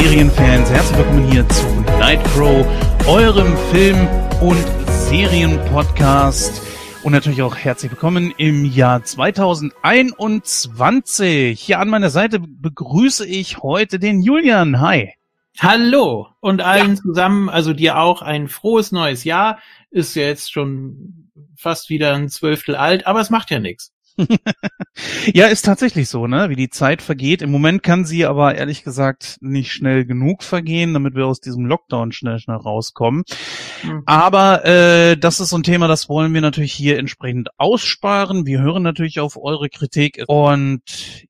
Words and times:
Serienfans, 0.00 0.70
herzlich 0.70 0.96
willkommen 0.96 1.28
hier 1.28 1.48
zu 1.48 1.66
Nightcrow, 1.98 2.64
eurem 3.08 3.56
Film- 3.72 4.06
und 4.40 4.64
Serienpodcast. 4.86 6.62
Und 7.02 7.10
natürlich 7.10 7.42
auch 7.42 7.56
herzlich 7.56 7.90
willkommen 7.90 8.32
im 8.38 8.64
Jahr 8.64 9.02
2021. 9.02 11.60
Hier 11.60 11.80
an 11.80 11.88
meiner 11.88 12.10
Seite 12.10 12.38
begrüße 12.38 13.26
ich 13.26 13.58
heute 13.58 13.98
den 13.98 14.22
Julian. 14.22 14.80
Hi. 14.80 15.14
Hallo 15.58 16.28
und 16.38 16.60
allen 16.60 16.94
ja. 16.94 17.02
zusammen, 17.02 17.48
also 17.48 17.72
dir 17.72 17.98
auch 17.98 18.22
ein 18.22 18.46
frohes 18.46 18.92
neues 18.92 19.24
Jahr. 19.24 19.58
Ist 19.90 20.14
ja 20.14 20.22
jetzt 20.22 20.52
schon 20.52 21.32
fast 21.56 21.90
wieder 21.90 22.14
ein 22.14 22.28
Zwölftel 22.28 22.76
alt, 22.76 23.04
aber 23.08 23.18
es 23.18 23.30
macht 23.30 23.50
ja 23.50 23.58
nichts. 23.58 23.92
ja, 25.32 25.46
ist 25.46 25.64
tatsächlich 25.64 26.08
so, 26.08 26.26
ne? 26.26 26.50
Wie 26.50 26.56
die 26.56 26.70
Zeit 26.70 27.02
vergeht. 27.02 27.42
Im 27.42 27.50
Moment 27.50 27.82
kann 27.82 28.04
sie 28.04 28.26
aber 28.26 28.54
ehrlich 28.54 28.82
gesagt 28.82 29.38
nicht 29.40 29.72
schnell 29.72 30.04
genug 30.04 30.42
vergehen, 30.42 30.92
damit 30.92 31.14
wir 31.14 31.26
aus 31.26 31.40
diesem 31.40 31.66
Lockdown 31.66 32.12
schnell 32.12 32.38
schnell 32.38 32.56
rauskommen. 32.56 33.24
Mhm. 33.82 34.02
Aber 34.06 34.64
äh, 34.64 35.16
das 35.16 35.40
ist 35.40 35.50
so 35.50 35.56
ein 35.56 35.62
Thema, 35.62 35.88
das 35.88 36.08
wollen 36.08 36.34
wir 36.34 36.40
natürlich 36.40 36.72
hier 36.72 36.98
entsprechend 36.98 37.48
aussparen. 37.58 38.46
Wir 38.46 38.60
hören 38.60 38.82
natürlich 38.82 39.20
auf 39.20 39.36
eure 39.36 39.68
Kritik 39.68 40.22
und 40.26 40.82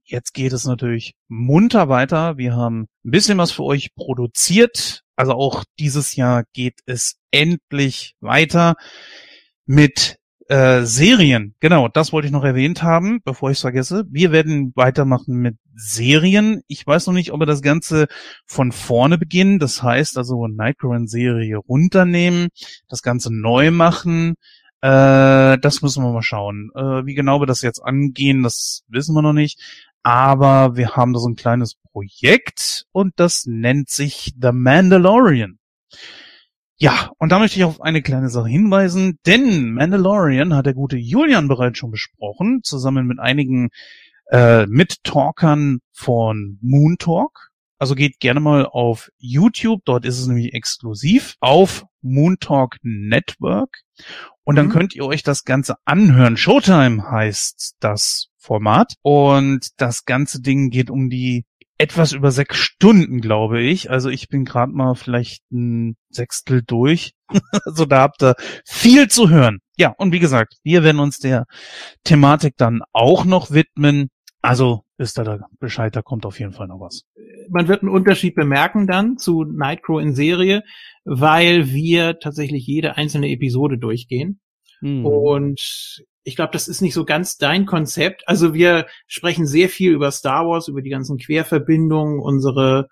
jetzt 0.05 0.33
geht 0.33 0.53
es 0.53 0.65
natürlich 0.65 1.15
munter 1.29 1.89
weiter. 1.89 2.39
Wir 2.39 2.57
haben 2.57 2.87
ein 3.05 3.11
bisschen 3.11 3.39
was 3.39 3.53
für 3.53 3.65
euch 3.65 3.95
produziert. 3.95 5.03
Also 5.17 5.33
auch 5.33 5.65
dieses 5.79 6.17
Jahr 6.17 6.45
geht 6.53 6.81
es 6.87 7.17
endlich 7.31 8.15
weiter 8.21 8.77
mit 9.67 10.19
äh, 10.49 10.85
Serien, 10.85 11.55
genau, 11.61 11.89
das 11.89 12.13
wollte 12.13 12.27
ich 12.27 12.33
noch 12.33 12.45
erwähnt 12.45 12.83
haben, 12.83 13.21
bevor 13.23 13.51
ich 13.51 13.59
es 13.59 13.63
vergesse. 13.63 14.07
Wir 14.11 14.33
werden 14.33 14.73
weitermachen 14.75 15.37
mit 15.37 15.57
Serien. 15.75 16.63
Ich 16.69 16.87
weiß 16.87 17.07
noch 17.07 17.15
nicht, 17.15 17.33
ob 17.33 17.41
wir 17.41 17.47
das 17.47 17.61
Ganze 17.61 18.07
von 18.47 18.73
vorne 18.73 19.19
beginnen. 19.19 19.59
Das 19.59 19.83
heißt 19.83 20.17
also 20.17 20.47
Nightcrawler-Serie 20.47 21.59
runternehmen, 21.59 22.49
das 22.89 23.03
Ganze 23.03 23.33
neu 23.33 23.71
machen. 23.71 24.35
Äh, 24.81 25.59
das 25.59 25.83
müssen 25.83 26.03
wir 26.03 26.13
mal 26.13 26.23
schauen. 26.23 26.71
Äh, 26.75 27.05
wie 27.05 27.15
genau 27.15 27.41
wir 27.41 27.47
das 27.47 27.61
jetzt 27.61 27.81
angehen, 27.81 28.43
das 28.43 28.85
wissen 28.89 29.15
wir 29.15 29.23
noch 29.23 29.35
nicht. 29.35 29.61
Aber 30.03 30.77
wir 30.77 30.97
haben 30.97 31.13
da 31.13 31.21
so 31.21 31.29
ein 31.29 31.37
kleines 31.37 31.75
Projekt 31.93 32.87
und 32.93 33.13
das 33.17 33.45
nennt 33.47 33.91
sich 33.91 34.33
The 34.41 34.53
Mandalorian. 34.53 35.59
Ja, 36.81 37.11
und 37.19 37.33
da 37.33 37.41
möchte 37.41 37.59
ich 37.59 37.65
auf 37.65 37.81
eine 37.81 38.03
kleine 38.03 38.29
Sache 38.29 38.49
hinweisen, 38.49 39.19
denn 39.27 39.73
Mandalorian 39.73 40.55
hat 40.55 40.67
der 40.67 40.75
gute 40.75 40.97
Julian 40.97 41.49
bereits 41.49 41.79
schon 41.79 41.91
besprochen, 41.91 42.61
zusammen 42.63 43.07
mit 43.07 43.19
einigen 43.19 43.71
äh, 44.31 44.65
Mittalkern 44.67 45.81
von 45.93 46.59
Moon 46.63 46.97
Talk. 46.99 47.51
Also 47.81 47.97
geht 47.97 48.21
gerne 48.21 48.39
mal 48.39 48.65
auf 48.65 49.11
YouTube, 49.19 49.83
dort 49.85 50.05
ist 50.05 50.21
es 50.21 50.29
nämlich 50.29 50.55
exklusiv, 50.55 51.35
auf 51.41 51.85
Moon 52.01 52.37
Talk 52.39 52.77
Network. 52.83 53.83
Und 54.45 54.55
dann 54.57 54.67
mhm. 54.67 54.71
könnt 54.71 54.95
ihr 54.95 55.05
euch 55.05 55.25
das 55.25 55.45
Ganze 55.45 55.77
anhören. 55.85 56.37
Showtime 56.37 57.11
heißt 57.11 57.77
das 57.81 58.29
Format. 58.37 58.95
Und 59.03 59.81
das 59.81 60.05
ganze 60.05 60.41
Ding 60.41 60.71
geht 60.71 60.91
um 60.91 61.11
die 61.11 61.45
etwas 61.79 62.13
über 62.13 62.33
sechs 62.33 62.59
Stunden, 62.59 63.21
glaube 63.21 63.61
ich. 63.63 63.91
Also 63.91 64.11
ich 64.11 64.29
bin 64.29 64.45
gerade 64.45 64.73
mal 64.73 64.95
vielleicht 64.95 65.43
ein 65.53 65.97
Sechstel 66.11 66.63
durch. 66.67 67.13
also 67.65 67.85
da 67.85 68.01
habt 68.01 68.23
ihr 68.23 68.35
viel 68.67 69.09
zu 69.09 69.31
hören. 69.31 69.61
Ja, 69.77 69.95
und 69.97 70.13
wie 70.13 70.19
gesagt, 70.19 70.57
wir 70.65 70.83
werden 70.83 70.99
uns 71.01 71.19
der 71.19 71.47
Thematik 72.03 72.55
dann 72.57 72.83
auch 72.93 73.25
noch 73.25 73.53
widmen. 73.53 74.09
Also 74.43 74.83
ist 74.99 75.19
da 75.19 75.39
Bescheid, 75.61 75.95
da 75.95 76.03
kommt 76.03 76.27
auf 76.27 76.41
jeden 76.41 76.53
Fall 76.53 76.67
noch 76.67 76.81
was. 76.81 77.05
Man 77.49 77.69
wird 77.69 77.83
einen 77.83 77.93
Unterschied 77.93 78.35
bemerken 78.35 78.89
dann 78.89 79.17
zu 79.17 79.45
Nightcrow 79.45 80.01
in 80.01 80.15
Serie, 80.15 80.65
weil 81.05 81.69
wir 81.69 82.19
tatsächlich 82.19 82.67
jede 82.67 82.97
einzelne 82.97 83.29
Episode 83.31 83.79
durchgehen. 83.79 84.41
Mhm. 84.81 85.07
Und 85.07 86.05
ich 86.29 86.37
glaube, 86.37 86.53
das 86.53 86.69
ist 86.69 86.83
nicht 86.83 86.93
so 86.93 87.07
ganz 87.07 87.39
dein 87.39 87.65
Konzept. 87.65 88.29
Also 88.29 88.53
wir 88.53 88.87
sprechen 89.07 89.47
sehr 89.47 89.71
viel 89.71 89.93
über 89.93 90.11
Star 90.11 90.47
Wars, 90.47 90.69
über 90.69 90.83
die 90.83 90.91
ganzen 90.91 91.17
Querverbindungen, 91.17 92.21
unsere 92.21 92.89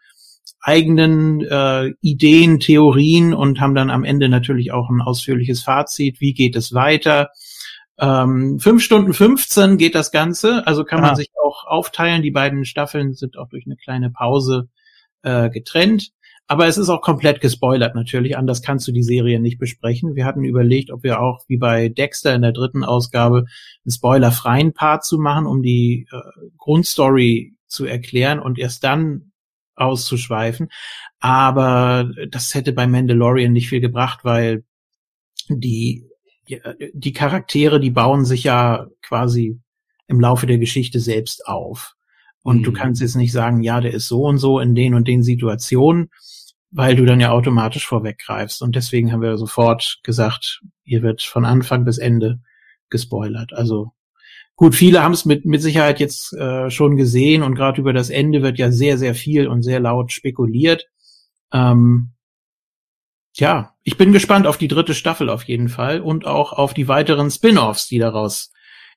eigenen 0.62 1.42
äh, 1.42 1.92
Ideen, 2.00 2.60
Theorien 2.60 3.34
und 3.34 3.60
haben 3.60 3.74
dann 3.74 3.90
am 3.90 4.04
Ende 4.04 4.30
natürlich 4.30 4.72
auch 4.72 4.88
ein 4.88 5.02
ausführliches 5.02 5.62
Fazit. 5.62 6.18
Wie 6.20 6.32
geht 6.32 6.56
es 6.56 6.72
weiter? 6.72 7.28
Ähm, 7.98 8.58
fünf 8.58 8.82
Stunden 8.82 9.12
15 9.12 9.76
geht 9.76 9.94
das 9.94 10.12
Ganze, 10.12 10.66
also 10.66 10.84
kann 10.84 11.02
man 11.02 11.10
ah. 11.10 11.16
sich 11.16 11.28
auch 11.44 11.66
aufteilen. 11.66 12.22
Die 12.22 12.30
beiden 12.30 12.64
Staffeln 12.64 13.12
sind 13.12 13.36
auch 13.36 13.50
durch 13.50 13.66
eine 13.66 13.76
kleine 13.76 14.10
Pause 14.10 14.70
äh, 15.22 15.50
getrennt. 15.50 16.12
Aber 16.48 16.66
es 16.66 16.78
ist 16.78 16.88
auch 16.88 17.00
komplett 17.00 17.40
gespoilert 17.40 17.96
natürlich, 17.96 18.36
anders 18.36 18.62
kannst 18.62 18.86
du 18.86 18.92
die 18.92 19.02
Serie 19.02 19.40
nicht 19.40 19.58
besprechen. 19.58 20.14
Wir 20.14 20.24
hatten 20.24 20.44
überlegt, 20.44 20.92
ob 20.92 21.02
wir 21.02 21.20
auch 21.20 21.44
wie 21.48 21.56
bei 21.56 21.88
Dexter 21.88 22.34
in 22.34 22.42
der 22.42 22.52
dritten 22.52 22.84
Ausgabe 22.84 23.46
einen 23.84 23.92
spoilerfreien 23.92 24.72
Part 24.72 25.04
zu 25.04 25.18
machen, 25.18 25.46
um 25.46 25.62
die 25.62 26.06
äh, 26.12 26.18
Grundstory 26.56 27.54
zu 27.66 27.84
erklären 27.84 28.38
und 28.38 28.58
erst 28.58 28.84
dann 28.84 29.32
auszuschweifen. 29.74 30.68
Aber 31.18 32.10
das 32.30 32.54
hätte 32.54 32.72
bei 32.72 32.86
Mandalorian 32.86 33.52
nicht 33.52 33.68
viel 33.68 33.80
gebracht, 33.80 34.20
weil 34.22 34.64
die, 35.48 36.04
die 36.92 37.12
Charaktere, 37.12 37.80
die 37.80 37.90
bauen 37.90 38.24
sich 38.24 38.44
ja 38.44 38.86
quasi 39.02 39.60
im 40.06 40.20
Laufe 40.20 40.46
der 40.46 40.58
Geschichte 40.58 41.00
selbst 41.00 41.46
auf. 41.46 41.94
Und 42.42 42.58
mhm. 42.58 42.62
du 42.62 42.72
kannst 42.72 43.00
jetzt 43.00 43.16
nicht 43.16 43.32
sagen, 43.32 43.62
ja, 43.62 43.80
der 43.80 43.92
ist 43.92 44.06
so 44.06 44.22
und 44.22 44.38
so 44.38 44.60
in 44.60 44.74
den 44.74 44.94
und 44.94 45.08
den 45.08 45.22
Situationen, 45.22 46.10
weil 46.76 46.94
du 46.94 47.06
dann 47.06 47.20
ja 47.20 47.30
automatisch 47.30 47.86
vorweggreifst. 47.86 48.60
Und 48.60 48.76
deswegen 48.76 49.10
haben 49.10 49.22
wir 49.22 49.38
sofort 49.38 50.00
gesagt, 50.02 50.60
hier 50.84 51.02
wird 51.02 51.22
von 51.22 51.46
Anfang 51.46 51.86
bis 51.86 51.96
Ende 51.96 52.40
gespoilert. 52.90 53.54
Also 53.54 53.92
gut, 54.56 54.74
viele 54.74 55.02
haben 55.02 55.14
es 55.14 55.24
mit, 55.24 55.46
mit 55.46 55.62
Sicherheit 55.62 56.00
jetzt 56.00 56.34
äh, 56.34 56.70
schon 56.70 56.98
gesehen 56.98 57.42
und 57.42 57.54
gerade 57.54 57.80
über 57.80 57.94
das 57.94 58.10
Ende 58.10 58.42
wird 58.42 58.58
ja 58.58 58.70
sehr, 58.70 58.98
sehr 58.98 59.14
viel 59.14 59.48
und 59.48 59.62
sehr 59.62 59.80
laut 59.80 60.12
spekuliert. 60.12 60.86
Ähm, 61.50 62.10
ja, 63.34 63.74
ich 63.82 63.96
bin 63.96 64.12
gespannt 64.12 64.46
auf 64.46 64.58
die 64.58 64.68
dritte 64.68 64.92
Staffel 64.92 65.30
auf 65.30 65.44
jeden 65.44 65.70
Fall 65.70 66.02
und 66.02 66.26
auch 66.26 66.52
auf 66.52 66.74
die 66.74 66.88
weiteren 66.88 67.30
Spin-offs, 67.30 67.88
die 67.88 67.98
daraus 67.98 68.52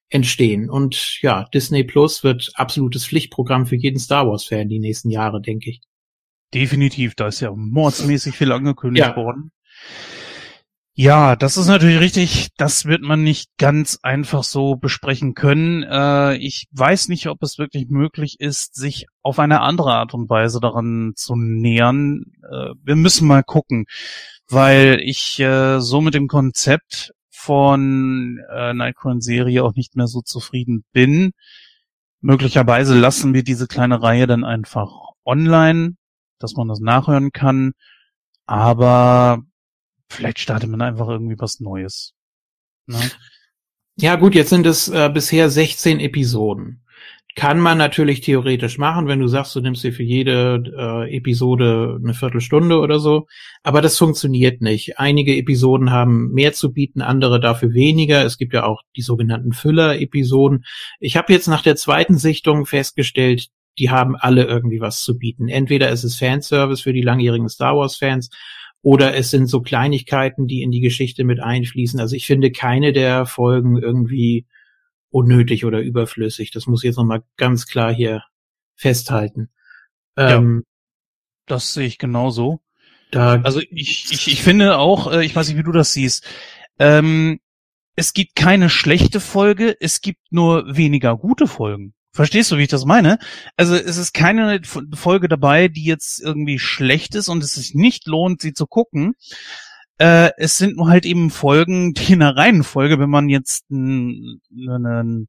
entstehen. 0.09 0.69
Und 0.69 1.21
ja, 1.21 1.45
Disney 1.53 1.85
Plus 1.85 2.25
wird 2.25 2.51
absolutes 2.55 3.05
Pflichtprogramm 3.05 3.65
für 3.65 3.77
jeden 3.77 3.99
Star 3.99 4.27
Wars-Fan 4.27 4.67
die 4.67 4.79
nächsten 4.79 5.11
Jahre, 5.11 5.41
denke 5.41 5.69
ich. 5.69 5.81
Definitiv, 6.53 7.15
da 7.15 7.27
ist 7.27 7.41
ja 7.41 7.51
mordsmäßig 7.55 8.35
viel 8.35 8.51
angekündigt 8.51 9.07
ja. 9.07 9.15
worden. 9.15 9.51
Ja, 11.01 11.37
das 11.37 11.55
ist 11.55 11.67
natürlich 11.67 12.01
richtig. 12.01 12.49
Das 12.57 12.83
wird 12.83 13.01
man 13.03 13.23
nicht 13.23 13.51
ganz 13.57 13.99
einfach 14.03 14.43
so 14.43 14.75
besprechen 14.75 15.33
können. 15.33 15.83
Äh, 15.83 16.35
ich 16.35 16.67
weiß 16.71 17.07
nicht, 17.07 17.27
ob 17.27 17.41
es 17.41 17.57
wirklich 17.57 17.87
möglich 17.87 18.41
ist, 18.41 18.75
sich 18.75 19.05
auf 19.21 19.39
eine 19.39 19.61
andere 19.61 19.93
Art 19.93 20.13
und 20.13 20.29
Weise 20.29 20.59
daran 20.59 21.13
zu 21.15 21.37
nähern. 21.37 22.25
Äh, 22.43 22.71
wir 22.83 22.97
müssen 22.97 23.29
mal 23.29 23.43
gucken, 23.43 23.85
weil 24.49 24.99
ich 25.01 25.39
äh, 25.39 25.79
so 25.79 26.01
mit 26.01 26.15
dem 26.15 26.27
Konzept 26.27 27.13
von 27.29 28.43
äh, 28.53 28.73
Nightcrawler-Serie 28.73 29.63
auch 29.63 29.75
nicht 29.75 29.95
mehr 29.95 30.07
so 30.07 30.19
zufrieden 30.19 30.83
bin. 30.91 31.31
Möglicherweise 32.19 32.99
lassen 32.99 33.33
wir 33.33 33.43
diese 33.43 33.67
kleine 33.67 34.03
Reihe 34.03 34.27
dann 34.27 34.43
einfach 34.43 34.89
online 35.23 35.95
dass 36.39 36.55
man 36.55 36.67
das 36.67 36.79
nachhören 36.79 37.31
kann. 37.31 37.73
Aber 38.45 39.43
vielleicht 40.09 40.39
startet 40.39 40.69
man 40.69 40.81
einfach 40.81 41.07
irgendwie 41.07 41.39
was 41.39 41.59
Neues. 41.59 42.13
Ne? 42.87 42.99
Ja 43.95 44.15
gut, 44.15 44.33
jetzt 44.33 44.49
sind 44.49 44.65
es 44.65 44.87
äh, 44.87 45.09
bisher 45.13 45.49
16 45.49 45.99
Episoden. 45.99 46.83
Kann 47.35 47.59
man 47.59 47.77
natürlich 47.77 48.21
theoretisch 48.21 48.77
machen, 48.77 49.07
wenn 49.07 49.19
du 49.19 49.27
sagst, 49.27 49.55
du 49.55 49.61
nimmst 49.61 49.83
dir 49.83 49.93
für 49.93 50.03
jede 50.03 50.63
äh, 50.75 51.15
Episode 51.15 51.99
eine 52.03 52.13
Viertelstunde 52.13 52.79
oder 52.79 52.99
so. 52.99 53.27
Aber 53.61 53.81
das 53.81 53.97
funktioniert 53.97 54.61
nicht. 54.61 54.99
Einige 54.99 55.35
Episoden 55.37 55.91
haben 55.91 56.31
mehr 56.31 56.53
zu 56.53 56.73
bieten, 56.73 57.01
andere 57.01 57.39
dafür 57.39 57.73
weniger. 57.73 58.25
Es 58.25 58.37
gibt 58.37 58.53
ja 58.53 58.65
auch 58.65 58.81
die 58.95 59.01
sogenannten 59.01 59.53
Füller-Episoden. 59.53 60.65
Ich 60.99 61.17
habe 61.17 61.31
jetzt 61.31 61.47
nach 61.47 61.61
der 61.61 61.75
zweiten 61.75 62.17
Sichtung 62.17 62.65
festgestellt, 62.65 63.49
die 63.77 63.89
haben 63.89 64.15
alle 64.15 64.45
irgendwie 64.45 64.81
was 64.81 65.03
zu 65.03 65.17
bieten. 65.17 65.47
Entweder 65.47 65.89
ist 65.89 66.03
es 66.03 66.17
Fanservice 66.17 66.81
für 66.81 66.93
die 66.93 67.01
langjährigen 67.01 67.49
Star 67.49 67.77
Wars 67.77 67.95
Fans 67.95 68.29
oder 68.81 69.15
es 69.15 69.29
sind 69.29 69.47
so 69.47 69.61
Kleinigkeiten, 69.61 70.47
die 70.47 70.61
in 70.61 70.71
die 70.71 70.81
Geschichte 70.81 71.23
mit 71.23 71.39
einfließen. 71.41 71.99
Also 71.99 72.15
ich 72.15 72.25
finde 72.25 72.51
keine 72.51 72.93
der 72.93 73.25
Folgen 73.25 73.77
irgendwie 73.77 74.47
unnötig 75.09 75.65
oder 75.65 75.79
überflüssig. 75.79 76.51
Das 76.51 76.67
muss 76.67 76.83
ich 76.83 76.87
jetzt 76.87 76.97
nochmal 76.97 77.23
ganz 77.37 77.67
klar 77.67 77.93
hier 77.93 78.23
festhalten. 78.75 79.49
Ähm, 80.15 80.63
ja, 80.65 80.71
das 81.45 81.73
sehe 81.73 81.87
ich 81.87 81.97
genauso. 81.97 82.61
Da 83.11 83.41
also 83.41 83.59
ich, 83.59 84.11
ich, 84.11 84.27
ich 84.27 84.41
finde 84.43 84.77
auch, 84.77 85.11
äh, 85.11 85.25
ich 85.25 85.35
weiß 85.35 85.49
nicht, 85.49 85.57
wie 85.57 85.63
du 85.63 85.71
das 85.71 85.93
siehst, 85.93 86.27
ähm, 86.77 87.39
es 87.95 88.13
gibt 88.13 88.35
keine 88.35 88.69
schlechte 88.69 89.19
Folge, 89.19 89.75
es 89.79 89.99
gibt 89.99 90.31
nur 90.31 90.77
weniger 90.77 91.17
gute 91.17 91.47
Folgen. 91.47 91.93
Verstehst 92.11 92.51
du, 92.51 92.57
wie 92.57 92.63
ich 92.63 92.69
das 92.69 92.85
meine? 92.85 93.19
Also 93.55 93.75
es 93.75 93.97
ist 93.97 94.13
keine 94.13 94.61
Folge 94.63 95.27
dabei, 95.27 95.67
die 95.67 95.85
jetzt 95.85 96.21
irgendwie 96.21 96.59
schlecht 96.59 97.15
ist 97.15 97.29
und 97.29 97.43
es 97.43 97.53
sich 97.53 97.75
nicht 97.75 98.07
lohnt, 98.07 98.41
sie 98.41 98.53
zu 98.53 98.65
gucken. 98.65 99.13
Äh, 99.99 100.31
es 100.37 100.57
sind 100.57 100.77
nur 100.77 100.89
halt 100.89 101.05
eben 101.05 101.29
Folgen, 101.29 101.93
die 101.93 102.13
in 102.13 102.21
einer 102.21 102.35
Reihenfolge, 102.35 102.99
wenn 102.99 103.09
man 103.09 103.29
jetzt 103.29 103.65
eine, 103.69 104.39
eine, 104.51 105.27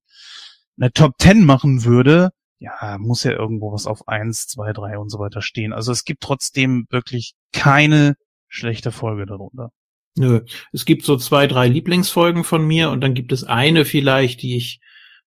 eine 0.79 0.93
Top 0.93 1.19
Ten 1.19 1.45
machen 1.45 1.85
würde, 1.85 2.31
ja, 2.61 2.99
muss 2.99 3.25
ja 3.25 3.33
irgendwo 3.33 3.73
was 3.73 3.87
auf 3.87 4.07
eins, 4.09 4.47
zwei, 4.47 4.73
drei 4.73 4.99
und 4.99 5.11
so 5.11 5.19
weiter 5.19 5.43
stehen. 5.43 5.73
Also 5.73 5.93
es 5.93 6.05
gibt 6.05 6.23
trotzdem 6.23 6.87
wirklich 6.91 7.35
keine 7.53 8.17
schlechte 8.49 8.93
Folge 8.93 9.27
darunter. 9.27 9.71
Nö, 10.17 10.43
es 10.73 10.85
gibt 10.85 11.05
so 11.05 11.17
zwei, 11.17 11.47
drei 11.47 11.69
Lieblingsfolgen 11.69 12.45
von 12.45 12.67
mir 12.67 12.91
und 12.91 13.01
dann 13.01 13.15
gibt 13.15 13.33
es 13.33 13.45
eine 13.45 13.85
vielleicht, 13.85 14.43
die 14.43 14.57
ich 14.57 14.81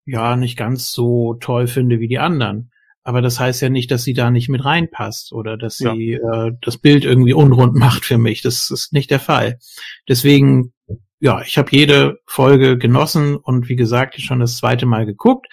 ja 0.05 0.35
nicht 0.35 0.57
ganz 0.57 0.91
so 0.91 1.35
toll 1.35 1.67
finde 1.67 1.99
wie 1.99 2.07
die 2.07 2.19
anderen. 2.19 2.71
Aber 3.03 3.21
das 3.21 3.39
heißt 3.39 3.61
ja 3.61 3.69
nicht, 3.69 3.91
dass 3.91 4.03
sie 4.03 4.13
da 4.13 4.31
nicht 4.31 4.47
mit 4.47 4.63
reinpasst 4.63 5.33
oder 5.33 5.57
dass 5.57 5.75
sie 5.77 6.19
ja. 6.21 6.47
äh, 6.47 6.51
das 6.61 6.77
Bild 6.77 7.03
irgendwie 7.03 7.33
unrund 7.33 7.75
macht 7.79 8.05
für 8.05 8.17
mich. 8.17 8.41
Das 8.41 8.71
ist 8.71 8.93
nicht 8.93 9.11
der 9.11 9.19
Fall. 9.19 9.59
Deswegen, 10.07 10.73
ja, 11.19 11.41
ich 11.41 11.57
habe 11.57 11.69
jede 11.71 12.19
Folge 12.25 12.77
genossen 12.77 13.35
und 13.35 13.67
wie 13.67 13.75
gesagt, 13.75 14.19
schon 14.21 14.39
das 14.39 14.57
zweite 14.57 14.85
Mal 14.85 15.05
geguckt. 15.05 15.47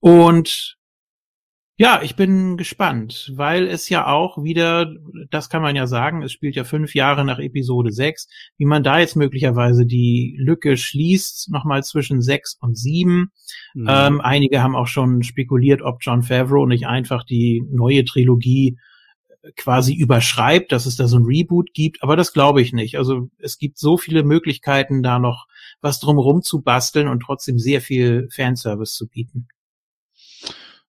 Und 0.00 0.76
ja, 1.82 2.00
ich 2.00 2.14
bin 2.14 2.56
gespannt, 2.56 3.32
weil 3.34 3.66
es 3.66 3.88
ja 3.88 4.06
auch 4.06 4.44
wieder, 4.44 4.94
das 5.30 5.48
kann 5.48 5.62
man 5.62 5.74
ja 5.74 5.88
sagen, 5.88 6.22
es 6.22 6.30
spielt 6.30 6.54
ja 6.54 6.62
fünf 6.62 6.94
Jahre 6.94 7.24
nach 7.24 7.40
Episode 7.40 7.90
6, 7.90 8.28
wie 8.56 8.66
man 8.66 8.84
da 8.84 9.00
jetzt 9.00 9.16
möglicherweise 9.16 9.84
die 9.84 10.36
Lücke 10.38 10.76
schließt, 10.76 11.50
nochmal 11.50 11.82
zwischen 11.82 12.22
6 12.22 12.58
und 12.60 12.78
7. 12.78 13.32
Mhm. 13.74 13.86
Ähm, 13.88 14.20
einige 14.20 14.62
haben 14.62 14.76
auch 14.76 14.86
schon 14.86 15.24
spekuliert, 15.24 15.82
ob 15.82 15.98
John 16.02 16.22
Favreau 16.22 16.66
nicht 16.66 16.86
einfach 16.86 17.24
die 17.24 17.64
neue 17.68 18.04
Trilogie 18.04 18.78
quasi 19.56 19.92
überschreibt, 19.92 20.70
dass 20.70 20.86
es 20.86 20.94
da 20.94 21.08
so 21.08 21.18
ein 21.18 21.24
Reboot 21.24 21.74
gibt, 21.74 22.00
aber 22.04 22.14
das 22.14 22.32
glaube 22.32 22.62
ich 22.62 22.72
nicht. 22.72 22.96
Also 22.96 23.28
es 23.38 23.58
gibt 23.58 23.76
so 23.76 23.96
viele 23.96 24.22
Möglichkeiten, 24.22 25.02
da 25.02 25.18
noch 25.18 25.48
was 25.80 25.98
drumherum 25.98 26.42
zu 26.42 26.62
basteln 26.62 27.08
und 27.08 27.24
trotzdem 27.24 27.58
sehr 27.58 27.80
viel 27.80 28.28
Fanservice 28.30 28.94
zu 28.94 29.08
bieten. 29.08 29.48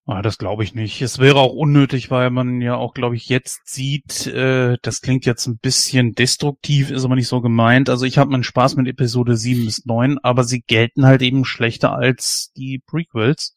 Ah, 0.06 0.20
das 0.20 0.36
glaube 0.36 0.64
ich 0.64 0.74
nicht. 0.74 1.00
Es 1.00 1.18
wäre 1.18 1.38
auch 1.38 1.54
unnötig, 1.54 2.10
weil 2.10 2.28
man 2.28 2.60
ja 2.60 2.76
auch, 2.76 2.92
glaube 2.92 3.16
ich, 3.16 3.30
jetzt 3.30 3.66
sieht, 3.66 4.26
äh, 4.26 4.76
das 4.82 5.00
klingt 5.00 5.24
jetzt 5.24 5.46
ein 5.46 5.56
bisschen 5.56 6.12
destruktiv, 6.12 6.90
ist 6.90 7.06
aber 7.06 7.14
nicht 7.14 7.28
so 7.28 7.40
gemeint. 7.40 7.88
Also 7.88 8.04
ich 8.04 8.18
habe 8.18 8.30
meinen 8.30 8.44
Spaß 8.44 8.76
mit 8.76 8.86
Episode 8.86 9.34
7 9.34 9.64
bis 9.64 9.86
9, 9.86 10.18
aber 10.18 10.44
sie 10.44 10.60
gelten 10.60 11.06
halt 11.06 11.22
eben 11.22 11.46
schlechter 11.46 11.94
als 11.94 12.52
die 12.54 12.80
Prequels. 12.80 13.56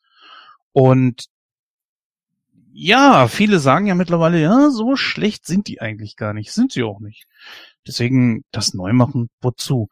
Und 0.71 1.25
ja, 2.71 3.27
viele 3.27 3.59
sagen 3.59 3.87
ja 3.87 3.95
mittlerweile, 3.95 4.39
ja, 4.39 4.69
so 4.69 4.95
schlecht 4.95 5.45
sind 5.45 5.67
die 5.67 5.81
eigentlich 5.81 6.15
gar 6.15 6.33
nicht. 6.33 6.53
Sind 6.53 6.71
sie 6.71 6.83
auch 6.83 7.01
nicht. 7.01 7.25
Deswegen 7.87 8.43
das 8.51 8.73
neu 8.73 8.93
machen, 8.93 9.29
wozu? 9.41 9.87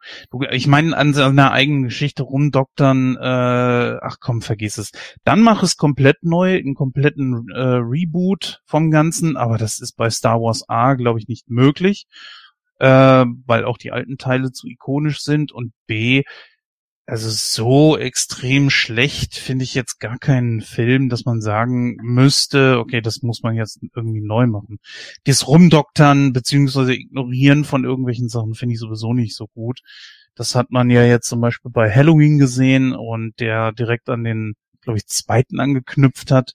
Ich 0.50 0.66
meine, 0.66 0.96
an 0.96 1.14
seiner 1.14 1.52
eigenen 1.52 1.84
Geschichte 1.84 2.22
rumdoktern, 2.22 3.16
äh, 3.16 3.98
ach 4.02 4.16
komm, 4.20 4.42
vergiss 4.42 4.78
es. 4.78 4.90
Dann 5.24 5.40
mach 5.40 5.62
es 5.62 5.76
komplett 5.76 6.22
neu, 6.22 6.56
einen 6.56 6.74
kompletten 6.74 7.48
äh, 7.54 7.58
Reboot 7.58 8.60
vom 8.64 8.90
Ganzen, 8.90 9.36
aber 9.36 9.58
das 9.58 9.80
ist 9.80 9.96
bei 9.96 10.10
Star 10.10 10.40
Wars 10.40 10.68
A, 10.68 10.94
glaube 10.94 11.18
ich, 11.18 11.28
nicht 11.28 11.48
möglich, 11.48 12.06
äh, 12.78 13.24
weil 13.46 13.64
auch 13.64 13.78
die 13.78 13.92
alten 13.92 14.18
Teile 14.18 14.52
zu 14.52 14.66
ikonisch 14.66 15.20
sind 15.20 15.52
und 15.52 15.72
B, 15.86 16.22
also 17.06 17.30
so 17.30 17.96
extrem 17.96 18.68
schlecht 18.68 19.36
finde 19.36 19.62
ich 19.62 19.74
jetzt 19.74 20.00
gar 20.00 20.18
keinen 20.18 20.60
Film, 20.60 21.08
dass 21.08 21.24
man 21.24 21.40
sagen 21.40 21.96
müsste, 22.02 22.78
okay, 22.80 23.00
das 23.00 23.22
muss 23.22 23.42
man 23.44 23.54
jetzt 23.54 23.78
irgendwie 23.94 24.20
neu 24.20 24.48
machen. 24.48 24.78
Das 25.24 25.46
Rumdoktern 25.46 26.32
beziehungsweise 26.32 26.94
Ignorieren 26.94 27.64
von 27.64 27.84
irgendwelchen 27.84 28.28
Sachen 28.28 28.54
finde 28.54 28.74
ich 28.74 28.80
sowieso 28.80 29.14
nicht 29.14 29.36
so 29.36 29.46
gut. 29.46 29.80
Das 30.34 30.56
hat 30.56 30.70
man 30.70 30.90
ja 30.90 31.04
jetzt 31.04 31.28
zum 31.28 31.40
Beispiel 31.40 31.70
bei 31.70 31.90
Halloween 31.90 32.38
gesehen 32.38 32.92
und 32.92 33.38
der 33.38 33.70
direkt 33.70 34.08
an 34.08 34.24
den, 34.24 34.54
glaube 34.82 34.98
ich, 34.98 35.06
zweiten 35.06 35.60
angeknüpft 35.60 36.32
hat. 36.32 36.54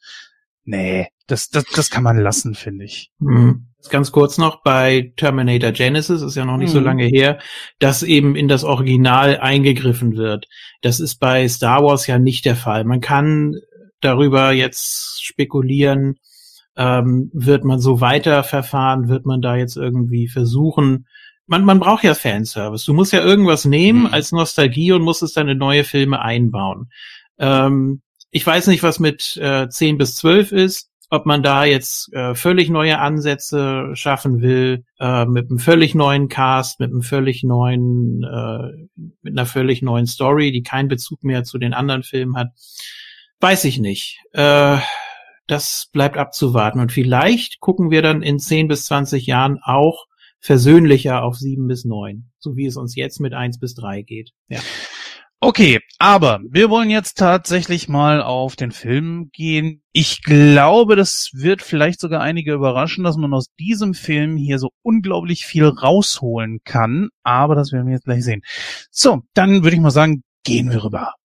Nee, 0.65 1.07
das, 1.31 1.49
das, 1.49 1.63
das 1.73 1.89
kann 1.89 2.03
man 2.03 2.19
lassen, 2.19 2.53
finde 2.55 2.85
ich. 2.85 3.11
Mhm. 3.19 3.67
Ganz 3.89 4.11
kurz 4.11 4.37
noch 4.37 4.61
bei 4.61 5.11
Terminator 5.15 5.71
Genesis, 5.71 6.21
ist 6.21 6.35
ja 6.35 6.45
noch 6.45 6.57
nicht 6.57 6.69
mhm. 6.69 6.73
so 6.73 6.79
lange 6.81 7.05
her, 7.05 7.39
dass 7.79 8.03
eben 8.03 8.35
in 8.35 8.47
das 8.47 8.63
Original 8.63 9.39
eingegriffen 9.39 10.17
wird. 10.17 10.47
Das 10.81 10.99
ist 10.99 11.15
bei 11.15 11.47
Star 11.47 11.83
Wars 11.83 12.05
ja 12.05 12.19
nicht 12.19 12.45
der 12.45 12.55
Fall. 12.55 12.83
Man 12.83 13.01
kann 13.01 13.55
darüber 14.01 14.51
jetzt 14.51 15.23
spekulieren, 15.23 16.19
ähm, 16.75 17.31
wird 17.33 17.63
man 17.63 17.79
so 17.79 18.01
weiterverfahren, 18.01 19.07
wird 19.07 19.25
man 19.25 19.41
da 19.41 19.55
jetzt 19.55 19.77
irgendwie 19.77 20.27
versuchen, 20.27 21.07
man, 21.47 21.65
man 21.65 21.79
braucht 21.79 22.03
ja 22.03 22.13
Fanservice. 22.13 22.85
Du 22.85 22.93
musst 22.93 23.13
ja 23.13 23.23
irgendwas 23.23 23.65
nehmen 23.65 24.03
mhm. 24.03 24.13
als 24.13 24.31
Nostalgie 24.31 24.91
und 24.91 25.01
musst 25.01 25.23
es 25.23 25.33
dann 25.33 25.49
in 25.49 25.57
neue 25.57 25.83
Filme 25.83 26.21
einbauen. 26.21 26.89
Ähm, 27.39 28.01
ich 28.29 28.45
weiß 28.45 28.67
nicht, 28.67 28.83
was 28.83 28.99
mit 28.99 29.37
äh, 29.37 29.67
10 29.67 29.97
bis 29.97 30.15
12 30.15 30.51
ist 30.51 30.90
ob 31.11 31.25
man 31.25 31.43
da 31.43 31.65
jetzt 31.65 32.11
äh, 32.13 32.33
völlig 32.35 32.69
neue 32.69 32.97
Ansätze 32.97 33.89
schaffen 33.93 34.41
will, 34.41 34.85
äh, 34.97 35.25
mit 35.25 35.49
einem 35.49 35.59
völlig 35.59 35.93
neuen 35.93 36.29
Cast, 36.29 36.79
mit 36.79 36.89
einem 36.89 37.01
völlig 37.01 37.43
neuen, 37.43 38.23
äh, 38.23 38.87
mit 39.21 39.33
einer 39.33 39.45
völlig 39.45 39.81
neuen 39.81 40.07
Story, 40.07 40.53
die 40.53 40.63
keinen 40.63 40.87
Bezug 40.87 41.23
mehr 41.25 41.43
zu 41.43 41.57
den 41.57 41.73
anderen 41.73 42.03
Filmen 42.03 42.37
hat, 42.37 42.51
weiß 43.41 43.65
ich 43.65 43.77
nicht. 43.77 44.19
Äh, 44.31 44.77
das 45.47 45.89
bleibt 45.91 46.17
abzuwarten. 46.17 46.79
Und 46.79 46.93
vielleicht 46.93 47.59
gucken 47.59 47.91
wir 47.91 48.01
dann 48.01 48.21
in 48.21 48.39
10 48.39 48.69
bis 48.69 48.85
20 48.85 49.25
Jahren 49.25 49.59
auch 49.61 50.05
versöhnlicher 50.39 51.23
auf 51.23 51.35
7 51.35 51.67
bis 51.67 51.83
9, 51.83 52.31
so 52.39 52.55
wie 52.55 52.65
es 52.65 52.77
uns 52.77 52.95
jetzt 52.95 53.19
mit 53.19 53.33
1 53.33 53.59
bis 53.59 53.75
3 53.75 54.01
geht. 54.03 54.31
Ja. 54.47 54.59
Okay, 55.43 55.79
aber 55.97 56.39
wir 56.47 56.69
wollen 56.69 56.91
jetzt 56.91 57.17
tatsächlich 57.17 57.89
mal 57.89 58.21
auf 58.21 58.55
den 58.55 58.71
Film 58.71 59.31
gehen. 59.33 59.81
Ich 59.91 60.21
glaube, 60.21 60.95
das 60.95 61.31
wird 61.33 61.63
vielleicht 61.63 61.99
sogar 61.99 62.21
einige 62.21 62.53
überraschen, 62.53 63.03
dass 63.03 63.17
man 63.17 63.33
aus 63.33 63.47
diesem 63.59 63.95
Film 63.95 64.37
hier 64.37 64.59
so 64.59 64.69
unglaublich 64.83 65.47
viel 65.47 65.65
rausholen 65.65 66.59
kann. 66.63 67.09
Aber 67.23 67.55
das 67.55 67.71
werden 67.71 67.87
wir 67.87 67.93
jetzt 67.93 68.05
gleich 68.05 68.23
sehen. 68.23 68.43
So, 68.91 69.23
dann 69.33 69.63
würde 69.63 69.75
ich 69.75 69.81
mal 69.81 69.89
sagen, 69.89 70.21
gehen 70.43 70.69
wir 70.69 70.83
rüber. 70.83 71.15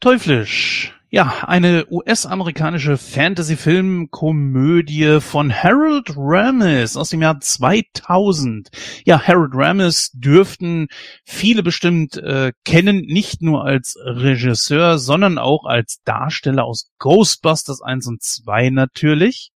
Teuflisch. 0.00 0.94
Ja, 1.14 1.44
eine 1.46 1.86
US-amerikanische 1.92 2.98
Fantasy-Film-Komödie 2.98 5.20
von 5.20 5.54
Harold 5.54 6.12
Ramis 6.16 6.96
aus 6.96 7.10
dem 7.10 7.22
Jahr 7.22 7.38
2000. 7.38 8.70
Ja, 9.04 9.24
Harold 9.24 9.52
Ramis 9.54 10.10
dürften 10.12 10.88
viele 11.24 11.62
bestimmt 11.62 12.16
äh, 12.16 12.52
kennen, 12.64 13.02
nicht 13.06 13.42
nur 13.42 13.64
als 13.64 13.96
Regisseur, 14.04 14.98
sondern 14.98 15.38
auch 15.38 15.66
als 15.66 16.02
Darsteller 16.02 16.64
aus 16.64 16.90
Ghostbusters 16.98 17.80
1 17.80 18.08
und 18.08 18.20
2 18.20 18.70
natürlich. 18.70 19.52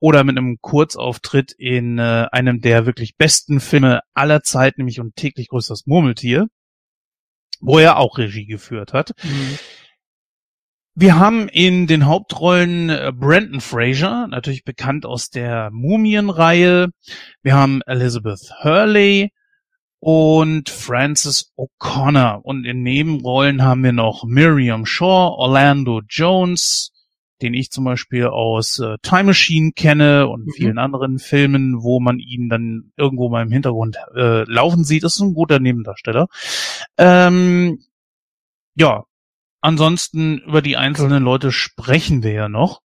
Oder 0.00 0.24
mit 0.24 0.38
einem 0.38 0.56
Kurzauftritt 0.62 1.52
in 1.52 1.98
äh, 1.98 2.28
einem 2.32 2.62
der 2.62 2.86
wirklich 2.86 3.18
besten 3.18 3.60
Filme 3.60 4.00
aller 4.14 4.42
Zeit, 4.42 4.78
nämlich 4.78 5.00
und 5.00 5.16
täglich 5.16 5.48
größtes 5.48 5.84
Murmeltier, 5.84 6.46
wo 7.60 7.78
er 7.78 7.98
auch 7.98 8.16
Regie 8.16 8.46
geführt 8.46 8.94
hat. 8.94 9.12
Mhm. 9.22 9.58
Wir 11.00 11.16
haben 11.16 11.48
in 11.48 11.86
den 11.86 12.06
Hauptrollen 12.06 12.90
äh, 12.90 13.12
Brandon 13.14 13.60
Fraser, 13.60 14.26
natürlich 14.26 14.64
bekannt 14.64 15.06
aus 15.06 15.30
der 15.30 15.70
Mumienreihe. 15.70 16.88
Wir 17.40 17.54
haben 17.54 17.82
Elizabeth 17.86 18.52
Hurley 18.64 19.30
und 20.00 20.68
Francis 20.68 21.52
O'Connor. 21.56 22.40
Und 22.42 22.64
in 22.64 22.82
Nebenrollen 22.82 23.62
haben 23.62 23.84
wir 23.84 23.92
noch 23.92 24.24
Miriam 24.24 24.86
Shaw, 24.86 25.36
Orlando 25.38 26.02
Jones, 26.08 26.90
den 27.42 27.54
ich 27.54 27.70
zum 27.70 27.84
Beispiel 27.84 28.26
aus 28.26 28.80
äh, 28.80 28.96
Time 29.00 29.22
Machine 29.22 29.70
kenne 29.70 30.26
und 30.26 30.46
mhm. 30.46 30.52
vielen 30.56 30.78
anderen 30.78 31.20
Filmen, 31.20 31.80
wo 31.80 32.00
man 32.00 32.18
ihn 32.18 32.48
dann 32.48 32.90
irgendwo 32.96 33.28
mal 33.28 33.42
im 33.42 33.52
Hintergrund 33.52 33.98
äh, 34.16 34.42
laufen 34.50 34.82
sieht. 34.82 35.04
Das 35.04 35.14
ist 35.14 35.20
ein 35.20 35.34
guter 35.34 35.60
Nebendarsteller. 35.60 36.26
Ähm, 36.96 37.84
ja, 38.74 39.04
Ansonsten 39.60 40.38
über 40.38 40.62
die 40.62 40.76
einzelnen 40.76 41.22
Leute 41.22 41.52
sprechen 41.52 42.22
wir 42.22 42.32
ja 42.32 42.48
noch. 42.48 42.80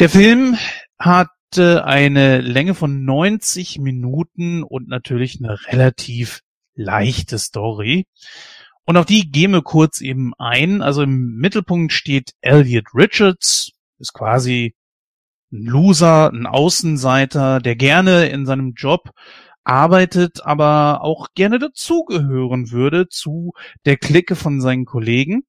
Der 0.00 0.08
Film 0.08 0.56
hatte 0.98 1.84
eine 1.84 2.40
Länge 2.40 2.74
von 2.74 3.04
90 3.04 3.78
Minuten 3.78 4.62
und 4.62 4.88
natürlich 4.88 5.38
eine 5.40 5.58
relativ 5.66 6.42
leichte 6.74 7.38
Story. 7.38 8.06
Und 8.84 8.96
auf 8.96 9.06
die 9.06 9.30
gehen 9.30 9.52
wir 9.52 9.62
kurz 9.62 10.00
eben 10.00 10.32
ein. 10.38 10.82
Also 10.82 11.02
im 11.02 11.36
Mittelpunkt 11.36 11.92
steht 11.92 12.32
Elliot 12.40 12.94
Richards, 12.94 13.72
ist 13.98 14.14
quasi 14.14 14.74
ein 15.52 15.64
Loser, 15.64 16.30
ein 16.32 16.46
Außenseiter, 16.46 17.60
der 17.60 17.76
gerne 17.76 18.26
in 18.26 18.46
seinem 18.46 18.74
Job 18.74 19.10
arbeitet, 19.68 20.44
aber 20.44 21.02
auch 21.02 21.28
gerne 21.34 21.58
dazugehören 21.58 22.70
würde 22.70 23.08
zu 23.08 23.52
der 23.84 23.96
Clique 23.96 24.36
von 24.36 24.60
seinen 24.60 24.84
Kollegen. 24.86 25.44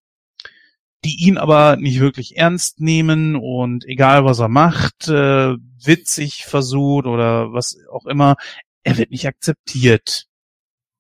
die 1.05 1.25
ihn 1.25 1.37
aber 1.37 1.77
nicht 1.77 1.99
wirklich 1.99 2.37
ernst 2.37 2.81
nehmen 2.81 3.35
und 3.35 3.85
egal 3.85 4.25
was 4.25 4.39
er 4.39 4.49
macht, 4.49 5.07
äh, 5.07 5.55
witzig 5.83 6.45
versucht 6.45 7.05
oder 7.05 7.53
was 7.53 7.77
auch 7.91 8.05
immer, 8.05 8.35
er 8.83 8.97
wird 8.97 9.11
nicht 9.11 9.27
akzeptiert. 9.27 10.25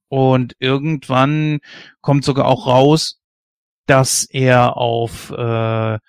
Und 0.09 0.55
irgendwann 0.59 1.59
kommt 2.01 2.23
sogar 2.25 2.47
auch 2.47 2.67
raus, 2.67 3.19
dass 3.87 4.25
er 4.25 4.77
auf 4.77 5.31
äh, 5.31 5.99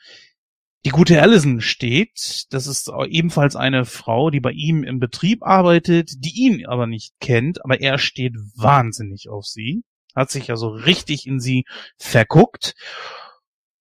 die 0.85 0.91
gute 0.91 1.21
Allison 1.21 1.61
steht. 1.61 2.47
Das 2.51 2.67
ist 2.67 2.91
ebenfalls 3.09 3.57
eine 3.57 3.85
Frau, 3.85 4.31
die 4.31 4.41
bei 4.41 4.53
ihm 4.53 4.83
im 4.83 4.99
Betrieb 4.99 5.43
arbeitet, 5.43 6.25
die 6.25 6.35
ihn 6.35 6.67
aber 6.67 6.87
nicht 6.87 7.13
kennt, 7.21 7.65
aber 7.65 7.81
er 7.81 7.99
steht 7.99 8.35
wahnsinnig 8.57 9.29
auf 9.29 9.47
sie, 9.47 9.83
hat 10.15 10.31
sich 10.31 10.51
also 10.51 10.69
richtig 10.69 11.27
in 11.27 11.41
sie 11.41 11.65
verguckt 11.99 12.75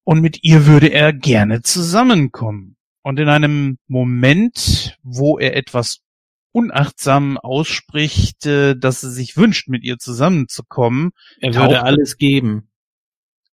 und 0.03 0.21
mit 0.21 0.43
ihr 0.43 0.65
würde 0.65 0.87
er 0.87 1.13
gerne 1.13 1.61
zusammenkommen. 1.61 2.75
Und 3.01 3.19
in 3.19 3.29
einem 3.29 3.77
Moment, 3.87 4.97
wo 5.03 5.39
er 5.39 5.55
etwas 5.55 6.01
unachtsam 6.51 7.37
ausspricht, 7.37 8.45
äh, 8.45 8.75
dass 8.75 9.03
er 9.03 9.11
sich 9.11 9.37
wünscht, 9.37 9.67
mit 9.67 9.83
ihr 9.83 9.97
zusammenzukommen. 9.97 11.11
Er 11.39 11.53
würde 11.55 11.83
alles 11.83 12.17
geben. 12.17 12.68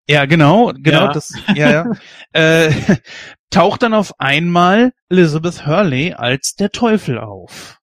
Ja, 0.09 0.25
genau, 0.27 0.73
genau, 0.77 1.07
ja. 1.07 1.13
das, 1.13 1.35
ja, 1.55 1.71
ja. 1.71 1.93
äh, 2.33 2.73
taucht 3.51 3.83
dann 3.83 3.95
auf 3.95 4.21
einmal 4.21 4.93
Elizabeth 5.09 5.67
Hurley 5.67 6.13
als 6.13 6.55
der 6.55 6.71
Teufel 6.71 7.19
auf. 7.19 7.81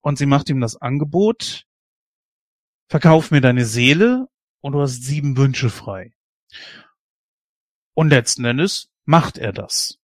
Und 0.00 0.18
sie 0.18 0.26
macht 0.26 0.48
ihm 0.48 0.60
das 0.60 0.76
Angebot, 0.76 1.66
verkauf 2.88 3.30
mir 3.30 3.40
deine 3.40 3.64
Seele 3.64 4.26
und 4.60 4.72
du 4.72 4.80
hast 4.80 5.04
sieben 5.04 5.36
Wünsche 5.36 5.70
frei. 5.70 6.12
Und 7.94 8.08
letzten 8.10 8.44
Endes 8.44 8.90
macht 9.04 9.38
er 9.38 9.52
das. 9.52 9.98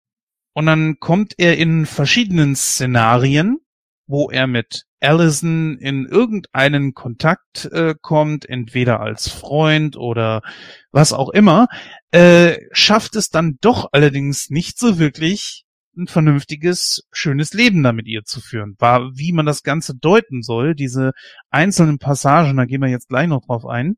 Und 0.52 0.66
dann 0.66 1.00
kommt 1.00 1.34
er 1.38 1.58
in 1.58 1.86
verschiedenen 1.86 2.56
Szenarien, 2.56 3.58
wo 4.06 4.30
er 4.30 4.46
mit 4.46 4.84
Allison 5.00 5.78
in 5.78 6.06
irgendeinen 6.06 6.94
Kontakt 6.94 7.66
äh, 7.66 7.94
kommt, 8.00 8.48
entweder 8.48 9.00
als 9.00 9.28
Freund 9.28 9.96
oder 9.96 10.42
was 10.90 11.12
auch 11.12 11.30
immer, 11.30 11.68
äh, 12.10 12.58
schafft 12.72 13.16
es 13.16 13.30
dann 13.30 13.58
doch 13.60 13.88
allerdings 13.92 14.50
nicht 14.50 14.78
so 14.78 14.98
wirklich 14.98 15.64
ein 15.96 16.06
vernünftiges, 16.06 17.06
schönes 17.10 17.52
Leben 17.52 17.82
da 17.82 17.92
mit 17.92 18.06
ihr 18.06 18.24
zu 18.24 18.40
führen. 18.40 18.76
War, 18.78 19.16
wie 19.16 19.32
man 19.32 19.46
das 19.46 19.62
Ganze 19.62 19.94
deuten 19.94 20.42
soll, 20.42 20.74
diese 20.74 21.12
einzelnen 21.50 21.98
Passagen, 21.98 22.56
da 22.56 22.64
gehen 22.64 22.82
wir 22.82 22.88
jetzt 22.88 23.08
gleich 23.08 23.28
noch 23.28 23.44
drauf 23.46 23.64
ein. 23.66 23.96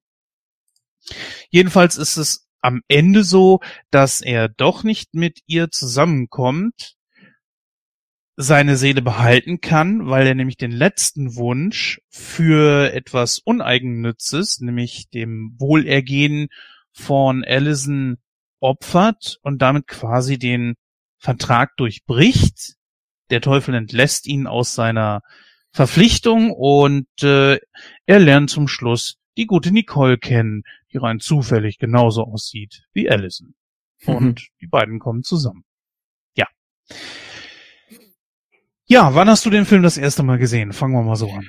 Jedenfalls 1.50 1.96
ist 1.96 2.16
es 2.16 2.48
am 2.60 2.82
Ende 2.88 3.24
so, 3.24 3.60
dass 3.90 4.20
er 4.20 4.48
doch 4.48 4.82
nicht 4.82 5.14
mit 5.14 5.40
ihr 5.46 5.70
zusammenkommt, 5.70 6.97
seine 8.40 8.76
Seele 8.76 9.02
behalten 9.02 9.60
kann, 9.60 10.06
weil 10.06 10.24
er 10.24 10.36
nämlich 10.36 10.56
den 10.56 10.70
letzten 10.70 11.34
Wunsch 11.34 12.00
für 12.08 12.94
etwas 12.94 13.40
Uneigennützes, 13.40 14.60
nämlich 14.60 15.08
dem 15.10 15.56
Wohlergehen 15.58 16.46
von 16.92 17.42
Allison 17.44 18.18
opfert 18.60 19.38
und 19.42 19.60
damit 19.60 19.88
quasi 19.88 20.38
den 20.38 20.76
Vertrag 21.18 21.76
durchbricht. 21.78 22.76
Der 23.30 23.40
Teufel 23.40 23.74
entlässt 23.74 24.28
ihn 24.28 24.46
aus 24.46 24.72
seiner 24.72 25.22
Verpflichtung 25.72 26.52
und 26.52 27.08
äh, 27.24 27.58
er 28.06 28.18
lernt 28.20 28.50
zum 28.50 28.68
Schluss 28.68 29.16
die 29.36 29.46
gute 29.46 29.72
Nicole 29.72 30.16
kennen, 30.16 30.62
die 30.92 30.98
rein 30.98 31.18
zufällig 31.18 31.78
genauso 31.78 32.22
aussieht 32.22 32.84
wie 32.92 33.10
Allison. 33.10 33.56
Mhm. 34.06 34.14
Und 34.14 34.48
die 34.60 34.68
beiden 34.68 35.00
kommen 35.00 35.24
zusammen. 35.24 35.64
Ja. 36.36 36.46
Ja, 38.90 39.14
wann 39.14 39.28
hast 39.28 39.44
du 39.44 39.50
den 39.50 39.66
Film 39.66 39.82
das 39.82 39.98
erste 39.98 40.22
Mal 40.22 40.38
gesehen? 40.38 40.72
Fangen 40.72 40.94
wir 40.94 41.02
mal 41.02 41.14
so 41.14 41.28
an. 41.30 41.46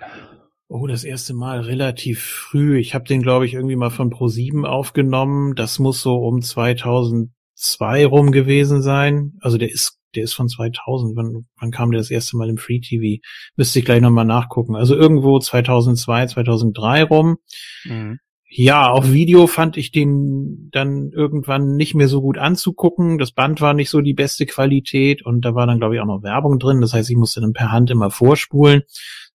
Oh, 0.67 0.87
das 0.87 1.05
erste 1.05 1.33
Mal 1.33 1.61
relativ 1.61 2.21
früh. 2.21 2.77
Ich 2.77 2.93
habe 2.93 3.05
den, 3.05 3.21
glaube 3.21 3.45
ich, 3.45 3.53
irgendwie 3.53 3.77
mal 3.77 3.91
von 3.91 4.11
Pro7 4.11 4.65
aufgenommen. 4.65 5.55
Das 5.55 5.79
muss 5.79 6.01
so 6.01 6.17
um 6.17 6.41
2002 6.41 8.05
rum 8.05 8.33
gewesen 8.33 8.81
sein. 8.81 9.37
Also 9.39 9.57
der 9.57 9.71
ist 9.71 9.99
der 10.15 10.23
ist 10.23 10.33
von 10.33 10.49
2000. 10.49 11.15
Wann, 11.15 11.45
wann 11.59 11.71
kam 11.71 11.91
der 11.91 12.01
das 12.01 12.11
erste 12.11 12.35
Mal 12.35 12.49
im 12.49 12.57
Free 12.57 12.81
TV? 12.81 13.21
Müsste 13.55 13.79
ich 13.79 13.85
gleich 13.85 14.01
nochmal 14.01 14.25
nachgucken. 14.25 14.75
Also 14.75 14.95
irgendwo 14.95 15.39
2002, 15.39 16.27
2003 16.27 17.03
rum. 17.03 17.37
Mhm. 17.85 18.19
Ja, 18.51 18.89
auf 18.89 19.11
Video 19.11 19.45
fand 19.45 19.77
ich 19.77 19.91
den 19.91 20.69
dann 20.71 21.11
irgendwann 21.11 21.75
nicht 21.75 21.93
mehr 21.93 22.07
so 22.07 22.19
gut 22.19 22.39
anzugucken. 22.39 23.19
Das 23.19 23.31
Band 23.31 23.61
war 23.61 23.75
nicht 23.75 23.91
so 23.91 24.01
die 24.01 24.15
beste 24.15 24.47
Qualität 24.47 25.23
und 25.23 25.41
da 25.41 25.53
war 25.53 25.67
dann, 25.67 25.77
glaube 25.77 25.95
ich, 25.95 26.01
auch 26.01 26.07
noch 26.07 26.23
Werbung 26.23 26.57
drin. 26.57 26.81
Das 26.81 26.93
heißt, 26.93 27.11
ich 27.11 27.15
musste 27.15 27.41
dann 27.41 27.53
per 27.53 27.71
Hand 27.71 27.91
immer 27.91 28.09
vorspulen. 28.09 28.81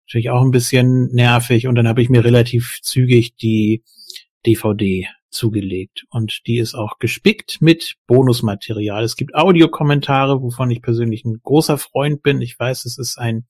Natürlich 0.05 0.31
auch 0.31 0.41
ein 0.41 0.51
bisschen 0.51 1.13
nervig. 1.13 1.65
Und 1.65 1.75
dann 1.75 1.87
habe 1.87 2.01
ich 2.01 2.09
mir 2.09 2.25
relativ 2.25 2.79
zügig 2.81 3.37
die 3.37 3.83
DVD 4.45 5.07
zugelegt. 5.29 6.05
Und 6.09 6.41
die 6.45 6.57
ist 6.57 6.75
auch 6.75 6.99
gespickt 6.99 7.61
mit 7.61 7.95
Bonusmaterial. 8.07 9.05
Es 9.05 9.15
gibt 9.15 9.33
Audiokommentare, 9.33 10.41
wovon 10.41 10.71
ich 10.71 10.81
persönlich 10.81 11.23
ein 11.23 11.39
großer 11.41 11.77
Freund 11.77 12.21
bin. 12.21 12.41
Ich 12.41 12.59
weiß, 12.59 12.83
es 12.83 12.97
ist 12.97 13.17
ein 13.17 13.45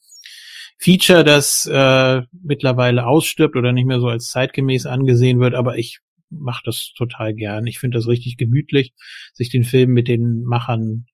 Feature, 0.77 1.23
das 1.23 1.65
äh, 1.65 2.21
mittlerweile 2.31 3.07
ausstirbt 3.07 3.55
oder 3.55 3.71
nicht 3.71 3.85
mehr 3.85 3.99
so 3.99 4.07
als 4.07 4.27
zeitgemäß 4.27 4.85
angesehen 4.85 5.39
wird, 5.39 5.55
aber 5.55 5.77
ich 5.77 5.99
mache 6.29 6.63
das 6.65 6.93
total 6.97 7.33
gern. 7.33 7.65
Ich 7.67 7.79
finde 7.79 7.97
das 7.97 8.07
richtig 8.07 8.37
gemütlich, 8.37 8.93
sich 9.33 9.49
den 9.49 9.63
Film 9.63 9.91
mit 9.91 10.07
den 10.07 10.43
Machern 10.43 11.05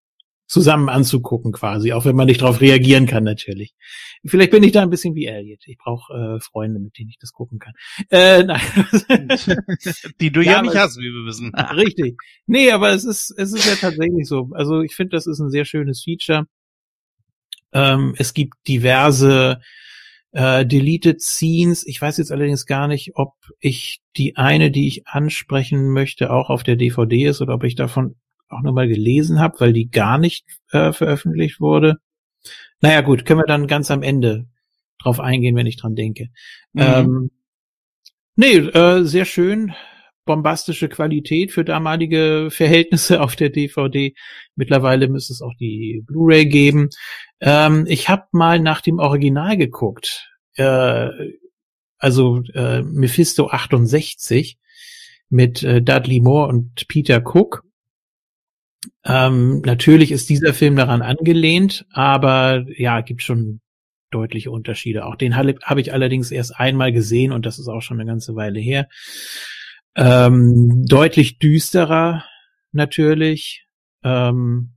zusammen 0.51 0.89
anzugucken 0.89 1.53
quasi, 1.53 1.93
auch 1.93 2.03
wenn 2.03 2.15
man 2.15 2.27
nicht 2.27 2.41
darauf 2.41 2.59
reagieren 2.59 3.05
kann 3.05 3.23
natürlich. 3.23 3.73
Vielleicht 4.25 4.51
bin 4.51 4.63
ich 4.63 4.73
da 4.73 4.81
ein 4.81 4.89
bisschen 4.89 5.15
wie 5.15 5.25
Elliot. 5.25 5.61
Ich 5.65 5.77
brauche 5.77 6.13
äh, 6.13 6.39
Freunde, 6.41 6.81
mit 6.81 6.97
denen 6.99 7.09
ich 7.09 7.17
das 7.17 7.31
gucken 7.31 7.57
kann. 7.57 7.73
Äh, 8.09 8.43
nein. 8.43 8.59
Die 10.19 10.29
du 10.29 10.41
ja, 10.41 10.53
ja 10.53 10.61
nicht 10.61 10.75
hast, 10.75 10.97
wie 10.97 11.03
wir 11.03 11.25
wissen. 11.25 11.55
Richtig. 11.55 12.17
Nee, 12.47 12.69
aber 12.71 12.89
es 12.89 13.05
ist 13.05 13.33
es 13.37 13.53
ist 13.53 13.65
ja 13.65 13.75
tatsächlich 13.75 14.27
so. 14.27 14.49
Also 14.51 14.81
ich 14.81 14.93
finde, 14.93 15.15
das 15.15 15.25
ist 15.25 15.39
ein 15.39 15.51
sehr 15.51 15.63
schönes 15.63 16.03
Feature. 16.03 16.47
Ähm, 17.73 18.15
es 18.17 18.33
gibt 18.33 18.55
diverse 18.67 19.61
äh, 20.31 20.65
Deleted 20.65 21.21
Scenes. 21.21 21.85
Ich 21.85 22.01
weiß 22.01 22.17
jetzt 22.17 22.31
allerdings 22.31 22.65
gar 22.65 22.87
nicht, 22.87 23.11
ob 23.15 23.33
ich 23.59 24.01
die 24.17 24.35
eine, 24.37 24.71
die 24.71 24.87
ich 24.87 25.07
ansprechen 25.07 25.89
möchte, 25.89 26.31
auch 26.31 26.49
auf 26.49 26.63
der 26.63 26.75
DVD 26.75 27.25
ist 27.25 27.41
oder 27.41 27.53
ob 27.53 27.63
ich 27.63 27.75
davon 27.75 28.15
auch 28.49 28.61
nur 28.61 28.73
mal 28.73 28.87
gelesen 28.87 29.39
habe, 29.39 29.59
weil 29.59 29.73
die 29.73 29.89
gar 29.89 30.17
nicht 30.17 30.45
äh, 30.71 30.91
veröffentlicht 30.91 31.59
wurde. 31.61 31.97
Naja 32.81 33.01
gut, 33.01 33.25
können 33.25 33.39
wir 33.39 33.45
dann 33.45 33.67
ganz 33.67 33.91
am 33.91 34.03
Ende 34.03 34.47
drauf 35.01 35.19
eingehen, 35.19 35.55
wenn 35.55 35.67
ich 35.67 35.77
dran 35.77 35.95
denke. 35.95 36.29
Mhm. 36.73 36.81
Ähm, 36.81 37.31
nee, 38.35 38.57
äh, 38.57 39.03
sehr 39.03 39.25
schön 39.25 39.73
bombastische 40.31 40.87
Qualität 40.87 41.51
für 41.51 41.65
damalige 41.65 42.47
Verhältnisse 42.51 43.21
auf 43.21 43.35
der 43.35 43.49
DVD. 43.49 44.13
Mittlerweile 44.55 45.09
müsste 45.09 45.33
es 45.33 45.41
auch 45.41 45.53
die 45.59 46.03
Blu-ray 46.07 46.45
geben. 46.45 46.87
Ähm, 47.41 47.85
ich 47.89 48.07
habe 48.07 48.23
mal 48.31 48.61
nach 48.61 48.79
dem 48.79 48.99
Original 48.99 49.57
geguckt. 49.57 50.29
Äh, 50.55 51.09
also 51.97 52.43
äh, 52.53 52.81
Mephisto 52.81 53.49
68 53.49 54.57
mit 55.29 55.63
äh, 55.63 55.81
Dudley 55.81 56.21
Moore 56.21 56.47
und 56.47 56.87
Peter 56.87 57.21
Cook. 57.21 57.63
Ähm, 59.03 59.61
natürlich 59.65 60.13
ist 60.13 60.29
dieser 60.29 60.53
Film 60.53 60.77
daran 60.77 61.01
angelehnt, 61.01 61.85
aber 61.91 62.65
ja, 62.77 63.01
gibt 63.01 63.21
schon 63.21 63.59
deutliche 64.11 64.49
Unterschiede. 64.49 65.05
Auch 65.05 65.17
den 65.17 65.35
habe 65.35 65.55
hab 65.61 65.77
ich 65.77 65.91
allerdings 65.91 66.31
erst 66.31 66.55
einmal 66.57 66.93
gesehen 66.93 67.33
und 67.33 67.45
das 67.45 67.59
ist 67.59 67.67
auch 67.67 67.81
schon 67.81 67.99
eine 67.99 68.09
ganze 68.09 68.33
Weile 68.35 68.61
her. 68.61 68.87
Ähm, 69.95 70.85
deutlich 70.85 71.39
düsterer 71.39 72.25
natürlich. 72.71 73.67
Ähm, 74.03 74.73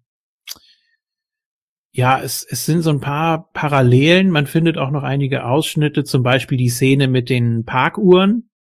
ja, 1.93 2.21
es, 2.21 2.45
es 2.49 2.67
sind 2.67 2.83
so 2.83 2.91
ein 2.91 3.01
paar 3.01 3.53
Parallelen. 3.53 4.31
Man 4.31 4.47
findet 4.47 4.79
auch 4.79 4.91
noch 4.91 5.05
einige 5.05 5.45
Ausschnitte, 5.45 6.05
zum 6.05 6.23
Beispiel 6.23 6.59
die 6.59 6.69
Szene 6.69 7.07
mit 7.07 7.31
den 7.31 7.65
Parkuhren, 7.65 8.51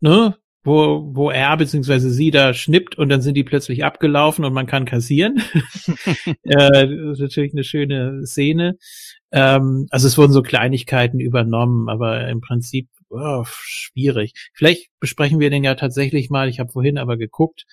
ne? 0.00 0.36
wo, 0.64 1.10
wo 1.14 1.30
er 1.30 1.56
bzw. 1.56 1.98
sie 1.98 2.30
da 2.30 2.54
schnippt 2.54 2.96
und 2.96 3.08
dann 3.08 3.20
sind 3.20 3.36
die 3.36 3.44
plötzlich 3.44 3.84
abgelaufen 3.84 4.44
und 4.44 4.52
man 4.52 4.66
kann 4.66 4.84
kassieren. 4.84 5.42
äh, 6.44 6.86
das 6.86 7.18
ist 7.18 7.20
natürlich 7.20 7.52
eine 7.52 7.64
schöne 7.64 8.26
Szene. 8.26 8.76
Ähm, 9.32 9.86
also 9.90 10.06
es 10.06 10.16
wurden 10.16 10.32
so 10.32 10.42
Kleinigkeiten 10.42 11.18
übernommen, 11.20 11.88
aber 11.88 12.28
im 12.28 12.40
Prinzip 12.40 12.88
oh, 13.12 13.44
schwierig. 13.46 14.34
Vielleicht 14.54 14.90
besprechen 15.00 15.40
wir 15.40 15.50
den 15.50 15.64
ja 15.64 15.74
tatsächlich 15.74 16.30
mal. 16.30 16.48
Ich 16.48 16.60
habe 16.60 16.72
vorhin 16.72 16.98
aber 16.98 17.16
geguckt. 17.16 17.64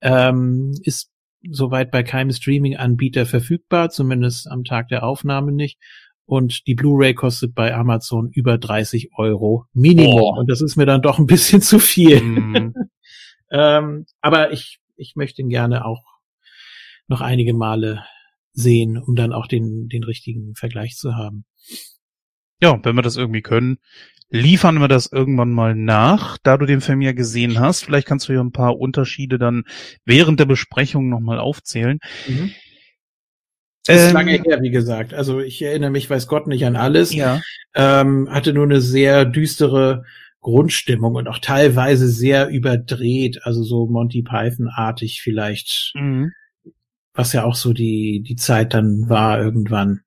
Ähm, 0.00 0.72
ist 0.82 1.10
soweit 1.48 1.90
bei 1.90 2.02
keinem 2.02 2.32
Streaming-Anbieter 2.32 3.26
verfügbar, 3.26 3.90
zumindest 3.90 4.50
am 4.50 4.64
Tag 4.64 4.88
der 4.88 5.04
Aufnahme 5.04 5.52
nicht. 5.52 5.78
Und 6.26 6.66
die 6.66 6.74
Blu-ray 6.74 7.14
kostet 7.14 7.54
bei 7.54 7.74
Amazon 7.74 8.30
über 8.30 8.56
30 8.56 9.10
Euro 9.16 9.64
Minimum. 9.72 10.20
Oh. 10.20 10.38
Und 10.38 10.48
das 10.48 10.60
ist 10.60 10.76
mir 10.76 10.86
dann 10.86 11.02
doch 11.02 11.18
ein 11.18 11.26
bisschen 11.26 11.60
zu 11.62 11.78
viel. 11.78 12.20
Mm. 12.20 12.74
ähm, 13.50 14.06
aber 14.20 14.52
ich, 14.52 14.78
ich 14.96 15.16
möchte 15.16 15.42
ihn 15.42 15.48
gerne 15.48 15.84
auch 15.84 16.04
noch 17.08 17.20
einige 17.20 17.54
Male 17.54 18.04
sehen, 18.52 18.96
um 18.96 19.16
dann 19.16 19.32
auch 19.32 19.46
den, 19.46 19.88
den 19.88 20.04
richtigen 20.04 20.54
Vergleich 20.54 20.96
zu 20.96 21.16
haben. 21.16 21.44
Ja, 22.60 22.78
wenn 22.82 22.96
wir 22.96 23.02
das 23.02 23.16
irgendwie 23.16 23.42
können, 23.42 23.78
liefern 24.30 24.80
wir 24.80 24.88
das 24.88 25.10
irgendwann 25.10 25.50
mal 25.50 25.74
nach, 25.74 26.38
da 26.42 26.56
du 26.56 26.66
den 26.66 26.80
Film 26.80 27.00
ja 27.02 27.12
gesehen 27.12 27.58
hast. 27.58 27.84
Vielleicht 27.84 28.06
kannst 28.06 28.28
du 28.28 28.32
ja 28.32 28.40
ein 28.40 28.52
paar 28.52 28.78
Unterschiede 28.78 29.38
dann 29.38 29.64
während 30.04 30.40
der 30.40 30.46
Besprechung 30.46 31.08
nochmal 31.08 31.38
aufzählen. 31.38 31.98
Mhm. 32.28 32.52
Das 33.86 34.02
ist 34.02 34.08
ähm, 34.08 34.14
lange 34.14 34.32
her, 34.32 34.62
wie 34.62 34.70
gesagt. 34.70 35.14
Also 35.14 35.40
ich 35.40 35.60
erinnere 35.62 35.90
mich, 35.90 36.08
weiß 36.08 36.28
Gott, 36.28 36.46
nicht 36.46 36.64
an 36.64 36.76
alles. 36.76 37.12
Ja. 37.12 37.40
Ähm, 37.74 38.28
hatte 38.30 38.52
nur 38.52 38.64
eine 38.64 38.80
sehr 38.80 39.24
düstere 39.24 40.04
Grundstimmung 40.40 41.16
und 41.16 41.28
auch 41.28 41.38
teilweise 41.38 42.08
sehr 42.08 42.48
überdreht, 42.48 43.40
also 43.44 43.62
so 43.62 43.86
Monty 43.86 44.22
Python-artig 44.22 45.22
vielleicht. 45.22 45.92
Mhm. 45.94 46.32
Was 47.12 47.32
ja 47.32 47.44
auch 47.44 47.56
so 47.56 47.72
die, 47.72 48.22
die 48.22 48.36
Zeit 48.36 48.74
dann 48.74 49.08
war 49.08 49.40
irgendwann. 49.40 50.02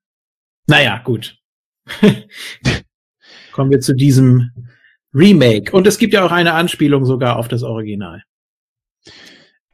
Naja, 0.67 1.01
gut. 1.03 1.37
Kommen 3.51 3.71
wir 3.71 3.81
zu 3.81 3.93
diesem 3.93 4.51
Remake. 5.13 5.71
Und 5.71 5.87
es 5.87 5.97
gibt 5.97 6.13
ja 6.13 6.25
auch 6.25 6.31
eine 6.31 6.53
Anspielung 6.53 7.05
sogar 7.05 7.37
auf 7.37 7.47
das 7.47 7.63
Original. 7.63 8.23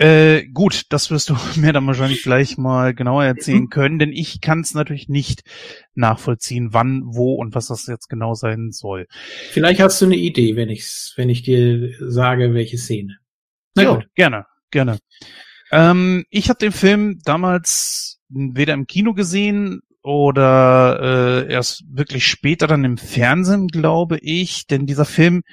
Äh, 0.01 0.45
gut, 0.53 0.83
das 0.89 1.11
wirst 1.11 1.29
du 1.29 1.35
mir 1.57 1.73
dann 1.73 1.85
wahrscheinlich 1.85 2.23
gleich 2.23 2.57
mal 2.57 2.93
genauer 2.93 3.25
erzählen 3.25 3.69
können, 3.69 3.99
denn 3.99 4.13
ich 4.13 4.39
kann 4.39 4.61
es 4.61 4.73
natürlich 4.73 5.09
nicht 5.09 5.41
nachvollziehen, 5.93 6.69
wann, 6.71 7.03
wo 7.05 7.33
und 7.33 7.53
was 7.53 7.67
das 7.67 7.85
jetzt 7.87 8.07
genau 8.07 8.33
sein 8.33 8.71
soll. 8.71 9.07
Vielleicht 9.51 9.81
hast 9.81 10.01
du 10.01 10.05
eine 10.05 10.15
Idee, 10.15 10.55
wenn 10.55 10.69
ich 10.69 11.13
wenn 11.17 11.29
ich 11.29 11.43
dir 11.43 11.93
sage, 11.99 12.53
welche 12.53 12.77
Szene. 12.77 13.17
Na 13.75 13.83
jo, 13.83 13.95
gut, 13.95 14.07
gerne, 14.15 14.45
gerne. 14.71 14.99
Ähm, 15.71 16.25
ich 16.29 16.49
habe 16.49 16.59
den 16.59 16.71
Film 16.71 17.19
damals 17.25 18.21
weder 18.29 18.73
im 18.75 18.87
Kino 18.87 19.13
gesehen 19.13 19.81
oder 20.01 21.45
äh, 21.47 21.51
erst 21.51 21.83
wirklich 21.89 22.25
später 22.25 22.67
dann 22.67 22.85
im 22.85 22.97
Fernsehen, 22.97 23.67
glaube 23.67 24.17
ich, 24.19 24.67
denn 24.67 24.85
dieser 24.85 25.05
Film, 25.05 25.43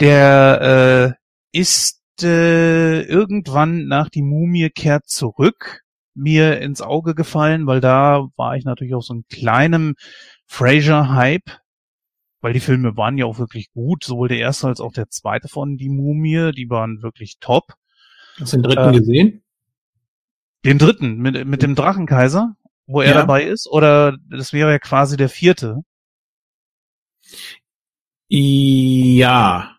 der 0.00 1.16
äh, 1.52 1.58
ist 1.58 2.00
äh, 2.22 3.02
irgendwann 3.02 3.86
nach 3.86 4.08
die 4.08 4.22
Mumie 4.22 4.70
kehrt 4.70 5.06
zurück 5.06 5.82
mir 6.14 6.60
ins 6.60 6.82
Auge 6.82 7.14
gefallen, 7.14 7.66
weil 7.66 7.80
da 7.80 8.28
war 8.36 8.56
ich 8.56 8.64
natürlich 8.64 8.94
auch 8.94 9.02
so 9.02 9.14
ein 9.14 9.24
kleinem 9.30 9.94
Fraser-Hype, 10.46 11.58
weil 12.40 12.52
die 12.52 12.60
Filme 12.60 12.96
waren 12.96 13.18
ja 13.18 13.26
auch 13.26 13.38
wirklich 13.38 13.70
gut, 13.72 14.04
sowohl 14.04 14.28
der 14.28 14.38
erste 14.38 14.68
als 14.68 14.80
auch 14.80 14.92
der 14.92 15.08
zweite 15.08 15.48
von 15.48 15.76
Die 15.76 15.88
Mumie, 15.88 16.52
die 16.52 16.68
waren 16.68 17.02
wirklich 17.02 17.38
top. 17.38 17.74
Hast 18.38 18.52
du 18.52 18.58
den 18.58 18.62
dritten 18.64 18.94
äh, 18.94 18.98
gesehen? 18.98 19.42
Den 20.64 20.78
dritten, 20.78 21.18
mit, 21.18 21.46
mit 21.46 21.62
dem 21.62 21.74
Drachenkaiser, 21.74 22.56
wo 22.90 23.00
er 23.00 23.10
ja. 23.10 23.14
dabei 23.14 23.44
ist, 23.44 23.68
oder 23.68 24.16
das 24.30 24.52
wäre 24.52 24.70
ja 24.70 24.78
quasi 24.78 25.16
der 25.16 25.28
vierte? 25.28 25.78
Ja. 28.28 29.76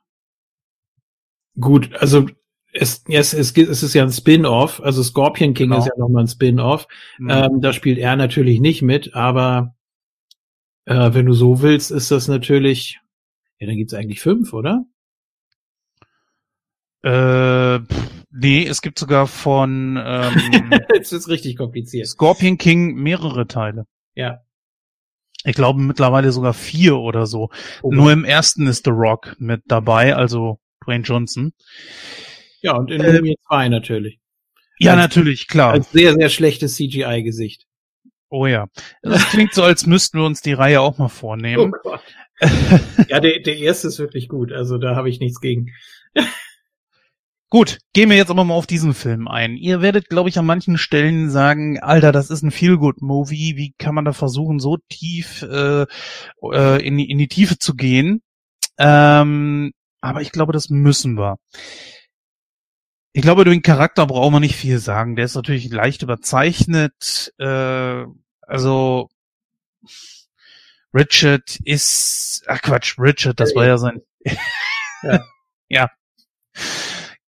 Gut, 1.60 1.94
also 1.96 2.28
es, 2.74 3.04
es, 3.08 3.34
es, 3.34 3.56
es 3.56 3.84
ist 3.84 3.94
ja 3.94 4.04
ein 4.04 4.12
Spin-off, 4.12 4.82
also 4.82 5.04
Scorpion 5.04 5.54
King 5.54 5.70
genau. 5.70 5.80
ist 5.80 5.88
ja 5.88 5.94
nochmal 5.98 6.24
ein 6.24 6.28
Spin-off. 6.28 6.88
Mhm. 7.18 7.30
Ähm, 7.30 7.62
da 7.62 7.74
spielt 7.74 7.98
er 7.98 8.16
natürlich 8.16 8.60
nicht 8.60 8.82
mit, 8.82 9.14
aber 9.14 9.76
äh, 10.86 11.14
wenn 11.14 11.26
du 11.26 11.34
so 11.34 11.62
willst, 11.62 11.92
ist 11.92 12.12
das 12.12 12.28
natürlich, 12.28 13.00
ja, 13.60 13.68
dann 13.68 13.76
gibt's 13.76 13.94
eigentlich 13.94 14.22
fünf, 14.22 14.54
oder? 14.54 14.86
Äh, 17.04 17.80
nee, 18.32 18.66
es 18.66 18.82
gibt 18.82 19.00
sogar 19.00 19.28
von 19.28 19.98
ähm, 20.04 20.72
Jetzt 20.94 21.12
ist 21.12 21.28
richtig 21.28 21.58
kompliziert. 21.58 22.08
Scorpion 22.08 22.58
King 22.58 22.96
mehrere 22.96 23.48
Teile. 23.48 23.86
Ja. 24.16 24.40
Ich 25.44 25.56
glaube 25.56 25.80
mittlerweile 25.80 26.32
sogar 26.32 26.54
vier 26.54 26.98
oder 26.98 27.26
so. 27.26 27.50
Oh. 27.82 27.92
Nur 27.92 28.12
im 28.12 28.26
ersten 28.26 28.68
ist 28.68 28.86
The 28.86 28.92
Rock 28.92 29.36
mit 29.40 29.62
dabei, 29.66 30.16
also 30.16 30.60
Dwayne 30.86 31.04
Johnson. 31.04 31.54
Ja, 32.62 32.76
und 32.76 32.92
in 32.92 33.02
Mumie 33.02 33.38
2 33.48 33.70
natürlich. 33.70 34.20
Ja, 34.78 34.94
als, 34.94 35.02
natürlich, 35.02 35.48
klar. 35.48 35.74
Als 35.74 35.92
sehr, 35.92 36.14
sehr 36.14 36.30
schlechtes 36.30 36.76
CGI-Gesicht. 36.76 37.66
Oh 38.30 38.46
ja. 38.46 38.68
Das 39.02 39.30
klingt 39.30 39.54
so, 39.54 39.64
als 39.64 39.86
müssten 39.86 40.20
wir 40.20 40.26
uns 40.26 40.42
die 40.42 40.54
Reihe 40.54 40.82
auch 40.82 40.98
mal 40.98 41.10
vornehmen. 41.10 41.74
Oh 41.74 41.78
Gott. 41.84 42.02
ja, 43.08 43.20
der, 43.20 43.40
der 43.40 43.58
erste 43.58 43.88
ist 43.88 44.00
wirklich 44.00 44.28
gut, 44.28 44.52
also 44.52 44.78
da 44.78 44.96
habe 44.96 45.10
ich 45.10 45.20
nichts 45.20 45.42
gegen. 45.42 45.72
Gut, 47.52 47.80
gehen 47.92 48.10
wir 48.10 48.16
jetzt 48.16 48.30
aber 48.30 48.46
mal 48.46 48.54
auf 48.54 48.66
diesen 48.66 48.94
Film 48.94 49.28
ein. 49.28 49.58
Ihr 49.58 49.82
werdet, 49.82 50.08
glaube 50.08 50.30
ich, 50.30 50.40
an 50.40 50.46
manchen 50.46 50.78
Stellen 50.78 51.30
sagen, 51.30 51.82
Alter, 51.82 52.14
das 52.14 52.30
ist 52.30 52.44
ein 52.44 52.52
Feel-Good-Movie. 52.52 53.58
Wie 53.58 53.74
kann 53.78 53.94
man 53.94 54.06
da 54.06 54.14
versuchen, 54.14 54.62
so 54.62 54.78
tief 54.88 55.42
äh, 55.42 55.86
äh, 56.42 56.88
in, 56.88 56.98
die, 56.98 57.10
in 57.10 57.18
die 57.18 57.28
Tiefe 57.28 57.58
zu 57.58 57.76
gehen? 57.76 58.22
Ähm, 58.78 59.74
aber 60.00 60.22
ich 60.22 60.32
glaube, 60.32 60.54
das 60.54 60.70
müssen 60.70 61.18
wir. 61.18 61.40
Ich 63.12 63.22
glaube, 63.22 63.42
über 63.42 63.52
den 63.52 63.62
Charakter 63.62 64.08
brauchen 64.08 64.34
wir 64.34 64.40
nicht 64.40 64.56
viel 64.56 64.80
sagen. 64.80 65.18
Der 65.18 65.26
ist 65.26 65.36
natürlich 65.36 65.70
leicht 65.70 66.04
überzeichnet. 66.04 67.34
Äh, 67.38 68.06
also 68.44 69.10
Richard 70.94 71.60
ist, 71.66 72.46
ach 72.48 72.62
Quatsch, 72.62 72.98
Richard, 72.98 73.42
das 73.42 73.54
war 73.56 73.66
ja 73.66 73.78
sein. 73.78 74.00
ja. 75.04 75.20
ja. 75.68 75.90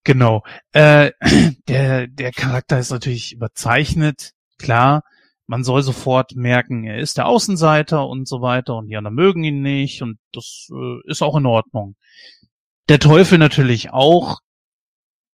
Genau. 0.04 0.44
Äh, 0.72 1.12
der, 1.68 2.08
der 2.08 2.32
Charakter 2.32 2.80
ist 2.80 2.92
natürlich 2.92 3.34
überzeichnet. 3.34 4.32
Klar, 4.58 5.04
man 5.48 5.64
soll 5.64 5.84
sofort 5.84 6.36
merken, 6.36 6.86
er 6.86 7.00
ist 7.00 7.18
der 7.18 7.28
Außenseiter 7.28 8.08
und 8.08 8.28
so 8.28 8.42
weiter 8.42 8.76
und 8.76 8.88
die 8.88 8.96
anderen 8.96 9.16
mögen 9.16 9.44
ihn 9.44 9.62
nicht 9.62 10.02
und 10.02 10.18
das 10.32 10.70
äh, 10.72 11.10
ist 11.10 11.22
auch 11.22 11.36
in 11.36 11.46
Ordnung. 11.46 11.96
Der 12.90 13.00
Teufel 13.00 13.38
natürlich 13.38 13.92
auch 13.92 14.40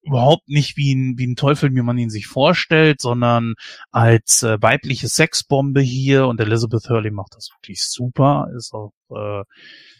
überhaupt 0.01 0.47
nicht 0.47 0.77
wie 0.77 0.93
ein, 0.93 1.17
wie 1.17 1.27
ein 1.27 1.35
Teufel, 1.35 1.73
wie 1.75 1.81
man 1.81 1.97
ihn 1.97 2.09
sich 2.09 2.27
vorstellt, 2.27 3.01
sondern 3.01 3.55
als 3.91 4.43
äh, 4.43 4.61
weibliche 4.61 5.07
Sexbombe 5.07 5.81
hier 5.81 6.27
und 6.27 6.39
Elizabeth 6.39 6.89
Hurley 6.89 7.11
macht 7.11 7.35
das 7.35 7.49
wirklich 7.57 7.83
super, 7.83 8.47
ist 8.55 8.73
auch 8.73 8.93
äh, 9.11 9.43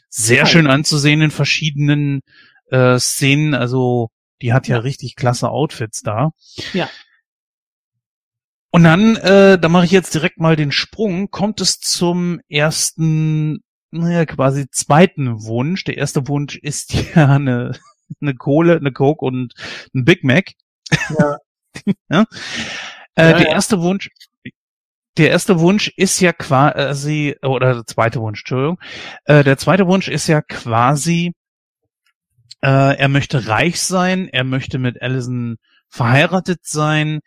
sehr 0.10 0.46
schön 0.46 0.68
anzusehen 0.68 1.22
in 1.22 1.32
verschiedenen 1.32 2.22
äh, 2.72 2.98
Szenen, 2.98 3.54
also 3.54 4.10
die 4.42 4.54
hat 4.54 4.68
ja, 4.68 4.78
ja 4.78 4.82
richtig 4.82 5.16
klasse 5.16 5.50
Outfits 5.50 6.02
da. 6.02 6.32
Ja. 6.74 6.90
Und 8.72 8.84
dann, 8.84 9.16
äh, 9.16 9.58
da 9.58 9.70
mache 9.70 9.86
ich 9.86 9.92
jetzt 9.92 10.14
direkt 10.14 10.40
mal 10.40 10.56
den 10.56 10.72
Sprung, 10.72 11.32
kommt 11.32 11.60
es 11.60 11.80
zum 11.80 12.40
ersten, 12.50 13.64
naja, 13.92 14.26
quasi 14.26 14.70
zweiten 14.70 15.44
Wunsch. 15.44 15.84
Der 15.86 15.98
erste 15.98 16.28
Wunsch 16.28 16.56
ist 16.56 16.94
ja 17.16 17.28
eine 17.28 17.80
eine 18.22 18.36
Kohle, 18.36 18.78
eine 18.78 18.92
Coke 18.92 19.26
und 19.26 19.54
ein 19.94 20.06
Big 20.06 20.24
Mac. 20.24 20.52
Ja. 21.18 21.38
ja? 22.10 22.26
Äh, 23.16 23.32
ja, 23.32 23.38
der 23.38 23.48
erste 23.50 23.82
Wunsch, 23.82 24.10
der 25.18 25.30
erste 25.30 25.60
Wunsch 25.60 25.92
ist 25.98 26.20
ja 26.20 26.34
quasi, 26.34 27.36
oder 27.42 27.74
der 27.74 27.86
zweite 27.86 28.22
Wunsch, 28.22 28.42
Entschuldigung, 28.42 28.80
äh, 29.26 29.44
der 29.44 29.58
zweite 29.58 29.88
Wunsch 29.88 30.08
ist 30.08 30.28
ja 30.28 30.42
quasi, 30.42 31.34
äh, 32.62 32.98
er 32.98 33.08
möchte 33.10 33.48
reich 33.48 33.82
sein, 33.82 34.28
er 34.28 34.44
möchte 34.44 34.80
mit 34.80 35.02
Allison 35.02 35.58
verheiratet 35.88 36.60
sein 36.64 37.20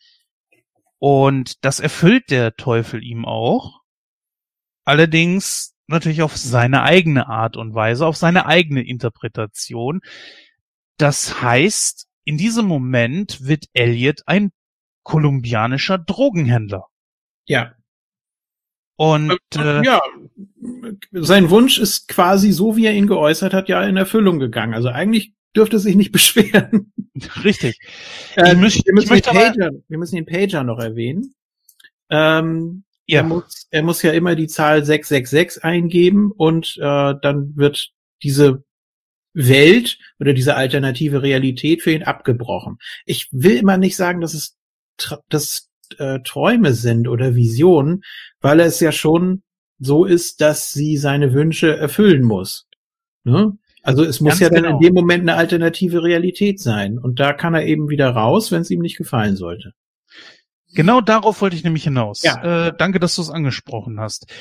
und 0.98 1.64
das 1.64 1.80
erfüllt 1.80 2.30
der 2.30 2.54
Teufel 2.56 3.02
ihm 3.02 3.24
auch. 3.24 3.80
Allerdings 4.84 5.74
natürlich 5.86 6.22
auf 6.22 6.36
seine 6.36 6.82
eigene 6.82 7.28
Art 7.28 7.56
und 7.56 7.74
Weise, 7.74 8.06
auf 8.06 8.16
seine 8.16 8.46
eigene 8.46 8.82
Interpretation. 8.86 10.00
Das 10.96 11.42
heißt, 11.42 12.08
in 12.24 12.38
diesem 12.38 12.66
Moment 12.66 13.44
wird 13.44 13.66
Elliot 13.72 14.22
ein 14.26 14.52
kolumbianischer 15.02 15.98
Drogenhändler. 15.98 16.86
Ja. 17.46 17.74
Und 19.02 19.36
äh, 19.56 19.84
ja, 19.84 20.00
sein 21.10 21.50
Wunsch 21.50 21.76
ist 21.80 22.06
quasi 22.06 22.52
so, 22.52 22.76
wie 22.76 22.86
er 22.86 22.92
ihn 22.92 23.08
geäußert 23.08 23.52
hat, 23.52 23.68
ja 23.68 23.82
in 23.82 23.96
Erfüllung 23.96 24.38
gegangen. 24.38 24.74
Also 24.74 24.90
eigentlich 24.90 25.32
dürfte 25.56 25.80
sich 25.80 25.96
nicht 25.96 26.12
beschweren. 26.12 26.92
Richtig. 27.42 27.80
Äh, 28.36 28.54
müß, 28.54 28.80
wir, 28.84 28.94
müssen 28.94 29.12
den 29.12 29.22
Pager, 29.22 29.70
wir 29.88 29.98
müssen 29.98 30.14
den 30.14 30.24
Pager 30.26 30.62
noch 30.62 30.78
erwähnen. 30.78 31.34
Ähm, 32.10 32.84
ja. 33.08 33.22
er, 33.22 33.24
muss, 33.24 33.66
er 33.72 33.82
muss 33.82 34.02
ja 34.02 34.12
immer 34.12 34.36
die 34.36 34.46
Zahl 34.46 34.84
666 34.84 35.64
eingeben 35.64 36.30
und 36.30 36.76
äh, 36.76 37.14
dann 37.20 37.56
wird 37.56 37.90
diese 38.22 38.62
Welt 39.34 39.98
oder 40.20 40.32
diese 40.32 40.54
alternative 40.54 41.22
Realität 41.22 41.82
für 41.82 41.90
ihn 41.90 42.04
abgebrochen. 42.04 42.78
Ich 43.04 43.26
will 43.32 43.56
immer 43.56 43.78
nicht 43.78 43.96
sagen, 43.96 44.20
dass 44.20 44.32
es 44.32 44.56
dass, 45.28 45.71
äh, 45.98 46.20
Träume 46.22 46.72
sind 46.72 47.09
oder 47.09 47.35
Visionen, 47.35 48.02
weil 48.40 48.61
es 48.61 48.81
ja 48.81 48.92
schon 48.92 49.42
so 49.78 50.05
ist, 50.05 50.40
dass 50.40 50.72
sie 50.72 50.96
seine 50.96 51.33
Wünsche 51.33 51.76
erfüllen 51.76 52.22
muss. 52.22 52.68
Ne? 53.24 53.57
Also 53.83 54.05
es 54.05 54.20
muss 54.20 54.38
Ganz 54.38 54.40
ja 54.40 54.50
dann 54.50 54.62
genau. 54.62 54.76
in 54.76 54.83
dem 54.83 54.94
Moment 54.94 55.22
eine 55.22 55.37
alternative 55.37 56.02
Realität 56.02 56.61
sein. 56.61 56.98
Und 56.98 57.18
da 57.18 57.33
kann 57.33 57.55
er 57.55 57.66
eben 57.66 57.88
wieder 57.88 58.11
raus, 58.11 58.52
wenn 58.52 58.62
es 58.62 58.70
ihm 58.70 58.81
nicht 58.81 58.96
gefallen 58.96 59.37
sollte. 59.37 59.72
Genau 60.74 61.00
darauf 61.00 61.40
wollte 61.40 61.57
ich 61.57 61.64
nämlich 61.64 61.85
hinaus. 61.85 62.22
Ja. 62.22 62.68
Äh, 62.68 62.72
danke, 62.76 62.98
dass 63.00 63.16
du 63.16 63.22
es 63.22 63.31
angesprochen 63.31 64.00
hast. 64.00 64.33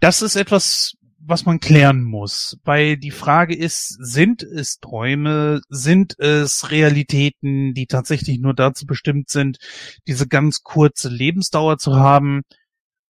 Das 0.00 0.22
ist 0.22 0.36
etwas, 0.36 0.94
was 1.24 1.46
man 1.46 1.60
klären 1.60 2.02
muss. 2.02 2.58
Weil 2.64 2.96
die 2.96 3.10
Frage 3.10 3.54
ist, 3.54 3.88
sind 4.00 4.42
es 4.42 4.78
Träume, 4.78 5.60
sind 5.68 6.18
es 6.18 6.70
Realitäten, 6.70 7.74
die 7.74 7.86
tatsächlich 7.86 8.38
nur 8.38 8.54
dazu 8.54 8.86
bestimmt 8.86 9.30
sind, 9.30 9.58
diese 10.06 10.26
ganz 10.26 10.62
kurze 10.62 11.08
Lebensdauer 11.08 11.78
zu 11.78 11.96
haben? 11.96 12.42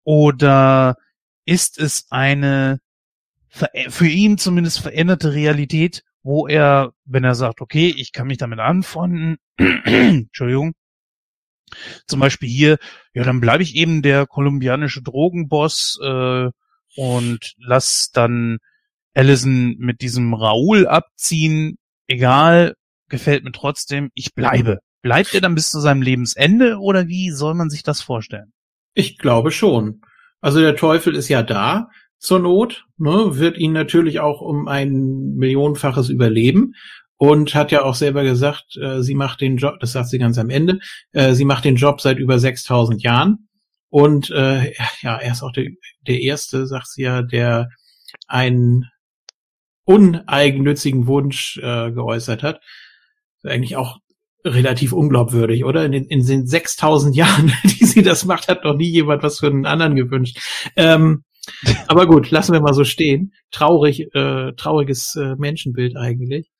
Oder 0.04 0.96
ist 1.44 1.78
es 1.78 2.06
eine 2.10 2.80
für 3.88 4.06
ihn 4.06 4.38
zumindest 4.38 4.80
veränderte 4.80 5.34
Realität, 5.34 6.04
wo 6.22 6.46
er, 6.46 6.92
wenn 7.04 7.24
er 7.24 7.34
sagt, 7.34 7.60
okay, 7.60 7.92
ich 7.94 8.12
kann 8.12 8.26
mich 8.26 8.38
damit 8.38 8.60
anfreunden, 8.60 9.36
Entschuldigung, 9.56 10.72
zum 12.06 12.20
Beispiel 12.20 12.48
hier, 12.48 12.78
ja, 13.12 13.24
dann 13.24 13.40
bleibe 13.40 13.62
ich 13.62 13.74
eben 13.74 14.02
der 14.02 14.26
kolumbianische 14.26 15.02
Drogenboss 15.02 15.98
äh, 16.02 16.48
und 16.96 17.54
lass 17.58 18.10
dann 18.12 18.58
Allison 19.14 19.76
mit 19.78 20.00
diesem 20.00 20.34
Raoul 20.34 20.86
abziehen. 20.86 21.76
Egal, 22.06 22.74
gefällt 23.08 23.44
mir 23.44 23.52
trotzdem, 23.52 24.10
ich 24.14 24.34
bleibe. 24.34 24.78
Bleibt 25.02 25.34
er 25.34 25.40
dann 25.40 25.54
bis 25.54 25.70
zu 25.70 25.80
seinem 25.80 26.02
Lebensende 26.02 26.78
oder 26.78 27.08
wie 27.08 27.30
soll 27.30 27.54
man 27.54 27.70
sich 27.70 27.82
das 27.82 28.00
vorstellen? 28.00 28.52
Ich 28.94 29.18
glaube 29.18 29.50
schon. 29.50 30.02
Also 30.40 30.60
der 30.60 30.76
Teufel 30.76 31.14
ist 31.14 31.28
ja 31.28 31.42
da 31.42 31.88
zur 32.18 32.38
Not, 32.38 32.84
ne, 32.98 33.38
wird 33.38 33.58
ihn 33.58 33.72
natürlich 33.72 34.20
auch 34.20 34.40
um 34.40 34.68
ein 34.68 35.34
millionenfaches 35.34 36.08
überleben 36.08 36.74
und 37.16 37.54
hat 37.54 37.72
ja 37.72 37.82
auch 37.82 37.96
selber 37.96 38.22
gesagt, 38.22 38.76
äh, 38.76 39.02
sie 39.02 39.14
macht 39.14 39.40
den 39.40 39.56
Job, 39.56 39.80
das 39.80 39.92
sagt 39.92 40.08
sie 40.08 40.18
ganz 40.18 40.38
am 40.38 40.50
Ende, 40.50 40.78
äh, 41.12 41.34
sie 41.34 41.44
macht 41.44 41.64
den 41.64 41.76
Job 41.76 42.00
seit 42.00 42.18
über 42.18 42.38
6000 42.38 43.02
Jahren 43.02 43.48
und 43.92 44.30
äh, 44.30 44.72
ja, 45.02 45.18
er 45.18 45.32
ist 45.32 45.42
auch 45.42 45.52
der, 45.52 45.66
der 46.08 46.18
Erste, 46.18 46.66
sagt 46.66 46.88
sie 46.88 47.02
ja, 47.02 47.20
der 47.20 47.68
einen 48.26 48.86
uneigennützigen 49.84 51.06
Wunsch 51.06 51.58
äh, 51.58 51.92
geäußert 51.92 52.42
hat. 52.42 52.62
Eigentlich 53.44 53.76
auch 53.76 53.98
relativ 54.46 54.94
unglaubwürdig, 54.94 55.66
oder? 55.66 55.84
In 55.84 55.92
den, 55.92 56.06
in 56.06 56.24
den 56.24 56.46
6000 56.46 57.14
Jahren, 57.16 57.52
die 57.64 57.84
sie 57.84 58.02
das 58.02 58.24
macht, 58.24 58.48
hat 58.48 58.64
noch 58.64 58.74
nie 58.74 58.88
jemand 58.88 59.22
was 59.22 59.40
für 59.40 59.48
einen 59.48 59.66
anderen 59.66 59.94
gewünscht. 59.94 60.38
Ähm, 60.74 61.24
aber 61.86 62.06
gut, 62.06 62.30
lassen 62.30 62.54
wir 62.54 62.62
mal 62.62 62.72
so 62.72 62.84
stehen. 62.84 63.34
Traurig, 63.50 64.08
äh, 64.14 64.52
trauriges 64.56 65.16
äh, 65.16 65.34
Menschenbild 65.36 65.98
eigentlich. 65.98 66.50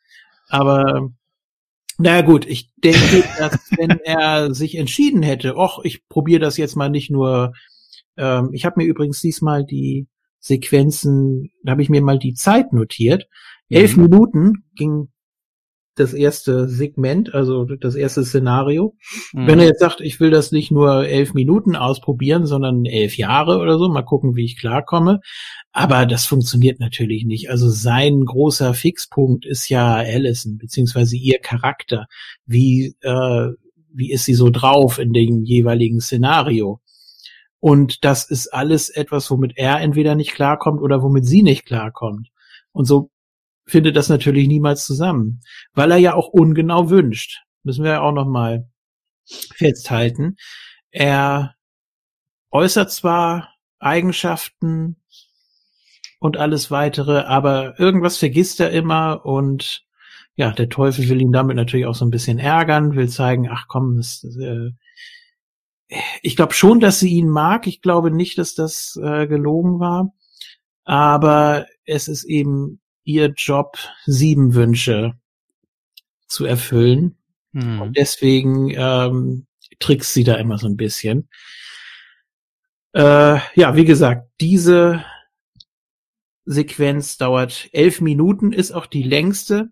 Aber 0.51 1.09
naja 1.99 2.23
gut, 2.23 2.47
ich 2.47 2.71
denke, 2.77 3.25
dass 3.39 3.59
wenn 3.77 3.99
er 4.05 4.55
sich 4.55 4.77
entschieden 4.77 5.23
hätte, 5.23 5.55
ach, 5.57 5.79
ich 5.83 6.09
probiere 6.09 6.41
das 6.41 6.57
jetzt 6.57 6.77
mal 6.77 6.91
nicht 6.91 7.11
nur. 7.11 7.53
Ähm, 8.17 8.51
ich 8.53 8.65
habe 8.65 8.81
mir 8.81 8.87
übrigens 8.87 9.21
diesmal 9.21 9.65
die 9.65 10.07
Sequenzen, 10.39 11.51
da 11.63 11.73
habe 11.73 11.83
ich 11.83 11.89
mir 11.89 12.03
mal 12.03 12.19
die 12.19 12.35
Zeit 12.35 12.73
notiert. 12.73 13.29
Elf 13.69 13.97
mhm. 13.97 14.03
Minuten 14.05 14.53
ging 14.75 15.12
das 15.95 16.15
erste 16.15 16.69
Segment, 16.69 17.35
also 17.35 17.65
das 17.65 17.95
erste 17.95 18.25
Szenario. 18.25 18.97
Mhm. 19.33 19.47
Wenn 19.47 19.59
er 19.59 19.67
jetzt 19.67 19.81
sagt, 19.81 20.01
ich 20.01 20.21
will 20.21 20.31
das 20.31 20.53
nicht 20.53 20.71
nur 20.71 21.07
elf 21.07 21.35
Minuten 21.35 21.77
ausprobieren, 21.77 22.47
sondern 22.47 22.87
elf 22.87 23.17
Jahre 23.17 23.59
oder 23.59 23.79
so, 23.79 23.89
mal 23.89 24.03
gucken, 24.03 24.35
wie 24.35 24.45
ich 24.45 24.59
klarkomme. 24.59 25.21
Aber 25.73 26.07
das 26.07 26.25
funktioniert 26.25 26.81
natürlich 26.81 27.25
nicht. 27.25 27.51
Also 27.51 27.69
sein 27.69 28.25
großer 28.25 28.75
Fixpunkt 28.75 29.45
ist 29.45 29.69
ja 29.69 29.97
Allison, 29.97 30.59
beziehungsweise 30.59 31.17
ihr 31.17 31.39
Charakter. 31.41 32.07
Wie, 32.47 32.97
äh, 33.03 33.49
wie 33.93 34.13
ist 34.13 34.25
sie 34.25 34.35
so 34.35 34.51
drauf 34.51 34.99
in 34.99 35.13
dem 35.13 35.45
jeweiligen 35.45 36.01
Szenario? 36.01 36.81
Und 37.61 38.05
das 38.05 38.29
ist 38.29 38.49
alles 38.49 38.89
etwas, 38.89 39.31
womit 39.31 39.53
er 39.57 39.81
entweder 39.81 40.17
nicht 40.17 40.33
klarkommt 40.33 40.81
oder 40.81 41.01
womit 41.03 41.27
sie 41.27 41.45
nicht 41.45 41.65
klarkommt. 41.65 42.29
Und 42.73 42.87
so 42.87 43.12
findet 43.67 43.97
das 43.97 44.09
natürlich 44.09 44.49
niemals 44.49 44.85
zusammen, 44.85 45.41
weil 45.73 45.91
er 45.91 45.99
ja 45.99 46.15
auch 46.15 46.29
ungenau 46.29 46.91
wünscht. 46.91 47.43
Müssen 47.63 47.85
wir 47.85 47.93
ja 47.93 48.01
auch 48.01 48.13
noch 48.13 48.27
mal 48.27 48.69
festhalten. 49.55 50.37
Er 50.91 51.55
äußert 52.51 52.91
zwar 52.91 53.55
Eigenschaften 53.79 54.97
und 56.19 56.37
alles 56.37 56.71
weitere, 56.71 57.21
aber 57.21 57.79
irgendwas 57.79 58.17
vergisst 58.19 58.61
er 58.61 58.71
immer 58.71 59.25
und 59.25 59.85
ja, 60.35 60.51
der 60.53 60.69
Teufel 60.69 61.09
will 61.09 61.21
ihn 61.21 61.33
damit 61.33 61.57
natürlich 61.57 61.87
auch 61.87 61.95
so 61.95 62.05
ein 62.05 62.11
bisschen 62.11 62.39
ärgern, 62.39 62.95
will 62.95 63.09
zeigen, 63.09 63.49
ach 63.51 63.67
komm, 63.69 63.97
das, 63.97 64.25
äh, 64.41 64.71
ich 66.23 66.37
glaube 66.37 66.55
schon, 66.55 66.81
dass 66.81 67.01
sie 67.01 67.11
ihn 67.11 67.29
mag. 67.29 67.67
Ich 67.67 67.83
glaube 67.83 68.11
nicht, 68.11 68.39
dass 68.39 68.55
das 68.55 68.99
äh, 69.03 69.27
gelogen 69.27 69.79
war. 69.79 70.15
Aber 70.85 71.67
es 71.85 72.09
ist 72.09 72.25
eben 72.25 72.81
ihr 73.05 73.33
Job, 73.37 73.79
sieben 74.07 74.55
Wünsche 74.55 75.15
zu 76.27 76.45
erfüllen. 76.45 77.17
Hm. 77.53 77.83
Und 77.83 77.97
deswegen 77.97 78.71
ähm, 78.71 79.47
trickst 79.79 80.15
sie 80.15 80.25
da 80.25 80.37
immer 80.37 80.59
so 80.59 80.67
ein 80.67 80.77
bisschen. 80.77 81.29
Äh, 82.93 83.39
ja, 83.55 83.77
wie 83.77 83.85
gesagt, 83.85 84.31
diese 84.41 85.05
Sequenz 86.45 87.17
dauert 87.17 87.69
elf 87.73 88.01
Minuten, 88.01 88.53
ist 88.53 88.73
auch 88.73 88.87
die 88.87 89.03
längste. 89.03 89.71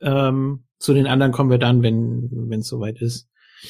Ähm, 0.00 0.64
zu 0.78 0.94
den 0.94 1.06
anderen 1.06 1.32
kommen 1.32 1.50
wir 1.50 1.58
dann, 1.58 1.82
wenn 1.82 2.58
es 2.58 2.68
soweit 2.68 3.00
ist. 3.00 3.28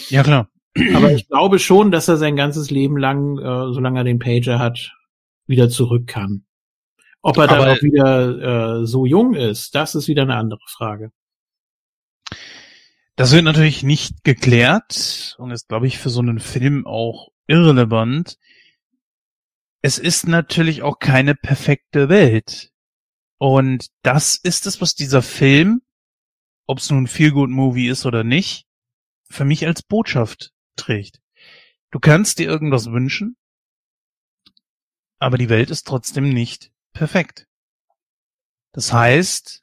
Ja 0.08 0.22
klar. 0.22 0.48
Aber 0.94 1.12
ich 1.12 1.28
glaube 1.28 1.58
schon, 1.58 1.90
dass 1.90 2.08
er 2.08 2.16
sein 2.16 2.36
ganzes 2.36 2.70
Leben 2.70 2.96
lang, 2.96 3.38
äh, 3.38 3.72
solange 3.72 4.00
er 4.00 4.04
den 4.04 4.18
Pager 4.18 4.58
hat, 4.58 4.92
wieder 5.46 5.68
zurück 5.68 6.06
kann. 6.06 6.44
Ob 7.22 7.38
er 7.38 7.46
dann 7.46 7.68
auch 7.68 7.82
wieder 7.82 8.80
äh, 8.80 8.86
so 8.86 9.06
jung 9.06 9.34
ist, 9.34 9.76
das 9.76 9.94
ist 9.94 10.08
wieder 10.08 10.22
eine 10.22 10.34
andere 10.34 10.60
Frage. 10.66 11.12
Das 13.14 13.32
wird 13.32 13.44
natürlich 13.44 13.84
nicht 13.84 14.24
geklärt 14.24 15.36
und 15.38 15.52
ist, 15.52 15.68
glaube 15.68 15.86
ich, 15.86 15.98
für 15.98 16.10
so 16.10 16.20
einen 16.20 16.40
Film 16.40 16.84
auch 16.86 17.28
irrelevant. 17.46 18.38
Es 19.82 19.98
ist 19.98 20.26
natürlich 20.26 20.82
auch 20.82 20.98
keine 20.98 21.36
perfekte 21.36 22.08
Welt. 22.08 22.72
Und 23.38 23.88
das 24.02 24.36
ist 24.36 24.66
es, 24.66 24.80
was 24.80 24.94
dieser 24.94 25.22
Film, 25.22 25.82
ob 26.66 26.78
es 26.78 26.90
nun 26.90 27.04
ein 27.04 27.08
Feel-Good-Movie 27.08 27.88
ist 27.88 28.04
oder 28.04 28.24
nicht, 28.24 28.66
für 29.28 29.44
mich 29.44 29.66
als 29.66 29.82
Botschaft 29.82 30.52
trägt. 30.74 31.20
Du 31.92 32.00
kannst 32.00 32.38
dir 32.38 32.48
irgendwas 32.48 32.90
wünschen, 32.90 33.36
aber 35.18 35.38
die 35.38 35.48
Welt 35.48 35.70
ist 35.70 35.86
trotzdem 35.86 36.30
nicht 36.30 36.71
perfekt. 36.92 37.46
Das 38.72 38.92
heißt, 38.92 39.62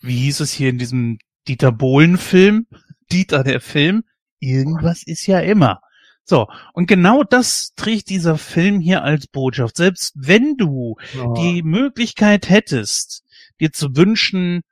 wie 0.00 0.16
hieß 0.16 0.40
es 0.40 0.52
hier 0.52 0.70
in 0.70 0.78
diesem 0.78 1.18
Dieter 1.46 1.72
Bohlen-Film? 1.72 2.66
Dieter 3.12 3.42
der 3.42 3.60
Film, 3.60 4.04
irgendwas 4.38 5.02
ist 5.02 5.26
ja 5.26 5.40
immer. 5.40 5.80
So, 6.24 6.46
und 6.74 6.86
genau 6.86 7.24
das 7.24 7.74
trägt 7.74 8.08
dieser 8.08 8.38
Film 8.38 8.78
hier 8.78 9.02
als 9.02 9.26
Botschaft. 9.26 9.76
Selbst 9.76 10.12
wenn 10.14 10.56
du 10.56 10.96
ja. 11.12 11.32
die 11.34 11.62
Möglichkeit 11.64 12.48
hättest, 12.48 13.24
dir 13.58 13.72
zu 13.72 13.96
wünschen, 13.96 14.62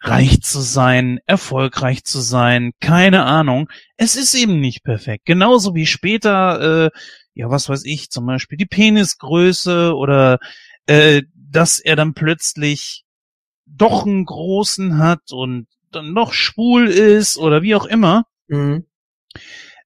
reich 0.00 0.42
zu 0.42 0.60
sein, 0.60 1.20
erfolgreich 1.26 2.04
zu 2.04 2.20
sein, 2.20 2.72
keine 2.80 3.24
Ahnung, 3.24 3.68
es 3.96 4.16
ist 4.16 4.34
eben 4.34 4.60
nicht 4.60 4.82
perfekt. 4.82 5.24
Genauso 5.24 5.74
wie 5.74 5.86
später 5.86 6.86
äh, 6.86 6.90
ja, 7.34 7.50
was 7.50 7.68
weiß 7.68 7.84
ich, 7.84 8.10
zum 8.10 8.26
Beispiel 8.26 8.56
die 8.56 8.66
Penisgröße 8.66 9.94
oder 9.94 10.38
äh, 10.86 11.22
dass 11.34 11.78
er 11.78 11.96
dann 11.96 12.14
plötzlich 12.14 13.04
doch 13.66 14.06
einen 14.06 14.24
großen 14.24 14.98
hat 14.98 15.32
und 15.32 15.66
dann 15.90 16.12
noch 16.12 16.32
schwul 16.32 16.88
ist 16.88 17.36
oder 17.36 17.62
wie 17.62 17.74
auch 17.74 17.86
immer. 17.86 18.24
Mhm. 18.48 18.86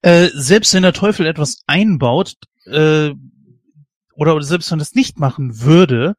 Äh, 0.01 0.29
selbst 0.33 0.73
wenn 0.73 0.83
der 0.83 0.93
Teufel 0.93 1.25
etwas 1.25 1.63
einbaut, 1.67 2.35
äh, 2.65 3.11
oder 4.13 4.41
selbst 4.41 4.71
wenn 4.71 4.79
es 4.79 4.95
nicht 4.95 5.17
machen 5.17 5.61
würde, 5.61 6.15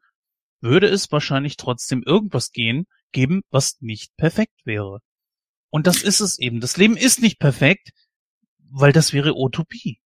würde 0.60 0.88
es 0.88 1.10
wahrscheinlich 1.12 1.56
trotzdem 1.56 2.02
irgendwas 2.02 2.52
gehen, 2.52 2.86
geben, 3.12 3.42
was 3.50 3.80
nicht 3.80 4.16
perfekt 4.16 4.64
wäre. 4.64 5.00
Und 5.70 5.86
das 5.86 6.02
ist 6.02 6.20
es 6.20 6.38
eben. 6.38 6.60
Das 6.60 6.76
Leben 6.76 6.96
ist 6.96 7.20
nicht 7.22 7.38
perfekt, 7.38 7.90
weil 8.70 8.92
das 8.92 9.12
wäre 9.12 9.34
Utopie. 9.36 10.00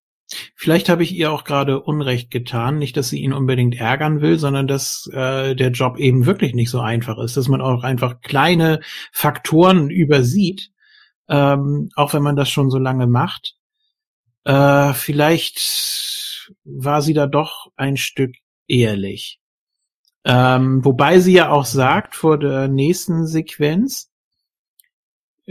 Vielleicht 0.55 0.89
habe 0.89 1.03
ich 1.03 1.13
ihr 1.13 1.33
auch 1.33 1.45
gerade 1.45 1.81
Unrecht 1.81 2.31
getan, 2.31 2.79
nicht, 2.79 2.97
dass 2.97 3.09
sie 3.09 3.21
ihn 3.21 3.33
unbedingt 3.33 3.75
ärgern 3.75 4.21
will, 4.21 4.39
sondern 4.39 4.67
dass 4.67 5.09
äh, 5.13 5.55
der 5.55 5.71
Job 5.71 5.99
eben 5.99 6.27
wirklich 6.27 6.55
nicht 6.55 6.71
so 6.71 6.81
einfach 6.81 7.19
ist, 7.19 7.37
dass 7.37 7.49
man 7.49 7.61
auch 7.61 7.83
einfach 7.83 8.21
kleine 8.21 8.81
Faktoren 9.13 9.91
übersieht, 9.91 10.71
ähm, 11.29 11.91
auch 11.97 12.15
wenn 12.15 12.23
man 12.23 12.37
das 12.37 12.51
schon 12.51 12.71
so 12.71 12.79
lange 12.79 13.07
macht. 13.07 13.55
Äh, 14.45 14.93
vielleicht 14.93 16.53
war 16.65 17.03
sie 17.03 17.15
da 17.15 17.27
doch 17.27 17.71
ein 17.77 17.97
Stück 17.97 18.35
ehrlich. 18.67 19.41
Ähm, 20.25 20.85
wobei 20.85 21.21
sie 21.21 21.35
ja 21.35 21.51
auch 21.51 21.67
sagt 21.67 22.15
vor 22.15 22.39
der 22.39 22.69
nächsten 22.69 23.27
Sequenz, 23.27 24.11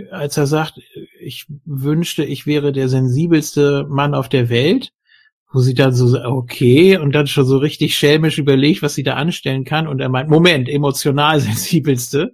als 0.10 0.38
er 0.38 0.48
sagt, 0.48 0.80
ich 1.24 1.46
wünschte, 1.66 2.24
ich 2.24 2.46
wäre 2.46 2.72
der 2.72 2.90
sensibelste 2.90 3.86
Mann 3.90 4.14
auf 4.14 4.30
der 4.30 4.50
Welt, 4.50 4.92
wo 5.52 5.60
sie 5.60 5.74
dann 5.74 5.94
so, 5.94 6.20
okay, 6.24 6.98
und 6.98 7.14
dann 7.14 7.28
schon 7.28 7.46
so 7.46 7.58
richtig 7.58 7.98
schelmisch 7.98 8.38
überlegt, 8.38 8.82
was 8.82 8.96
sie 8.96 9.04
da 9.04 9.16
anstellen 9.16 9.66
kann, 9.66 9.88
und 9.88 10.00
er 10.00 10.10
meint, 10.10 10.30
Moment, 10.30 10.68
emotional 10.68 11.40
sensibelste. 11.40 12.34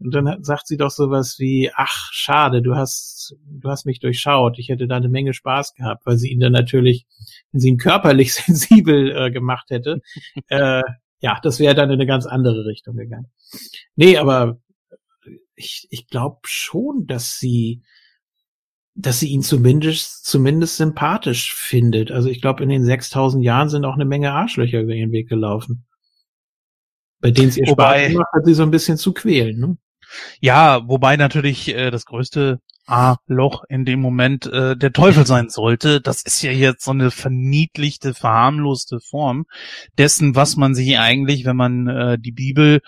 Und 0.00 0.14
dann 0.14 0.44
sagt 0.44 0.68
sie 0.68 0.76
doch 0.76 0.90
sowas 0.90 1.38
wie, 1.40 1.72
ach, 1.74 2.12
schade, 2.12 2.62
du 2.62 2.76
hast, 2.76 3.34
du 3.44 3.68
hast 3.68 3.84
mich 3.84 3.98
durchschaut, 3.98 4.58
ich 4.58 4.68
hätte 4.68 4.86
da 4.86 4.96
eine 4.96 5.08
Menge 5.08 5.34
Spaß 5.34 5.74
gehabt, 5.74 6.06
weil 6.06 6.18
sie 6.18 6.30
ihn 6.30 6.38
dann 6.38 6.52
natürlich, 6.52 7.06
wenn 7.50 7.60
sie 7.60 7.68
ihn 7.68 7.78
körperlich 7.78 8.32
sensibel 8.34 9.10
äh, 9.10 9.30
gemacht 9.30 9.70
hätte, 9.70 10.00
äh, 10.48 10.82
ja, 11.20 11.40
das 11.42 11.58
wäre 11.58 11.74
dann 11.74 11.90
in 11.90 11.94
eine 11.94 12.06
ganz 12.06 12.26
andere 12.26 12.64
Richtung 12.64 12.96
gegangen. 12.96 13.26
Nee, 13.96 14.18
aber 14.18 14.60
ich, 15.56 15.88
ich 15.90 16.06
glaube 16.06 16.38
schon, 16.44 17.06
dass 17.06 17.38
sie, 17.38 17.82
dass 19.00 19.20
sie 19.20 19.28
ihn 19.28 19.42
zumindest, 19.42 20.24
zumindest 20.24 20.76
sympathisch 20.76 21.54
findet. 21.54 22.10
Also 22.10 22.28
ich 22.28 22.40
glaube, 22.40 22.64
in 22.64 22.68
den 22.68 22.84
6000 22.84 23.44
Jahren 23.44 23.68
sind 23.68 23.84
auch 23.84 23.94
eine 23.94 24.04
Menge 24.04 24.32
Arschlöcher 24.32 24.80
über 24.80 24.92
ihren 24.92 25.12
Weg 25.12 25.28
gelaufen. 25.28 25.86
Bei 27.20 27.30
denen 27.30 27.48
es 27.48 27.56
ihr 27.56 27.68
Wobei, 27.68 28.00
Spaß 28.00 28.12
gemacht 28.12 28.32
hat, 28.34 28.44
sie 28.44 28.54
so 28.54 28.64
ein 28.64 28.72
bisschen 28.72 28.98
zu 28.98 29.12
quälen, 29.12 29.58
ne? 29.58 29.76
Ja, 30.40 30.88
wobei 30.88 31.16
natürlich 31.16 31.68
äh, 31.68 31.90
das 31.90 32.06
größte 32.06 32.60
A-Loch 32.86 33.64
in 33.68 33.84
dem 33.84 34.00
Moment 34.00 34.46
äh, 34.46 34.76
der 34.76 34.92
Teufel 34.92 35.26
sein 35.26 35.48
sollte. 35.48 36.00
Das 36.00 36.22
ist 36.22 36.42
ja 36.42 36.50
jetzt 36.50 36.84
so 36.84 36.90
eine 36.90 37.10
verniedlichte, 37.10 38.14
verharmloste 38.14 38.98
Form 39.00 39.44
dessen, 39.96 40.34
was 40.34 40.56
man 40.56 40.74
sich 40.74 40.98
eigentlich, 40.98 41.44
wenn 41.44 41.56
man 41.56 41.86
äh, 41.86 42.18
die 42.18 42.32
Bibel 42.32 42.80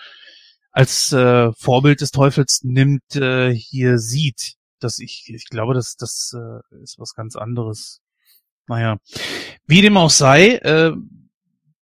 als 0.71 1.13
äh, 1.13 1.51
Vorbild 1.53 2.01
des 2.01 2.11
Teufels 2.11 2.61
nimmt, 2.63 3.15
äh, 3.15 3.53
hier 3.53 3.97
sieht. 3.99 4.55
Das 4.83 4.99
ich, 4.99 5.31
ich 5.33 5.45
glaube, 5.45 5.73
das, 5.73 5.95
das 5.95 6.35
äh, 6.35 6.83
ist 6.83 6.99
was 6.99 7.13
ganz 7.13 7.35
anderes. 7.35 8.01
Naja, 8.67 8.97
wie 9.65 9.81
dem 9.81 9.97
auch 9.97 10.09
sei, 10.09 10.55
äh, 10.57 10.91
hm. 10.91 11.09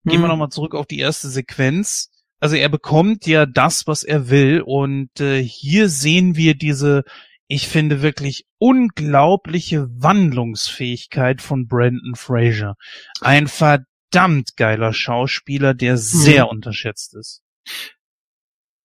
gehen 0.05 0.21
wir 0.21 0.23
hm. 0.23 0.29
nochmal 0.29 0.51
zurück 0.51 0.75
auf 0.75 0.87
die 0.87 0.99
erste 0.99 1.29
Sequenz 1.29 2.11
also 2.39 2.57
er 2.57 2.69
bekommt 2.69 3.27
ja 3.27 3.47
das, 3.47 3.87
was 3.87 4.03
er 4.03 4.29
will. 4.29 4.61
Und 4.61 5.21
äh, 5.21 5.43
hier 5.43 5.89
sehen 5.89 6.37
wir 6.37 6.55
diese, 6.55 7.05
ich 7.49 7.69
finde 7.69 8.03
wirklich 8.03 8.47
unglaubliche 8.59 9.89
Wandlungsfähigkeit 9.91 11.41
von 11.41 11.67
Brandon 11.67 12.15
Fraser. 12.15 12.77
Ein 13.21 13.49
verdammt 13.49 14.57
geiler 14.57 14.93
Schauspieler, 14.93 15.75
der 15.75 15.97
sehr 15.97 16.45
hm. 16.45 16.51
unterschätzt 16.51 17.15
ist. 17.15 17.43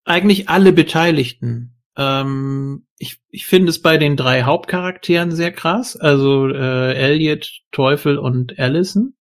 Eigentlich 0.06 0.50
alle 0.50 0.74
Beteiligten. 0.74 1.76
Ähm, 1.98 2.86
ich, 2.98 3.20
ich 3.30 3.46
finde 3.46 3.70
es 3.70 3.82
bei 3.82 3.98
den 3.98 4.16
drei 4.16 4.44
Hauptcharakteren 4.44 5.32
sehr 5.32 5.52
krass. 5.52 5.96
Also 5.96 6.48
äh, 6.48 6.94
Elliot, 6.94 7.62
Teufel 7.72 8.18
und 8.18 8.58
Allison. 8.60 9.16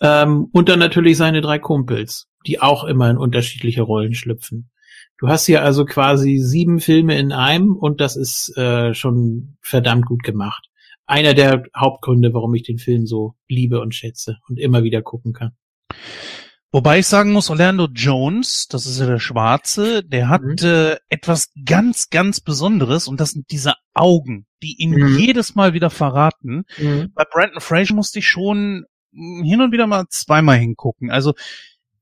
Ähm, 0.00 0.48
und 0.52 0.68
dann 0.68 0.78
natürlich 0.78 1.16
seine 1.16 1.40
drei 1.40 1.58
Kumpels 1.58 2.28
die 2.46 2.60
auch 2.60 2.84
immer 2.84 3.10
in 3.10 3.18
unterschiedliche 3.18 3.82
Rollen 3.82 4.14
schlüpfen. 4.14 4.70
Du 5.18 5.28
hast 5.28 5.46
hier 5.46 5.62
also 5.62 5.84
quasi 5.84 6.38
sieben 6.38 6.80
Filme 6.80 7.18
in 7.18 7.32
einem 7.32 7.76
und 7.76 8.00
das 8.00 8.16
ist 8.16 8.56
äh, 8.56 8.94
schon 8.94 9.56
verdammt 9.60 10.06
gut 10.06 10.22
gemacht. 10.22 10.68
Einer 11.06 11.34
der 11.34 11.64
Hauptgründe, 11.76 12.32
warum 12.34 12.54
ich 12.54 12.62
den 12.62 12.78
Film 12.78 13.06
so 13.06 13.34
liebe 13.48 13.80
und 13.80 13.94
schätze 13.94 14.38
und 14.48 14.58
immer 14.58 14.82
wieder 14.82 15.02
gucken 15.02 15.32
kann. 15.32 15.52
Wobei 16.70 16.98
ich 16.98 17.06
sagen 17.06 17.32
muss, 17.32 17.48
Orlando 17.48 17.88
Jones, 17.92 18.68
das 18.68 18.84
ist 18.84 19.00
ja 19.00 19.06
der 19.06 19.18
Schwarze, 19.18 20.04
der 20.04 20.28
hat 20.28 20.42
mhm. 20.42 20.56
äh, 20.62 20.96
etwas 21.08 21.50
ganz, 21.64 22.10
ganz 22.10 22.40
Besonderes 22.40 23.08
und 23.08 23.20
das 23.20 23.30
sind 23.30 23.50
diese 23.50 23.74
Augen, 23.94 24.46
die 24.62 24.76
ihn 24.78 24.90
mhm. 24.90 25.18
jedes 25.18 25.54
Mal 25.54 25.72
wieder 25.72 25.88
verraten. 25.88 26.64
Mhm. 26.76 27.12
Bei 27.14 27.24
Brandon 27.24 27.60
Fraser 27.60 27.94
musste 27.94 28.18
ich 28.18 28.28
schon 28.28 28.84
hin 29.12 29.62
und 29.62 29.72
wieder 29.72 29.86
mal 29.86 30.04
zweimal 30.10 30.58
hingucken. 30.58 31.10
Also 31.10 31.32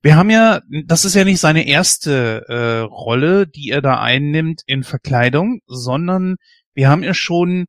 wir 0.03 0.17
haben 0.17 0.31
ja, 0.31 0.61
das 0.85 1.05
ist 1.05 1.15
ja 1.15 1.25
nicht 1.25 1.41
seine 1.41 1.67
erste 1.67 2.45
äh, 2.49 2.79
Rolle, 2.81 3.47
die 3.47 3.71
er 3.71 3.83
da 3.83 4.01
einnimmt 4.01 4.63
in 4.67 4.83
Verkleidung, 4.83 5.61
sondern 5.67 6.37
wir 6.75 6.89
haben 6.89 7.03
ja 7.05 7.15
schon 7.15 7.67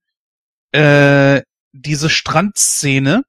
äh, 0.72 1.42
diese 1.74 2.10
Strandszene, 2.10 3.24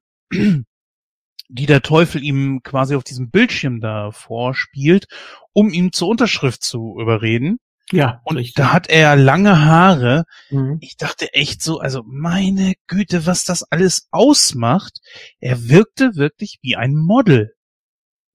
die 1.49 1.65
der 1.65 1.81
Teufel 1.81 2.23
ihm 2.23 2.61
quasi 2.63 2.95
auf 2.95 3.03
diesem 3.03 3.29
Bildschirm 3.29 3.81
da 3.81 4.11
vorspielt, 4.11 5.07
um 5.51 5.69
ihn 5.69 5.91
zur 5.91 6.07
Unterschrift 6.07 6.63
zu 6.63 6.95
überreden. 6.99 7.57
Ja. 7.91 8.21
Und 8.23 8.37
richtig. 8.37 8.55
da 8.55 8.71
hat 8.71 8.87
er 8.87 9.15
lange 9.15 9.65
Haare. 9.65 10.25
Mhm. 10.51 10.77
Ich 10.79 10.95
dachte 10.95 11.33
echt 11.33 11.63
so, 11.63 11.79
also 11.79 12.03
meine 12.05 12.75
Güte, 12.87 13.25
was 13.25 13.45
das 13.45 13.63
alles 13.63 14.07
ausmacht. 14.11 14.99
Er 15.39 15.69
wirkte 15.69 16.15
wirklich 16.15 16.59
wie 16.61 16.75
ein 16.75 16.95
Model. 16.95 17.55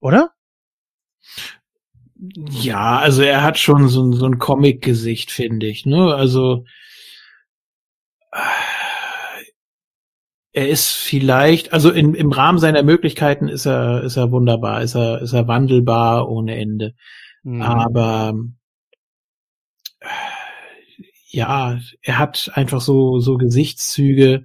Oder? 0.01 0.33
Ja, 2.17 2.99
also 2.99 3.23
er 3.23 3.43
hat 3.43 3.59
schon 3.59 3.89
so, 3.89 4.13
so 4.13 4.27
ein 4.27 4.39
Comic-Gesicht, 4.39 5.31
finde 5.31 5.67
ich. 5.67 5.87
Ne? 5.87 6.15
Also 6.15 6.65
er 10.55 10.69
ist 10.69 10.93
vielleicht, 10.93 11.73
also 11.73 11.91
in, 11.91 12.15
im 12.15 12.31
Rahmen 12.31 12.61
seiner 12.61 12.85
Möglichkeiten 12.85 13.49
ist 13.49 13.67
er, 13.67 14.05
ist 14.05 14.17
er 14.17 14.31
wunderbar, 14.31 14.83
ist 14.83 14.95
er, 14.95 15.21
ist 15.21 15.33
er 15.33 15.49
wandelbar 15.49 16.31
ohne 16.31 16.57
Ende. 16.57 16.95
Mhm. 17.43 17.61
Aber 17.61 18.39
äh, 19.99 20.07
ja, 21.27 21.81
er 22.03 22.19
hat 22.19 22.53
einfach 22.55 22.81
so, 22.81 23.19
so 23.19 23.37
Gesichtszüge, 23.37 24.45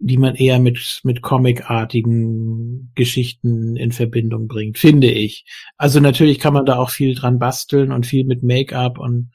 die 0.00 0.18
man 0.18 0.34
eher 0.34 0.58
mit, 0.58 1.00
mit 1.02 1.22
Comic-artigen 1.22 2.92
Geschichten 2.94 3.76
in 3.76 3.92
Verbindung 3.92 4.48
bringt, 4.48 4.76
finde 4.76 5.10
ich. 5.10 5.46
Also 5.78 6.00
natürlich 6.00 6.38
kann 6.38 6.52
man 6.52 6.66
da 6.66 6.76
auch 6.76 6.90
viel 6.90 7.14
dran 7.14 7.38
basteln 7.38 7.90
und 7.90 8.04
viel 8.04 8.26
mit 8.26 8.42
Make-up 8.42 8.98
und, 8.98 9.30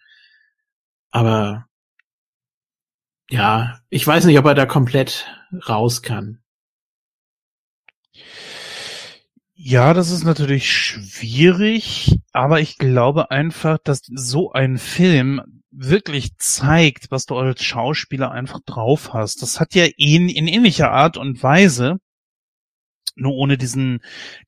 aber, 1.10 1.66
ja, 3.30 3.80
ich 3.90 4.06
weiß 4.06 4.26
nicht, 4.26 4.38
ob 4.38 4.46
er 4.46 4.56
da 4.56 4.66
komplett 4.66 5.28
raus 5.68 6.02
kann. 6.02 6.40
Ja, 9.58 9.94
das 9.94 10.12
ist 10.12 10.24
natürlich 10.24 10.72
schwierig, 10.72 12.20
aber 12.34 12.60
ich 12.60 12.78
glaube 12.78 13.32
einfach, 13.32 13.78
dass 13.84 14.02
so 14.14 14.52
ein 14.52 14.78
Film 14.78 15.42
wirklich 15.72 16.38
zeigt, 16.38 17.10
was 17.10 17.26
du 17.26 17.36
als 17.38 17.64
Schauspieler 17.64 18.32
einfach 18.32 18.60
drauf 18.66 19.14
hast. 19.14 19.42
Das 19.42 19.60
hat 19.60 19.74
ja 19.76 19.86
in, 19.98 20.30
in 20.30 20.48
ähnlicher 20.48 20.92
Art 20.92 21.18
und 21.18 21.42
Weise, 21.42 21.98
nur 23.16 23.34
ohne 23.34 23.58
diesen, 23.58 24.00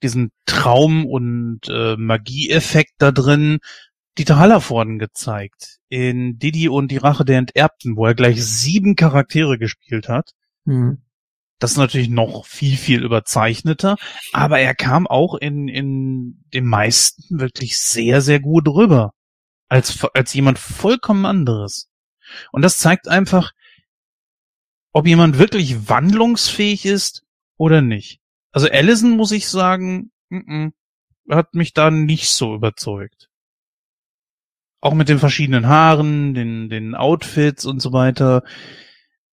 diesen 0.04 0.32
Traum- 0.46 1.06
und 1.06 1.62
äh, 1.70 1.96
Magieeffekt 1.98 2.94
da 3.00 3.12
drin, 3.12 3.60
Dieter 4.18 4.38
Hallervorden 4.38 5.00
gezeigt. 5.00 5.77
In 5.90 6.38
Didi 6.38 6.70
und 6.70 6.90
die 6.90 6.98
Rache 6.98 7.24
der 7.24 7.38
Enterbten, 7.38 7.96
wo 7.96 8.06
er 8.06 8.16
gleich 8.16 8.44
sieben 8.44 8.96
Charaktere 8.96 9.58
gespielt 9.58 10.10
hat. 10.10 10.32
Mhm. 10.66 11.02
Das 11.60 11.72
ist 11.72 11.78
natürlich 11.78 12.10
noch 12.10 12.46
viel, 12.46 12.78
viel 12.78 13.04
überzeichneter, 13.04 13.98
aber 14.32 14.60
er 14.60 14.76
kam 14.76 15.08
auch 15.08 15.34
in, 15.34 15.68
in 15.68 16.44
den 16.54 16.66
meisten 16.66 17.40
wirklich 17.40 17.80
sehr, 17.80 18.22
sehr 18.22 18.40
gut 18.40 18.68
rüber 18.68 19.14
als, 19.68 20.06
als 20.14 20.34
jemand 20.34 20.60
vollkommen 20.60 21.26
anderes. 21.26 21.90
Und 22.52 22.62
das 22.62 22.78
zeigt 22.78 23.08
einfach, 23.08 23.54
ob 24.92 25.08
jemand 25.08 25.40
wirklich 25.40 25.90
wandlungsfähig 25.90 26.86
ist 26.86 27.24
oder 27.58 27.82
nicht. 27.82 28.20
Also 28.52 28.70
Allison 28.70 29.12
muss 29.12 29.32
ich 29.32 29.48
sagen, 29.48 30.12
m 30.30 30.74
-m, 31.28 31.34
hat 31.36 31.54
mich 31.56 31.74
da 31.74 31.92
nicht 31.92 32.30
so 32.30 32.56
überzeugt. 32.56 33.30
Auch 34.80 34.94
mit 34.94 35.10
den 35.10 35.20
verschiedenen 35.20 35.68
Haaren, 35.68 36.34
den, 36.34 36.70
den 36.70 36.96
Outfits 36.96 37.66
und 37.66 37.82
so 37.82 37.94
weiter. 37.94 38.44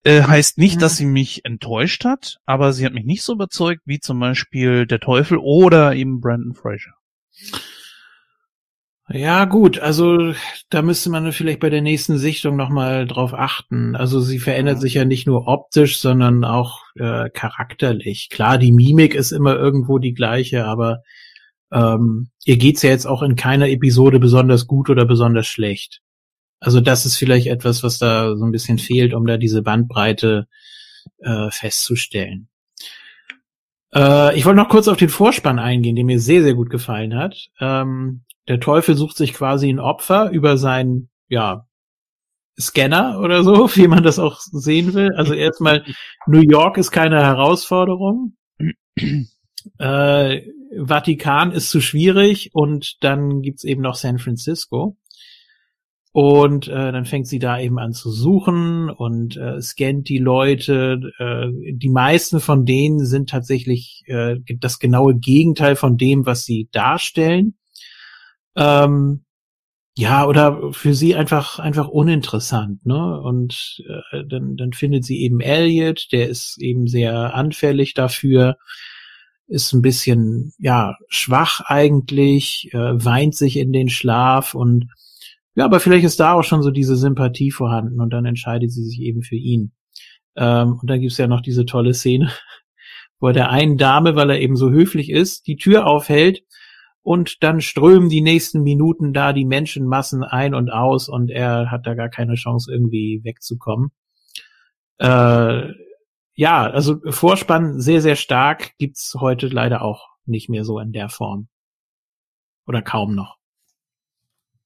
Äh, 0.04 0.22
heißt 0.22 0.58
nicht, 0.58 0.74
ja. 0.74 0.80
dass 0.80 0.96
sie 0.96 1.06
mich 1.06 1.44
enttäuscht 1.44 2.04
hat, 2.04 2.38
aber 2.44 2.72
sie 2.72 2.84
hat 2.84 2.92
mich 2.92 3.06
nicht 3.06 3.22
so 3.22 3.32
überzeugt 3.32 3.82
wie 3.86 4.00
zum 4.00 4.20
Beispiel 4.20 4.86
der 4.86 5.00
Teufel 5.00 5.38
oder 5.38 5.94
eben 5.94 6.20
Brandon 6.20 6.54
Fraser. 6.54 6.92
Ja, 9.10 9.44
gut, 9.44 9.78
also 9.78 10.32
da 10.70 10.80
müsste 10.80 11.10
man 11.10 11.30
vielleicht 11.32 11.60
bei 11.60 11.68
der 11.68 11.82
nächsten 11.82 12.16
Sichtung 12.16 12.56
nochmal 12.56 13.06
drauf 13.06 13.34
achten. 13.34 13.96
Also 13.96 14.20
sie 14.20 14.38
verändert 14.38 14.80
sich 14.80 14.94
ja 14.94 15.04
nicht 15.04 15.26
nur 15.26 15.46
optisch, 15.46 15.98
sondern 15.98 16.42
auch 16.44 16.80
äh, 16.96 17.28
charakterlich. 17.28 18.28
Klar, 18.30 18.56
die 18.56 18.72
Mimik 18.72 19.14
ist 19.14 19.32
immer 19.32 19.56
irgendwo 19.56 19.98
die 19.98 20.14
gleiche, 20.14 20.64
aber 20.64 21.02
ähm, 21.72 22.30
ihr 22.44 22.56
geht's 22.56 22.82
ja 22.82 22.90
jetzt 22.90 23.06
auch 23.06 23.22
in 23.22 23.36
keiner 23.36 23.68
Episode 23.68 24.18
besonders 24.18 24.66
gut 24.66 24.90
oder 24.90 25.04
besonders 25.04 25.46
schlecht. 25.46 26.00
Also 26.60 26.80
das 26.80 27.04
ist 27.04 27.16
vielleicht 27.16 27.46
etwas, 27.46 27.82
was 27.82 27.98
da 27.98 28.36
so 28.36 28.44
ein 28.44 28.52
bisschen 28.52 28.78
fehlt, 28.78 29.12
um 29.12 29.26
da 29.26 29.36
diese 29.36 29.62
Bandbreite 29.62 30.46
äh, 31.18 31.50
festzustellen. 31.50 32.48
Äh, 33.94 34.36
ich 34.36 34.44
wollte 34.44 34.56
noch 34.56 34.68
kurz 34.68 34.88
auf 34.88 34.96
den 34.96 35.08
Vorspann 35.08 35.58
eingehen, 35.58 35.96
der 35.96 36.04
mir 36.04 36.20
sehr, 36.20 36.42
sehr 36.42 36.54
gut 36.54 36.70
gefallen 36.70 37.14
hat. 37.16 37.48
Ähm, 37.60 38.22
der 38.48 38.60
Teufel 38.60 38.96
sucht 38.96 39.16
sich 39.16 39.32
quasi 39.34 39.68
ein 39.68 39.80
Opfer 39.80 40.30
über 40.30 40.56
seinen, 40.56 41.10
ja, 41.28 41.66
Scanner 42.58 43.20
oder 43.20 43.42
so, 43.42 43.68
wie 43.76 43.88
man 43.88 44.02
das 44.02 44.18
auch 44.18 44.40
sehen 44.40 44.94
will. 44.94 45.12
Also 45.16 45.34
erstmal, 45.34 45.84
New 46.26 46.40
York 46.40 46.78
ist 46.78 46.90
keine 46.90 47.22
Herausforderung. 47.22 48.36
Äh, 49.78 50.42
Vatikan 50.76 51.52
ist 51.52 51.70
zu 51.70 51.80
schwierig 51.80 52.50
und 52.52 53.02
dann 53.02 53.42
gibt's 53.42 53.64
eben 53.64 53.82
noch 53.82 53.94
San 53.94 54.18
Francisco. 54.18 54.96
Und 56.12 56.68
äh, 56.68 56.92
dann 56.92 57.06
fängt 57.06 57.26
sie 57.26 57.40
da 57.40 57.58
eben 57.58 57.80
an 57.80 57.92
zu 57.92 58.12
suchen 58.12 58.88
und 58.88 59.36
äh, 59.36 59.60
scannt 59.60 60.08
die 60.08 60.18
Leute. 60.18 61.10
Äh, 61.18 61.72
die 61.72 61.88
meisten 61.88 62.38
von 62.38 62.64
denen 62.64 63.04
sind 63.04 63.30
tatsächlich 63.30 64.04
äh, 64.06 64.36
das 64.60 64.78
genaue 64.78 65.16
Gegenteil 65.16 65.74
von 65.74 65.96
dem, 65.96 66.24
was 66.24 66.44
sie 66.44 66.68
darstellen. 66.70 67.56
Ähm, 68.54 69.24
ja, 69.96 70.26
oder 70.26 70.72
für 70.72 70.94
sie 70.94 71.16
einfach 71.16 71.58
einfach 71.58 71.88
uninteressant, 71.88 72.86
ne? 72.86 73.20
Und 73.20 73.82
äh, 74.12 74.24
dann 74.28 74.56
dann 74.56 74.72
findet 74.72 75.04
sie 75.04 75.20
eben 75.20 75.40
Elliot, 75.40 76.12
der 76.12 76.28
ist 76.28 76.58
eben 76.60 76.86
sehr 76.86 77.34
anfällig 77.34 77.94
dafür, 77.94 78.56
ist 79.46 79.72
ein 79.72 79.82
bisschen 79.82 80.52
ja 80.58 80.96
schwach 81.08 81.60
eigentlich, 81.60 82.70
äh, 82.72 83.04
weint 83.04 83.34
sich 83.34 83.56
in 83.58 83.72
den 83.72 83.88
Schlaf 83.88 84.54
und 84.54 84.86
ja, 85.56 85.64
aber 85.64 85.78
vielleicht 85.80 86.04
ist 86.04 86.18
da 86.18 86.32
auch 86.32 86.42
schon 86.42 86.62
so 86.62 86.70
diese 86.70 86.96
Sympathie 86.96 87.50
vorhanden 87.50 88.00
und 88.00 88.10
dann 88.10 88.24
entscheidet 88.24 88.72
sie 88.72 88.82
sich 88.82 89.00
eben 89.00 89.22
für 89.22 89.36
ihn. 89.36 89.72
Ähm, 90.36 90.78
und 90.80 90.90
dann 90.90 91.00
gibt's 91.00 91.18
ja 91.18 91.28
noch 91.28 91.40
diese 91.40 91.64
tolle 91.64 91.94
Szene, 91.94 92.30
wo 93.20 93.28
er 93.28 93.32
der 93.34 93.50
einen 93.50 93.78
Dame, 93.78 94.16
weil 94.16 94.30
er 94.30 94.40
eben 94.40 94.56
so 94.56 94.70
höflich 94.70 95.10
ist, 95.10 95.46
die 95.46 95.56
Tür 95.56 95.86
aufhält 95.86 96.42
und 97.02 97.42
dann 97.42 97.60
strömen 97.60 98.08
die 98.08 98.22
nächsten 98.22 98.62
Minuten 98.62 99.12
da 99.12 99.32
die 99.32 99.44
Menschenmassen 99.44 100.24
ein 100.24 100.54
und 100.54 100.70
aus 100.70 101.08
und 101.08 101.30
er 101.30 101.70
hat 101.70 101.86
da 101.86 101.94
gar 101.94 102.08
keine 102.08 102.34
Chance 102.34 102.72
irgendwie 102.72 103.20
wegzukommen. 103.22 103.90
Äh, 104.98 105.68
ja, 106.34 106.64
also 106.64 107.00
Vorspann 107.10 107.80
sehr, 107.80 108.00
sehr 108.00 108.16
stark 108.16 108.76
gibt's 108.78 109.14
heute 109.18 109.48
leider 109.48 109.82
auch 109.82 110.08
nicht 110.26 110.48
mehr 110.48 110.64
so 110.64 110.78
in 110.78 110.92
der 110.92 111.08
Form. 111.08 111.48
Oder 112.66 112.82
kaum 112.82 113.14
noch. 113.14 113.36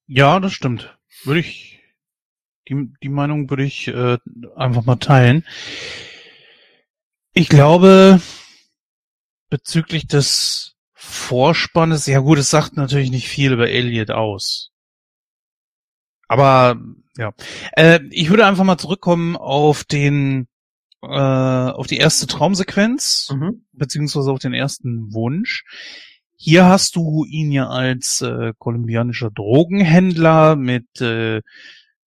Ja, 0.06 0.40
das 0.40 0.52
stimmt. 0.52 0.96
Würde 1.24 1.40
ich, 1.40 1.80
die, 2.68 2.92
die 3.02 3.08
Meinung 3.08 3.50
würde 3.50 3.64
ich 3.64 3.88
äh, 3.88 4.18
einfach 4.56 4.84
mal 4.84 4.96
teilen. 4.96 5.44
Ich 7.34 7.48
glaube, 7.48 8.20
bezüglich 9.50 10.06
des 10.06 10.76
Vorspannes, 10.94 12.06
ja 12.06 12.20
gut, 12.20 12.38
es 12.38 12.50
sagt 12.50 12.76
natürlich 12.76 13.10
nicht 13.10 13.28
viel 13.28 13.52
über 13.52 13.68
Elliot 13.68 14.10
aus. 14.10 14.72
Aber 16.28 16.80
ja, 17.16 17.32
äh, 17.72 18.00
ich 18.10 18.30
würde 18.30 18.46
einfach 18.46 18.64
mal 18.64 18.78
zurückkommen 18.78 19.36
auf 19.36 19.84
den, 19.84 20.48
äh, 21.02 21.06
auf 21.06 21.86
die 21.86 21.98
erste 21.98 22.26
Traumsequenz, 22.26 23.30
mhm. 23.32 23.64
beziehungsweise 23.72 24.30
auf 24.30 24.38
den 24.38 24.54
ersten 24.54 25.12
Wunsch. 25.12 25.64
Hier 26.36 26.66
hast 26.66 26.96
du 26.96 27.24
ihn 27.24 27.50
ja 27.50 27.68
als 27.68 28.22
äh, 28.22 28.52
kolumbianischer 28.58 29.30
Drogenhändler 29.30 30.56
mit 30.56 31.00
äh, 31.00 31.42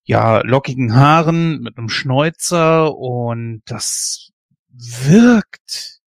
ja 0.03 0.41
lockigen 0.41 0.95
Haaren, 0.95 1.59
mit 1.59 1.77
einem 1.77 1.89
Schnäuzer 1.89 2.95
und 2.95 3.61
das 3.65 4.31
wirkt. 4.69 5.99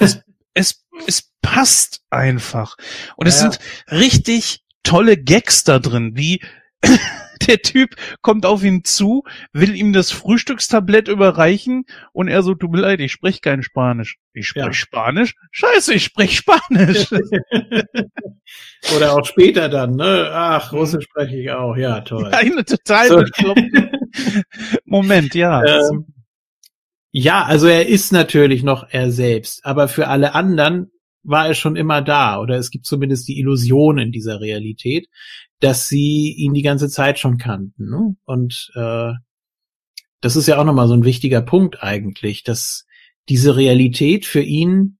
Es, 0.00 0.20
es, 0.54 0.84
es 1.06 1.30
passt 1.40 2.02
einfach. 2.10 2.76
Und 3.16 3.26
es 3.26 3.40
ja. 3.40 3.50
sind 3.50 3.58
richtig 3.90 4.64
tolle 4.82 5.16
Gags 5.16 5.64
da 5.64 5.78
drin, 5.78 6.12
wie 6.14 6.40
der 7.46 7.58
Typ 7.58 7.94
kommt 8.22 8.46
auf 8.46 8.62
ihn 8.62 8.84
zu, 8.84 9.24
will 9.52 9.74
ihm 9.74 9.92
das 9.92 10.10
Frühstückstablett 10.10 11.08
überreichen 11.08 11.84
und 12.12 12.28
er 12.28 12.42
so, 12.42 12.54
tut 12.54 12.70
mir 12.70 12.80
leid, 12.80 13.00
ich 13.00 13.12
spreche 13.12 13.40
kein 13.40 13.62
Spanisch. 13.62 14.18
Ich 14.32 14.48
spreche 14.48 14.66
ja. 14.66 14.72
Spanisch? 14.72 15.34
Scheiße, 15.50 15.94
ich 15.94 16.04
spreche 16.04 16.36
Spanisch. 16.36 17.06
Oder 18.96 19.14
auch 19.14 19.24
später 19.24 19.68
dann, 19.68 19.96
ne? 19.96 20.30
Ach, 20.32 20.72
Russisch 20.72 21.04
spreche 21.04 21.36
ich 21.36 21.50
auch. 21.50 21.76
Ja, 21.76 22.00
toll. 22.00 22.30
Eine 22.32 22.64
total 22.64 23.08
so. 23.08 23.54
Moment, 24.84 25.34
ja. 25.34 25.62
Ähm, 25.64 26.06
ja, 27.10 27.44
also 27.44 27.66
er 27.66 27.88
ist 27.88 28.12
natürlich 28.12 28.62
noch 28.62 28.86
er 28.90 29.10
selbst, 29.10 29.64
aber 29.64 29.88
für 29.88 30.08
alle 30.08 30.34
anderen 30.34 30.90
war 31.22 31.48
er 31.48 31.54
schon 31.54 31.76
immer 31.76 32.00
da 32.00 32.40
oder 32.40 32.56
es 32.56 32.70
gibt 32.70 32.86
zumindest 32.86 33.28
die 33.28 33.38
Illusion 33.38 33.98
in 33.98 34.12
dieser 34.12 34.40
Realität, 34.40 35.08
dass 35.60 35.88
sie 35.88 36.32
ihn 36.32 36.54
die 36.54 36.62
ganze 36.62 36.88
Zeit 36.88 37.18
schon 37.18 37.38
kannten. 37.38 37.88
Ne? 37.88 38.16
Und 38.24 38.70
äh, 38.74 39.12
das 40.20 40.36
ist 40.36 40.46
ja 40.46 40.58
auch 40.58 40.64
nochmal 40.64 40.88
so 40.88 40.94
ein 40.94 41.04
wichtiger 41.04 41.42
Punkt 41.42 41.82
eigentlich, 41.82 42.42
dass 42.42 42.86
diese 43.28 43.56
Realität 43.56 44.26
für 44.26 44.40
ihn, 44.40 44.98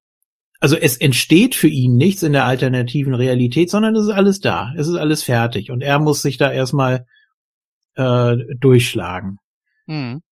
also 0.60 0.76
es 0.76 0.96
entsteht 0.96 1.54
für 1.54 1.68
ihn 1.68 1.96
nichts 1.96 2.22
in 2.22 2.32
der 2.32 2.44
alternativen 2.44 3.14
Realität, 3.14 3.70
sondern 3.70 3.94
es 3.96 4.04
ist 4.04 4.14
alles 4.14 4.40
da, 4.40 4.72
es 4.76 4.88
ist 4.88 4.96
alles 4.96 5.22
fertig 5.22 5.70
und 5.70 5.82
er 5.82 5.98
muss 5.98 6.22
sich 6.22 6.36
da 6.36 6.52
erstmal 6.52 7.06
äh, 7.94 8.36
durchschlagen. 8.58 9.38
Mhm. 9.86 10.22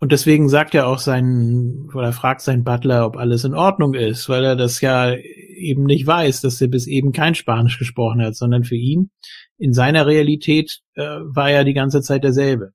Und 0.00 0.12
deswegen 0.12 0.48
sagt 0.48 0.74
er 0.74 0.86
auch 0.86 0.98
seinen, 0.98 1.90
oder 1.92 2.12
fragt 2.12 2.40
sein 2.40 2.64
Butler, 2.64 3.04
ob 3.04 3.16
alles 3.16 3.44
in 3.44 3.54
Ordnung 3.54 3.94
ist, 3.94 4.30
weil 4.30 4.44
er 4.44 4.56
das 4.56 4.80
ja 4.80 5.14
eben 5.60 5.84
nicht 5.84 6.06
weiß, 6.06 6.40
dass 6.40 6.60
er 6.60 6.68
bis 6.68 6.86
eben 6.86 7.12
kein 7.12 7.34
Spanisch 7.34 7.78
gesprochen 7.78 8.22
hat, 8.22 8.36
sondern 8.36 8.64
für 8.64 8.76
ihn 8.76 9.10
in 9.58 9.72
seiner 9.72 10.06
Realität 10.06 10.80
äh, 10.94 11.02
war 11.02 11.50
er 11.50 11.64
die 11.64 11.74
ganze 11.74 12.02
Zeit 12.02 12.24
derselbe. 12.24 12.72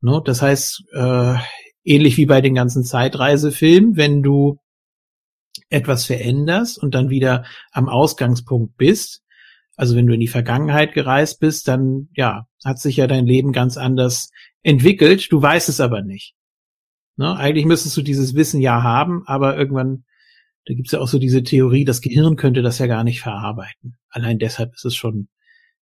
No? 0.00 0.20
Das 0.20 0.42
heißt, 0.42 0.84
äh, 0.92 1.34
ähnlich 1.84 2.16
wie 2.16 2.26
bei 2.26 2.40
den 2.40 2.54
ganzen 2.54 2.84
Zeitreisefilmen, 2.84 3.96
wenn 3.96 4.22
du 4.22 4.58
etwas 5.70 6.06
veränderst 6.06 6.78
und 6.78 6.94
dann 6.94 7.10
wieder 7.10 7.44
am 7.72 7.88
Ausgangspunkt 7.88 8.76
bist, 8.76 9.22
also 9.76 9.94
wenn 9.94 10.06
du 10.06 10.14
in 10.14 10.20
die 10.20 10.28
Vergangenheit 10.28 10.92
gereist 10.92 11.38
bist, 11.40 11.68
dann 11.68 12.08
ja, 12.14 12.46
hat 12.64 12.80
sich 12.80 12.96
ja 12.96 13.06
dein 13.06 13.26
Leben 13.26 13.52
ganz 13.52 13.76
anders 13.76 14.30
entwickelt, 14.62 15.30
du 15.30 15.40
weißt 15.40 15.68
es 15.68 15.80
aber 15.80 16.02
nicht. 16.02 16.34
Ne? 17.16 17.36
Eigentlich 17.36 17.64
müsstest 17.64 17.96
du 17.96 18.02
dieses 18.02 18.34
Wissen 18.34 18.60
ja 18.60 18.82
haben, 18.82 19.22
aber 19.26 19.56
irgendwann, 19.56 20.04
da 20.68 20.74
gibt's 20.74 20.92
ja 20.92 21.00
auch 21.00 21.08
so 21.08 21.18
diese 21.18 21.42
Theorie, 21.42 21.84
das 21.84 22.00
Gehirn 22.00 22.36
könnte 22.36 22.62
das 22.62 22.78
ja 22.78 22.86
gar 22.86 23.02
nicht 23.02 23.20
verarbeiten. 23.20 23.96
Allein 24.10 24.38
deshalb 24.38 24.74
ist 24.74 24.84
es 24.84 24.94
schon 24.94 25.28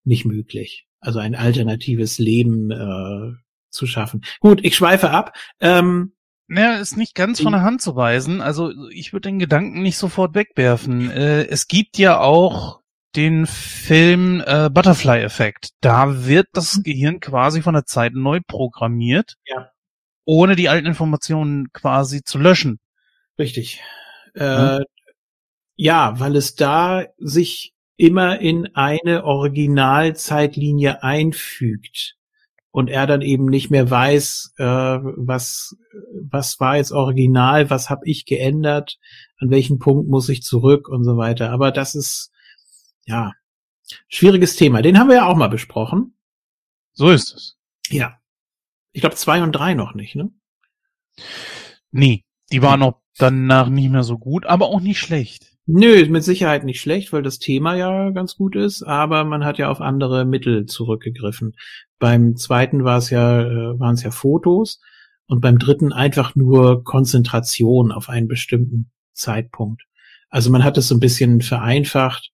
nicht 0.05 0.25
möglich. 0.25 0.87
Also 1.01 1.19
ein 1.19 1.35
alternatives 1.35 2.19
Leben 2.19 2.71
äh, 2.71 3.33
zu 3.71 3.87
schaffen. 3.87 4.23
Gut, 4.41 4.65
ich 4.65 4.77
schweife 4.77 5.11
ab. 5.11 5.37
Ähm, 5.61 6.13
naja, 6.47 6.77
ist 6.79 6.97
nicht 6.97 7.15
ganz 7.15 7.41
von 7.41 7.53
der 7.53 7.63
Hand 7.63 7.83
zu 7.83 7.97
weisen. 7.97 8.41
Also 8.41 8.73
ich 8.91 9.13
würde 9.13 9.29
den 9.29 9.41
Gedanken 9.41 9.83
nicht 9.83 9.99
sofort 9.99 10.35
wegwerfen. 10.35 11.11
Äh, 11.11 11.47
es 11.47 11.67
gibt 11.67 11.99
ja 11.99 12.21
auch 12.21 12.81
den 13.17 13.47
Film 13.47 14.43
äh, 14.47 14.71
Butterfly 14.71 15.21
Effekt. 15.23 15.71
Da 15.81 16.27
wird 16.27 16.47
das 16.53 16.77
mhm. 16.77 16.83
Gehirn 16.85 17.21
quasi 17.21 17.63
von 17.63 17.75
der 17.75 17.85
Zeit 17.85 18.15
neu 18.15 18.41
programmiert. 18.47 19.35
Ja 19.45 19.71
ohne 20.27 20.57
die 20.57 20.69
alten 20.69 20.87
Informationen 20.87 21.73
quasi 21.73 22.23
zu 22.23 22.39
löschen. 22.39 22.79
Richtig. 23.39 23.81
Äh, 24.37 24.79
hm? 24.79 24.85
Ja, 25.77 26.19
weil 26.19 26.37
es 26.37 26.55
da 26.55 27.05
sich 27.19 27.75
immer 27.97 28.41
in 28.41 28.75
eine 28.75 29.25
Originalzeitlinie 29.25 31.03
einfügt 31.03 32.17
und 32.71 32.89
er 32.89 33.07
dann 33.07 33.23
eben 33.23 33.47
nicht 33.47 33.71
mehr 33.71 33.91
weiß, 33.91 34.55
äh, 34.59 34.65
was 34.65 35.77
was 36.23 36.61
war 36.61 36.77
jetzt 36.77 36.93
original, 36.93 37.71
was 37.71 37.89
habe 37.89 38.07
ich 38.07 38.27
geändert, 38.27 38.99
an 39.39 39.51
welchen 39.51 39.79
Punkt 39.79 40.09
muss 40.09 40.29
ich 40.29 40.43
zurück 40.43 40.89
und 40.89 41.05
so 41.05 41.17
weiter. 41.17 41.51
Aber 41.51 41.73
das 41.73 41.95
ist 41.95 42.33
ja 43.07 43.33
schwieriges 44.09 44.57
Thema. 44.57 44.83
Den 44.83 44.99
haben 44.99 45.09
wir 45.09 45.17
ja 45.17 45.27
auch 45.27 45.37
mal 45.37 45.49
besprochen. 45.49 46.19
So 46.93 47.11
ist 47.11 47.35
es. 47.35 47.57
Ja. 47.89 48.19
Ich 48.93 49.01
glaube 49.01 49.17
zwei 49.17 49.43
und 49.43 49.53
drei 49.53 49.75
noch 49.75 49.95
nicht, 49.95 50.17
ne? 50.17 50.31
Nee, 51.91 52.25
die 52.51 52.63
waren 52.63 52.81
noch 52.81 53.01
danach 53.19 53.69
nicht 53.69 53.91
mehr 53.91 54.03
so 54.03 54.19
gut, 54.19 54.47
aber 54.47 54.67
auch 54.67 54.81
nicht 54.81 54.99
schlecht. 54.99 55.53
Nö, 55.67 56.07
mit 56.09 56.23
Sicherheit 56.23 56.65
nicht 56.65 56.81
schlecht, 56.81 57.13
weil 57.13 57.23
das 57.23 57.39
Thema 57.39 57.75
ja 57.75 58.11
ganz 58.11 58.37
gut 58.37 58.55
ist, 58.55 58.83
aber 58.85 59.25
man 59.25 59.45
hat 59.45 59.59
ja 59.59 59.69
auf 59.69 59.81
andere 59.81 60.25
Mittel 60.25 60.67
zurückgegriffen. 60.67 61.57
Beim 61.99 62.37
zweiten 62.37 62.85
war 62.85 62.99
es 62.99 63.11
ja, 63.11 63.41
äh, 63.41 63.79
waren 63.81 63.95
es 63.95 64.03
ja 64.03 64.13
Fotos 64.13 64.81
und 65.27 65.41
beim 65.41 65.59
dritten 65.59 65.93
einfach 65.93 66.37
nur 66.37 66.85
Konzentration 66.85 67.91
auf 67.91 68.09
einen 68.09 68.29
bestimmten 68.29 68.93
Zeitpunkt. 69.13 69.83
Also 70.29 70.51
man 70.51 70.63
hat 70.63 70.79
es 70.79 70.89
so 70.89 70.95
ein 70.95 71.01
bisschen 71.01 71.41
vereinfacht. 71.41 72.31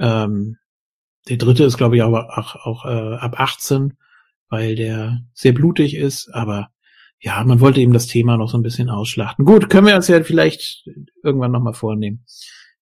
Ähm, 0.00 0.56
der 1.28 1.36
dritte 1.36 1.64
ist, 1.64 1.76
glaube 1.76 1.96
ich, 1.96 2.02
aber 2.02 2.38
auch, 2.38 2.56
auch 2.56 2.84
äh, 2.86 3.16
ab 3.16 3.38
18 3.38 3.96
weil 4.48 4.76
der 4.76 5.20
sehr 5.34 5.52
blutig 5.52 5.94
ist, 5.94 6.28
aber 6.32 6.70
ja, 7.20 7.42
man 7.44 7.60
wollte 7.60 7.80
eben 7.80 7.92
das 7.92 8.06
Thema 8.06 8.36
noch 8.36 8.48
so 8.48 8.56
ein 8.58 8.62
bisschen 8.62 8.90
ausschlachten. 8.90 9.44
Gut, 9.44 9.68
können 9.68 9.86
wir 9.86 9.96
uns 9.96 10.08
ja 10.08 10.22
vielleicht 10.22 10.88
irgendwann 11.22 11.52
nochmal 11.52 11.74
vornehmen. 11.74 12.24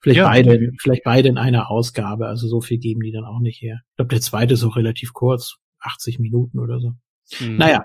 Vielleicht 0.01 0.19
ja. 0.19 0.29
beide, 0.29 0.73
vielleicht 0.79 1.05
beide 1.05 1.29
in 1.29 1.39
einer 1.39 1.71
Ausgabe. 1.71 2.27
Also 2.29 2.47
so 2.47 2.61
viel 2.61 2.79
geben 2.79 3.01
die 3.01 3.13
dann 3.13 3.25
auch 3.25 3.41
nicht 3.41 3.63
her. 3.63 3.81
Ich 3.91 3.97
glaube, 3.97 4.11
der 4.11 4.21
zweite 4.21 4.55
ist 4.55 4.65
auch 4.65 4.77
relativ 4.77 5.13
kurz, 5.15 5.57
80 5.81 6.19
Minuten 6.19 6.59
oder 6.59 6.81
so. 6.81 6.93
Hm. 7.39 7.57
Naja, 7.57 7.85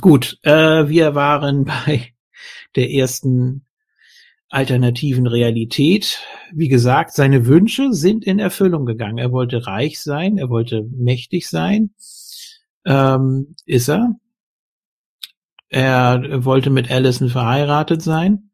gut. 0.00 0.38
Äh, 0.42 0.88
wir 0.88 1.14
waren 1.14 1.64
bei 1.86 2.12
der 2.74 2.90
ersten 2.90 3.64
alternativen 4.48 5.26
Realität. 5.26 6.20
Wie 6.52 6.68
gesagt, 6.68 7.12
seine 7.12 7.46
Wünsche 7.46 7.92
sind 7.92 8.24
in 8.24 8.38
Erfüllung 8.38 8.86
gegangen. 8.86 9.18
Er 9.18 9.30
wollte 9.30 9.66
reich 9.66 10.00
sein, 10.00 10.38
er 10.38 10.48
wollte 10.48 10.82
mächtig 10.90 11.48
sein. 11.48 11.90
Ähm, 12.84 13.54
ist 13.66 13.88
er. 13.88 14.16
Er 15.68 16.44
wollte 16.44 16.70
mit 16.70 16.90
Allison 16.90 17.28
verheiratet 17.28 18.02
sein. 18.02 18.50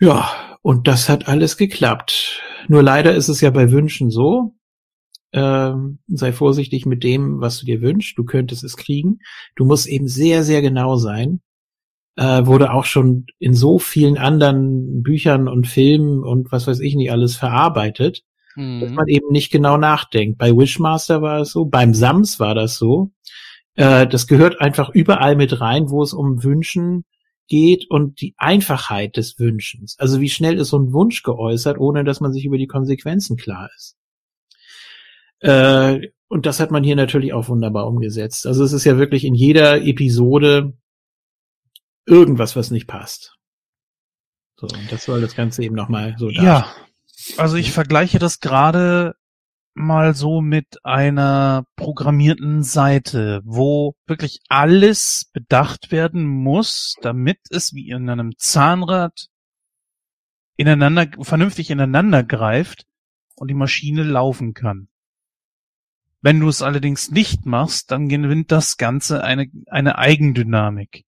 Ja, 0.00 0.30
und 0.62 0.86
das 0.88 1.08
hat 1.08 1.28
alles 1.28 1.56
geklappt. 1.56 2.40
Nur 2.68 2.82
leider 2.82 3.14
ist 3.14 3.28
es 3.28 3.40
ja 3.40 3.50
bei 3.50 3.70
Wünschen 3.70 4.10
so. 4.10 4.54
Ähm, 5.32 5.98
sei 6.08 6.32
vorsichtig 6.32 6.84
mit 6.86 7.02
dem, 7.02 7.40
was 7.40 7.58
du 7.58 7.66
dir 7.66 7.80
wünschst. 7.80 8.18
Du 8.18 8.24
könntest 8.24 8.64
es 8.64 8.76
kriegen. 8.76 9.20
Du 9.56 9.64
musst 9.64 9.86
eben 9.86 10.06
sehr, 10.06 10.44
sehr 10.44 10.60
genau 10.60 10.96
sein 10.96 11.40
äh, 12.16 12.46
wurde 12.46 12.72
auch 12.72 12.84
schon 12.84 13.26
in 13.38 13.54
so 13.54 13.78
vielen 13.78 14.18
anderen 14.18 15.02
Büchern 15.02 15.48
und 15.48 15.66
Filmen 15.66 16.22
und 16.22 16.52
was 16.52 16.66
weiß 16.66 16.80
ich 16.80 16.94
nicht 16.94 17.10
alles 17.10 17.36
verarbeitet, 17.36 18.22
mhm. 18.54 18.80
dass 18.80 18.92
man 18.92 19.08
eben 19.08 19.30
nicht 19.30 19.50
genau 19.50 19.76
nachdenkt. 19.76 20.38
Bei 20.38 20.56
Wishmaster 20.56 21.22
war 21.22 21.40
es 21.40 21.52
so, 21.52 21.64
beim 21.64 21.94
Sams 21.94 22.38
war 22.38 22.54
das 22.54 22.76
so. 22.76 23.10
Äh, 23.74 24.06
das 24.06 24.26
gehört 24.26 24.60
einfach 24.60 24.90
überall 24.90 25.36
mit 25.36 25.60
rein, 25.60 25.90
wo 25.90 26.02
es 26.02 26.12
um 26.12 26.42
Wünschen 26.42 27.04
geht 27.48 27.90
und 27.90 28.20
die 28.20 28.34
Einfachheit 28.38 29.16
des 29.16 29.38
Wünschens. 29.38 29.96
Also 29.98 30.20
wie 30.20 30.30
schnell 30.30 30.58
ist 30.58 30.68
so 30.68 30.78
ein 30.78 30.92
Wunsch 30.92 31.22
geäußert, 31.22 31.78
ohne 31.78 32.04
dass 32.04 32.20
man 32.20 32.32
sich 32.32 32.44
über 32.44 32.58
die 32.58 32.66
Konsequenzen 32.66 33.36
klar 33.36 33.68
ist. 33.76 33.96
Äh, 35.40 36.08
und 36.28 36.46
das 36.46 36.60
hat 36.60 36.70
man 36.70 36.84
hier 36.84 36.96
natürlich 36.96 37.32
auch 37.32 37.48
wunderbar 37.48 37.86
umgesetzt. 37.86 38.46
Also 38.46 38.64
es 38.64 38.72
ist 38.72 38.84
ja 38.84 38.96
wirklich 38.96 39.24
in 39.24 39.34
jeder 39.34 39.82
Episode 39.82 40.72
irgendwas, 42.06 42.56
was 42.56 42.70
nicht 42.70 42.86
passt. 42.86 43.36
So, 44.56 44.66
und 44.66 44.90
das 44.90 45.04
soll 45.04 45.20
das 45.20 45.34
Ganze 45.34 45.62
eben 45.62 45.74
nochmal 45.74 46.14
so 46.18 46.30
da. 46.30 46.42
Ja, 46.42 46.76
also 47.36 47.56
ich 47.56 47.72
vergleiche 47.72 48.18
das 48.18 48.40
gerade 48.40 49.14
mal 49.74 50.14
so 50.14 50.40
mit 50.40 50.84
einer 50.84 51.66
programmierten 51.76 52.62
Seite, 52.62 53.40
wo 53.44 53.96
wirklich 54.06 54.40
alles 54.48 55.30
bedacht 55.32 55.90
werden 55.90 56.26
muss, 56.26 56.96
damit 57.00 57.38
es 57.50 57.72
wie 57.72 57.90
in 57.90 58.08
einem 58.08 58.32
Zahnrad 58.36 59.28
ineinander, 60.56 61.08
vernünftig 61.20 61.70
ineinander 61.70 62.22
greift 62.22 62.86
und 63.36 63.48
die 63.48 63.54
Maschine 63.54 64.02
laufen 64.02 64.54
kann. 64.54 64.88
Wenn 66.20 66.38
du 66.38 66.48
es 66.48 66.62
allerdings 66.62 67.10
nicht 67.10 67.46
machst, 67.46 67.90
dann 67.90 68.08
gewinnt 68.08 68.52
das 68.52 68.76
Ganze 68.76 69.24
eine, 69.24 69.50
eine 69.66 69.98
Eigendynamik. 69.98 71.04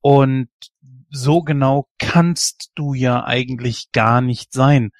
Und 0.00 0.48
so 1.10 1.42
genau 1.42 1.88
kannst 1.98 2.72
du 2.74 2.94
ja 2.94 3.24
eigentlich 3.24 3.92
gar 3.92 4.20
nicht 4.20 4.52
sein. 4.52 4.90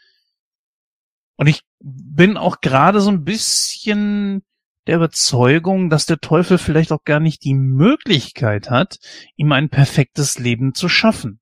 Und 1.36 1.48
ich 1.48 1.62
bin 1.80 2.36
auch 2.36 2.60
gerade 2.60 3.00
so 3.00 3.10
ein 3.10 3.24
bisschen 3.24 4.42
der 4.86 4.96
Überzeugung, 4.96 5.90
dass 5.90 6.06
der 6.06 6.18
Teufel 6.18 6.58
vielleicht 6.58 6.92
auch 6.92 7.04
gar 7.04 7.20
nicht 7.20 7.44
die 7.44 7.54
Möglichkeit 7.54 8.70
hat, 8.70 8.98
ihm 9.36 9.52
ein 9.52 9.68
perfektes 9.68 10.38
Leben 10.38 10.74
zu 10.74 10.88
schaffen. 10.88 11.40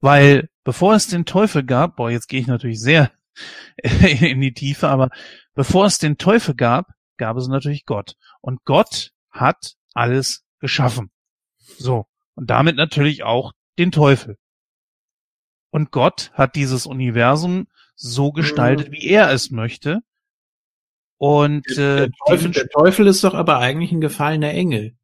Weil 0.00 0.48
bevor 0.64 0.94
es 0.94 1.08
den 1.08 1.26
Teufel 1.26 1.62
gab, 1.62 1.96
boah, 1.96 2.10
jetzt 2.10 2.28
gehe 2.28 2.40
ich 2.40 2.46
natürlich 2.46 2.80
sehr 2.80 3.12
in 3.76 4.40
die 4.40 4.54
Tiefe, 4.54 4.88
aber 4.88 5.10
bevor 5.54 5.86
es 5.86 5.98
den 5.98 6.16
Teufel 6.16 6.54
gab, 6.54 6.86
gab 7.18 7.36
es 7.36 7.48
natürlich 7.48 7.84
Gott. 7.84 8.16
Und 8.40 8.64
Gott 8.64 9.12
hat 9.30 9.74
alles 9.92 10.44
geschaffen. 10.58 11.10
So. 11.58 12.06
Und 12.34 12.48
damit 12.48 12.76
natürlich 12.76 13.22
auch 13.24 13.52
den 13.78 13.92
Teufel. 13.92 14.38
Und 15.70 15.92
Gott 15.92 16.32
hat 16.34 16.56
dieses 16.56 16.86
Universum 16.86 17.66
so 18.00 18.32
gestaltet, 18.32 18.88
mhm. 18.88 18.92
wie 18.92 19.06
er 19.08 19.30
es 19.30 19.50
möchte. 19.50 20.00
Und 21.18 21.64
der, 21.76 22.04
äh, 22.04 22.10
Teufel, 22.26 22.50
der 22.50 22.68
Teufel 22.68 23.06
ist 23.06 23.22
doch 23.24 23.34
aber 23.34 23.58
eigentlich 23.58 23.92
ein 23.92 24.00
gefallener 24.00 24.50
Engel. 24.50 24.94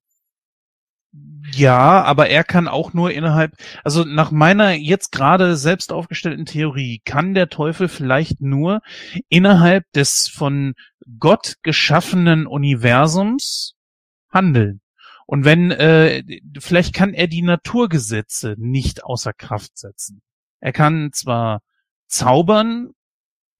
Ja, 1.53 2.03
aber 2.03 2.28
er 2.28 2.42
kann 2.42 2.68
auch 2.68 2.92
nur 2.92 3.12
innerhalb, 3.12 3.53
also 3.84 4.05
nach 4.05 4.30
meiner 4.30 4.72
jetzt 4.72 5.12
gerade 5.12 5.57
selbst 5.57 5.92
aufgestellten 5.92 6.47
Theorie, 6.47 7.01
kann 7.05 7.34
der 7.34 7.49
Teufel 7.49 7.88
vielleicht 7.88 8.40
nur 8.40 8.80
innerhalb 9.28 9.84
des 9.92 10.26
von 10.26 10.74
Gott 11.18 11.57
geschaffenen 11.62 12.47
Universums 12.47 13.74
handeln. 14.30 14.80
Und 15.26 15.44
wenn, 15.44 15.70
äh, 15.70 16.22
vielleicht 16.59 16.94
kann 16.94 17.12
er 17.12 17.26
die 17.26 17.42
Naturgesetze 17.42 18.55
nicht 18.59 19.05
außer 19.05 19.32
Kraft 19.32 19.76
setzen. 19.76 20.22
Er 20.61 20.72
kann 20.72 21.11
zwar 21.12 21.61
zaubern, 22.07 22.92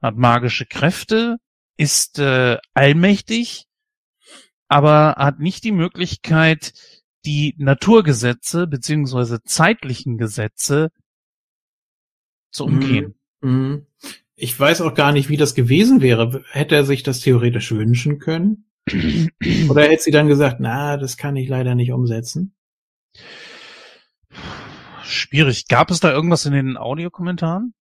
hat 0.01 0.17
magische 0.17 0.67
Kräfte, 0.67 1.39
ist 1.77 2.19
äh, 2.19 2.59
allmächtig, 2.75 3.67
aber 4.69 5.17
hat 5.19 5.39
nicht 5.41 5.65
die 5.65 5.73
Möglichkeit, 5.73 6.73
die 7.25 7.55
Naturgesetze 7.59 8.67
beziehungsweise 8.67 9.43
zeitlichen 9.43 10.17
Gesetze 10.17 10.91
zu 12.51 12.65
umgehen. 12.65 13.15
Mhm. 13.41 13.87
Ich 14.37 14.59
weiß 14.59 14.83
auch 14.83 14.95
gar 14.95 15.13
nicht, 15.13 15.29
wie 15.29 15.37
das 15.37 15.55
gewesen 15.55 16.01
wäre. 16.03 16.45
Hätte 16.51 16.75
er 16.75 16.85
sich 16.85 17.03
das 17.03 17.21
theoretisch 17.21 17.73
wünschen 17.73 18.19
können? 18.19 18.67
Oder 19.69 19.83
hätte 19.83 20.03
sie 20.03 20.11
dann 20.11 20.29
gesagt, 20.29 20.61
na, 20.61 20.97
das 20.97 21.17
kann 21.17 21.37
ich 21.37 21.49
leider 21.49 21.75
nicht 21.75 21.91
umsetzen? 21.91 22.55
Schwierig. 25.03 25.69
Gab 25.69 25.91
es 25.91 26.01
da 26.01 26.13
irgendwas 26.13 26.47
in 26.47 26.53
den 26.53 26.77
Audiokommentaren? 26.77 27.75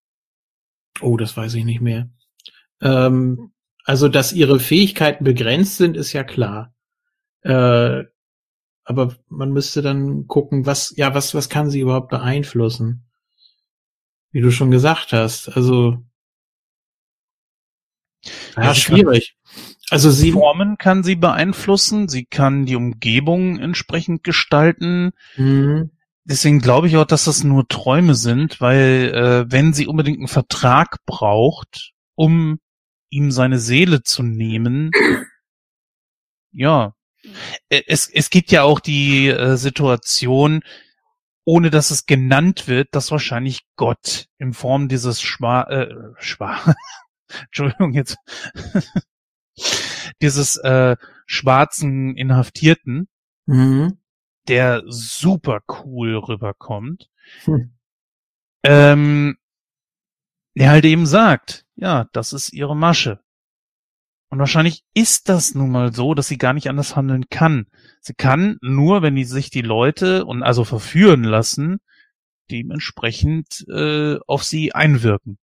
Oh, 1.01 1.17
das 1.17 1.35
weiß 1.35 1.53
ich 1.55 1.65
nicht 1.65 1.81
mehr. 1.81 2.09
Ähm, 2.81 3.51
also, 3.83 4.07
dass 4.07 4.33
ihre 4.33 4.59
Fähigkeiten 4.59 5.23
begrenzt 5.23 5.77
sind, 5.77 5.95
ist 5.95 6.13
ja 6.13 6.23
klar. 6.23 6.73
Äh, 7.41 8.03
aber 8.83 9.15
man 9.29 9.51
müsste 9.51 9.81
dann 9.81 10.27
gucken, 10.27 10.65
was, 10.65 10.93
ja, 10.95 11.13
was, 11.13 11.33
was 11.33 11.49
kann 11.49 11.69
sie 11.69 11.79
überhaupt 11.79 12.09
beeinflussen? 12.09 13.07
Wie 14.31 14.41
du 14.41 14.51
schon 14.51 14.71
gesagt 14.71 15.13
hast. 15.13 15.49
Also, 15.49 16.03
ja, 18.55 18.73
schwierig. 18.73 19.35
Also 19.89 20.09
sie 20.09 20.31
Formen 20.31 20.77
kann 20.77 21.03
sie 21.03 21.15
beeinflussen, 21.15 22.09
sie 22.09 22.25
kann 22.25 22.65
die 22.65 22.75
Umgebung 22.75 23.59
entsprechend 23.59 24.23
gestalten. 24.23 25.11
Mhm. 25.37 25.91
Deswegen 26.27 26.59
glaube 26.59 26.87
ich 26.87 26.97
auch, 26.97 27.05
dass 27.05 27.25
das 27.25 27.43
nur 27.43 27.67
Träume 27.67 28.15
sind, 28.15 28.59
weil 28.59 29.13
äh, 29.13 29.51
wenn 29.51 29.73
sie 29.73 29.85
unbedingt 29.85 30.17
einen 30.17 30.27
Vertrag 30.27 30.97
braucht, 31.05 31.93
um 32.15 32.59
ihm 33.09 33.31
seine 33.31 33.59
Seele 33.59 34.01
zu 34.01 34.23
nehmen, 34.23 34.89
ja, 36.51 36.95
äh, 37.69 37.83
es, 37.87 38.09
es 38.09 38.31
gibt 38.31 38.51
ja 38.51 38.63
auch 38.63 38.79
die 38.79 39.27
äh, 39.27 39.55
Situation, 39.55 40.61
ohne 41.45 41.69
dass 41.69 41.91
es 41.91 42.07
genannt 42.07 42.67
wird, 42.67 42.89
dass 42.93 43.11
wahrscheinlich 43.11 43.61
Gott 43.75 44.25
in 44.39 44.53
Form 44.53 44.87
dieses 44.87 45.21
Schwa, 45.21 45.61
äh, 45.63 45.93
Schwa, 46.17 46.57
Entschuldigung 47.45 47.93
jetzt, 47.93 48.17
dieses 50.23 50.57
äh, 50.57 50.95
schwarzen 51.27 52.15
Inhaftierten, 52.17 53.07
mhm. 53.45 53.99
Der 54.47 54.83
super 54.87 55.61
cool 55.67 56.15
rüberkommt, 56.15 57.09
hm. 57.43 57.71
ähm, 58.63 59.37
der 60.55 60.69
halt 60.69 60.85
eben 60.85 61.05
sagt, 61.05 61.65
ja, 61.75 62.07
das 62.13 62.33
ist 62.33 62.53
ihre 62.53 62.75
Masche. 62.75 63.19
Und 64.29 64.39
wahrscheinlich 64.39 64.83
ist 64.93 65.29
das 65.29 65.55
nun 65.55 65.71
mal 65.71 65.93
so, 65.93 66.13
dass 66.13 66.27
sie 66.27 66.37
gar 66.37 66.53
nicht 66.53 66.67
anders 66.67 66.95
handeln 66.95 67.29
kann. 67.29 67.67
Sie 68.01 68.13
kann 68.13 68.57
nur, 68.61 69.01
wenn 69.01 69.15
die 69.15 69.23
sich 69.23 69.49
die 69.49 69.61
Leute 69.61 70.25
und 70.25 70.43
also 70.43 70.63
verführen 70.63 71.23
lassen, 71.23 71.79
dementsprechend 72.51 73.65
äh, 73.69 74.17
auf 74.27 74.43
sie 74.43 74.73
einwirken. 74.73 75.37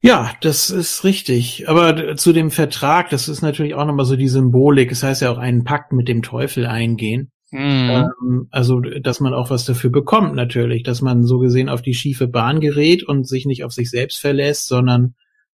Ja, 0.00 0.32
das 0.40 0.70
ist 0.70 1.02
richtig. 1.02 1.68
Aber 1.68 2.16
zu 2.16 2.32
dem 2.32 2.50
Vertrag, 2.50 3.10
das 3.10 3.28
ist 3.28 3.42
natürlich 3.42 3.74
auch 3.74 3.84
nochmal 3.84 4.06
so 4.06 4.16
die 4.16 4.28
Symbolik. 4.28 4.90
Das 4.90 5.02
heißt 5.02 5.22
ja 5.22 5.30
auch 5.30 5.38
einen 5.38 5.64
Pakt 5.64 5.92
mit 5.92 6.06
dem 6.08 6.22
Teufel 6.22 6.66
eingehen. 6.66 7.32
Mhm. 7.50 7.58
Ähm, 7.60 8.48
also, 8.50 8.80
dass 8.80 9.20
man 9.20 9.34
auch 9.34 9.50
was 9.50 9.64
dafür 9.64 9.90
bekommt, 9.90 10.34
natürlich. 10.34 10.84
Dass 10.84 11.02
man 11.02 11.24
so 11.24 11.38
gesehen 11.38 11.68
auf 11.68 11.82
die 11.82 11.94
schiefe 11.94 12.28
Bahn 12.28 12.60
gerät 12.60 13.02
und 13.02 13.26
sich 13.26 13.46
nicht 13.46 13.64
auf 13.64 13.72
sich 13.72 13.90
selbst 13.90 14.20
verlässt, 14.20 14.68
sondern 14.68 15.14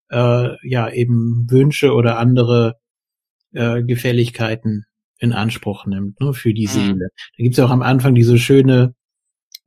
äh, 0.09 0.49
ja 0.67 0.89
eben 0.89 1.45
Wünsche 1.49 1.93
oder 1.93 2.17
andere 2.17 2.77
äh, 3.53 3.83
Gefälligkeiten 3.83 4.85
in 5.19 5.33
Anspruch 5.33 5.85
nimmt, 5.85 6.19
ne, 6.19 6.33
für 6.33 6.53
die 6.53 6.65
mhm. 6.65 6.71
Seele. 6.71 7.09
Da 7.37 7.43
gibt's 7.43 7.57
ja 7.57 7.65
auch 7.65 7.71
am 7.71 7.83
Anfang 7.83 8.15
diese 8.15 8.39
schöne 8.39 8.95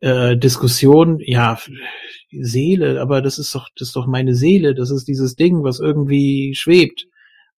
äh, 0.05 0.37
Diskussion, 0.37 1.19
ja, 1.21 1.59
Seele, 2.31 3.01
aber 3.01 3.23
das 3.23 3.39
ist 3.39 3.55
doch, 3.55 3.69
das 3.75 3.89
ist 3.89 3.97
doch 3.97 4.07
meine 4.07 4.35
Seele, 4.35 4.75
das 4.75 4.91
ist 4.91 5.09
dieses 5.09 5.35
Ding, 5.35 5.65
was 5.65 5.81
irgendwie 5.81 6.55
schwebt. 6.55 7.07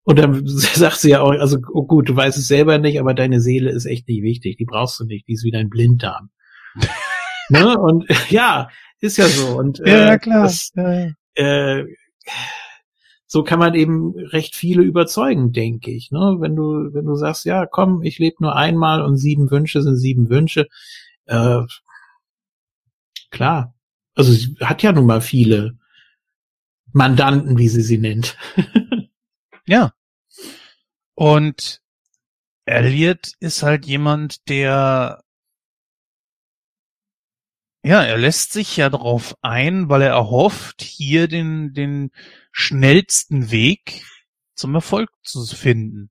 Und 0.05 0.21
dann 0.21 0.43
sagt 0.47 0.99
sie 0.99 1.11
ja 1.11 1.23
auch, 1.23 1.33
also 1.33 1.59
oh 1.73 1.83
gut, 1.83 2.09
du 2.09 2.15
weißt 2.15 2.39
es 2.39 2.47
selber 2.47 2.79
nicht, 2.79 3.01
aber 3.01 3.15
deine 3.15 3.41
Seele 3.41 3.71
ist 3.71 3.85
echt 3.85 4.07
nicht 4.07 4.23
wichtig, 4.23 4.59
die 4.59 4.65
brauchst 4.65 5.01
du 5.01 5.05
nicht, 5.05 5.27
die 5.27 5.33
ist 5.33 5.43
wie 5.43 5.51
dein 5.51 5.69
Blinddarm. 5.69 6.31
ne? 7.49 7.77
Und 7.77 8.05
ja, 8.31 8.69
ist 9.01 9.17
ja 9.17 9.27
so. 9.27 9.59
Und 9.59 9.81
äh, 9.81 10.07
ja, 10.07 10.19
klar. 10.19 10.45
Das, 10.45 10.71
ja, 10.77 11.11
Äh, 11.35 11.85
so 13.27 13.43
kann 13.43 13.59
man 13.59 13.75
eben 13.75 14.15
recht 14.17 14.55
viele 14.55 14.83
überzeugen, 14.83 15.51
denke 15.51 15.91
ich. 15.91 16.13
Ne? 16.13 16.37
Wenn 16.39 16.55
du, 16.55 16.95
wenn 16.95 17.07
du 17.07 17.17
sagst, 17.17 17.45
ja, 17.45 17.67
komm, 17.67 18.03
ich 18.05 18.21
lebe 18.21 18.37
nur 18.39 18.55
einmal 18.55 19.03
und 19.03 19.17
sieben 19.17 19.51
Wünsche 19.51 19.83
sind 19.83 19.97
sieben 19.97 20.31
Wünsche, 20.31 20.69
äh, 21.27 21.63
klar. 23.31 23.75
Also 24.15 24.33
sie 24.33 24.57
hat 24.61 24.83
ja 24.83 24.93
nun 24.93 25.07
mal 25.07 25.21
viele 25.21 25.79
Mandanten, 26.93 27.59
wie 27.59 27.69
sie 27.69 27.83
sie 27.83 27.99
nennt. 27.99 28.37
ja. 29.67 29.93
Und 31.15 31.83
Elliot 32.65 33.33
ist 33.41 33.63
halt 33.63 33.87
jemand, 33.87 34.49
der 34.49 35.23
ja, 37.87 38.03
er 38.03 38.19
lässt 38.19 38.53
sich 38.53 38.77
ja 38.77 38.91
darauf 38.91 39.37
ein, 39.43 39.89
weil 39.89 40.03
er 40.03 40.11
erhofft, 40.11 40.83
hier 40.83 41.29
den, 41.29 41.73
den 41.73 42.11
schnellsten 42.51 43.53
Weg 43.53 44.03
zum 44.57 44.75
Erfolg 44.75 45.09
zu 45.23 45.47
finden. 45.47 46.11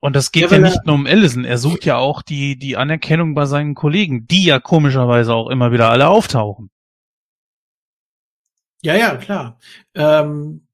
Und 0.00 0.16
das 0.16 0.32
geht 0.32 0.50
ja, 0.50 0.56
ja 0.56 0.58
nicht 0.58 0.86
nur 0.86 0.94
um 0.94 1.06
Ellison, 1.06 1.44
er 1.44 1.58
sucht 1.58 1.84
ja 1.84 1.98
auch 1.98 2.22
die, 2.22 2.56
die 2.58 2.76
Anerkennung 2.76 3.34
bei 3.34 3.44
seinen 3.44 3.74
Kollegen, 3.74 4.26
die 4.26 4.44
ja 4.44 4.58
komischerweise 4.58 5.34
auch 5.34 5.48
immer 5.50 5.72
wieder 5.72 5.90
alle 5.90 6.08
auftauchen. 6.08 6.70
Ja, 8.82 8.96
ja, 8.96 9.16
klar. 9.16 9.58
Ähm, 9.94 10.66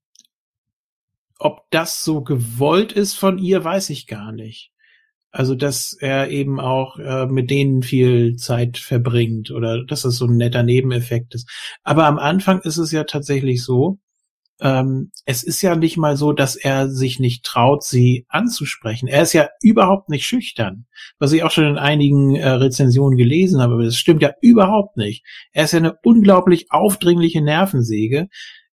ob 1.39 1.69
das 1.71 2.03
so 2.03 2.21
gewollt 2.21 2.93
ist 2.93 3.15
von 3.15 3.37
ihr, 3.37 3.63
weiß 3.63 3.89
ich 3.89 4.07
gar 4.07 4.31
nicht. 4.31 4.71
Also, 5.29 5.55
dass 5.55 5.93
er 5.93 6.29
eben 6.29 6.59
auch 6.59 6.97
äh, 6.97 7.27
mit 7.27 7.51
denen 7.51 7.83
viel 7.83 8.37
Zeit 8.37 8.77
verbringt 8.77 9.51
oder 9.51 9.83
dass 9.83 10.03
das 10.03 10.15
so 10.15 10.25
ein 10.25 10.37
netter 10.37 10.63
Nebeneffekt 10.63 11.35
ist. 11.35 11.49
Aber 11.83 12.05
am 12.05 12.17
Anfang 12.17 12.61
ist 12.61 12.77
es 12.77 12.91
ja 12.91 13.03
tatsächlich 13.03 13.61
so, 13.61 13.99
ähm, 14.59 15.11
es 15.25 15.43
ist 15.43 15.61
ja 15.61 15.75
nicht 15.75 15.97
mal 15.97 16.17
so, 16.17 16.33
dass 16.33 16.55
er 16.55 16.89
sich 16.89 17.19
nicht 17.19 17.45
traut, 17.45 17.83
sie 17.83 18.25
anzusprechen. 18.29 19.07
Er 19.07 19.21
ist 19.21 19.33
ja 19.33 19.49
überhaupt 19.61 20.09
nicht 20.09 20.25
schüchtern, 20.25 20.85
was 21.19 21.31
ich 21.31 21.43
auch 21.43 21.51
schon 21.51 21.65
in 21.65 21.77
einigen 21.77 22.35
äh, 22.35 22.49
Rezensionen 22.49 23.17
gelesen 23.17 23.61
habe, 23.61 23.75
aber 23.75 23.83
das 23.83 23.97
stimmt 23.97 24.21
ja 24.21 24.31
überhaupt 24.41 24.97
nicht. 24.97 25.23
Er 25.51 25.65
ist 25.65 25.73
ja 25.73 25.79
eine 25.79 25.97
unglaublich 26.03 26.71
aufdringliche 26.71 27.41
Nervensäge. 27.41 28.29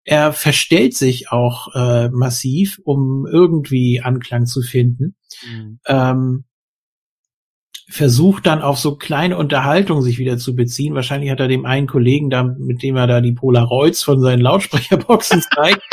Er 0.04 0.34
verstellt 0.34 0.96
sich 0.96 1.32
auch 1.32 1.74
äh, 1.76 2.10
massiv, 2.10 2.80
um 2.84 3.28
irgendwie 3.32 4.02
Anklang 4.02 4.46
zu 4.46 4.62
finden. 4.62 5.16
Mhm. 5.46 5.80
Ähm, 5.88 6.44
versucht 7.92 8.46
dann 8.46 8.62
auf 8.62 8.80
so 8.80 8.96
kleine 8.96 9.38
Unterhaltungen 9.38 10.02
sich 10.02 10.18
wieder 10.18 10.38
zu 10.38 10.56
beziehen. 10.56 10.96
Wahrscheinlich 10.96 11.30
hat 11.30 11.42
er 11.42 11.50
dem 11.50 11.66
einen 11.66 11.88
Kollegen 11.88 12.30
da, 12.30 12.44
mit 12.44 12.82
dem 12.84 12.96
er 12.96 13.06
da 13.06 13.20
die 13.20 13.34
Polaroids 13.34 14.02
von 14.02 14.22
seinen 14.22 14.42
Lautsprecherboxen 14.42 15.42
zeigt, 15.56 15.84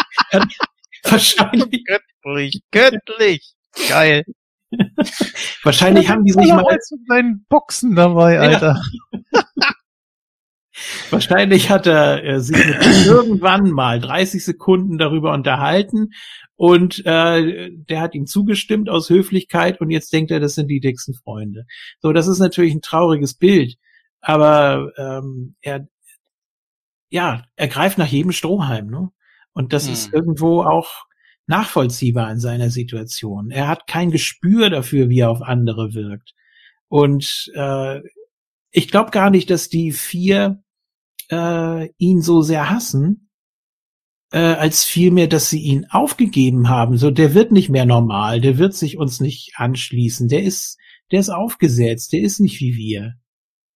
wahrscheinlich 1.03 1.85
göttlich, 1.85 2.63
göttlich, 2.71 3.55
geil. 3.89 4.23
wahrscheinlich 5.65 6.09
haben 6.09 6.25
die 6.25 6.33
sich 6.33 6.49
mal 6.49 6.63
mit 6.71 7.09
seinen 7.09 7.45
Boxen 7.49 7.97
dabei, 7.97 8.39
Alter. 8.39 8.81
Wahrscheinlich 11.11 11.71
hat 11.71 11.89
er 11.89 12.23
äh, 12.23 12.41
sich 12.41 12.57
irgendwann 13.07 13.71
mal 13.71 13.99
30 13.99 14.45
Sekunden 14.45 14.97
darüber 14.97 15.33
unterhalten 15.33 16.11
und 16.59 17.07
äh, 17.07 17.71
der 17.73 18.01
hat 18.01 18.17
ihm 18.17 18.27
zugestimmt 18.27 18.91
aus 18.91 19.09
Höflichkeit 19.09 19.81
und 19.81 19.91
jetzt 19.91 20.13
denkt 20.13 20.33
er, 20.33 20.41
das 20.41 20.57
sind 20.57 20.67
die 20.67 20.81
dicksten 20.81 21.15
Freunde. 21.15 21.67
So, 22.01 22.13
das 22.13 22.27
ist 22.27 22.41
natürlich 22.41 22.75
ein 22.75 22.83
trauriges 22.83 23.35
Bild, 23.35 23.77
aber 24.21 24.91
ähm, 24.99 25.55
er 25.61 25.87
ja, 27.11 27.45
er 27.55 27.69
greift 27.69 27.97
nach 27.97 28.09
jedem 28.09 28.33
Strohhalm, 28.33 28.91
ne? 28.91 29.11
Und 29.53 29.73
das 29.73 29.87
hm. 29.87 29.93
ist 29.93 30.13
irgendwo 30.13 30.63
auch 30.63 31.07
nachvollziehbar 31.47 32.31
in 32.33 32.41
seiner 32.41 32.71
Situation. 32.71 33.53
Er 33.53 33.69
hat 33.69 33.87
kein 33.87 34.11
Gespür 34.11 34.69
dafür, 34.69 35.09
wie 35.09 35.21
er 35.21 35.31
auf 35.31 35.43
andere 35.43 35.95
wirkt. 35.95 36.35
Und 36.89 37.53
äh, 37.55 38.01
ich 38.73 38.89
glaube 38.89 39.13
gar 39.13 39.31
nicht, 39.31 39.49
dass 39.49 39.69
die 39.69 39.93
vier 39.93 40.61
äh, 41.31 41.89
ihn 41.99 42.21
so 42.21 42.43
sehr 42.43 42.69
hassen, 42.69 43.28
äh, 44.31 44.39
als 44.39 44.85
vielmehr, 44.85 45.27
dass 45.27 45.51
sie 45.51 45.61
ihn 45.61 45.87
aufgegeben 45.91 46.69
haben. 46.69 46.99
So, 46.99 47.11
der 47.11 47.35
wird 47.35 47.53
nicht 47.53 47.69
mehr 47.71 47.87
normal, 47.87 48.41
der 48.41 48.59
wird 48.59 48.75
sich 48.75 48.99
uns 48.99 49.21
nicht 49.21 49.53
anschließen, 49.57 50.29
der 50.29 50.43
ist, 50.43 50.79
der 51.11 51.21
ist 51.21 51.31
aufgesetzt, 51.31 52.13
der 52.13 52.21
ist 52.21 52.41
nicht 52.41 52.61
wie 52.61 52.77
wir. 52.77 53.15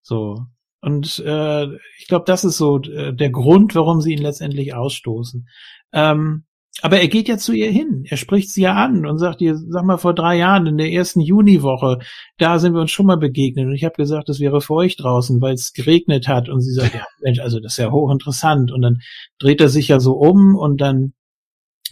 So. 0.03 0.47
Und 0.81 1.21
äh, 1.21 1.67
ich 1.99 2.09
glaube, 2.09 2.25
das 2.27 2.45
ist 2.45 2.57
so 2.57 2.81
äh, 2.81 3.15
der 3.15 3.31
Grund, 3.31 3.75
warum 3.75 4.01
sie 4.01 4.13
ihn 4.13 4.19
letztendlich 4.19 4.75
ausstoßen. 4.75 5.49
Ähm, 5.93 6.45
aber 6.81 7.01
er 7.01 7.09
geht 7.09 7.29
ja 7.29 7.37
zu 7.37 7.53
ihr 7.53 7.70
hin. 7.70 8.05
Er 8.09 8.16
spricht 8.16 8.51
sie 8.51 8.62
ja 8.62 8.75
an 8.75 9.05
und 9.05 9.18
sagt 9.18 9.41
ihr, 9.43 9.57
sag 9.57 9.85
mal, 9.85 9.99
vor 9.99 10.14
drei 10.14 10.37
Jahren 10.39 10.66
in 10.66 10.79
der 10.79 10.91
ersten 10.91 11.20
Juniwoche, 11.20 11.99
da 12.39 12.59
sind 12.59 12.73
wir 12.73 12.81
uns 12.81 12.91
schon 12.91 13.07
mal 13.07 13.18
begegnet 13.18 13.66
und 13.66 13.75
ich 13.75 13.85
habe 13.85 13.95
gesagt, 13.95 14.29
es 14.31 14.41
wäre 14.41 14.61
feucht 14.61 15.03
draußen, 15.03 15.41
weil 15.43 15.55
es 15.55 15.75
geregnet 15.75 16.29
hat. 16.29 16.49
Und 16.49 16.62
sie 16.62 16.73
sagt, 16.73 16.95
ja, 16.95 17.05
Mensch, 17.20 17.41
also 17.41 17.61
das 17.61 17.75
ist 17.75 17.79
ja 17.79 17.91
hochinteressant. 17.91 18.73
Und 18.73 18.83
dann 18.83 19.01
dreht 19.39 19.61
er 19.61 19.68
sich 19.68 19.89
ja 19.89 20.01
so 20.01 20.14
um 20.14 20.57
und 20.57 20.81
dann 20.81 21.12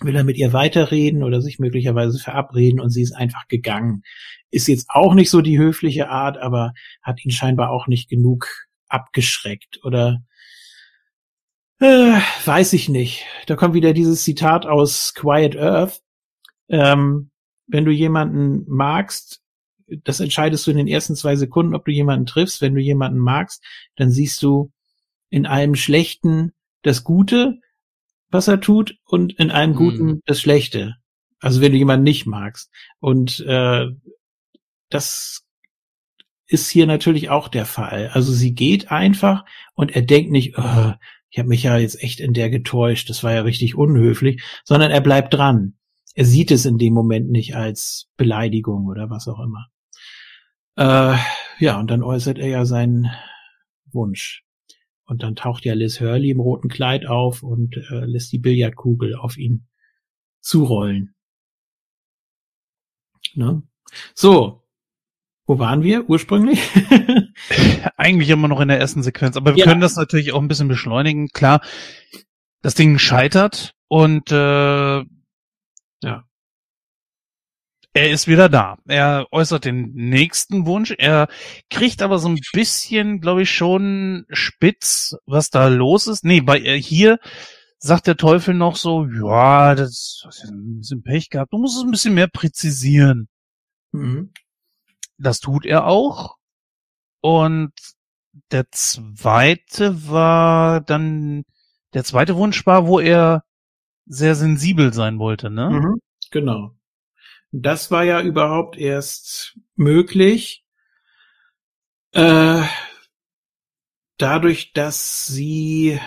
will 0.01 0.17
er 0.17 0.25
mit 0.25 0.39
ihr 0.39 0.55
weiterreden 0.55 1.23
oder 1.23 1.43
sich 1.43 1.59
möglicherweise 1.59 2.19
verabreden 2.19 2.81
und 2.81 2.89
sie 2.89 3.03
ist 3.03 3.13
einfach 3.13 3.49
gegangen. 3.49 4.03
Ist 4.51 4.67
jetzt 4.67 4.87
auch 4.89 5.13
nicht 5.13 5.29
so 5.29 5.43
die 5.43 5.59
höfliche 5.59 6.09
Art, 6.09 6.39
aber 6.39 6.73
hat 7.03 7.23
ihn 7.25 7.31
scheinbar 7.31 7.71
auch 7.71 7.87
nicht 7.87 8.09
genug 8.09 8.49
abgeschreckt 8.89 9.85
oder 9.85 10.23
äh, 11.81 12.21
weiß 12.45 12.73
ich 12.75 12.89
nicht. 12.89 13.25
Da 13.47 13.57
kommt 13.57 13.75
wieder 13.75 13.93
dieses 13.93 14.23
Zitat 14.23 14.67
aus 14.67 15.15
Quiet 15.15 15.57
Earth. 15.57 16.03
Ähm, 16.69 17.31
wenn 17.67 17.85
du 17.85 17.91
jemanden 17.91 18.65
magst, 18.69 19.41
das 20.05 20.21
entscheidest 20.21 20.67
du 20.67 20.71
in 20.71 20.77
den 20.77 20.87
ersten 20.87 21.17
zwei 21.17 21.37
Sekunden, 21.37 21.75
ob 21.75 21.85
du 21.85 21.91
jemanden 21.91 22.27
triffst. 22.27 22.61
Wenn 22.61 22.75
du 22.75 22.81
jemanden 22.81 23.19
magst, 23.19 23.63
dann 23.97 24.11
siehst 24.11 24.43
du 24.43 24.71
in 25.31 25.47
allem 25.47 25.75
Schlechten 25.75 26.53
das 26.83 27.05
Gute, 27.05 27.61
was 28.31 28.49
er 28.49 28.61
tut, 28.61 28.97
und 29.05 29.33
in 29.39 29.51
allem 29.51 29.75
Guten 29.75 30.05
mhm. 30.05 30.23
das 30.27 30.41
Schlechte. 30.41 30.97
Also 31.41 31.61
wenn 31.61 31.73
du 31.73 31.79
jemanden 31.79 32.05
nicht 32.05 32.27
magst. 32.27 32.71
Und 33.01 33.41
äh, 33.41 33.87
das 34.91 35.45
ist 36.47 36.69
hier 36.69 36.87
natürlich 36.87 37.31
auch 37.31 37.49
der 37.49 37.65
Fall. 37.65 38.11
Also 38.13 38.33
sie 38.33 38.55
geht 38.55 38.91
einfach 38.91 39.45
und 39.75 39.95
er 39.95 40.03
denkt 40.03 40.31
nicht, 40.31 40.59
oh, 40.59 40.93
ich 41.31 41.39
habe 41.39 41.49
mich 41.49 41.63
ja 41.63 41.79
jetzt 41.79 42.03
echt 42.03 42.21
in 42.21 42.33
der 42.33 42.51
getäuscht, 42.51 43.09
das 43.09 43.23
war 43.23 43.33
ja 43.33 43.43
richtig 43.43 43.77
unhöflich, 43.77 44.43
sondern 44.65 44.91
er 44.91 45.01
bleibt 45.01 45.33
dran. 45.33 45.75
Er 46.15 46.25
sieht 46.25 46.51
es 46.51 46.67
in 46.67 46.77
dem 46.77 46.93
Moment 46.93 47.31
nicht 47.31 47.55
als 47.55 48.11
Beleidigung 48.17 48.87
oder 48.87 49.11
was 49.11 49.29
auch 49.29 49.39
immer. 49.39 49.69
Äh, 50.77 51.17
ja, 51.59 51.79
und 51.79 51.89
dann 51.91 52.03
äußert 52.03 52.39
er 52.39 52.49
ja 52.49 52.65
seinen 52.65 53.11
Wunsch. 53.93 54.45
Und 55.05 55.23
dann 55.23 55.37
taucht 55.37 55.65
ja 55.65 55.75
Liz 55.75 56.01
Hurley 56.01 56.31
im 56.31 56.41
roten 56.41 56.69
Kleid 56.69 57.07
auf 57.07 57.43
und 57.43 57.77
äh, 57.77 58.05
lässt 58.07 58.33
die 58.33 58.39
Billardkugel 58.39 59.15
auf 59.15 59.37
ihn 59.37 59.67
zurollen. 60.41 61.15
Ne? 63.35 63.63
So, 64.15 64.60
wo 65.51 65.59
waren 65.59 65.83
wir 65.83 66.09
ursprünglich? 66.09 66.61
Eigentlich 67.97 68.29
immer 68.31 68.47
noch 68.47 68.61
in 68.61 68.69
der 68.69 68.79
ersten 68.79 69.03
Sequenz, 69.03 69.37
aber 69.37 69.57
wir 69.57 69.59
ja. 69.59 69.65
können 69.65 69.81
das 69.81 69.97
natürlich 69.97 70.33
auch 70.33 70.41
ein 70.41 70.47
bisschen 70.47 70.69
beschleunigen. 70.69 71.27
Klar, 71.31 71.61
das 72.63 72.77
Ding 72.77 72.99
scheitert 72.99 73.75
und 73.89 74.31
äh, 74.31 75.01
ja. 76.05 76.25
Er 77.93 78.11
ist 78.13 78.29
wieder 78.29 78.49
da. 78.49 78.79
Er 78.87 79.27
äußert 79.33 79.65
den 79.65 79.91
nächsten 79.93 80.67
Wunsch. 80.67 80.95
Er 80.97 81.27
kriegt 81.69 82.01
aber 82.01 82.21
so 82.21 82.29
ein 82.29 82.39
bisschen, 82.53 83.21
glaube 83.21 83.43
ich, 83.43 83.51
schon 83.51 84.27
spitz, 84.31 85.17
was 85.27 85.51
da 85.51 85.67
los 85.67 86.07
ist. 86.07 86.25
Nee, 86.25 86.43
bei 86.43 86.61
äh, 86.61 86.81
hier 86.81 87.19
sagt 87.81 88.07
der 88.07 88.17
Teufel 88.17 88.55
noch 88.55 88.77
so, 88.77 89.05
ja, 89.05 89.75
das 89.75 90.23
hast 90.25 90.45
ein 90.45 90.77
bisschen 90.79 91.03
Pech 91.03 91.29
gehabt. 91.29 91.53
Du 91.53 91.59
musst 91.59 91.77
es 91.77 91.83
ein 91.83 91.91
bisschen 91.91 92.15
mehr 92.15 92.29
präzisieren. 92.29 93.27
Mhm. 93.91 94.31
Das 95.21 95.41
tut 95.41 95.67
er 95.67 95.87
auch. 95.87 96.37
Und 97.21 97.73
der 98.51 98.71
zweite 98.71 100.09
war 100.09 100.81
dann, 100.81 101.45
der 101.95 102.05
zweite 102.05 102.37
Wunsch 102.37 102.65
war, 102.67 102.87
wo 102.87 102.99
er 103.01 103.45
sehr 104.07 104.35
sensibel 104.35 104.93
sein 104.93 105.19
wollte, 105.19 105.51
ne? 105.51 105.71
Mhm, 105.71 106.01
genau. 106.31 106.75
Das 107.53 107.91
war 107.91 108.05
ja 108.05 108.23
überhaupt 108.23 108.79
erst 108.79 109.59
möglich, 109.75 110.65
äh, 112.13 112.63
dadurch, 114.17 114.73
dass 114.73 115.27
sie 115.27 116.01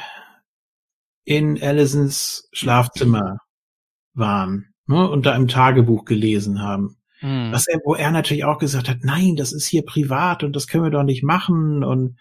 in 1.25 1.61
Allisons 1.61 2.49
Schlafzimmer 2.51 3.37
waren 4.13 4.73
ne, 4.87 5.09
und 5.09 5.25
da 5.25 5.35
im 5.35 5.47
Tagebuch 5.47 6.05
gelesen 6.05 6.61
haben. 6.61 6.97
Hm. 7.23 7.53
Was 7.53 7.67
er 7.67 8.11
natürlich 8.11 8.43
auch 8.43 8.59
gesagt 8.59 8.89
hat, 8.89 8.97
nein, 9.01 9.37
das 9.37 9.53
ist 9.53 9.65
hier 9.65 9.83
privat 9.83 10.43
und 10.43 10.57
das 10.57 10.67
können 10.67 10.83
wir 10.83 10.91
doch 10.91 11.03
nicht 11.03 11.23
machen 11.23 11.81
und 11.81 12.17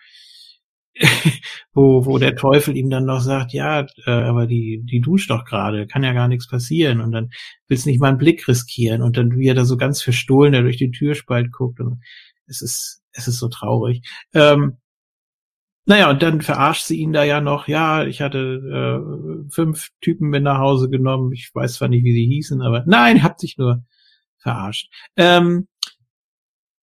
wo, 1.74 2.06
wo 2.06 2.18
der 2.18 2.36
Teufel 2.36 2.76
ihm 2.76 2.88
dann 2.88 3.06
noch 3.06 3.20
sagt, 3.20 3.52
ja, 3.52 3.84
äh, 4.06 4.10
aber 4.10 4.46
die, 4.46 4.80
die 4.84 5.00
duscht 5.00 5.30
doch 5.30 5.44
gerade, 5.44 5.88
kann 5.88 6.04
ja 6.04 6.12
gar 6.12 6.28
nichts 6.28 6.46
passieren 6.46 7.00
und 7.00 7.10
dann 7.10 7.30
willst 7.66 7.84
nicht 7.84 8.00
mal 8.00 8.10
einen 8.10 8.18
Blick 8.18 8.46
riskieren 8.46 9.02
und 9.02 9.16
dann 9.16 9.36
wie 9.36 9.48
er 9.48 9.56
da 9.56 9.64
so 9.64 9.76
ganz 9.76 10.02
verstohlen, 10.02 10.52
der 10.52 10.62
durch 10.62 10.76
die 10.76 10.92
Türspalt 10.92 11.50
guckt 11.50 11.80
und 11.80 12.00
es 12.46 12.62
ist, 12.62 13.02
es 13.10 13.26
ist 13.26 13.38
so 13.38 13.48
traurig. 13.48 14.02
Ähm, 14.34 14.76
naja, 15.84 16.10
und 16.10 16.22
dann 16.22 16.42
verarscht 16.42 16.84
sie 16.84 17.00
ihn 17.00 17.12
da 17.12 17.24
ja 17.24 17.40
noch, 17.40 17.66
ja, 17.66 18.04
ich 18.04 18.20
hatte 18.20 18.38
äh, 18.38 19.50
fünf 19.52 19.88
Typen 20.00 20.28
mit 20.28 20.44
nach 20.44 20.58
Hause 20.58 20.88
genommen, 20.88 21.32
ich 21.32 21.50
weiß 21.52 21.74
zwar 21.74 21.88
nicht, 21.88 22.04
wie 22.04 22.12
sie 22.12 22.26
hießen, 22.26 22.62
aber 22.62 22.84
nein, 22.86 23.24
habt 23.24 23.40
sich 23.40 23.58
nur 23.58 23.82
verarscht. 24.42 24.92
Ähm, 25.16 25.68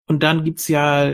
und 0.07 0.23
dann 0.23 0.43
gibt's 0.43 0.67
ja 0.67 1.13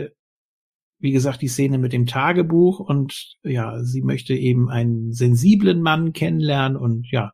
wie 0.98 1.12
gesagt, 1.12 1.42
die 1.42 1.48
Szene 1.48 1.78
mit 1.78 1.92
dem 1.92 2.06
Tagebuch 2.06 2.80
und 2.80 3.36
ja, 3.42 3.82
sie 3.82 4.02
möchte 4.02 4.34
eben 4.34 4.70
einen 4.70 5.12
sensiblen 5.12 5.82
Mann 5.82 6.12
kennenlernen 6.12 6.76
und 6.76 7.10
ja, 7.10 7.32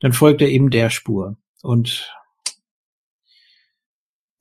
dann 0.00 0.12
folgt 0.12 0.42
er 0.42 0.48
eben 0.48 0.70
der 0.70 0.90
Spur 0.90 1.36
und 1.62 2.12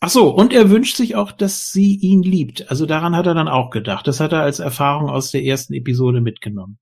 Ach 0.02 0.10
so, 0.10 0.30
und 0.30 0.54
er 0.54 0.70
wünscht 0.70 0.98
sich 0.98 1.16
auch, 1.16 1.32
dass 1.32 1.72
sie 1.72 1.96
ihn 1.96 2.22
liebt. 2.22 2.70
Also 2.70 2.86
daran 2.86 3.16
hat 3.16 3.26
er 3.26 3.34
dann 3.34 3.48
auch 3.48 3.72
gedacht. 3.72 4.06
Das 4.06 4.20
hat 4.20 4.34
er 4.34 4.42
als 4.42 4.60
Erfahrung 4.60 5.10
aus 5.10 5.32
der 5.32 5.44
ersten 5.44 5.74
Episode 5.74 6.22
mitgenommen. 6.22 6.78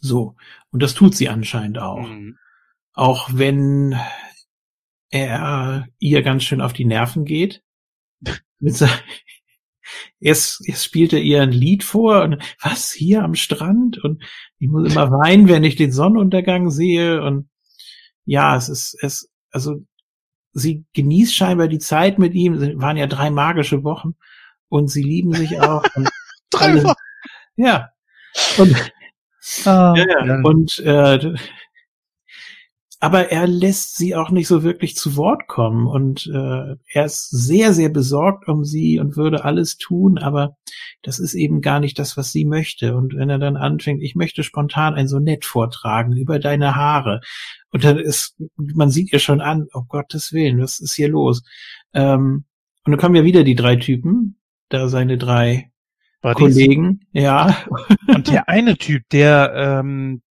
So, 0.00 0.36
und 0.70 0.82
das 0.82 0.92
tut 0.92 1.14
sie 1.14 1.30
anscheinend 1.30 1.78
auch. 1.78 2.06
Mhm. 2.06 2.36
Auch 2.92 3.30
wenn 3.32 3.98
er 5.10 5.86
ihr 5.98 6.22
ganz 6.22 6.44
schön 6.44 6.60
auf 6.60 6.72
die 6.72 6.84
Nerven 6.84 7.24
geht. 7.24 7.62
mit, 8.58 8.84
Erst, 10.18 10.66
erst 10.66 10.84
spielt 10.84 11.12
er 11.12 11.20
ihr 11.20 11.42
ein 11.42 11.52
Lied 11.52 11.84
vor 11.84 12.22
und 12.22 12.42
was 12.62 12.90
hier 12.90 13.22
am 13.22 13.34
Strand 13.34 14.02
und 14.02 14.24
ich 14.58 14.68
muss 14.68 14.90
immer 14.90 15.10
weinen, 15.10 15.48
wenn 15.48 15.62
ich 15.64 15.76
den 15.76 15.92
Sonnenuntergang 15.92 16.70
sehe 16.70 17.22
und 17.22 17.50
ja, 18.24 18.56
es 18.56 18.70
ist 18.70 18.96
es 19.02 19.30
also 19.50 19.84
sie 20.54 20.84
genießt 20.94 21.34
scheinbar 21.34 21.68
die 21.68 21.78
Zeit 21.78 22.18
mit 22.18 22.34
ihm. 22.34 22.54
Es 22.54 22.80
waren 22.80 22.96
ja 22.96 23.06
drei 23.06 23.30
magische 23.30 23.84
Wochen 23.84 24.14
und 24.68 24.88
sie 24.88 25.02
lieben 25.02 25.34
sich 25.34 25.60
auch. 25.60 25.84
drei 26.50 26.82
Wochen. 26.82 26.94
Ja. 27.56 27.90
Und, 28.56 28.92
ah, 29.66 29.94
ja, 29.96 30.26
ja. 30.26 30.40
und 30.42 30.78
äh, 30.78 31.34
aber 33.04 33.30
er 33.30 33.46
lässt 33.46 33.98
sie 33.98 34.16
auch 34.16 34.30
nicht 34.30 34.48
so 34.48 34.62
wirklich 34.62 34.96
zu 34.96 35.14
Wort 35.14 35.46
kommen 35.46 35.86
und 35.86 36.26
äh, 36.26 36.76
er 36.90 37.04
ist 37.04 37.28
sehr, 37.28 37.74
sehr 37.74 37.90
besorgt 37.90 38.48
um 38.48 38.64
sie 38.64 38.98
und 38.98 39.14
würde 39.14 39.44
alles 39.44 39.76
tun, 39.76 40.16
aber 40.16 40.56
das 41.02 41.18
ist 41.18 41.34
eben 41.34 41.60
gar 41.60 41.80
nicht 41.80 41.98
das, 41.98 42.16
was 42.16 42.32
sie 42.32 42.46
möchte. 42.46 42.96
Und 42.96 43.14
wenn 43.14 43.28
er 43.28 43.38
dann 43.38 43.58
anfängt, 43.58 44.02
ich 44.02 44.14
möchte 44.14 44.42
spontan 44.42 44.94
ein 44.94 45.06
Sonett 45.06 45.44
vortragen 45.44 46.16
über 46.16 46.38
deine 46.38 46.76
Haare 46.76 47.20
und 47.72 47.84
dann 47.84 47.98
ist, 47.98 48.40
man 48.56 48.88
sieht 48.88 49.12
ihr 49.12 49.18
schon 49.18 49.42
an, 49.42 49.66
oh 49.74 49.82
Gottes 49.86 50.32
Willen, 50.32 50.62
was 50.62 50.80
ist 50.80 50.94
hier 50.94 51.10
los? 51.10 51.42
Ähm, 51.92 52.46
und 52.86 52.90
dann 52.90 52.98
kommen 52.98 53.16
ja 53.16 53.24
wieder 53.24 53.44
die 53.44 53.54
drei 53.54 53.76
Typen, 53.76 54.38
da 54.70 54.88
seine 54.88 55.18
drei 55.18 55.70
Buddies. 56.22 56.38
Kollegen, 56.38 57.00
ja. 57.12 57.54
Und 58.06 58.30
der 58.30 58.48
eine 58.48 58.78
Typ, 58.78 59.02
der 59.10 59.52
ähm, 59.54 60.22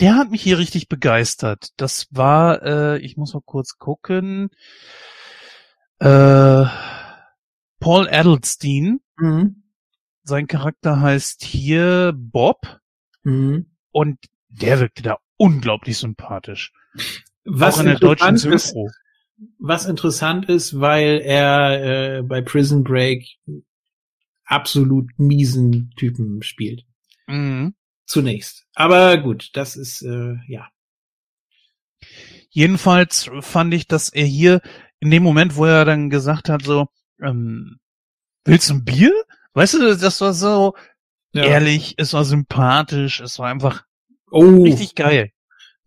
der 0.00 0.16
hat 0.16 0.30
mich 0.30 0.42
hier 0.42 0.58
richtig 0.58 0.88
begeistert. 0.88 1.70
Das 1.76 2.06
war, 2.10 2.62
äh, 2.62 2.98
ich 2.98 3.16
muss 3.16 3.34
mal 3.34 3.42
kurz 3.44 3.78
gucken, 3.78 4.50
äh, 5.98 6.64
Paul 7.80 8.08
Adelstein. 8.08 9.00
Mhm. 9.16 9.62
Sein 10.22 10.46
Charakter 10.46 11.00
heißt 11.00 11.42
hier 11.42 12.12
Bob. 12.16 12.80
Mhm. 13.24 13.66
Und 13.90 14.18
der 14.48 14.80
wirkte 14.80 15.02
da 15.02 15.18
unglaublich 15.36 15.98
sympathisch. 15.98 16.72
Was 17.44 17.76
Auch 17.76 17.80
in 17.80 17.86
der 17.86 17.98
deutschen 17.98 18.36
Synchro. 18.36 18.86
Ist, 18.86 18.94
was 19.58 19.86
interessant 19.86 20.48
ist, 20.48 20.80
weil 20.80 21.20
er 21.24 22.18
äh, 22.18 22.22
bei 22.22 22.42
Prison 22.42 22.84
Break 22.84 23.26
absolut 24.44 25.06
miesen 25.18 25.90
Typen 25.96 26.42
spielt. 26.42 26.84
Mhm 27.26 27.74
zunächst. 28.08 28.66
Aber 28.74 29.18
gut, 29.18 29.50
das 29.52 29.76
ist 29.76 30.02
äh, 30.02 30.36
ja. 30.48 30.68
Jedenfalls 32.50 33.30
fand 33.40 33.74
ich, 33.74 33.86
dass 33.86 34.08
er 34.08 34.24
hier 34.24 34.60
in 35.00 35.10
dem 35.10 35.22
Moment, 35.22 35.56
wo 35.56 35.64
er 35.66 35.84
dann 35.84 36.10
gesagt 36.10 36.48
hat, 36.48 36.62
so, 36.62 36.88
ähm, 37.22 37.78
willst 38.44 38.70
du 38.70 38.74
ein 38.74 38.84
Bier? 38.84 39.12
Weißt 39.52 39.74
du, 39.74 39.96
das 39.96 40.20
war 40.20 40.32
so 40.32 40.74
ja. 41.32 41.44
ehrlich, 41.44 41.94
es 41.98 42.14
war 42.14 42.24
sympathisch, 42.24 43.20
es 43.20 43.38
war 43.38 43.48
einfach 43.48 43.84
oh. 44.30 44.62
richtig 44.62 44.94
geil. 44.94 45.32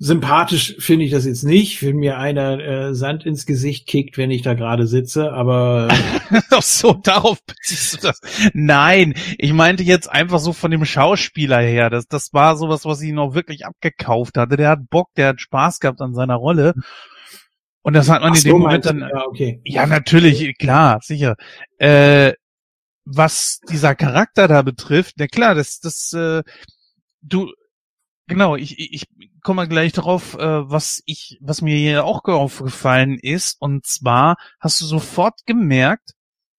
Sympathisch 0.03 0.77
finde 0.79 1.05
ich 1.05 1.11
das 1.11 1.25
jetzt 1.25 1.43
nicht, 1.43 1.83
wenn 1.83 1.97
mir 1.97 2.17
einer 2.17 2.59
äh, 2.59 2.95
Sand 2.95 3.23
ins 3.23 3.45
Gesicht 3.45 3.85
kickt, 3.85 4.17
wenn 4.17 4.31
ich 4.31 4.41
da 4.41 4.55
gerade 4.55 4.87
sitze, 4.87 5.31
aber. 5.31 5.89
Ach 6.49 6.63
so, 6.63 6.93
darauf 6.93 7.37
beziehst 7.45 7.93
du 7.93 8.07
das. 8.07 8.19
Nein, 8.55 9.13
ich 9.37 9.53
meinte 9.53 9.83
jetzt 9.83 10.11
einfach 10.11 10.39
so 10.39 10.53
von 10.53 10.71
dem 10.71 10.85
Schauspieler 10.85 11.61
her. 11.61 11.91
Das, 11.91 12.07
das 12.07 12.33
war 12.33 12.55
sowas, 12.57 12.83
was 12.83 12.99
ich 13.03 13.09
ihn 13.09 13.19
auch 13.19 13.35
wirklich 13.35 13.67
abgekauft 13.67 14.39
hatte. 14.39 14.57
Der 14.57 14.69
hat 14.69 14.89
Bock, 14.89 15.09
der 15.17 15.27
hat 15.27 15.41
Spaß 15.41 15.79
gehabt 15.79 16.01
an 16.01 16.15
seiner 16.15 16.37
Rolle. 16.37 16.73
Und 17.83 17.93
das 17.93 18.09
hat 18.09 18.23
man 18.23 18.31
Ach 18.31 18.37
in 18.37 18.43
dem 18.43 18.51
so, 18.53 18.57
Moment 18.57 18.85
dann. 18.87 19.01
Ja, 19.01 19.27
okay. 19.27 19.61
ja, 19.65 19.85
natürlich, 19.85 20.57
klar, 20.57 20.97
sicher. 21.03 21.35
Äh, 21.77 22.33
was 23.05 23.59
dieser 23.69 23.93
Charakter 23.93 24.47
da 24.47 24.63
betrifft, 24.63 25.13
na 25.17 25.27
klar, 25.27 25.53
das, 25.53 25.79
das, 25.79 26.11
äh, 26.13 26.41
du, 27.21 27.51
Genau, 28.27 28.55
ich, 28.55 28.79
ich 28.79 29.07
komme 29.41 29.57
mal 29.57 29.67
gleich 29.67 29.91
darauf, 29.91 30.35
äh, 30.35 30.69
was 30.69 31.03
ich, 31.05 31.37
was 31.41 31.61
mir 31.61 31.75
hier 31.75 32.05
auch 32.05 32.23
aufgefallen 32.25 33.17
ist. 33.19 33.59
Und 33.59 33.85
zwar 33.85 34.37
hast 34.59 34.79
du 34.81 34.85
sofort 34.85 35.45
gemerkt, 35.45 36.11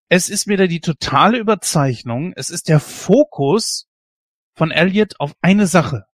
es 0.09 0.29
ist 0.29 0.47
wieder 0.47 0.69
die 0.69 0.81
totale 0.81 1.39
Überzeichnung. 1.39 2.35
Es 2.37 2.51
ist 2.51 2.69
der 2.69 2.81
Fokus 2.81 3.89
von 4.55 4.71
Elliot 4.71 5.19
auf 5.21 5.33
eine 5.41 5.67
Sache. 5.67 6.05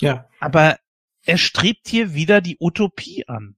Ja. 0.00 0.26
Aber 0.40 0.78
er 1.26 1.36
strebt 1.36 1.86
hier 1.86 2.14
wieder 2.14 2.40
die 2.40 2.56
Utopie 2.58 3.28
an. 3.28 3.56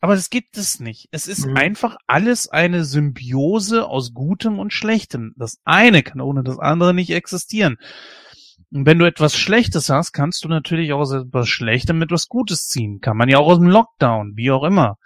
Aber 0.00 0.16
das 0.16 0.30
gibt 0.30 0.56
es 0.58 0.80
nicht. 0.80 1.08
Es 1.12 1.28
ist 1.28 1.46
mhm. 1.46 1.56
einfach 1.56 1.96
alles 2.08 2.48
eine 2.48 2.84
Symbiose 2.84 3.86
aus 3.86 4.12
Gutem 4.12 4.58
und 4.58 4.72
Schlechtem. 4.72 5.32
Das 5.36 5.60
eine 5.64 6.02
kann 6.02 6.20
ohne 6.20 6.42
das 6.42 6.58
andere 6.58 6.92
nicht 6.92 7.10
existieren. 7.10 7.78
Und 8.72 8.86
wenn 8.86 8.98
du 8.98 9.04
etwas 9.04 9.36
Schlechtes 9.36 9.90
hast, 9.90 10.12
kannst 10.12 10.44
du 10.44 10.48
natürlich 10.48 10.92
auch 10.92 11.00
aus 11.00 11.12
etwas 11.12 11.48
Schlechtem 11.48 12.00
etwas 12.00 12.28
Gutes 12.28 12.68
ziehen. 12.68 13.00
Kann 13.00 13.16
man 13.16 13.28
ja 13.28 13.38
auch 13.38 13.48
aus 13.48 13.58
dem 13.58 13.68
Lockdown, 13.68 14.32
wie 14.36 14.50
auch 14.50 14.64
immer. 14.64 14.96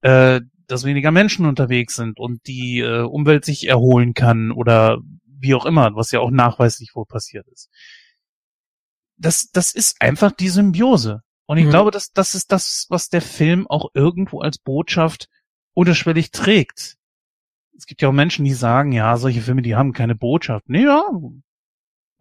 Äh, 0.00 0.40
dass 0.66 0.84
weniger 0.84 1.10
Menschen 1.10 1.46
unterwegs 1.46 1.96
sind 1.96 2.18
und 2.18 2.46
die 2.46 2.80
äh, 2.80 3.02
Umwelt 3.02 3.44
sich 3.44 3.68
erholen 3.68 4.14
kann 4.14 4.50
oder 4.50 4.98
wie 5.24 5.54
auch 5.54 5.66
immer, 5.66 5.94
was 5.94 6.10
ja 6.12 6.20
auch 6.20 6.30
nachweislich 6.30 6.94
wohl 6.94 7.04
passiert 7.04 7.46
ist. 7.48 7.68
Das, 9.16 9.50
das 9.50 9.72
ist 9.72 10.00
einfach 10.00 10.32
die 10.32 10.48
Symbiose. 10.48 11.20
Und 11.46 11.58
ich 11.58 11.66
mhm. 11.66 11.70
glaube, 11.70 11.90
dass 11.90 12.12
das 12.12 12.34
ist 12.34 12.50
das, 12.50 12.86
was 12.88 13.08
der 13.08 13.22
Film 13.22 13.66
auch 13.68 13.90
irgendwo 13.94 14.40
als 14.40 14.58
Botschaft 14.58 15.28
unterschwellig 15.74 16.30
trägt. 16.30 16.96
Es 17.76 17.86
gibt 17.86 18.02
ja 18.02 18.08
auch 18.08 18.12
Menschen, 18.12 18.44
die 18.44 18.54
sagen, 18.54 18.92
ja, 18.92 19.16
solche 19.16 19.42
Filme, 19.42 19.62
die 19.62 19.76
haben 19.76 19.92
keine 19.92 20.14
Botschaft. 20.14 20.68
Nee, 20.68 20.84
ja, 20.84 21.04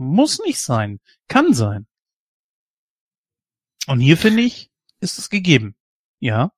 muss 0.02 0.40
nicht 0.46 0.60
sein. 0.60 1.00
Kann 1.28 1.54
sein. 1.54 1.88
Und 3.88 4.00
hier 4.00 4.18
finde 4.18 4.44
ich, 4.44 4.70
ist 5.00 5.18
es 5.18 5.30
gegeben. 5.30 5.76
Ja. 6.20 6.52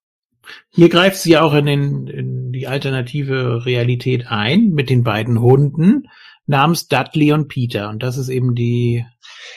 Hier 0.69 0.89
greift 0.89 1.17
sie 1.17 1.37
auch 1.37 1.53
in, 1.53 1.65
den, 1.65 2.07
in 2.07 2.51
die 2.51 2.67
alternative 2.67 3.65
Realität 3.65 4.27
ein 4.27 4.69
mit 4.69 4.89
den 4.89 5.03
beiden 5.03 5.39
Hunden 5.39 6.09
namens 6.45 6.87
Dudley 6.87 7.31
und 7.31 7.47
Peter. 7.47 7.89
Und 7.89 8.03
das 8.03 8.17
ist 8.17 8.29
eben 8.29 8.53
die 8.55 9.05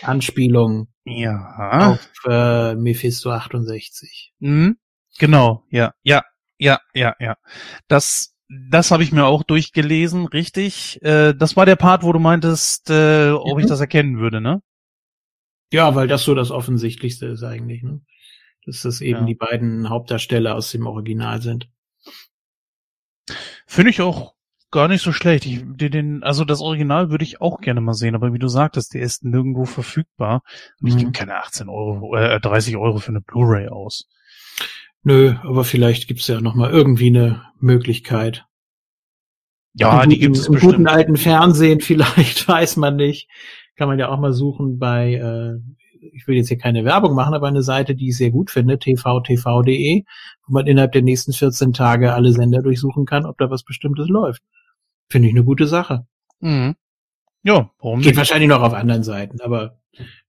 Anspielung 0.02 0.88
ja. 1.04 1.90
auf 1.90 2.08
äh, 2.26 2.74
Mephisto 2.76 3.30
68. 3.30 4.32
Mhm. 4.38 4.76
Genau, 5.18 5.64
ja, 5.70 5.94
ja, 6.02 6.22
ja, 6.58 6.80
ja, 6.94 7.16
ja. 7.18 7.36
Das 7.88 8.35
das 8.48 8.90
habe 8.90 9.02
ich 9.02 9.12
mir 9.12 9.24
auch 9.24 9.42
durchgelesen, 9.42 10.26
richtig. 10.26 11.02
Äh, 11.02 11.34
das 11.34 11.56
war 11.56 11.66
der 11.66 11.76
Part, 11.76 12.02
wo 12.02 12.12
du 12.12 12.18
meintest, 12.18 12.90
äh, 12.90 13.30
ob 13.30 13.54
mhm. 13.54 13.60
ich 13.60 13.66
das 13.66 13.80
erkennen 13.80 14.18
würde, 14.18 14.40
ne? 14.40 14.62
Ja, 15.72 15.94
weil 15.94 16.06
das 16.06 16.22
so 16.22 16.34
das 16.34 16.50
Offensichtlichste 16.50 17.26
ist 17.26 17.42
eigentlich, 17.42 17.82
ne? 17.82 18.00
dass 18.66 18.82
das 18.82 19.00
eben 19.00 19.20
ja. 19.20 19.26
die 19.26 19.34
beiden 19.34 19.88
Hauptdarsteller 19.88 20.54
aus 20.54 20.70
dem 20.70 20.86
Original 20.86 21.40
sind. 21.40 21.68
Finde 23.66 23.90
ich 23.90 24.00
auch 24.00 24.34
gar 24.70 24.88
nicht 24.88 25.02
so 25.02 25.12
schlecht. 25.12 25.46
Ich, 25.46 25.62
den, 25.64 26.22
also 26.22 26.44
das 26.44 26.60
Original 26.60 27.10
würde 27.10 27.24
ich 27.24 27.40
auch 27.40 27.60
gerne 27.60 27.80
mal 27.80 27.94
sehen, 27.94 28.14
aber 28.14 28.32
wie 28.32 28.38
du 28.38 28.48
sagtest, 28.48 28.94
der 28.94 29.02
ist 29.02 29.24
nirgendwo 29.24 29.64
verfügbar. 29.64 30.42
Und 30.80 30.88
ich 30.88 30.94
mhm. 30.94 30.98
gebe 30.98 31.12
keine 31.12 31.36
18 31.36 31.68
Euro, 31.68 32.16
äh, 32.16 32.40
30 32.40 32.76
Euro 32.76 32.98
für 32.98 33.10
eine 33.10 33.20
Blu-ray 33.20 33.68
aus. 33.68 34.08
Nö, 35.06 35.36
aber 35.44 35.62
vielleicht 35.62 36.08
gibt's 36.08 36.26
ja 36.26 36.40
noch 36.40 36.56
mal 36.56 36.68
irgendwie 36.68 37.06
eine 37.06 37.44
Möglichkeit. 37.60 38.44
Ja, 39.72 40.02
Im 40.02 40.10
die 40.10 40.18
gibt 40.18 40.36
es 40.36 40.48
Im 40.48 40.54
bestimmt. 40.54 40.72
guten 40.72 40.88
alten 40.88 41.16
Fernsehen 41.16 41.80
vielleicht, 41.80 42.48
weiß 42.48 42.76
man 42.76 42.96
nicht. 42.96 43.28
Kann 43.76 43.86
man 43.86 44.00
ja 44.00 44.08
auch 44.08 44.18
mal 44.18 44.32
suchen 44.32 44.80
bei, 44.80 45.14
äh, 45.14 46.08
ich 46.12 46.26
will 46.26 46.34
jetzt 46.34 46.48
hier 46.48 46.58
keine 46.58 46.84
Werbung 46.84 47.14
machen, 47.14 47.34
aber 47.34 47.46
eine 47.46 47.62
Seite, 47.62 47.94
die 47.94 48.08
ich 48.08 48.16
sehr 48.16 48.32
gut 48.32 48.50
finde, 48.50 48.80
tvtv.de, 48.80 50.02
wo 50.44 50.52
man 50.52 50.66
innerhalb 50.66 50.90
der 50.90 51.02
nächsten 51.02 51.32
14 51.32 51.72
Tage 51.72 52.12
alle 52.12 52.32
Sender 52.32 52.62
durchsuchen 52.62 53.06
kann, 53.06 53.26
ob 53.26 53.38
da 53.38 53.48
was 53.48 53.62
Bestimmtes 53.62 54.08
läuft. 54.08 54.42
Finde 55.08 55.28
ich 55.28 55.34
eine 55.34 55.44
gute 55.44 55.68
Sache. 55.68 56.04
Mhm. 56.40 56.74
Ja, 57.44 57.70
warum 57.78 58.00
Geht 58.00 58.06
nicht? 58.06 58.16
wahrscheinlich 58.16 58.48
noch 58.48 58.62
auf 58.62 58.74
anderen 58.74 59.04
Seiten, 59.04 59.40
aber 59.40 59.78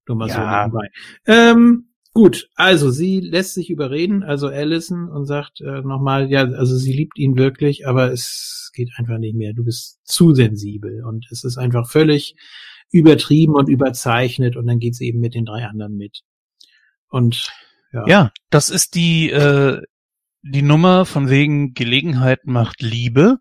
nur 0.06 0.16
mal 0.16 0.28
ja. 0.28 0.34
so 0.34 0.40
nebenbei. 0.40 0.88
Ähm, 1.26 1.87
Gut, 2.18 2.50
also 2.56 2.90
sie 2.90 3.20
lässt 3.20 3.54
sich 3.54 3.70
überreden, 3.70 4.24
also 4.24 4.48
Allison, 4.48 5.08
und 5.08 5.24
sagt 5.26 5.60
äh, 5.60 5.82
nochmal, 5.82 6.28
ja, 6.28 6.40
also 6.40 6.76
sie 6.76 6.92
liebt 6.92 7.16
ihn 7.16 7.36
wirklich, 7.36 7.86
aber 7.86 8.10
es 8.10 8.72
geht 8.74 8.90
einfach 8.96 9.18
nicht 9.18 9.36
mehr. 9.36 9.52
Du 9.52 9.62
bist 9.62 10.00
zu 10.02 10.34
sensibel 10.34 11.04
und 11.04 11.28
es 11.30 11.44
ist 11.44 11.58
einfach 11.58 11.88
völlig 11.88 12.34
übertrieben 12.90 13.54
und 13.54 13.68
überzeichnet 13.68 14.56
und 14.56 14.66
dann 14.66 14.80
geht 14.80 14.96
sie 14.96 15.06
eben 15.06 15.20
mit 15.20 15.36
den 15.36 15.44
drei 15.44 15.64
anderen 15.64 15.94
mit. 15.96 16.22
Und 17.08 17.52
ja, 17.92 18.04
ja 18.08 18.32
das 18.50 18.68
ist 18.68 18.96
die 18.96 19.30
äh, 19.30 19.80
die 20.42 20.62
Nummer 20.62 21.04
von 21.04 21.30
wegen 21.30 21.72
Gelegenheit 21.72 22.46
macht 22.46 22.82
Liebe. 22.82 23.36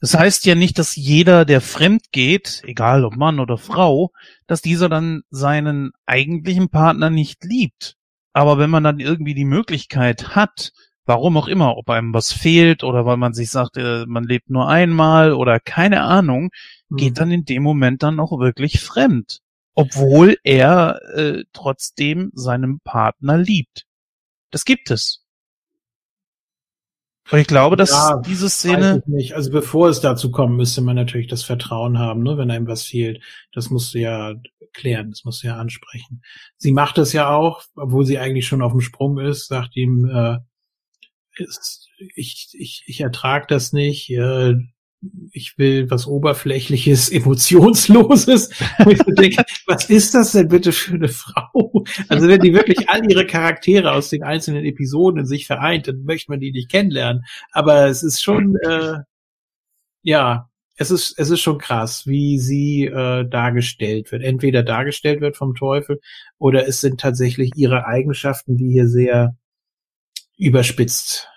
Das 0.00 0.14
heißt 0.14 0.46
ja 0.46 0.54
nicht, 0.54 0.78
dass 0.78 0.96
jeder, 0.96 1.44
der 1.44 1.60
fremd 1.60 2.12
geht, 2.12 2.62
egal 2.64 3.04
ob 3.04 3.14
Mann 3.14 3.40
oder 3.40 3.58
Frau, 3.58 4.10
dass 4.46 4.62
dieser 4.62 4.88
dann 4.88 5.20
seinen 5.28 5.90
eigentlichen 6.06 6.70
Partner 6.70 7.10
nicht 7.10 7.44
liebt. 7.44 7.98
Aber 8.36 8.58
wenn 8.58 8.68
man 8.68 8.84
dann 8.84 9.00
irgendwie 9.00 9.32
die 9.32 9.46
Möglichkeit 9.46 10.36
hat, 10.36 10.74
warum 11.06 11.38
auch 11.38 11.48
immer, 11.48 11.78
ob 11.78 11.88
einem 11.88 12.12
was 12.12 12.34
fehlt 12.34 12.84
oder 12.84 13.06
weil 13.06 13.16
man 13.16 13.32
sich 13.32 13.48
sagt, 13.48 13.78
äh, 13.78 14.04
man 14.06 14.24
lebt 14.24 14.50
nur 14.50 14.68
einmal 14.68 15.32
oder 15.32 15.58
keine 15.58 16.02
Ahnung, 16.02 16.50
mhm. 16.90 16.96
geht 16.98 17.18
dann 17.18 17.30
in 17.30 17.46
dem 17.46 17.62
Moment 17.62 18.02
dann 18.02 18.20
auch 18.20 18.38
wirklich 18.38 18.80
fremd. 18.80 19.40
Obwohl 19.72 20.36
er 20.44 21.00
äh, 21.14 21.44
trotzdem 21.54 22.30
seinem 22.34 22.80
Partner 22.80 23.38
liebt. 23.38 23.86
Das 24.50 24.66
gibt 24.66 24.90
es. 24.90 25.24
Und 27.30 27.38
ich 27.40 27.46
glaube, 27.46 27.76
dass 27.76 27.90
ja, 27.90 28.22
diese 28.24 28.48
Szene. 28.48 29.02
nicht. 29.06 29.34
Also 29.34 29.50
bevor 29.50 29.88
es 29.88 30.00
dazu 30.00 30.30
kommt, 30.30 30.56
müsste 30.56 30.80
man 30.80 30.94
natürlich 30.94 31.26
das 31.26 31.42
Vertrauen 31.42 31.98
haben, 31.98 32.22
ne, 32.22 32.38
wenn 32.38 32.50
einem 32.50 32.68
was 32.68 32.84
fehlt. 32.84 33.22
Das 33.52 33.70
musst 33.70 33.94
du 33.94 33.98
ja 33.98 34.34
klären, 34.72 35.10
das 35.10 35.24
musst 35.24 35.42
du 35.42 35.48
ja 35.48 35.56
ansprechen. 35.56 36.22
Sie 36.56 36.72
macht 36.72 36.98
es 36.98 37.12
ja 37.12 37.30
auch, 37.30 37.62
obwohl 37.74 38.04
sie 38.04 38.18
eigentlich 38.18 38.46
schon 38.46 38.62
auf 38.62 38.72
dem 38.72 38.80
Sprung 38.80 39.18
ist, 39.18 39.48
sagt 39.48 39.76
ihm, 39.76 40.04
äh, 40.04 40.38
ist, 41.36 41.88
ich, 42.14 42.48
ich, 42.52 42.84
ich 42.86 43.00
ertrag 43.00 43.48
das 43.48 43.72
nicht, 43.72 44.10
äh, 44.10 44.54
ich 45.32 45.58
will 45.58 45.90
was 45.90 46.06
Oberflächliches, 46.06 47.08
Emotionsloses. 47.12 48.50
denke, 49.18 49.44
was 49.66 49.88
ist 49.90 50.14
das 50.14 50.32
denn 50.32 50.48
bitte 50.48 50.72
für 50.72 50.94
eine 50.94 51.08
Frau? 51.08 51.84
Also 52.08 52.28
wenn 52.28 52.40
die 52.40 52.54
wirklich 52.54 52.88
all 52.88 53.10
ihre 53.10 53.26
Charaktere 53.26 53.92
aus 53.92 54.10
den 54.10 54.22
einzelnen 54.22 54.64
Episoden 54.64 55.20
in 55.20 55.26
sich 55.26 55.46
vereint, 55.46 55.88
dann 55.88 56.04
möchte 56.04 56.30
man 56.30 56.40
die 56.40 56.52
nicht 56.52 56.70
kennenlernen. 56.70 57.24
Aber 57.52 57.86
es 57.86 58.02
ist 58.02 58.22
schon, 58.22 58.56
äh, 58.64 58.98
ja, 60.02 60.48
es 60.76 60.90
ist, 60.90 61.18
es 61.18 61.30
ist 61.30 61.40
schon 61.40 61.58
krass, 61.58 62.06
wie 62.06 62.38
sie 62.38 62.84
äh, 62.84 63.28
dargestellt 63.28 64.12
wird. 64.12 64.22
Entweder 64.22 64.62
dargestellt 64.62 65.20
wird 65.20 65.36
vom 65.36 65.54
Teufel 65.54 66.00
oder 66.38 66.68
es 66.68 66.80
sind 66.80 67.00
tatsächlich 67.00 67.52
ihre 67.56 67.86
Eigenschaften, 67.86 68.56
die 68.56 68.72
hier 68.72 68.88
sehr 68.88 69.36
überspitzt 70.36 71.28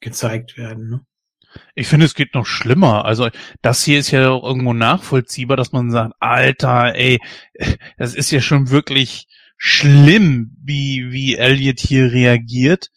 gezeigt 0.00 0.56
werden. 0.56 0.90
Ne? 0.90 1.00
Ich 1.74 1.88
finde, 1.88 2.06
es 2.06 2.14
geht 2.14 2.34
noch 2.34 2.46
schlimmer. 2.46 3.04
Also 3.04 3.28
das 3.62 3.84
hier 3.84 3.98
ist 3.98 4.10
ja 4.10 4.30
auch 4.30 4.44
irgendwo 4.44 4.72
nachvollziehbar, 4.72 5.56
dass 5.56 5.72
man 5.72 5.90
sagt, 5.90 6.14
Alter, 6.20 6.94
ey, 6.94 7.18
das 7.96 8.14
ist 8.14 8.30
ja 8.30 8.40
schon 8.40 8.70
wirklich 8.70 9.26
schlimm, 9.56 10.56
wie, 10.62 11.10
wie 11.10 11.36
Elliot 11.36 11.80
hier 11.80 12.12
reagiert. 12.12 12.90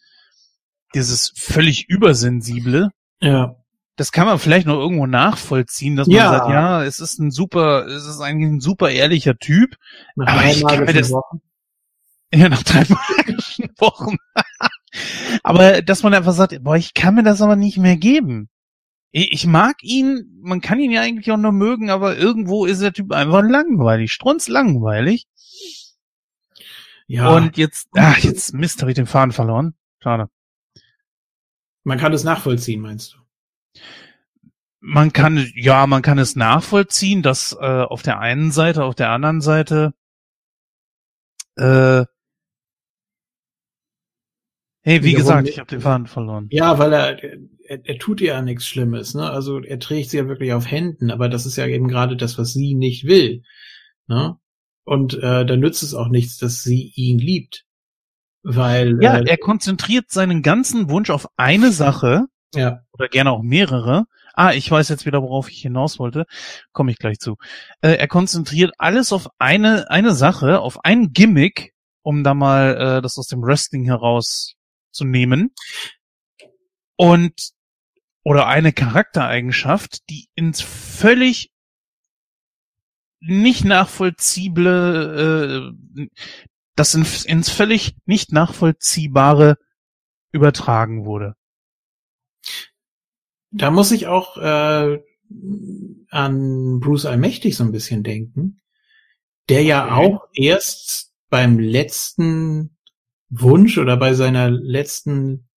Dieses 0.94 1.32
völlig 1.36 1.88
übersensible. 1.88 2.90
Ja. 3.20 3.56
Das 3.96 4.12
kann 4.12 4.26
man 4.26 4.38
vielleicht 4.38 4.66
noch 4.66 4.78
irgendwo 4.78 5.06
nachvollziehen, 5.06 5.96
dass 5.96 6.06
man 6.06 6.16
ja. 6.16 6.30
sagt, 6.30 6.50
ja, 6.50 6.84
es 6.84 6.98
ist 6.98 7.18
ein 7.18 7.30
super, 7.30 7.86
es 7.86 8.06
ist 8.06 8.20
eigentlich 8.20 8.50
ein 8.50 8.60
super 8.60 8.90
ehrlicher 8.90 9.36
Typ. 9.36 9.76
Nach 10.16 10.28
aber 10.28 10.44
ich 10.46 10.64
kann 10.66 10.84
mir 10.84 10.92
das, 10.92 11.10
Wochen. 11.10 11.42
Ja, 12.34 12.48
nach 12.48 12.62
drei 12.62 12.84
magischen 12.88 13.68
Wochen. 13.78 14.16
aber 15.42 15.82
dass 15.82 16.02
man 16.02 16.14
einfach 16.14 16.32
sagt, 16.32 16.62
boah, 16.62 16.76
ich 16.76 16.94
kann 16.94 17.14
mir 17.14 17.22
das 17.22 17.42
aber 17.42 17.56
nicht 17.56 17.78
mehr 17.78 17.96
geben. 17.96 18.48
Ich 19.14 19.46
mag 19.46 19.82
ihn, 19.82 20.40
man 20.40 20.62
kann 20.62 20.80
ihn 20.80 20.90
ja 20.90 21.02
eigentlich 21.02 21.30
auch 21.30 21.36
nur 21.36 21.52
mögen, 21.52 21.90
aber 21.90 22.16
irgendwo 22.16 22.64
ist 22.64 22.80
der 22.80 22.94
Typ 22.94 23.12
einfach 23.12 23.42
langweilig, 23.42 24.10
strunz 24.10 24.48
langweilig. 24.48 25.28
Ja. 27.06 27.36
Und 27.36 27.58
jetzt, 27.58 27.88
ach, 27.94 28.16
jetzt 28.18 28.54
Mist, 28.54 28.80
habe 28.80 28.90
ich 28.90 28.94
den 28.94 29.06
Faden 29.06 29.32
verloren. 29.32 29.74
Schade. 30.02 30.30
Man 31.84 31.98
kann 31.98 32.14
es 32.14 32.24
nachvollziehen, 32.24 32.80
meinst 32.80 33.14
du? 33.14 33.80
Man 34.80 35.12
kann, 35.12 35.46
ja, 35.54 35.86
man 35.86 36.00
kann 36.00 36.18
es 36.18 36.34
nachvollziehen, 36.34 37.22
dass 37.22 37.52
äh, 37.52 37.82
auf 37.82 38.02
der 38.02 38.18
einen 38.18 38.50
Seite, 38.50 38.82
auf 38.84 38.94
der 38.94 39.10
anderen 39.10 39.42
Seite 39.42 39.92
äh, 41.56 42.06
Hey, 44.84 45.04
wie 45.04 45.12
gesagt, 45.12 45.48
ich 45.48 45.60
habe 45.60 45.68
den 45.68 45.80
Faden 45.80 46.08
verloren. 46.08 46.48
Ja, 46.50 46.76
weil 46.76 46.92
er, 46.92 47.16
er, 47.72 47.80
er 47.84 47.98
tut 47.98 48.20
ja 48.20 48.42
nichts 48.42 48.66
Schlimmes, 48.66 49.14
ne? 49.14 49.30
Also 49.30 49.60
er 49.60 49.78
trägt 49.78 50.10
sie 50.10 50.18
ja 50.18 50.28
wirklich 50.28 50.52
auf 50.52 50.70
Händen, 50.70 51.10
aber 51.10 51.28
das 51.28 51.46
ist 51.46 51.56
ja 51.56 51.66
eben 51.66 51.88
gerade 51.88 52.16
das, 52.16 52.38
was 52.38 52.52
sie 52.52 52.74
nicht 52.74 53.06
will. 53.06 53.42
Ne? 54.06 54.36
Und 54.84 55.14
äh, 55.14 55.46
da 55.46 55.56
nützt 55.56 55.82
es 55.82 55.94
auch 55.94 56.08
nichts, 56.08 56.36
dass 56.36 56.62
sie 56.62 56.92
ihn 56.94 57.18
liebt. 57.18 57.64
Weil. 58.42 58.98
Ja, 59.00 59.18
äh, 59.18 59.24
er 59.26 59.38
konzentriert 59.38 60.10
seinen 60.10 60.42
ganzen 60.42 60.90
Wunsch 60.90 61.10
auf 61.10 61.26
eine 61.36 61.72
Sache. 61.72 62.26
Ja. 62.54 62.80
Oder 62.92 63.08
gerne 63.08 63.30
auch 63.30 63.42
mehrere. 63.42 64.04
Ah, 64.34 64.52
ich 64.52 64.70
weiß 64.70 64.88
jetzt 64.88 65.06
wieder, 65.06 65.22
worauf 65.22 65.50
ich 65.50 65.60
hinaus 65.60 65.98
wollte. 65.98 66.24
Komme 66.72 66.90
ich 66.90 66.98
gleich 66.98 67.18
zu. 67.18 67.36
Äh, 67.80 67.92
er 67.94 68.08
konzentriert 68.08 68.72
alles 68.78 69.12
auf 69.12 69.28
eine, 69.38 69.90
eine 69.90 70.14
Sache, 70.14 70.60
auf 70.60 70.84
ein 70.84 71.12
Gimmick, 71.12 71.72
um 72.02 72.24
da 72.24 72.34
mal 72.34 72.76
äh, 72.98 73.02
das 73.02 73.16
aus 73.16 73.28
dem 73.28 73.42
Wrestling 73.42 73.84
heraus 73.84 74.54
zu 74.90 75.04
nehmen 75.04 75.54
und 76.96 77.52
oder 78.24 78.46
eine 78.46 78.72
Charaktereigenschaft, 78.72 80.08
die 80.08 80.28
ins 80.34 80.60
völlig 80.60 81.52
nicht 83.20 83.64
nachvollziehbare, 83.64 85.74
äh, 85.96 86.06
das 86.74 86.94
ins, 86.94 87.24
ins 87.24 87.50
völlig 87.50 87.96
nicht 88.04 88.32
nachvollziehbare 88.32 89.58
übertragen 90.32 91.04
wurde. 91.04 91.36
Da 93.50 93.70
muss 93.70 93.92
ich 93.92 94.06
auch 94.06 94.36
äh, 94.38 95.02
an 96.10 96.80
Bruce 96.80 97.06
Allmächtig 97.06 97.56
so 97.56 97.64
ein 97.64 97.72
bisschen 97.72 98.02
denken, 98.02 98.60
der 99.48 99.62
ja 99.62 99.94
auch 99.94 100.28
erst 100.32 101.12
beim 101.28 101.58
letzten 101.58 102.76
Wunsch 103.28 103.78
oder 103.78 103.96
bei 103.96 104.14
seiner 104.14 104.50
letzten 104.50 105.48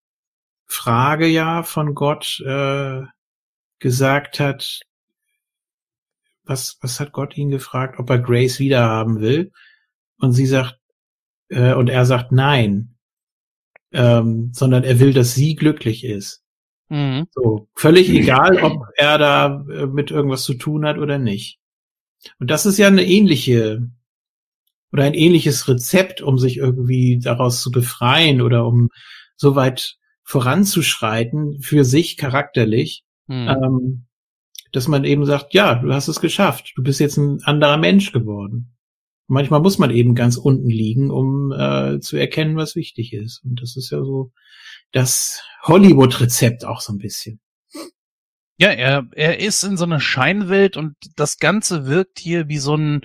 Frage 0.66 1.28
ja 1.28 1.64
von 1.64 1.96
Gott 1.96 2.40
äh, 2.46 3.02
gesagt 3.80 4.40
hat, 4.40 4.82
was, 6.44 6.78
was 6.82 7.00
hat 7.00 7.12
Gott 7.12 7.38
ihn 7.38 7.50
gefragt, 7.50 8.00
ob 8.00 8.10
er 8.10 8.20
Grace 8.20 8.60
wiederhaben 8.60 9.20
will? 9.20 9.52
Und 10.18 10.34
sie 10.34 10.46
sagt, 10.46 10.80
äh, 11.50 11.74
und 11.74 11.90
er 11.90 12.06
sagt 12.06 12.32
nein, 12.32 12.96
ähm, 13.92 14.52
sondern 14.54 14.84
er 14.84 15.00
will, 15.00 15.14
dass 15.14 15.34
sie 15.34 15.56
glücklich 15.56 16.04
ist. 16.04 16.44
Mhm. 16.90 17.28
So, 17.32 17.68
völlig 17.76 18.10
egal, 18.10 18.62
ob 18.64 18.86
er 18.96 19.18
da 19.18 19.66
äh, 19.70 19.88
mit 19.88 20.12
irgendwas 20.12 20.44
zu 20.44 20.54
tun 20.54 20.86
hat 20.86 20.98
oder 20.98 21.18
nicht. 21.18 21.60
Und 22.40 22.52
das 22.52 22.66
ist 22.66 22.78
ja 22.78 22.88
eine 22.88 23.06
ähnliche 23.06 23.90
oder 24.92 25.04
ein 25.04 25.14
ähnliches 25.14 25.68
Rezept, 25.68 26.22
um 26.22 26.38
sich 26.40 26.58
irgendwie 26.58 27.20
daraus 27.20 27.62
zu 27.62 27.72
befreien 27.72 28.42
oder 28.42 28.66
um 28.66 28.90
so 29.36 29.56
weit 29.56 29.98
voranzuschreiten 30.26 31.62
für 31.62 31.86
sich 31.86 32.18
charakterlich, 32.18 33.06
hm. 33.28 33.48
ähm, 33.48 34.06
dass 34.72 34.88
man 34.88 35.06
eben 35.06 35.26
sagt, 35.26 35.54
ja, 35.54 35.76
du 35.76 35.94
hast 35.94 36.10
es 36.10 36.20
geschafft, 36.20 36.74
du 36.76 36.84
bist 36.84 37.00
jetzt 37.00 37.18
ein 37.18 37.42
anderer 37.44 37.78
Mensch 37.78 38.12
geworden. 38.12 38.76
Manchmal 39.28 39.62
muss 39.62 39.78
man 39.80 39.92
eben 39.92 40.14
ganz 40.14 40.38
unten 40.38 40.70
liegen, 40.70 41.10
um 41.10 41.52
äh, 41.52 42.00
zu 42.00 42.18
erkennen, 42.18 42.58
was 42.58 42.76
wichtig 42.76 43.14
ist. 43.14 43.44
Und 43.44 43.62
das 43.62 43.78
ist 43.78 43.92
ja 43.92 44.04
so 44.04 44.32
das 44.92 45.42
Hollywood-Rezept 45.64 46.66
auch 46.66 46.82
so 46.82 46.94
ein 46.94 47.00
bisschen. 47.00 47.40
Ja, 48.58 48.70
er, 48.70 49.08
er 49.12 49.40
ist 49.40 49.64
in 49.64 49.78
so 49.78 49.84
einer 49.84 50.00
Scheinwelt 50.00 50.78
und 50.78 50.96
das 51.16 51.38
Ganze 51.38 51.88
wirkt 51.88 52.20
hier 52.20 52.48
wie 52.48 52.60
so 52.60 52.76
ein 52.76 53.02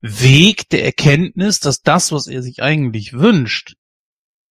Weg 0.00 0.68
der 0.68 0.84
Erkenntnis, 0.84 1.58
dass 1.60 1.82
das, 1.82 2.12
was 2.12 2.26
er 2.26 2.42
sich 2.42 2.62
eigentlich 2.62 3.14
wünscht, 3.14 3.76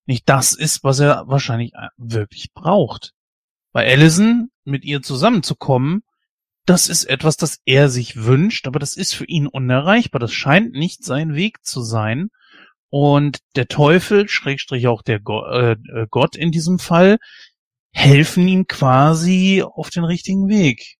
nicht 0.06 0.28
das 0.28 0.52
ist, 0.52 0.84
was 0.84 1.00
er 1.00 1.24
wahrscheinlich 1.26 1.72
wirklich 1.96 2.52
braucht. 2.54 3.12
Bei 3.72 3.86
Allison 3.86 4.50
mit 4.64 4.84
ihr 4.84 5.02
zusammenzukommen, 5.02 6.02
das 6.64 6.88
ist 6.88 7.04
etwas, 7.04 7.36
das 7.36 7.60
er 7.64 7.88
sich 7.88 8.24
wünscht, 8.24 8.66
aber 8.66 8.78
das 8.78 8.96
ist 8.96 9.14
für 9.14 9.24
ihn 9.24 9.46
unerreichbar. 9.46 10.18
Das 10.18 10.32
scheint 10.32 10.72
nicht 10.72 11.04
sein 11.04 11.34
Weg 11.34 11.64
zu 11.64 11.82
sein. 11.82 12.30
Und 12.88 13.38
der 13.54 13.68
Teufel, 13.68 14.28
Schrägstrich 14.28 14.88
auch 14.88 15.02
der 15.02 15.20
Go 15.20 15.44
äh, 15.44 15.72
äh 15.72 16.06
Gott 16.10 16.34
in 16.34 16.50
diesem 16.50 16.78
Fall, 16.78 17.18
helfen 17.90 18.46
ihm 18.48 18.66
quasi 18.66 19.64
auf 19.64 19.90
den 19.90 20.04
richtigen 20.04 20.48
Weg. 20.48 20.96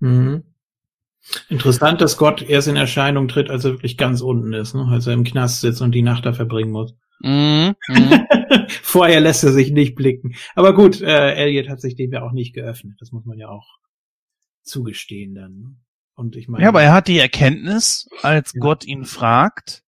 Mhm. 0.00 0.44
Interessant, 1.48 2.00
dass 2.00 2.16
Gott 2.16 2.42
erst 2.42 2.68
in 2.68 2.76
Erscheinung 2.76 3.28
tritt, 3.28 3.50
als 3.50 3.64
er 3.64 3.72
wirklich 3.72 3.96
ganz 3.96 4.20
unten 4.20 4.52
ist, 4.52 4.74
ne? 4.74 4.86
als 4.90 5.06
er 5.06 5.14
im 5.14 5.24
Knast 5.24 5.60
sitzt 5.60 5.82
und 5.82 5.92
die 5.92 6.02
Nacht 6.02 6.24
da 6.24 6.32
verbringen 6.32 6.70
muss. 6.70 6.94
Mhm. 7.20 7.74
Mhm. 7.88 8.26
Vorher 8.82 9.20
lässt 9.20 9.44
er 9.44 9.52
sich 9.52 9.70
nicht 9.70 9.94
blicken. 9.94 10.34
Aber 10.54 10.74
gut, 10.74 11.00
äh, 11.00 11.34
Elliot 11.34 11.68
hat 11.68 11.80
sich 11.80 11.94
dem 11.94 12.12
ja 12.12 12.22
auch 12.22 12.32
nicht 12.32 12.54
geöffnet. 12.54 12.96
Das 13.00 13.12
muss 13.12 13.24
man 13.24 13.38
ja 13.38 13.48
auch 13.48 13.78
zugestehen 14.62 15.34
dann. 15.34 15.58
Ne? 15.58 15.76
Und 16.14 16.36
ich 16.36 16.48
meine. 16.48 16.62
Ja, 16.62 16.70
aber 16.70 16.82
er 16.82 16.92
hat 16.92 17.08
die 17.08 17.18
Erkenntnis, 17.18 18.08
als 18.22 18.52
ja. 18.54 18.60
Gott 18.60 18.84
ihn 18.84 19.04
fragt, 19.04 19.82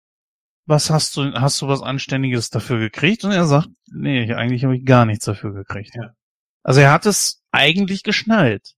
was 0.67 0.91
hast 0.91 1.17
du, 1.17 1.33
hast 1.35 1.61
du 1.61 1.69
was 1.69 1.83
Anständiges 1.83 2.51
dafür 2.51 2.79
gekriegt? 2.79 3.25
Und 3.25 3.33
er 3.33 3.45
sagt, 3.45 3.69
nee, 3.91 4.33
eigentlich 4.33 4.65
habe 4.65 4.77
ich 4.77 4.85
gar 4.85 5.05
nichts 5.05 5.27
dafür 5.27 5.53
gekriegt. 5.53 5.95
Ja. 5.95 6.15
Also 6.63 6.81
er 6.81 6.93
hat 6.93 7.07
es 7.07 7.43
eigentlich 7.53 8.03
geschnallt. 8.03 8.75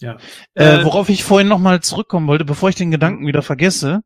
Ja. 0.00 0.18
Äh, 0.54 0.80
äh, 0.80 0.84
worauf 0.84 1.08
ich 1.08 1.22
vorhin 1.22 1.46
nochmal 1.46 1.80
zurückkommen 1.80 2.26
wollte, 2.26 2.44
bevor 2.44 2.68
ich 2.68 2.74
den 2.74 2.90
Gedanken 2.90 3.26
wieder 3.26 3.42
vergesse, 3.42 4.02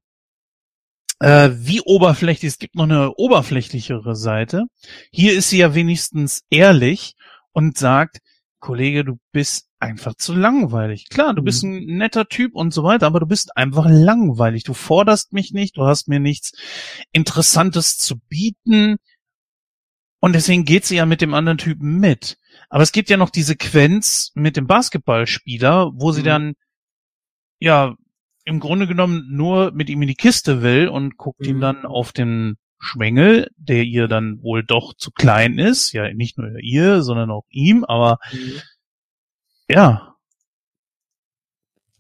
äh, 1.21 1.51
wie 1.53 1.81
oberflächlich, 1.81 2.53
es 2.53 2.59
gibt 2.59 2.75
noch 2.75 2.85
eine 2.85 3.13
oberflächlichere 3.15 4.15
Seite. 4.17 4.65
Hier 5.11 5.35
ist 5.35 5.51
sie 5.51 5.59
ja 5.59 5.75
wenigstens 5.75 6.45
ehrlich 6.51 7.15
und 7.53 7.79
sagt, 7.79 8.19
Kollege, 8.61 9.05
du 9.05 9.19
bist 9.33 9.69
einfach 9.79 10.15
zu 10.15 10.35
langweilig. 10.35 11.09
Klar, 11.09 11.35
du 11.35 11.43
mhm. 11.43 11.45
bist 11.45 11.63
ein 11.63 11.85
netter 11.99 12.29
Typ 12.29 12.55
und 12.55 12.73
so 12.73 12.83
weiter, 12.83 13.07
aber 13.07 13.21
du 13.21 13.27
bist 13.27 13.57
einfach 13.57 13.87
langweilig. 13.89 14.65
Du 14.65 14.75
forderst 14.75 15.33
mich 15.33 15.53
nicht, 15.53 15.77
du 15.77 15.85
hast 15.85 16.09
mir 16.09 16.21
nichts 16.21 16.53
Interessantes 17.13 17.99
zu 17.99 18.19
bieten. 18.29 18.97
Und 20.21 20.35
deswegen 20.35 20.65
geht 20.65 20.85
sie 20.85 20.97
ja 20.97 21.07
mit 21.07 21.21
dem 21.21 21.35
anderen 21.35 21.59
Typen 21.59 21.99
mit. 21.99 22.39
Aber 22.69 22.83
es 22.83 22.93
gibt 22.93 23.11
ja 23.11 23.17
noch 23.17 23.31
die 23.31 23.43
Sequenz 23.43 24.33
mit 24.35 24.57
dem 24.57 24.67
Basketballspieler, 24.67 25.93
wo 25.95 26.13
sie 26.13 26.23
mhm. 26.23 26.27
dann, 26.27 26.55
ja, 27.61 27.95
im 28.47 28.61
Grunde 28.61 28.87
genommen 28.87 29.27
nur 29.29 29.73
mit 29.73 29.91
ihm 29.91 30.01
in 30.03 30.09
die 30.09 30.15
Kiste 30.15 30.63
will 30.63 30.89
und 30.89 31.17
guckt 31.17 31.41
mhm. 31.41 31.47
ihm 31.47 31.61
dann 31.61 31.85
auf 31.85 32.13
den 32.13 32.57
Schwengel, 32.79 33.51
der 33.57 33.83
ihr 33.83 34.07
dann 34.07 34.41
wohl 34.41 34.63
doch 34.63 34.95
zu 34.95 35.11
klein 35.11 35.59
ist. 35.59 35.93
Ja, 35.93 36.13
nicht 36.15 36.39
nur 36.39 36.59
ihr, 36.61 37.03
sondern 37.03 37.31
auch 37.31 37.45
ihm, 37.51 37.85
aber 37.85 38.19
mhm. 38.33 38.61
ja. 39.69 40.15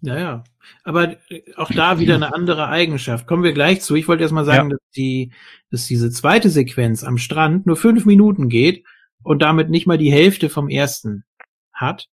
Ja, 0.03 0.19
ja. 0.19 0.45
Aber 0.85 1.17
äh, 1.31 1.43
auch 1.57 1.71
da 1.71 1.99
wieder 1.99 2.15
eine 2.15 2.33
andere 2.33 2.69
Eigenschaft. 2.69 3.27
Kommen 3.27 3.43
wir 3.43 3.53
gleich 3.53 3.81
zu. 3.81 3.97
Ich 3.97 4.07
wollte 4.07 4.23
erst 4.23 4.35
mal 4.35 4.45
sagen, 4.45 4.71
ja. 4.71 4.77
dass 4.77 4.91
die, 4.95 5.33
dass 5.71 5.87
diese 5.87 6.13
zweite 6.13 6.49
Sequenz 6.49 7.03
am 7.03 7.19
Strand 7.19 7.67
nur 7.67 7.77
fünf 7.77 8.07
Minuten 8.07 8.49
geht 8.49 8.85
und 9.25 9.43
damit 9.43 9.69
nicht 9.69 9.89
mal 9.89 9.99
die 9.99 10.13
Hälfte 10.13 10.49
vom 10.49 10.69
ersten 10.69 11.25
hat. 11.73 12.07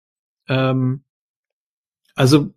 Ähm, 0.48 1.04
also 2.16 2.56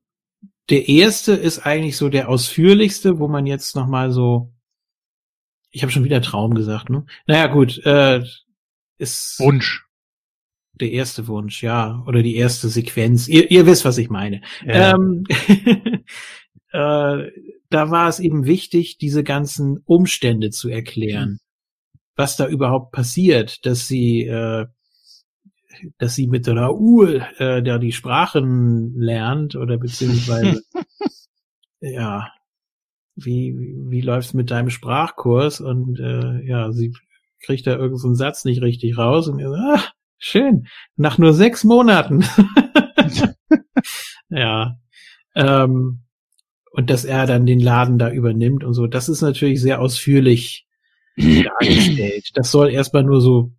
der 0.71 0.89
erste 0.89 1.33
ist 1.33 1.61
eigentlich 1.61 1.97
so 1.97 2.09
der 2.09 2.29
ausführlichste, 2.29 3.19
wo 3.19 3.29
man 3.29 3.47
jetzt 3.47 3.77
noch 3.77 3.87
mal 3.87 4.11
so 4.11 4.53
ich 5.77 5.83
habe 5.83 5.93
schon 5.93 6.05
wieder 6.05 6.23
Traum 6.23 6.55
gesagt, 6.55 6.89
ne? 6.89 7.05
Naja, 7.27 7.49
gut, 7.49 7.85
äh, 7.85 8.25
ist 8.97 9.39
Wunsch. 9.41 9.85
Der 10.81 10.91
erste 10.91 11.27
Wunsch, 11.27 11.63
ja, 11.63 12.03
oder 12.07 12.23
die 12.23 12.37
erste 12.37 12.69
Sequenz. 12.69 13.29
Ihr, 13.29 13.51
ihr 13.51 13.67
wisst, 13.67 13.85
was 13.85 13.99
ich 13.99 14.09
meine. 14.09 14.41
Ja. 14.65 14.95
Ähm, 14.95 15.25
äh, 16.73 17.31
da 17.69 17.91
war 17.91 18.09
es 18.09 18.21
eben 18.21 18.47
wichtig, 18.47 18.97
diese 18.97 19.23
ganzen 19.23 19.83
Umstände 19.85 20.49
zu 20.49 20.71
erklären, 20.71 21.41
was 22.15 22.39
da 22.39 22.49
überhaupt 22.49 22.93
passiert, 22.93 23.67
dass 23.67 23.87
sie, 23.87 24.23
äh, 24.23 24.65
dass 25.99 26.15
sie 26.15 26.27
mit 26.27 26.49
Raoul, 26.49 27.25
äh, 27.39 27.63
der 27.63 27.79
die 27.79 27.93
Sprachen 27.93 28.95
lernt 28.97 29.57
oder 29.57 29.79
beziehungsweise 29.79 30.63
ja, 31.81 32.29
wie, 33.17 33.55
wie 33.89 34.01
läuft's 34.01 34.35
mit 34.35 34.51
deinem 34.51 34.71
Sprachkurs? 34.71 35.61
Und 35.61 35.99
äh, 35.99 36.43
ja, 36.47 36.73
sie 36.73 36.93
kriegt 37.41 37.67
da 37.67 37.73
irgendeinen 37.73 38.15
so 38.15 38.15
Satz 38.15 38.45
nicht 38.45 38.63
richtig 38.63 38.99
raus 38.99 39.29
und 39.29 39.39
ihr 39.39 39.49
so, 39.49 39.55
ah, 39.55 39.83
schön, 40.19 40.67
nach 40.97 41.19
nur 41.19 41.33
sechs 41.33 41.65
Monaten. 41.65 42.25
ja. 44.29 44.77
Ähm, 45.35 46.01
und 46.73 46.91
dass 46.91 47.05
er 47.05 47.27
dann 47.27 47.47
den 47.47 47.61
Laden 47.61 47.99
da 47.99 48.11
übernimmt 48.11 48.63
und 48.63 48.75
so, 48.75 48.87
das 48.87 49.09
ist 49.09 49.23
natürlich 49.23 49.63
sehr 49.63 49.81
ausführlich 49.81 50.67
dargestellt. 51.17 52.31
Das 52.35 52.51
soll 52.51 52.71
erstmal 52.71 53.05
nur 53.05 53.21
so 53.21 53.53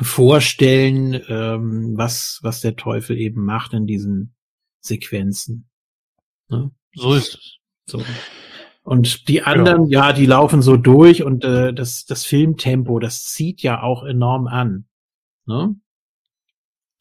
vorstellen, 0.00 1.22
ähm, 1.28 1.92
was, 1.96 2.40
was 2.42 2.60
der 2.60 2.76
Teufel 2.76 3.18
eben 3.18 3.44
macht 3.44 3.72
in 3.74 3.86
diesen 3.86 4.34
Sequenzen. 4.80 5.68
Ne? 6.48 6.70
So 6.94 7.14
ist 7.14 7.34
es. 7.34 7.58
So. 7.86 8.02
Und 8.82 9.28
die 9.28 9.42
anderen, 9.42 9.86
ja. 9.86 10.08
ja, 10.08 10.12
die 10.12 10.26
laufen 10.26 10.62
so 10.62 10.76
durch 10.76 11.22
und 11.22 11.44
äh, 11.44 11.72
das, 11.72 12.04
das 12.04 12.24
Filmtempo, 12.24 12.98
das 12.98 13.24
zieht 13.24 13.62
ja 13.62 13.82
auch 13.82 14.04
enorm 14.04 14.46
an. 14.46 14.86
Ne? 15.46 15.76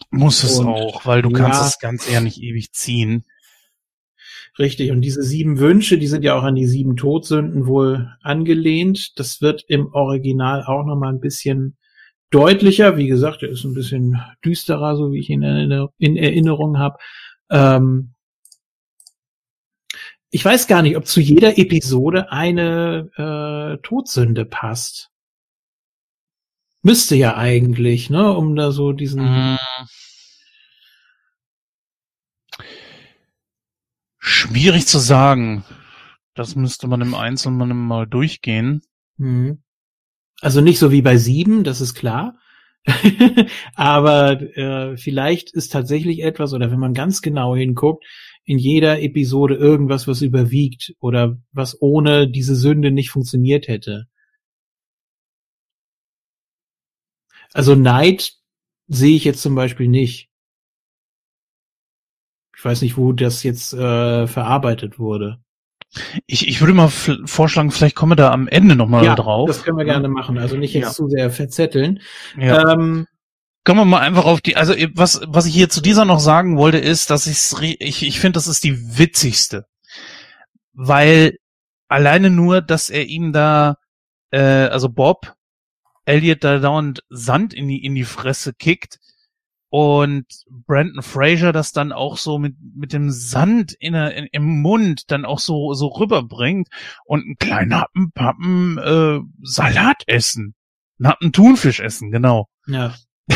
Muss 0.10 0.44
es 0.44 0.60
und, 0.60 0.68
auch, 0.68 1.06
weil 1.06 1.22
du 1.22 1.30
ja, 1.30 1.38
kannst 1.38 1.62
das 1.62 1.80
Ganze 1.80 2.12
ja 2.12 2.22
nicht 2.22 2.42
ewig 2.42 2.72
ziehen. 2.74 3.26
Richtig, 4.60 4.92
und 4.92 5.02
diese 5.02 5.24
sieben 5.24 5.58
Wünsche, 5.58 5.98
die 5.98 6.08
sind 6.08 6.24
ja 6.24 6.38
auch 6.38 6.44
an 6.44 6.56
die 6.56 6.68
sieben 6.68 6.96
Todsünden 6.96 7.66
wohl 7.66 8.16
angelehnt. 8.22 9.18
Das 9.20 9.42
wird 9.42 9.66
im 9.68 9.92
Original 9.94 10.64
auch 10.64 10.86
nochmal 10.86 11.12
ein 11.12 11.20
bisschen 11.20 11.78
deutlicher. 12.34 12.98
Wie 12.98 13.08
gesagt, 13.08 13.44
er 13.44 13.50
ist 13.50 13.64
ein 13.64 13.74
bisschen 13.74 14.22
düsterer, 14.44 14.96
so 14.96 15.12
wie 15.12 15.20
ich 15.20 15.30
ihn 15.30 15.44
in 15.44 16.18
Erinnerung 16.18 16.80
habe. 16.80 16.98
Ähm, 17.50 18.14
ich 20.30 20.44
weiß 20.44 20.68
gar 20.68 20.82
nicht, 20.82 20.98
ob 20.98 21.06
zu 21.06 21.22
jeder 21.22 21.58
Episode 21.60 22.32
eine 22.32 23.12
äh, 23.18 23.82
Todsünde 23.84 24.46
passt. 24.46 25.12
Müsste 26.82 27.16
ja 27.16 27.38
eigentlich, 27.38 28.10
ne, 28.10 28.34
um 28.34 28.56
da 28.56 28.72
so 28.72 28.92
diesen. 28.92 29.22
Hm. 29.22 29.58
Schwierig 34.18 34.88
zu 34.88 35.00
sagen. 35.00 35.64
Das 36.34 36.56
müsste 36.56 36.88
man 36.88 37.02
im 37.02 37.14
Einzelnen 37.14 37.78
mal 37.78 38.08
durchgehen. 38.08 38.82
Hm. 39.18 39.63
Also 40.44 40.60
nicht 40.60 40.78
so 40.78 40.92
wie 40.92 41.02
bei 41.02 41.16
sieben, 41.16 41.64
das 41.64 41.80
ist 41.80 41.94
klar. 41.94 42.38
Aber 43.76 44.42
äh, 44.58 44.98
vielleicht 44.98 45.52
ist 45.54 45.72
tatsächlich 45.72 46.22
etwas, 46.22 46.54
oder 46.54 46.70
wenn 46.70 46.80
man 46.80 46.94
ganz 46.94 47.22
genau 47.22 47.56
hinguckt, 47.56 48.04
in 48.44 48.58
jeder 48.58 49.02
Episode 49.02 49.56
irgendwas, 49.56 50.06
was 50.06 50.22
überwiegt 50.22 50.96
oder 51.00 51.38
was 51.54 51.82
ohne 51.82 52.30
diese 52.30 52.56
Sünde 52.58 52.92
nicht 52.92 53.10
funktioniert 53.10 53.70
hätte. 53.70 54.08
Also 57.54 57.76
Neid 57.76 58.34
sehe 58.88 59.16
ich 59.16 59.24
jetzt 59.24 59.42
zum 59.42 59.56
Beispiel 59.56 59.88
nicht. 59.88 60.30
Ich 62.58 62.66
weiß 62.66 62.82
nicht, 62.82 62.98
wo 62.98 63.14
das 63.14 63.44
jetzt 63.44 63.74
äh, 63.74 64.28
verarbeitet 64.28 65.00
wurde. 65.00 65.43
Ich, 66.26 66.48
ich 66.48 66.62
würde 66.62 66.74
mal 66.74 66.90
vorschlagen, 66.90 67.72
vielleicht 67.72 67.96
kommen 67.96 68.12
wir 68.12 68.16
da 68.16 68.32
am 68.32 68.48
Ende 68.48 68.76
nochmal 68.76 69.06
ja, 69.06 69.16
drauf. 69.16 69.48
Das 69.48 69.64
können 69.64 69.78
wir 69.78 69.86
gerne 69.86 70.08
machen. 70.08 70.38
Also 70.38 70.58
nicht 70.58 70.74
jetzt 70.74 70.84
ja. 70.84 70.92
zu 70.92 71.08
sehr 71.08 71.30
verzetteln. 71.30 72.02
Ja. 72.38 72.74
Ähm, 72.74 73.08
Kommen 73.66 73.80
wir 73.80 73.86
mal 73.86 74.00
einfach 74.00 74.26
auf 74.26 74.42
die, 74.42 74.58
also 74.58 74.74
was, 74.94 75.22
was 75.26 75.46
ich 75.46 75.54
hier 75.54 75.70
zu 75.70 75.80
dieser 75.80 76.04
noch 76.04 76.20
sagen 76.20 76.58
wollte, 76.58 76.80
ist, 76.80 77.10
dass 77.10 77.28
ich's, 77.28 77.56
ich, 77.62 78.04
ich 78.04 78.20
finde, 78.20 78.36
das 78.36 78.48
ist 78.48 78.66
die 78.66 78.98
witzigste. 78.98 79.68
Weil 80.74 81.38
alleine 81.88 82.30
nur, 82.30 82.62
dass 82.62 82.90
er 82.90 83.06
ihm 83.06 83.32
da, 83.32 83.78
äh, 84.32 84.40
also 84.42 84.90
Bob, 84.90 85.34
Elliot 86.04 86.44
da 86.44 86.60
dauernd 86.60 87.04
Sand 87.10 87.54
in 87.54 87.70
die, 87.70 87.86
in 87.86 87.96
die 87.96 88.04
Fresse 88.04 88.54
kickt 88.54 89.00
und 89.74 90.28
Brandon 90.68 91.02
Fraser 91.02 91.52
das 91.52 91.72
dann 91.72 91.92
auch 91.94 92.18
so 92.18 92.38
mit 92.38 92.54
mit 92.76 92.94
dem 92.94 93.10
Sand 93.10 93.74
in, 93.80 93.96
in, 93.96 94.28
im 94.32 94.62
Mund 94.62 95.10
dann 95.10 95.26
auch 95.26 95.40
so 95.40 95.74
so 95.74 95.88
rüberbringt 95.88 96.68
und 97.06 97.24
einen 97.24 97.38
kleinen 97.38 97.74
Happen 97.74 98.12
Pappen 98.12 98.78
äh, 98.78 99.20
Salat 99.42 100.04
essen, 100.06 100.54
einen 101.00 101.08
Happen 101.08 101.34
Thunfisch 101.34 101.80
essen, 101.80 102.12
genau. 102.12 102.50
Ja. 102.68 102.94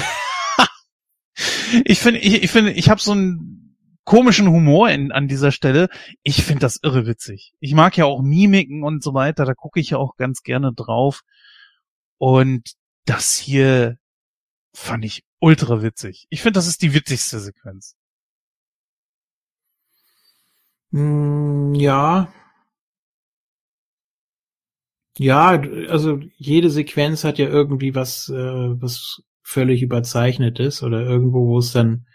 ich 1.86 1.98
finde 1.98 2.20
ich, 2.20 2.44
ich 2.44 2.52
finde 2.52 2.72
ich 2.72 2.92
habe 2.92 3.02
so 3.02 3.14
einen 3.14 3.76
komischen 4.04 4.48
Humor 4.48 4.92
in, 4.92 5.12
an 5.12 5.28
dieser 5.28 5.52
Stelle. 5.52 5.90
Ich 6.22 6.44
finde 6.44 6.60
das 6.60 6.78
irre 6.84 7.08
witzig. 7.08 7.54
Ich 7.60 7.74
mag 7.74 7.98
ja 7.98 8.06
auch 8.06 8.22
Mimiken 8.22 8.84
und 8.84 9.02
so 9.02 9.16
weiter, 9.16 9.46
da 9.46 9.56
gucke 9.56 9.80
ich 9.80 9.90
ja 9.90 9.98
auch 9.98 10.18
ganz 10.18 10.44
gerne 10.44 10.72
drauf. 10.72 11.22
Und 12.20 12.74
das 13.06 13.36
hier 13.38 13.98
fand 14.78 15.04
ich 15.06 15.24
ultra 15.40 15.82
witzig. 15.82 16.28
Ich 16.30 16.42
finde, 16.42 16.60
das 16.60 16.68
ist 16.68 16.84
die 16.84 16.94
witzigste 16.94 17.40
Sequenz. 17.40 17.96
Mm, 20.92 21.74
ja. 21.74 22.32
Ja, 25.18 25.60
also 25.90 26.20
jede 26.38 26.70
Sequenz 26.70 27.24
hat 27.24 27.40
ja 27.40 27.48
irgendwie 27.48 27.96
was, 27.96 28.30
äh, 28.30 28.36
was 28.36 29.24
völlig 29.42 29.82
überzeichnet 29.82 30.60
ist 30.60 30.84
oder 30.84 31.02
irgendwo, 31.02 31.48
wo 31.48 31.58
es 31.58 31.72
dann 31.72 32.06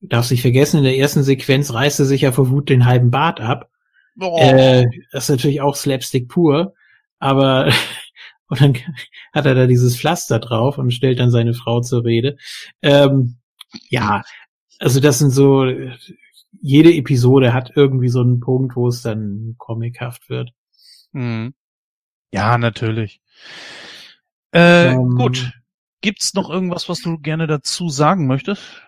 darf 0.00 0.24
sich 0.24 0.40
vergessen, 0.40 0.78
in 0.78 0.84
der 0.84 0.96
ersten 0.96 1.22
Sequenz 1.22 1.74
reißt 1.74 2.00
er 2.00 2.06
sich 2.06 2.22
ja 2.22 2.32
vor 2.32 2.48
Wut 2.48 2.70
den 2.70 2.86
halben 2.86 3.10
Bart 3.10 3.40
ab. 3.40 3.70
Oh. 4.18 4.38
Äh, 4.40 4.86
das 5.12 5.24
ist 5.24 5.30
natürlich 5.30 5.60
auch 5.60 5.76
Slapstick 5.76 6.28
pur, 6.28 6.74
aber 7.18 7.70
und 8.48 8.60
dann 8.60 8.74
hat 9.32 9.46
er 9.46 9.54
da 9.54 9.66
dieses 9.66 9.96
Pflaster 9.96 10.38
drauf 10.38 10.78
und 10.78 10.92
stellt 10.92 11.18
dann 11.18 11.30
seine 11.30 11.54
Frau 11.54 11.80
zur 11.80 12.04
Rede. 12.04 12.36
Ähm, 12.82 13.36
ja, 13.88 14.22
also 14.78 15.00
das 15.00 15.18
sind 15.18 15.30
so, 15.30 15.66
jede 16.60 16.94
Episode 16.94 17.52
hat 17.52 17.72
irgendwie 17.74 18.08
so 18.08 18.20
einen 18.20 18.40
Punkt, 18.40 18.76
wo 18.76 18.88
es 18.88 19.02
dann 19.02 19.54
comichaft 19.58 20.28
wird. 20.28 20.50
Mhm. 21.12 21.54
Ja, 22.32 22.58
natürlich. 22.58 23.20
Äh, 24.52 24.92
ähm, 24.92 25.10
gut. 25.16 25.52
Gibt's 26.00 26.34
noch 26.34 26.50
irgendwas, 26.50 26.88
was 26.88 27.00
du 27.00 27.18
gerne 27.18 27.46
dazu 27.46 27.88
sagen 27.88 28.26
möchtest? 28.26 28.82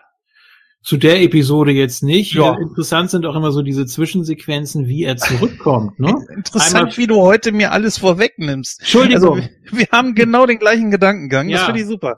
Zu 0.87 0.95
der 0.95 1.21
Episode 1.21 1.73
jetzt 1.73 2.01
nicht. 2.01 2.33
Ja. 2.33 2.55
Interessant 2.57 3.09
sind 3.09 3.25
auch 3.25 3.35
immer 3.35 3.51
so 3.51 3.61
diese 3.61 3.85
Zwischensequenzen, 3.85 4.87
wie 4.87 5.03
er 5.03 5.17
zurückkommt. 5.17 5.99
Ne? 5.99 6.15
Interessant, 6.33 6.75
Einmal, 6.75 6.97
wie 6.97 7.07
du 7.07 7.17
heute 7.17 7.51
mir 7.51 7.73
alles 7.73 7.97
vorwegnimmst. 7.97 8.79
Entschuldigung. 8.79 9.41
Also, 9.41 9.49
wir, 9.65 9.79
wir 9.79 9.87
haben 9.91 10.15
genau 10.15 10.45
den 10.45 10.59
gleichen 10.59 10.89
Gedankengang. 10.89 11.49
Ja. 11.49 11.57
Das 11.57 11.65
finde 11.65 11.81
ich 11.81 11.87
super. 11.87 12.15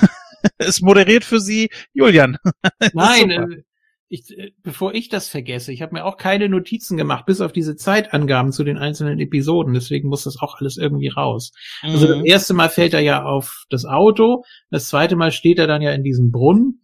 es 0.58 0.80
moderiert 0.80 1.22
für 1.22 1.38
Sie 1.38 1.70
Julian. 1.92 2.38
Nein, 2.92 3.30
äh, 3.30 3.62
ich, 4.08 4.36
äh, 4.36 4.50
bevor 4.64 4.94
ich 4.94 5.08
das 5.08 5.28
vergesse, 5.28 5.72
ich 5.72 5.80
habe 5.80 5.94
mir 5.94 6.04
auch 6.04 6.16
keine 6.16 6.48
Notizen 6.48 6.96
gemacht, 6.96 7.24
bis 7.26 7.40
auf 7.40 7.52
diese 7.52 7.76
Zeitangaben 7.76 8.50
zu 8.50 8.64
den 8.64 8.78
einzelnen 8.78 9.20
Episoden. 9.20 9.74
Deswegen 9.74 10.08
muss 10.08 10.24
das 10.24 10.38
auch 10.40 10.56
alles 10.58 10.76
irgendwie 10.76 11.06
raus. 11.06 11.52
Mhm. 11.84 11.90
Also 11.90 12.08
das 12.08 12.18
mhm. 12.18 12.24
erste 12.24 12.54
Mal 12.54 12.68
fällt 12.68 12.94
er 12.94 13.00
ja 13.00 13.22
auf 13.22 13.62
das 13.70 13.84
Auto, 13.84 14.42
das 14.72 14.88
zweite 14.88 15.14
Mal 15.14 15.30
steht 15.30 15.60
er 15.60 15.68
dann 15.68 15.82
ja 15.82 15.92
in 15.92 16.02
diesem 16.02 16.32
Brunnen 16.32 16.80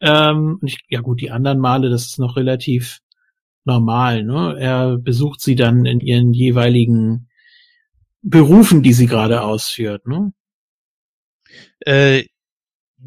ähm, 0.00 0.58
ich, 0.62 0.78
ja 0.88 1.00
gut, 1.00 1.20
die 1.20 1.30
anderen 1.30 1.58
Male, 1.58 1.90
das 1.90 2.06
ist 2.06 2.18
noch 2.18 2.36
relativ 2.36 3.00
normal. 3.64 4.24
Ne? 4.24 4.56
Er 4.58 4.98
besucht 4.98 5.40
sie 5.40 5.54
dann 5.54 5.84
in 5.86 6.00
ihren 6.00 6.32
jeweiligen 6.32 7.28
Berufen, 8.22 8.82
die 8.82 8.92
sie 8.92 9.06
gerade 9.06 9.42
ausführt. 9.42 10.06
Ne? 10.06 10.32
Äh, 11.80 12.24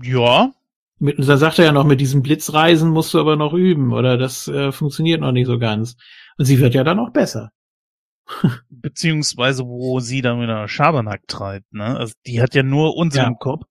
ja. 0.01 0.51
Mit, 0.99 1.17
da 1.17 1.37
sagt 1.37 1.57
er 1.57 1.65
ja 1.65 1.71
noch, 1.71 1.83
mit 1.83 1.99
diesem 1.99 2.21
Blitzreisen 2.21 2.91
musst 2.91 3.13
du 3.13 3.19
aber 3.19 3.35
noch 3.35 3.53
üben 3.53 3.91
oder 3.91 4.17
das 4.17 4.47
äh, 4.47 4.71
funktioniert 4.71 5.19
noch 5.19 5.31
nicht 5.31 5.47
so 5.47 5.57
ganz. 5.57 5.97
Und 6.37 6.45
sie 6.45 6.59
wird 6.59 6.75
ja 6.75 6.83
dann 6.83 6.99
auch 6.99 7.11
besser. 7.11 7.51
Beziehungsweise, 8.69 9.65
wo 9.65 9.99
sie 9.99 10.21
dann 10.21 10.41
wieder 10.41 10.67
Schabernack 10.67 11.27
treibt, 11.27 11.73
ne? 11.73 11.97
Also 11.97 12.13
die 12.25 12.41
hat 12.41 12.53
ja 12.53 12.63
nur 12.63 12.95
Unsinn 12.95 13.23
ja. 13.23 13.27
im 13.27 13.39
Kopf 13.39 13.65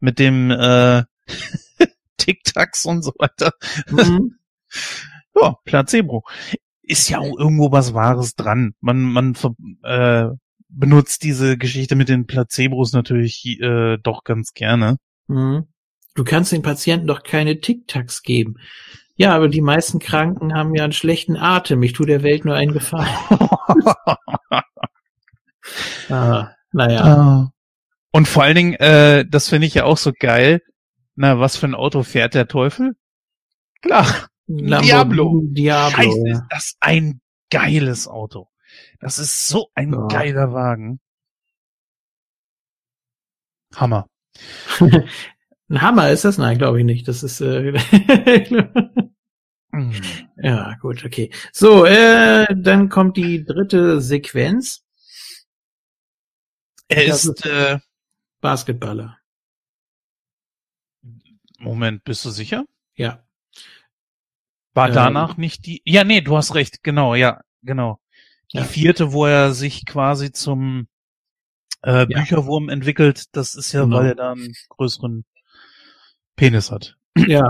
mit 0.00 0.18
dem 0.18 0.50
äh, 0.50 1.04
Tic-Tacs 2.22 2.86
und 2.86 3.02
so 3.02 3.12
weiter. 3.18 3.52
Mhm. 3.90 4.36
ja, 5.34 5.56
Placebo. 5.64 6.24
Ist 6.82 7.08
ja 7.08 7.18
auch 7.18 7.38
irgendwo 7.38 7.70
was 7.72 7.94
Wahres 7.94 8.34
dran. 8.34 8.74
Man, 8.80 9.02
man 9.02 9.36
äh, 9.82 10.28
benutzt 10.68 11.22
diese 11.22 11.56
Geschichte 11.56 11.94
mit 11.94 12.08
den 12.08 12.26
Placebos 12.26 12.92
natürlich 12.92 13.46
äh, 13.60 13.98
doch 13.98 14.24
ganz 14.24 14.52
gerne. 14.52 14.96
Mhm. 15.28 15.66
Du 16.14 16.24
kannst 16.24 16.52
den 16.52 16.62
Patienten 16.62 17.06
doch 17.06 17.22
keine 17.22 17.60
Tic-Tacs 17.60 18.22
geben. 18.22 18.56
Ja, 19.16 19.34
aber 19.34 19.48
die 19.48 19.60
meisten 19.60 19.98
Kranken 19.98 20.54
haben 20.54 20.74
ja 20.74 20.84
einen 20.84 20.92
schlechten 20.92 21.36
Atem. 21.36 21.82
Ich 21.82 21.92
tue 21.92 22.06
der 22.06 22.22
Welt 22.22 22.44
nur 22.44 22.54
einen 22.54 22.72
Gefallen. 22.72 23.08
ah, 26.08 26.50
naja. 26.72 27.04
Ah. 27.04 27.52
Und 28.10 28.28
vor 28.28 28.42
allen 28.42 28.56
Dingen, 28.56 28.74
äh, 28.74 29.24
das 29.28 29.48
finde 29.48 29.66
ich 29.66 29.74
ja 29.74 29.84
auch 29.84 29.96
so 29.96 30.12
geil. 30.18 30.60
Na, 31.14 31.38
was 31.38 31.56
für 31.56 31.66
ein 31.66 31.74
Auto 31.74 32.02
fährt 32.02 32.34
der 32.34 32.48
Teufel? 32.48 32.96
Klar, 33.82 34.28
Diablo. 34.46 35.42
Diablo. 35.44 35.96
Scheiße, 35.96 36.30
ist 36.30 36.42
das 36.50 36.76
ein 36.80 37.20
geiles 37.50 38.08
Auto. 38.08 38.48
Das 39.00 39.18
ist 39.18 39.48
so 39.48 39.70
ein 39.74 39.92
ja. 39.92 40.06
geiler 40.06 40.52
Wagen. 40.52 41.00
Hammer. 43.74 44.08
ein 44.80 45.82
Hammer 45.82 46.10
ist 46.10 46.24
das? 46.24 46.38
Nein, 46.38 46.58
glaube 46.58 46.78
ich 46.78 46.84
nicht. 46.84 47.08
Das 47.08 47.22
ist 47.22 47.40
äh 47.40 47.72
ja 50.36 50.74
gut, 50.80 51.04
okay. 51.04 51.30
So, 51.52 51.84
äh, 51.84 52.46
dann 52.54 52.88
kommt 52.88 53.16
die 53.16 53.44
dritte 53.44 54.00
Sequenz. 54.00 54.84
Er 56.88 57.06
ist 57.06 57.46
äh, 57.46 57.78
Basketballer. 58.40 59.18
Moment, 61.62 62.04
bist 62.04 62.24
du 62.24 62.30
sicher? 62.30 62.64
Ja. 62.94 63.22
War 64.74 64.88
ähm, 64.88 64.94
danach 64.94 65.36
nicht 65.36 65.66
die. 65.66 65.82
Ja, 65.84 66.04
nee, 66.04 66.20
du 66.20 66.36
hast 66.36 66.54
recht, 66.54 66.82
genau, 66.82 67.14
ja, 67.14 67.40
genau. 67.62 68.00
Die 68.52 68.58
ja. 68.58 68.64
vierte, 68.64 69.12
wo 69.12 69.26
er 69.26 69.52
sich 69.52 69.86
quasi 69.86 70.32
zum 70.32 70.88
äh, 71.82 72.06
Bücherwurm 72.06 72.66
ja. 72.66 72.74
entwickelt, 72.74 73.24
das 73.32 73.54
ist 73.54 73.72
ja, 73.72 73.84
genau. 73.84 73.98
weil 73.98 74.06
er 74.08 74.14
da 74.14 74.32
einen 74.32 74.54
größeren 74.68 75.24
Penis 76.36 76.70
hat. 76.70 76.96
Ja. 77.16 77.48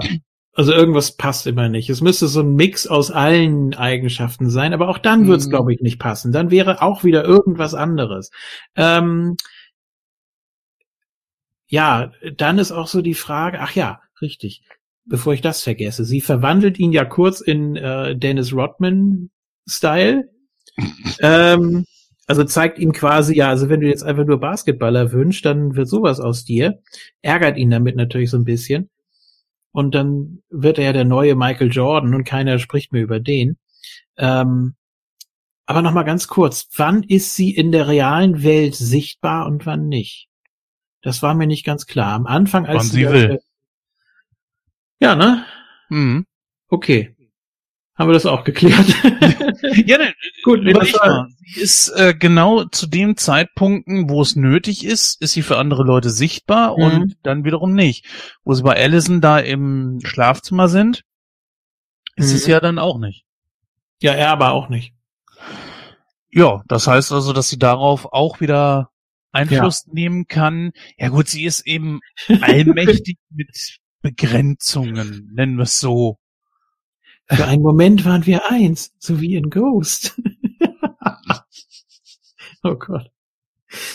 Also 0.55 0.75
irgendwas 0.75 1.17
passt 1.17 1.47
immer 1.47 1.71
nicht. 1.71 1.89
Es 1.89 2.03
müsste 2.03 2.29
so 2.29 2.41
ein 2.41 2.55
Mix 2.55 2.87
aus 2.87 3.11
allen 3.11 3.73
Eigenschaften 3.75 4.51
sein, 4.51 4.75
aber 4.75 4.89
auch 4.89 4.99
dann 4.99 5.27
würde 5.27 5.39
es, 5.39 5.47
mhm. 5.47 5.51
glaube 5.51 5.73
ich, 5.73 5.81
nicht 5.81 5.99
passen. 5.99 6.31
Dann 6.31 6.51
wäre 6.51 6.83
auch 6.83 7.05
wieder 7.05 7.25
irgendwas 7.25 7.73
anderes. 7.73 8.31
Ähm, 8.77 9.37
ja, 11.69 12.13
dann 12.37 12.59
ist 12.59 12.71
auch 12.71 12.87
so 12.87 13.01
die 13.01 13.15
Frage, 13.15 13.61
ach 13.61 13.75
ja, 13.75 14.02
richtig, 14.23 14.63
bevor 15.05 15.35
ich 15.35 15.41
das 15.41 15.63
vergesse, 15.63 16.05
sie 16.05 16.21
verwandelt 16.21 16.79
ihn 16.79 16.93
ja 16.93 17.05
kurz 17.05 17.41
in 17.41 17.77
äh, 17.77 18.17
Dennis 18.17 18.53
Rodman-Style. 18.53 20.31
ähm, 21.21 21.85
also 22.27 22.45
zeigt 22.45 22.79
ihm 22.79 22.93
quasi, 22.93 23.37
ja, 23.37 23.49
also 23.49 23.69
wenn 23.69 23.81
du 23.81 23.89
jetzt 23.89 24.05
einfach 24.05 24.25
nur 24.25 24.41
Basketballer 24.41 25.13
wünschst, 25.13 25.45
dann 25.45 25.75
wird 25.75 25.89
sowas 25.89 26.21
aus 26.21 26.45
dir. 26.45 26.81
Ärgert 27.21 27.59
ihn 27.59 27.71
damit 27.71 27.97
natürlich 27.97 28.31
so 28.31 28.39
ein 28.39 28.45
bisschen. 28.45 28.89
Und 29.73 29.95
dann 29.95 30.43
wird 30.51 30.79
er 30.79 30.85
ja 30.85 30.93
der 30.93 31.05
neue 31.05 31.35
Michael 31.35 31.71
Jordan 31.71 32.15
und 32.15 32.25
keiner 32.25 32.59
spricht 32.59 32.93
mehr 32.93 33.03
über 33.03 33.21
den. 33.21 33.59
Ähm, 34.17 34.75
aber 35.67 35.83
nochmal 35.83 36.05
ganz 36.05 36.29
kurz, 36.29 36.69
wann 36.77 37.03
ist 37.03 37.35
sie 37.35 37.51
in 37.51 37.73
der 37.73 37.89
realen 37.89 38.43
Welt 38.43 38.75
sichtbar 38.75 39.47
und 39.47 39.65
wann 39.65 39.89
nicht? 39.89 40.29
Das 41.03 41.23
war 41.23 41.35
mir 41.35 41.47
nicht 41.47 41.65
ganz 41.65 41.87
klar. 41.87 42.13
Am 42.15 42.27
Anfang, 42.27 42.67
als 42.67 42.85
Wann 42.85 42.87
sie 42.87 43.09
will. 43.09 43.41
Ja, 45.03 45.17
ne? 45.17 45.45
Mhm. 45.89 46.27
Okay. 46.69 47.17
Haben 47.97 48.09
wir 48.09 48.15
das 48.15 48.25
auch 48.25 48.45
geklärt? 48.45 48.87
ja, 49.85 49.99
ne, 49.99 50.15
gut. 50.45 50.61
Überleg 50.61 50.95
mal. 50.95 51.27
Sie 51.41 51.61
ist 51.61 51.89
äh, 51.89 52.15
genau 52.17 52.67
zu 52.67 52.87
den 52.87 53.17
Zeitpunkten, 53.17 54.09
wo 54.09 54.23
es 54.23 54.37
nötig 54.37 54.87
ist, 54.87 55.21
ist 55.21 55.33
sie 55.33 55.43
für 55.43 55.59
andere 55.59 55.83
Leute 55.83 56.09
sichtbar 56.09 56.79
mhm. 56.79 56.85
und 56.85 57.17
dann 57.25 57.45
wiederum 57.45 57.73
nicht. 57.73 58.07
Wo 58.45 58.55
sie 58.55 58.63
bei 58.63 58.77
Allison 58.77 59.21
da 59.21 59.41
im 59.41 59.99
Schlafzimmer 60.05 60.69
sind, 60.69 61.03
ist 62.15 62.31
mhm. 62.31 62.37
es 62.37 62.47
ja 62.47 62.61
dann 62.61 62.79
auch 62.79 62.99
nicht. 63.01 63.25
Ja, 64.01 64.13
er 64.13 64.31
aber 64.31 64.53
auch 64.53 64.69
nicht. 64.69 64.95
Ja, 66.31 66.63
das 66.69 66.87
heißt 66.87 67.11
also, 67.11 67.33
dass 67.33 67.49
sie 67.49 67.59
darauf 67.59 68.13
auch 68.13 68.41
wieder 68.41 68.91
Einfluss 69.33 69.85
ja. 69.89 69.95
nehmen 69.95 70.29
kann. 70.29 70.71
Ja 70.97 71.09
gut, 71.09 71.27
sie 71.27 71.45
ist 71.45 71.67
eben 71.67 71.99
allmächtig 72.41 73.19
mit 73.31 73.81
Begrenzungen, 74.03 75.31
nennen 75.35 75.57
wir 75.57 75.63
es 75.63 75.81
so. 75.81 76.19
Für 77.27 77.47
einen 77.47 77.63
Moment 77.63 78.05
waren 78.05 78.27
wir 78.27 78.51
eins, 78.51 78.93
so 78.99 79.21
wie 79.21 79.37
in 79.37 79.49
Ghost. 79.49 80.21
oh 82.63 82.75
Gott. 82.75 83.11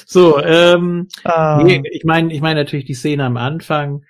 So, 0.05 0.41
ähm, 0.41 1.07
uh. 1.27 1.61
nee, 1.63 1.83
ich 1.91 2.03
meine, 2.03 2.33
ich 2.33 2.41
meine 2.41 2.61
natürlich 2.61 2.85
die 2.85 2.95
Szene 2.95 3.25
am 3.25 3.37
Anfang, 3.37 4.03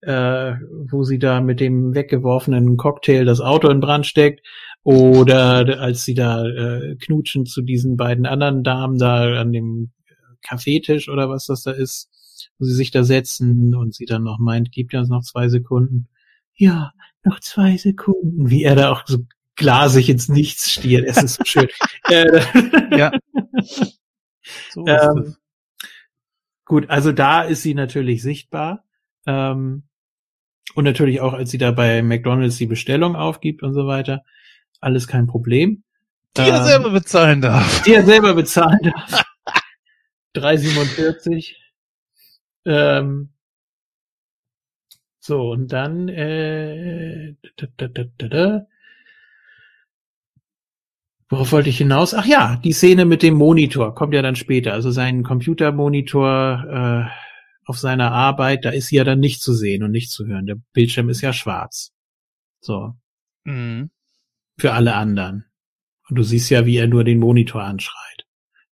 äh, 0.00 0.54
wo 0.90 1.02
sie 1.02 1.18
da 1.18 1.40
mit 1.40 1.60
dem 1.60 1.94
weggeworfenen 1.94 2.76
Cocktail 2.76 3.24
das 3.24 3.40
Auto 3.40 3.68
in 3.68 3.80
Brand 3.80 4.06
steckt. 4.06 4.46
Oder 4.82 5.80
als 5.80 6.04
sie 6.04 6.14
da 6.14 6.46
äh, 6.46 6.96
knutschen 6.96 7.44
zu 7.44 7.60
diesen 7.60 7.96
beiden 7.96 8.24
anderen 8.24 8.62
Damen 8.62 8.98
da 8.98 9.38
an 9.38 9.52
dem 9.52 9.90
Kaffeetisch 10.42 11.10
oder 11.10 11.28
was 11.28 11.46
das 11.46 11.64
da 11.64 11.72
ist, 11.72 12.09
wo 12.60 12.66
sie 12.66 12.74
sich 12.74 12.90
da 12.90 13.02
setzen 13.02 13.74
und 13.74 13.94
sie 13.94 14.04
dann 14.04 14.22
noch 14.22 14.38
meint, 14.38 14.70
gibt 14.70 14.92
ja 14.92 15.00
uns 15.00 15.08
noch 15.08 15.22
zwei 15.22 15.48
Sekunden. 15.48 16.08
Ja, 16.54 16.92
noch 17.24 17.40
zwei 17.40 17.76
Sekunden, 17.76 18.50
wie 18.50 18.62
er 18.62 18.76
da 18.76 18.92
auch 18.92 19.02
so 19.06 19.26
glasig 19.56 20.10
ins 20.10 20.28
Nichts 20.28 20.70
stiert. 20.70 21.06
Es 21.06 21.22
ist 21.22 21.36
so 21.36 21.44
schön. 21.44 21.68
äh, 22.08 22.96
ja. 22.96 23.12
So 24.72 24.84
ähm, 24.84 25.36
gut, 26.64 26.90
also 26.90 27.12
da 27.12 27.42
ist 27.42 27.62
sie 27.62 27.74
natürlich 27.74 28.20
sichtbar. 28.20 28.84
Ähm, 29.26 29.84
und 30.74 30.84
natürlich 30.84 31.20
auch, 31.20 31.34
als 31.34 31.50
sie 31.50 31.58
da 31.58 31.70
bei 31.70 32.02
McDonalds 32.02 32.56
die 32.56 32.66
Bestellung 32.66 33.14
aufgibt 33.14 33.62
und 33.62 33.74
so 33.74 33.86
weiter. 33.86 34.24
Alles 34.80 35.06
kein 35.06 35.28
Problem. 35.28 35.84
Die 36.36 36.42
ähm, 36.42 36.54
er 36.54 36.64
selber 36.64 36.90
bezahlen 36.90 37.40
darf. 37.40 37.82
Die 37.82 37.92
er 37.92 38.04
selber 38.04 38.34
bezahlen 38.34 38.80
darf. 38.82 39.22
3,47. 40.34 41.59
Ähm, 42.64 43.30
so, 45.18 45.50
und 45.50 45.72
dann 45.72 46.08
äh, 46.08 47.34
da, 47.56 47.66
da, 47.76 47.88
da, 47.88 48.04
da, 48.18 48.28
da. 48.28 48.66
Worauf 51.28 51.52
wollte 51.52 51.68
ich 51.68 51.78
hinaus? 51.78 52.12
Ach 52.14 52.26
ja, 52.26 52.56
die 52.64 52.72
Szene 52.72 53.04
mit 53.04 53.22
dem 53.22 53.34
Monitor 53.34 53.94
kommt 53.94 54.14
ja 54.14 54.22
dann 54.22 54.34
später. 54.34 54.72
Also 54.72 54.90
sein 54.90 55.22
Computermonitor 55.22 57.08
äh, 57.08 57.10
auf 57.64 57.78
seiner 57.78 58.10
Arbeit, 58.10 58.64
da 58.64 58.70
ist 58.70 58.88
sie 58.88 58.96
ja 58.96 59.04
dann 59.04 59.20
nicht 59.20 59.40
zu 59.40 59.54
sehen 59.54 59.84
und 59.84 59.92
nicht 59.92 60.10
zu 60.10 60.26
hören. 60.26 60.46
Der 60.46 60.56
Bildschirm 60.72 61.08
ist 61.08 61.20
ja 61.20 61.32
schwarz. 61.32 61.92
So. 62.60 62.94
Mhm. 63.44 63.90
Für 64.58 64.72
alle 64.72 64.94
anderen. 64.94 65.44
Und 66.08 66.16
du 66.16 66.24
siehst 66.24 66.50
ja, 66.50 66.66
wie 66.66 66.78
er 66.78 66.88
nur 66.88 67.04
den 67.04 67.20
Monitor 67.20 67.62
anschreit. 67.62 68.19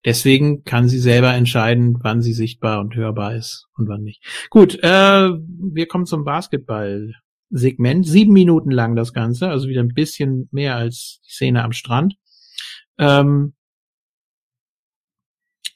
Deswegen 0.09 0.65
kann 0.65 0.89
sie 0.89 1.01
selber 1.01 1.35
entscheiden, 1.35 1.99
wann 2.01 2.23
sie 2.23 2.33
sichtbar 2.33 2.81
und 2.81 2.97
hörbar 2.97 3.35
ist 3.35 3.67
und 3.77 3.91
wann 3.91 4.05
nicht. 4.05 4.25
Gut, 4.49 4.83
äh, 4.83 5.29
wir 5.29 5.87
kommen 5.87 6.07
zum 6.07 6.25
Basketball-Segment. 6.25 8.07
Sieben 8.07 8.33
Minuten 8.33 8.71
lang 8.71 8.97
das 8.97 9.13
Ganze, 9.13 9.51
also 9.51 9.69
wieder 9.69 9.83
ein 9.83 9.93
bisschen 9.93 10.49
mehr 10.51 10.77
als 10.77 11.21
die 11.27 11.33
Szene 11.33 11.63
am 11.63 11.73
Strand. 11.73 12.15
Ähm, 12.97 13.53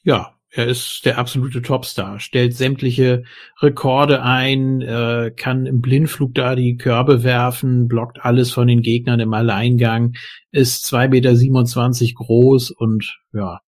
ja, 0.03 0.35
er 0.49 0.66
ist 0.66 1.05
der 1.05 1.18
absolute 1.18 1.61
Topstar, 1.61 2.18
stellt 2.18 2.57
sämtliche 2.57 3.24
Rekorde 3.61 4.22
ein, 4.22 4.80
äh, 4.80 5.30
kann 5.37 5.66
im 5.66 5.83
Blindflug 5.83 6.35
da 6.35 6.55
die 6.55 6.76
Körbe 6.78 7.22
werfen, 7.22 7.87
blockt 7.87 8.24
alles 8.24 8.51
von 8.51 8.66
den 8.66 8.80
Gegnern 8.80 9.20
im 9.20 9.35
Alleingang, 9.35 10.14
ist 10.53 10.87
zwei 10.87 11.09
Meter 11.09 11.37
siebenundzwanzig 11.37 12.14
groß 12.14 12.70
und 12.70 13.18
ja, 13.35 13.61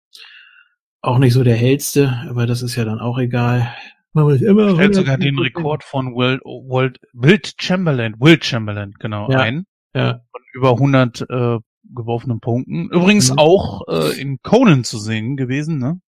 auch 1.05 1.18
nicht 1.18 1.34
so 1.34 1.44
der 1.44 1.57
hellste, 1.57 2.24
aber 2.28 2.46
das 2.46 2.62
ist 2.62 2.76
ja 2.76 2.84
dann 2.84 2.98
auch 2.98 3.18
egal. 3.18 3.72
Man 4.12 4.24
muss 4.24 4.42
immer 4.42 4.74
stellt 4.74 4.94
sogar 4.94 5.18
den 5.18 5.38
Rekord 5.38 5.82
von 5.82 6.14
Will, 6.14 6.40
Will, 6.44 6.94
Wilt 7.12 7.55
Chamberlain, 7.59 8.14
Will 8.20 8.42
Chamberlain, 8.42 8.94
genau, 8.98 9.30
ja, 9.30 9.40
ein. 9.40 9.66
Ja. 9.92 10.20
Von 10.30 10.40
über 10.55 10.70
100 10.70 11.20
äh, 11.22 11.59
geworfenen 11.94 12.40
Punkten. 12.40 12.88
Übrigens 12.90 13.32
mhm. 13.32 13.38
auch 13.38 13.82
äh, 13.88 14.20
in 14.20 14.38
Conan 14.42 14.84
zu 14.84 14.98
sehen 14.98 15.36
gewesen, 15.36 15.78
ne? 15.78 16.00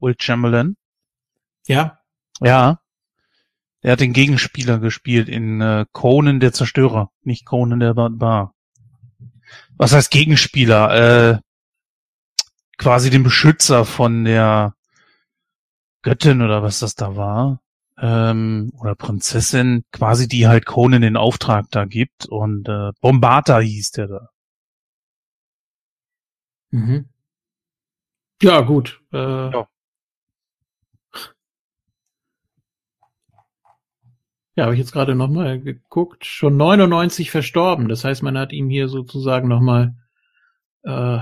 Will 0.00 0.14
Chamberlain. 0.18 0.76
Ja. 1.66 1.98
Ja. 2.40 2.80
Er 3.80 3.92
hat 3.92 4.00
den 4.00 4.14
Gegenspieler 4.14 4.78
gespielt 4.78 5.28
in 5.28 5.60
äh, 5.60 5.84
Conan 5.92 6.40
der 6.40 6.52
Zerstörer, 6.52 7.10
nicht 7.22 7.44
Conan 7.44 7.80
der 7.80 7.94
Barbar. 7.94 8.54
Was 9.76 9.92
heißt 9.92 10.10
Gegenspieler? 10.10 11.34
Äh, 11.34 11.38
quasi 12.78 13.10
den 13.10 13.22
Beschützer 13.22 13.84
von 13.84 14.24
der 14.24 14.74
Göttin 16.02 16.42
oder 16.42 16.62
was 16.62 16.80
das 16.80 16.94
da 16.94 17.16
war. 17.16 17.60
Ähm, 17.98 18.72
oder 18.78 18.94
Prinzessin, 18.94 19.84
quasi 19.92 20.28
die 20.28 20.48
halt 20.48 20.66
Conan 20.66 21.02
den 21.02 21.16
Auftrag 21.16 21.66
da 21.70 21.84
gibt. 21.84 22.26
Und 22.26 22.68
äh, 22.68 22.92
Bombata 23.00 23.60
hieß 23.60 23.92
der 23.92 24.08
da. 24.08 24.28
Mhm. 26.70 27.08
Ja, 28.42 28.60
gut. 28.60 29.00
Äh, 29.12 29.16
ja. 29.52 29.68
Ja, 34.56 34.64
habe 34.64 34.74
ich 34.74 34.80
jetzt 34.80 34.92
gerade 34.92 35.14
nochmal 35.16 35.60
geguckt. 35.60 36.24
Schon 36.26 36.56
99 36.56 37.30
verstorben. 37.30 37.88
Das 37.88 38.04
heißt, 38.04 38.22
man 38.22 38.38
hat 38.38 38.52
ihm 38.52 38.68
hier 38.70 38.88
sozusagen 38.88 39.48
nochmal 39.48 39.94
äh, 40.84 41.18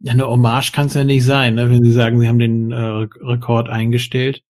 ja, 0.00 0.12
eine 0.12 0.26
Hommage 0.28 0.72
kann 0.72 0.86
es 0.86 0.94
ja 0.94 1.04
nicht 1.04 1.24
sein, 1.24 1.54
ne, 1.54 1.70
wenn 1.70 1.84
Sie 1.84 1.92
sagen, 1.92 2.20
Sie 2.20 2.28
haben 2.28 2.38
den 2.38 2.70
äh, 2.70 3.06
Rekord 3.20 3.68
eingestellt. 3.68 4.42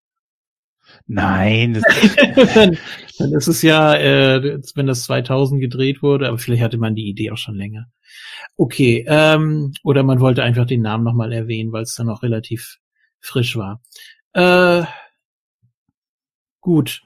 Nein. 1.07 1.75
Das 1.75 1.85
dann, 2.55 2.79
dann 3.19 3.33
ist 3.33 3.49
es 3.49 3.63
ja, 3.63 3.95
äh, 3.95 4.61
wenn 4.75 4.87
das 4.87 5.05
2000 5.05 5.61
gedreht 5.61 6.03
wurde, 6.03 6.29
aber 6.29 6.39
vielleicht 6.39 6.63
hatte 6.63 6.79
man 6.79 6.95
die 6.95 7.09
Idee 7.09 7.31
auch 7.31 7.39
schon 7.39 7.57
länger. 7.57 7.87
Okay, 8.57 9.05
ähm, 9.07 9.73
oder 9.85 10.03
man 10.03 10.21
wollte 10.21 10.43
einfach 10.43 10.67
den 10.67 10.83
Namen 10.83 11.05
nochmal 11.05 11.33
erwähnen, 11.33 11.73
weil 11.73 11.83
es 11.83 11.95
dann 11.95 12.07
noch 12.07 12.23
relativ 12.23 12.79
frisch 13.21 13.57
war. 13.57 13.83
Äh, 14.33 14.85
gut. 16.61 17.03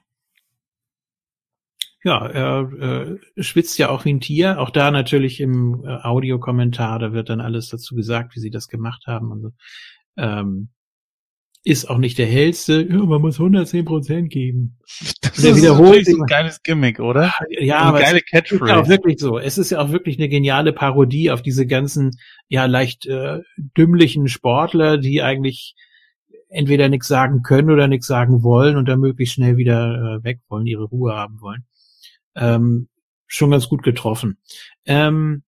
Ja, 2.05 2.27
er 2.27 3.19
äh, 3.37 3.43
schwitzt 3.43 3.79
ja 3.79 3.89
auch 3.89 4.05
wie 4.05 4.13
ein 4.13 4.21
Tier. 4.21 4.59
Auch 4.59 4.71
da 4.71 4.91
natürlich 4.91 5.41
im 5.41 5.85
äh, 5.85 5.89
Audiokommentar, 5.89 6.99
da 6.99 7.13
wird 7.13 7.29
dann 7.29 7.41
alles 7.41 7.69
dazu 7.69 7.95
gesagt, 7.95 8.35
wie 8.35 8.41
sie 8.41 8.51
das 8.51 8.69
gemacht 8.69 9.05
haben. 9.07 9.31
Und 9.31 9.43
so. 9.43 9.51
ähm, 10.17 10.71
ist 11.65 11.89
auch 11.89 11.99
nicht 11.99 12.19
der 12.19 12.27
hellste. 12.27 12.83
Ja, 12.83 12.97
man 12.97 13.21
muss 13.21 13.39
110 13.39 13.85
Prozent 13.85 14.31
geben. 14.31 14.79
Das 15.21 15.39
ist 15.39 15.57
wiederholt 15.57 16.07
so 16.07 16.21
ein 16.21 16.27
geiles 16.27 16.63
Gimmick, 16.63 16.99
oder? 16.99 17.33
Ja, 17.51 17.79
aber 17.79 18.01
geile 18.01 18.19
es 18.19 18.25
Catchphrase. 18.25 18.65
ist 18.65 18.69
ja 18.71 18.81
auch 18.81 18.89
wirklich 18.89 19.19
so. 19.21 19.39
Es 19.39 19.59
ist 19.59 19.71
ja 19.71 19.81
auch 19.81 19.93
wirklich 19.93 20.19
eine 20.19 20.29
geniale 20.29 20.73
Parodie 20.73 21.31
auf 21.31 21.41
diese 21.41 21.67
ganzen, 21.67 22.11
ja, 22.49 22.67
leicht 22.67 23.07
äh, 23.07 23.41
dümmlichen 23.77 24.27
Sportler, 24.27 24.99
die 24.99 25.23
eigentlich 25.23 25.77
entweder 26.49 26.89
nichts 26.89 27.07
sagen 27.07 27.43
können 27.43 27.71
oder 27.71 27.87
nichts 27.87 28.09
sagen 28.09 28.43
wollen 28.43 28.77
und 28.77 28.89
dann 28.89 29.01
möglichst 29.01 29.37
schnell 29.37 29.57
wieder 29.57 30.19
äh, 30.21 30.25
weg 30.25 30.41
wollen, 30.49 30.67
ihre 30.67 30.85
Ruhe 30.85 31.15
haben 31.15 31.41
wollen. 31.41 31.65
Ähm, 32.35 32.89
schon 33.27 33.51
ganz 33.51 33.69
gut 33.69 33.83
getroffen. 33.83 34.39
Ähm, 34.85 35.43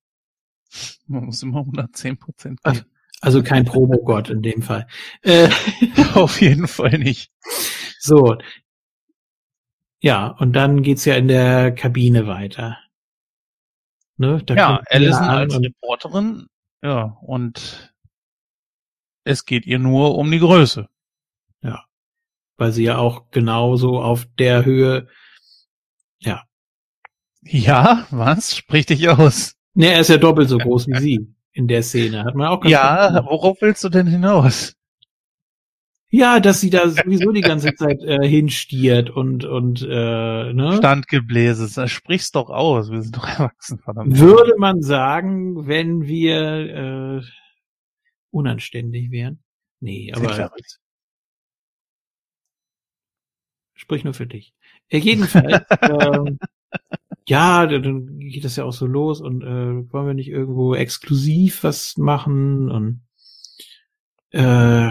Man 1.06 1.26
muss 1.26 1.42
immer 1.42 1.60
110 1.60 2.18
Prozent 2.18 2.62
geben. 2.62 2.84
Also 3.20 3.42
kein 3.42 3.64
Promo-Gott 3.64 4.28
in 4.28 4.42
dem 4.42 4.60
Fall. 4.60 4.86
Äh, 5.22 5.48
Auf 6.14 6.40
jeden 6.40 6.68
Fall 6.68 6.98
nicht. 6.98 7.32
So. 7.98 8.36
Ja, 10.00 10.26
und 10.26 10.52
dann 10.52 10.82
geht's 10.82 11.06
ja 11.06 11.14
in 11.14 11.28
der 11.28 11.74
Kabine 11.74 12.26
weiter. 12.26 12.78
Ne? 14.18 14.42
Da 14.44 14.54
ja, 14.54 14.82
Alison 14.90 15.24
als 15.24 15.58
Reporterin. 15.58 16.46
Ja, 16.82 17.16
und 17.22 17.94
es 19.24 19.46
geht 19.46 19.64
ihr 19.64 19.78
nur 19.78 20.16
um 20.16 20.30
die 20.30 20.38
Größe. 20.38 20.88
Ja. 21.62 21.84
Weil 22.58 22.72
sie 22.72 22.84
ja 22.84 22.98
auch 22.98 23.30
genauso 23.30 24.00
auf 24.02 24.26
der 24.38 24.64
Höhe. 24.64 25.08
Ja, 27.46 28.06
was? 28.10 28.56
Sprich 28.56 28.86
dich 28.86 29.08
aus. 29.08 29.56
Ne, 29.74 29.92
er 29.92 30.00
ist 30.00 30.10
ja 30.10 30.16
doppelt 30.16 30.48
so 30.48 30.58
groß 30.58 30.86
wie 30.88 31.00
sie 31.00 31.34
in 31.52 31.68
der 31.68 31.82
Szene. 31.82 32.24
Hat 32.24 32.34
man 32.34 32.48
auch 32.48 32.64
Ja, 32.64 33.24
worauf 33.26 33.60
willst 33.60 33.84
du 33.84 33.88
denn 33.88 34.06
hinaus? 34.06 34.76
Ja, 36.10 36.38
dass 36.38 36.60
sie 36.60 36.70
da 36.70 36.88
sowieso 36.88 37.32
die 37.32 37.40
ganze 37.40 37.74
Zeit 37.76 38.00
äh, 38.04 38.26
hinstiert 38.26 39.10
und 39.10 39.44
und 39.44 39.82
äh, 39.82 40.52
ne? 40.52 40.76
Standgebläses. 40.76 41.78
Sprich's 41.90 42.30
doch 42.30 42.50
aus. 42.50 42.90
Wir 42.90 43.02
sind 43.02 43.16
doch 43.16 43.26
erwachsen, 43.26 43.78
verdammt. 43.80 44.16
Würde 44.18 44.54
man 44.56 44.80
sagen, 44.80 45.66
wenn 45.66 46.06
wir 46.06 47.20
äh, 47.20 47.22
unanständig 48.30 49.10
wären? 49.10 49.42
Nee, 49.80 50.12
aber 50.14 50.52
sprich 53.74 54.04
nur 54.04 54.14
für 54.14 54.26
dich. 54.26 54.54
Jedenfalls. 54.90 55.64
ähm, 55.82 56.38
ja, 57.26 57.66
dann 57.66 58.18
geht 58.18 58.44
das 58.44 58.56
ja 58.56 58.64
auch 58.64 58.72
so 58.72 58.86
los 58.86 59.20
und 59.20 59.42
äh, 59.42 59.92
wollen 59.92 60.06
wir 60.06 60.14
nicht 60.14 60.28
irgendwo 60.28 60.74
exklusiv 60.74 61.64
was 61.64 61.96
machen 61.96 62.70
und 62.70 63.00
äh, 64.30 64.90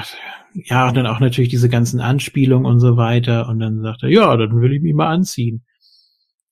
ja, 0.55 0.87
und 0.87 0.95
dann 0.95 1.07
auch 1.07 1.19
natürlich 1.19 1.49
diese 1.49 1.69
ganzen 1.69 1.99
Anspielungen 1.99 2.65
und 2.65 2.79
so 2.79 2.95
weiter 2.97 3.49
und 3.49 3.59
dann 3.59 3.81
sagt 3.81 4.03
er, 4.03 4.09
ja, 4.09 4.35
dann 4.37 4.61
will 4.61 4.73
ich 4.73 4.81
mich 4.81 4.93
mal 4.93 5.09
anziehen. 5.09 5.65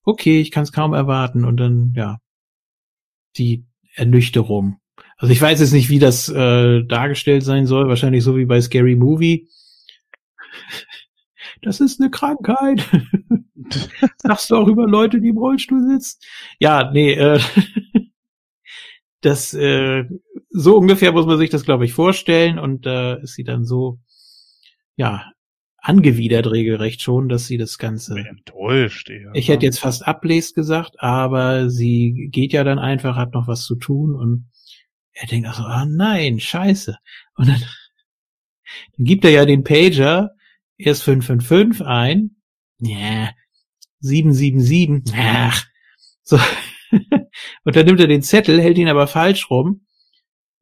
Okay, 0.03 0.41
ich 0.41 0.52
kann 0.52 0.64
es 0.64 0.72
kaum 0.72 0.94
erwarten 0.94 1.45
und 1.45 1.58
dann, 1.58 1.94
ja, 1.95 2.18
die 3.38 3.66
Ernüchterung. 3.95 4.78
Also 5.18 5.32
ich 5.32 5.41
weiß 5.41 5.60
jetzt 5.60 5.74
nicht, 5.74 5.90
wie 5.90 5.99
das 5.99 6.30
äh, 6.30 6.84
dargestellt 6.84 7.44
sein 7.44 7.68
soll, 7.68 7.88
wahrscheinlich 7.88 8.24
so 8.24 8.36
wie 8.38 8.45
bei 8.45 8.60
Scary 8.60 8.95
Movie 8.95 9.48
das 11.61 11.79
ist 11.79 11.99
eine 11.99 12.09
Krankheit. 12.09 12.88
Sagst 14.17 14.49
du 14.49 14.55
auch 14.55 14.67
über 14.67 14.88
Leute, 14.88 15.21
die 15.21 15.29
im 15.29 15.38
Rollstuhl 15.38 15.81
sitzen? 15.88 16.19
Ja, 16.59 16.91
nee, 16.91 17.13
äh, 17.13 17.39
das 19.21 19.53
äh, 19.53 20.05
so 20.49 20.77
ungefähr 20.77 21.11
muss 21.11 21.25
man 21.25 21.38
sich 21.38 21.49
das, 21.49 21.63
glaube 21.63 21.85
ich, 21.85 21.93
vorstellen 21.93 22.59
und 22.59 22.85
äh, 22.85 23.21
ist 23.21 23.35
sie 23.35 23.43
dann 23.43 23.65
so, 23.65 23.99
ja, 24.95 25.31
angewidert 25.77 26.51
regelrecht 26.51 27.01
schon, 27.01 27.29
dass 27.29 27.47
sie 27.47 27.57
das 27.57 27.77
Ganze. 27.77 28.19
Enttäuscht, 28.19 29.09
eher, 29.09 29.31
ich 29.33 29.47
hätte 29.47 29.65
jetzt 29.65 29.79
fast 29.79 30.07
ablest 30.07 30.53
gesagt, 30.53 30.99
aber 30.99 31.69
sie 31.69 32.29
geht 32.31 32.53
ja 32.53 32.63
dann 32.63 32.79
einfach, 32.79 33.15
hat 33.15 33.33
noch 33.33 33.47
was 33.47 33.65
zu 33.65 33.75
tun 33.75 34.13
und 34.13 34.49
er 35.13 35.27
denkt 35.27 35.47
auch 35.49 35.55
so, 35.55 35.63
ah 35.63 35.85
nein, 35.85 36.39
scheiße. 36.39 36.95
Und 37.35 37.47
dann, 37.47 37.61
dann 38.97 39.05
gibt 39.05 39.25
er 39.25 39.31
ja 39.31 39.45
den 39.45 39.63
Pager 39.63 40.31
erst 40.86 41.03
555 41.03 41.86
ein. 41.86 42.36
Ja, 42.80 43.30
777. 43.99 45.16
Ach. 45.18 45.66
So. 46.24 46.38
und 47.64 47.76
dann 47.76 47.86
nimmt 47.86 47.99
er 47.99 48.08
den 48.08 48.24
Zettel, 48.24 48.62
hält 48.62 48.78
ihn 48.78 48.88
aber 48.88 49.08
falsch 49.08 49.49
rum. 49.49 49.86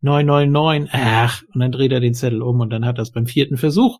999. 0.02 0.92
Ach. 0.94 1.44
Und 1.54 1.60
dann 1.62 1.72
dreht 1.72 1.92
er 1.92 2.00
den 2.00 2.14
Zettel 2.14 2.42
um 2.42 2.60
und 2.60 2.70
dann 2.70 2.86
hat 2.86 2.98
er 3.00 3.04
es 3.04 3.12
beim 3.12 3.26
vierten 3.26 3.58
Versuch. 3.58 4.00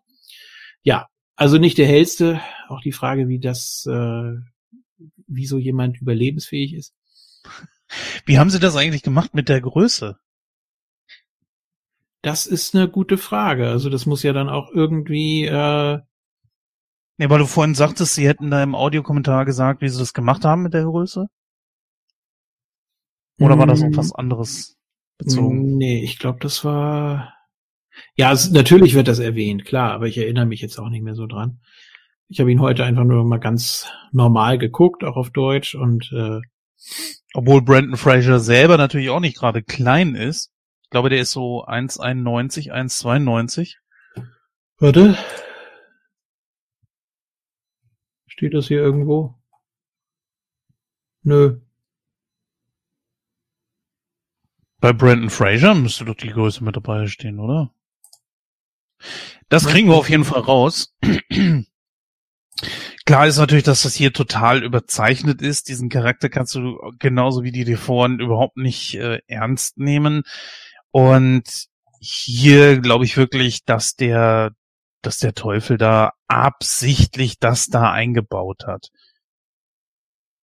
Ja, 0.82 1.08
also 1.36 1.58
nicht 1.58 1.78
der 1.78 1.86
hellste. 1.86 2.40
Auch 2.68 2.80
die 2.80 2.92
Frage, 2.92 3.28
wie 3.28 3.38
das, 3.38 3.86
äh, 3.86 4.32
wie 5.26 5.46
so 5.46 5.58
jemand 5.58 6.00
überlebensfähig 6.00 6.74
ist. 6.74 6.94
Wie 8.24 8.38
haben 8.38 8.50
Sie 8.50 8.60
das 8.60 8.76
eigentlich 8.76 9.02
gemacht 9.02 9.34
mit 9.34 9.48
der 9.48 9.60
Größe? 9.60 10.18
Das 12.22 12.46
ist 12.46 12.74
eine 12.74 12.88
gute 12.88 13.16
Frage. 13.16 13.68
Also 13.68 13.88
das 13.88 14.04
muss 14.06 14.22
ja 14.22 14.32
dann 14.32 14.48
auch 14.48 14.70
irgendwie. 14.72 15.46
Äh 15.46 16.00
nee, 17.20 17.28
weil 17.28 17.38
du 17.38 17.46
vorhin 17.46 17.74
sagtest, 17.74 18.14
sie 18.14 18.26
hätten 18.26 18.50
da 18.50 18.62
im 18.62 18.74
Audiokommentar 18.74 19.44
gesagt, 19.44 19.82
wie 19.82 19.88
sie 19.90 19.98
das 19.98 20.14
gemacht 20.14 20.44
haben 20.44 20.62
mit 20.62 20.72
der 20.72 20.84
Größe. 20.84 21.26
Oder 23.38 23.58
war 23.58 23.66
das 23.66 23.82
auf 23.82 23.94
was 23.94 24.12
anderes 24.12 24.78
bezogen? 25.18 25.76
Nee, 25.76 26.02
ich 26.02 26.18
glaube, 26.18 26.38
das 26.40 26.64
war. 26.64 27.34
Ja, 28.16 28.32
es, 28.32 28.50
natürlich 28.50 28.94
wird 28.94 29.08
das 29.08 29.18
erwähnt, 29.18 29.66
klar, 29.66 29.92
aber 29.92 30.06
ich 30.06 30.16
erinnere 30.16 30.46
mich 30.46 30.62
jetzt 30.62 30.78
auch 30.78 30.88
nicht 30.88 31.02
mehr 31.02 31.14
so 31.14 31.26
dran. 31.26 31.60
Ich 32.28 32.40
habe 32.40 32.50
ihn 32.50 32.60
heute 32.60 32.84
einfach 32.84 33.04
nur 33.04 33.24
mal 33.24 33.38
ganz 33.38 33.90
normal 34.12 34.56
geguckt, 34.56 35.04
auch 35.04 35.16
auf 35.16 35.30
Deutsch 35.30 35.74
und 35.74 36.10
äh, 36.12 36.40
obwohl 37.34 37.60
Brandon 37.60 37.96
Fraser 37.96 38.40
selber 38.40 38.78
natürlich 38.78 39.10
auch 39.10 39.20
nicht 39.20 39.36
gerade 39.36 39.62
klein 39.62 40.14
ist. 40.14 40.52
Ich 40.84 40.90
glaube, 40.90 41.10
der 41.10 41.20
ist 41.20 41.32
so 41.32 41.66
1,91, 41.66 42.72
1,92. 42.72 43.74
Warte. 44.78 45.18
Steht 48.40 48.54
das 48.54 48.68
hier 48.68 48.78
irgendwo? 48.78 49.34
Nö. 51.22 51.60
Bei 54.78 54.94
Brandon 54.94 55.28
Fraser 55.28 55.74
müsste 55.74 56.06
doch 56.06 56.14
die 56.14 56.30
Größe 56.30 56.64
mit 56.64 56.74
dabei 56.74 57.06
stehen, 57.06 57.38
oder? 57.38 57.74
Das 59.50 59.66
kriegen 59.66 59.90
wir 59.90 59.96
auf 59.96 60.08
jeden 60.08 60.24
Fall 60.24 60.40
raus. 60.40 60.96
Klar 63.04 63.26
ist 63.26 63.36
natürlich, 63.36 63.64
dass 63.64 63.82
das 63.82 63.94
hier 63.94 64.14
total 64.14 64.64
überzeichnet 64.64 65.42
ist. 65.42 65.68
Diesen 65.68 65.90
Charakter 65.90 66.30
kannst 66.30 66.54
du 66.54 66.78
genauso 66.98 67.42
wie 67.42 67.52
die 67.52 67.64
Deforen 67.64 68.20
überhaupt 68.20 68.56
nicht 68.56 68.94
äh, 68.94 69.20
ernst 69.26 69.76
nehmen. 69.76 70.22
Und 70.92 71.68
hier 72.00 72.78
glaube 72.80 73.04
ich 73.04 73.18
wirklich, 73.18 73.66
dass 73.66 73.96
der, 73.96 74.54
dass 75.02 75.18
der 75.18 75.34
Teufel 75.34 75.78
da 75.78 76.12
absichtlich 76.28 77.38
das 77.38 77.66
da 77.66 77.90
eingebaut 77.92 78.66
hat. 78.66 78.90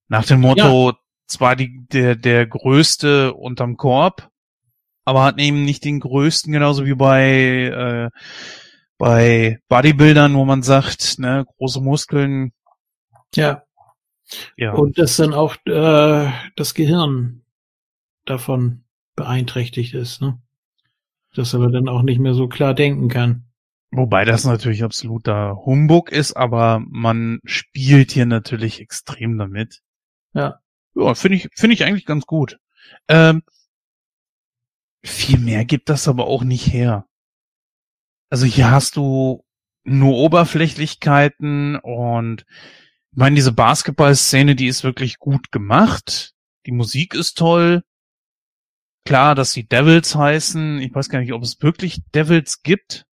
Nach 0.08 0.26
dem 0.26 0.42
Motto, 0.42 0.92
ja. 0.92 0.98
zwar 1.28 1.56
die, 1.56 1.86
der, 1.92 2.16
der 2.16 2.48
größte 2.48 3.34
unterm 3.34 3.78
Korb, 3.78 4.30
aber 5.06 5.24
hat 5.24 5.40
eben 5.40 5.64
nicht 5.64 5.86
den 5.86 6.00
größten, 6.00 6.52
genauso 6.52 6.86
wie 6.86 6.96
bei, 6.96 8.10
äh, 8.14 8.20
bei 8.98 9.60
Bodybuildern, 9.70 10.36
wo 10.36 10.46
man 10.46 10.64
sagt, 10.64 11.20
ne, 11.20 11.46
große 11.58 11.82
Muskeln. 11.82 12.52
Ja. 13.36 13.64
Ja. 14.58 14.74
Und 14.74 14.98
dass 14.98 15.16
dann 15.18 15.34
auch 15.34 15.56
äh, 15.66 16.32
das 16.56 16.74
Gehirn 16.74 17.46
davon 18.26 18.84
beeinträchtigt 19.16 19.94
ist, 19.94 20.22
ne? 20.22 20.40
Dass 21.34 21.54
er 21.54 21.70
dann 21.70 21.88
auch 21.88 22.02
nicht 22.02 22.20
mehr 22.20 22.34
so 22.34 22.48
klar 22.48 22.74
denken 22.74 23.10
kann. 23.10 23.47
Wobei 23.92 24.26
das 24.26 24.44
natürlich 24.44 24.84
absoluter 24.84 25.56
Humbug 25.66 26.12
ist, 26.12 26.34
aber 26.34 26.82
man 26.88 27.40
spielt 27.46 28.12
hier 28.12 28.26
natürlich 28.26 28.82
extrem 28.82 29.38
damit. 29.38 29.82
Ja. 30.34 30.60
Ja, 30.94 31.16
finde 31.16 31.38
ich, 31.38 31.50
finde 31.56 31.74
ich 31.74 31.84
eigentlich 31.84 32.06
ganz 32.06 32.26
gut. 32.26 32.60
Ähm, 33.08 33.44
viel 35.04 35.40
mehr 35.40 35.64
gibt 35.64 35.90
das 35.90 36.08
aber 36.08 36.28
auch 36.28 36.44
nicht 36.44 36.72
her. 36.72 37.06
Also 38.30 38.46
hier 38.46 38.72
hast 38.72 38.98
du 38.98 39.46
nur 39.84 40.18
Oberflächlichkeiten 40.18 41.78
und 41.78 42.46
ich 43.12 43.18
meine, 43.18 43.36
diese 43.36 43.54
Basketball-Szene, 43.54 44.56
die 44.56 44.68
ist 44.68 44.84
wirklich 44.84 45.18
gut 45.18 45.52
gemacht. 45.52 46.34
Die 46.66 46.72
Musik 46.72 47.14
ist 47.14 47.38
toll 47.38 47.84
klar, 49.08 49.36
dass 49.36 49.54
sie 49.54 49.66
Devils 49.66 50.16
heißen. 50.16 50.80
Ich 50.80 50.94
weiß 50.94 51.10
gar 51.10 51.20
nicht, 51.20 51.32
ob 51.32 51.42
es 51.42 51.62
wirklich 51.62 52.02
Devils 52.14 52.62
gibt. 52.62 53.07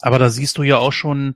Aber 0.00 0.18
da 0.18 0.30
siehst 0.30 0.58
du 0.58 0.62
ja 0.62 0.78
auch 0.78 0.92
schon 0.92 1.34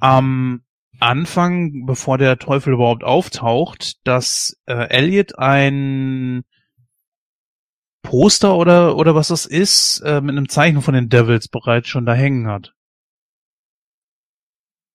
am 0.00 0.62
Anfang, 1.00 1.86
bevor 1.86 2.18
der 2.18 2.38
Teufel 2.38 2.72
überhaupt 2.72 3.04
auftaucht, 3.04 4.04
dass 4.04 4.60
äh, 4.66 4.88
Elliot 4.88 5.38
ein 5.38 6.44
Poster 8.02 8.56
oder, 8.56 8.96
oder 8.96 9.14
was 9.14 9.28
das 9.28 9.46
ist, 9.46 10.00
äh, 10.00 10.20
mit 10.20 10.36
einem 10.36 10.48
Zeichen 10.48 10.82
von 10.82 10.94
den 10.94 11.08
Devils 11.08 11.48
bereits 11.48 11.88
schon 11.88 12.06
da 12.06 12.14
hängen 12.14 12.48
hat. 12.48 12.74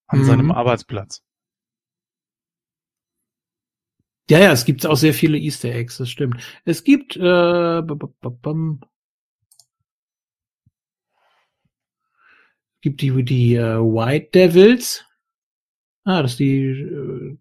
An 0.08 0.20
mhm. 0.20 0.26
seinem 0.26 0.52
Arbeitsplatz. 0.52 1.22
Ja, 4.30 4.40
ja, 4.40 4.52
es 4.52 4.66
gibt 4.66 4.86
auch 4.86 4.96
sehr 4.96 5.14
viele 5.14 5.38
Easter 5.38 5.70
Eggs, 5.70 5.98
das 5.98 6.10
stimmt. 6.10 6.42
Es 6.64 6.84
gibt 6.84 7.18
äh, 7.18 7.82
gibt 12.84 13.02
die 13.02 13.24
die 13.24 13.56
äh, 13.56 13.80
White 13.80 14.30
Devils. 14.34 15.06
Ah, 16.04 16.22
das 16.22 16.34
ist 16.34 16.40
die 16.40 16.66
äh, 16.68 17.38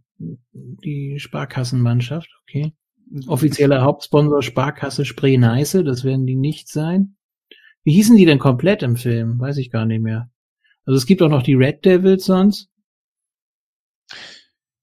die 0.54 1.18
Sparkassenmannschaft, 1.18 2.30
okay. 2.42 2.72
Offizieller 3.26 3.82
Hauptsponsor 3.82 4.42
Sparkasse 4.42 5.04
Spree 5.04 5.36
Neiße, 5.36 5.84
das 5.84 6.04
werden 6.04 6.26
die 6.26 6.36
nicht 6.36 6.68
sein. 6.68 7.16
Wie 7.82 7.92
hießen 7.92 8.16
die 8.16 8.24
denn 8.24 8.38
komplett 8.38 8.82
im 8.82 8.96
Film? 8.96 9.38
Weiß 9.40 9.58
ich 9.58 9.70
gar 9.70 9.84
nicht 9.84 10.00
mehr. 10.00 10.30
Also 10.86 10.96
es 10.96 11.06
gibt 11.06 11.20
auch 11.20 11.28
noch 11.28 11.42
die 11.42 11.54
Red 11.54 11.84
Devils 11.84 12.24
sonst. 12.24 12.70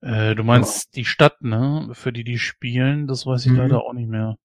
Äh, 0.02 0.36
du 0.36 0.44
meinst 0.44 0.88
ja. 0.88 0.98
die 0.98 1.06
Stadt, 1.06 1.41
ne? 1.41 1.90
Für 1.94 2.11
die 2.11 2.26
die 2.26 2.38
spielen, 2.38 3.07
das 3.07 3.26
weiß 3.26 3.45
ich 3.45 3.53
mhm. 3.53 3.57
leider 3.57 3.84
auch 3.84 3.94
nicht 3.94 4.10
mehr. 4.10 4.38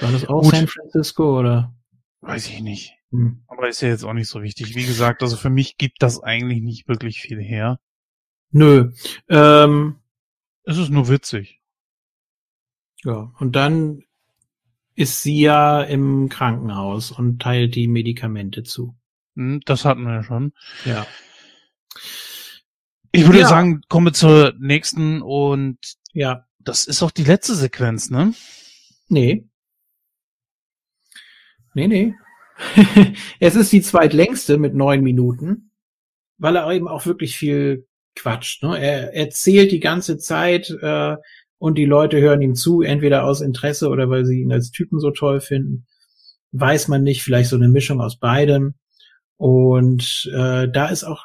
War 0.00 0.12
das 0.12 0.26
auch 0.26 0.42
Gut. 0.42 0.52
San 0.52 0.68
Francisco 0.68 1.40
oder? 1.40 1.74
Weiß 2.22 2.48
ich 2.48 2.60
nicht. 2.60 2.94
Mhm. 3.10 3.42
Aber 3.48 3.68
ist 3.68 3.82
ja 3.82 3.88
jetzt 3.88 4.04
auch 4.04 4.12
nicht 4.14 4.28
so 4.28 4.42
wichtig. 4.42 4.74
Wie 4.74 4.86
gesagt, 4.86 5.22
also 5.22 5.36
für 5.36 5.50
mich 5.50 5.76
gibt 5.76 6.02
das 6.02 6.22
eigentlich 6.22 6.62
nicht 6.62 6.88
wirklich 6.88 7.20
viel 7.20 7.40
her. 7.40 7.78
Nö. 8.50 8.92
Ähm, 9.28 9.96
es 10.64 10.78
ist 10.78 10.90
nur 10.90 11.08
witzig. 11.08 11.60
Ja, 13.04 13.32
und 13.38 13.56
dann 13.56 14.04
ist 14.94 15.22
sie 15.22 15.40
ja 15.40 15.82
im 15.82 16.28
Krankenhaus 16.28 17.10
und 17.10 17.42
teilt 17.42 17.74
die 17.74 17.88
Medikamente 17.88 18.62
zu. 18.62 18.96
Hm, 19.34 19.60
das 19.64 19.84
hatten 19.84 20.02
wir 20.02 20.14
ja 20.14 20.22
schon. 20.22 20.52
Ja. 20.84 21.06
Ich 23.10 23.26
würde 23.26 23.40
ja. 23.40 23.48
sagen, 23.48 23.82
kommen 23.88 24.06
wir 24.06 24.12
zur 24.12 24.54
nächsten 24.58 25.22
und 25.22 25.78
ja, 26.12 26.46
das 26.60 26.86
ist 26.86 27.02
auch 27.02 27.10
die 27.10 27.24
letzte 27.24 27.54
Sequenz, 27.54 28.10
ne? 28.10 28.32
Nee. 29.08 29.48
Nee, 31.74 31.88
nee. 31.88 32.14
es 33.40 33.56
ist 33.56 33.72
die 33.72 33.82
zweitlängste 33.82 34.58
mit 34.58 34.74
neun 34.74 35.02
Minuten, 35.02 35.70
weil 36.38 36.56
er 36.56 36.70
eben 36.70 36.88
auch 36.88 37.06
wirklich 37.06 37.36
viel 37.36 37.86
quatscht. 38.14 38.62
Ne? 38.62 38.78
Er 38.78 39.14
erzählt 39.14 39.72
die 39.72 39.80
ganze 39.80 40.18
Zeit 40.18 40.70
äh, 40.82 41.16
und 41.58 41.78
die 41.78 41.86
Leute 41.86 42.20
hören 42.20 42.42
ihm 42.42 42.54
zu, 42.54 42.82
entweder 42.82 43.24
aus 43.24 43.40
Interesse 43.40 43.88
oder 43.88 44.10
weil 44.10 44.26
sie 44.26 44.42
ihn 44.42 44.52
als 44.52 44.70
Typen 44.70 45.00
so 45.00 45.10
toll 45.10 45.40
finden. 45.40 45.86
Weiß 46.52 46.88
man 46.88 47.02
nicht, 47.02 47.22
vielleicht 47.22 47.48
so 47.48 47.56
eine 47.56 47.68
Mischung 47.68 48.00
aus 48.00 48.18
beidem. 48.18 48.74
Und 49.36 50.30
äh, 50.34 50.68
da 50.68 50.88
ist 50.88 51.04
auch 51.04 51.24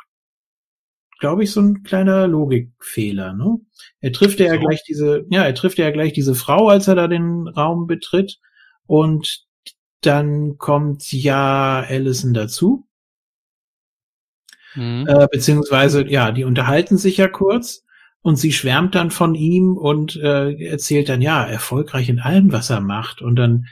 glaube 1.19 1.43
ich, 1.43 1.51
so 1.51 1.61
ein 1.61 1.83
kleiner 1.83 2.27
Logikfehler. 2.27 3.33
Ne? 3.33 3.59
Er 4.01 4.11
trifft 4.11 4.39
ja 4.39 4.53
so. 4.53 4.59
gleich 4.59 4.83
diese, 4.83 5.25
ja, 5.29 5.43
er 5.43 5.55
trifft 5.55 5.77
ja 5.77 5.89
gleich 5.91 6.13
diese 6.13 6.35
Frau, 6.35 6.67
als 6.67 6.87
er 6.87 6.95
da 6.95 7.07
den 7.07 7.47
Raum 7.47 7.87
betritt. 7.87 8.39
Und 8.85 9.46
dann 10.01 10.57
kommt 10.57 11.11
ja 11.11 11.83
Allison 11.87 12.33
dazu. 12.33 12.87
Mhm. 14.75 15.07
Äh, 15.07 15.27
beziehungsweise, 15.31 16.07
ja, 16.07 16.31
die 16.31 16.43
unterhalten 16.43 16.97
sich 16.97 17.17
ja 17.17 17.27
kurz 17.27 17.83
und 18.21 18.35
sie 18.35 18.51
schwärmt 18.51 18.95
dann 18.95 19.11
von 19.11 19.35
ihm 19.35 19.77
und 19.77 20.15
äh, 20.17 20.53
erzählt 20.65 21.09
dann, 21.09 21.21
ja, 21.21 21.43
erfolgreich 21.45 22.09
in 22.09 22.19
allem, 22.19 22.51
was 22.51 22.69
er 22.69 22.81
macht. 22.81 23.21
Und 23.21 23.35
dann 23.37 23.67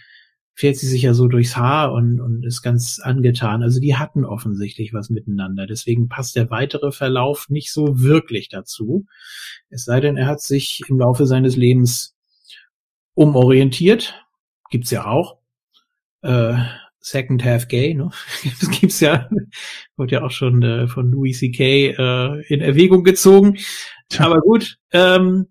fährt 0.56 0.78
sie 0.78 0.88
sich 0.88 1.02
ja 1.02 1.14
so 1.14 1.28
durchs 1.28 1.58
Haar 1.58 1.92
und, 1.92 2.22
und 2.22 2.46
ist 2.46 2.62
ganz 2.62 3.00
angetan. 3.00 3.62
Also 3.62 3.82
die 3.82 3.98
hatten 3.98 4.24
offensichtlich 4.24 4.94
was 4.94 5.10
miteinander. 5.10 5.68
Deswegen 5.68 6.08
passt 6.08 6.36
der 6.38 6.50
weitere 6.50 6.92
Verlauf 6.92 7.50
nicht 7.50 7.72
so 7.74 8.00
wirklich 8.02 8.48
dazu. 8.48 9.06
Es 9.70 9.84
sei 9.84 10.00
denn, 10.00 10.16
er 10.16 10.28
hat 10.28 10.42
sich 10.42 10.82
im 10.88 10.98
Laufe 10.98 11.26
seines 11.26 11.58
Lebens 11.58 12.16
umorientiert. 13.14 14.26
Gibt's 14.70 14.92
ja 14.92 15.06
auch. 15.06 15.38
Äh, 16.26 16.56
Second 17.00 17.44
Half 17.44 17.68
Gay, 17.68 17.94
ne? 17.94 18.10
Das 18.60 18.70
gibt's 18.72 19.00
ja, 19.00 19.30
wird 19.96 20.12
ja 20.12 20.24
auch 20.24 20.32
schon 20.32 20.64
äh, 20.64 20.88
von 20.88 21.12
Louis 21.12 21.38
C.K. 21.38 21.92
Äh, 21.92 22.42
in 22.48 22.62
Erwägung 22.62 23.04
gezogen. 23.04 23.58
Tja. 24.10 24.26
Aber 24.26 24.40
gut, 24.40 24.78
ähm, 24.92 25.48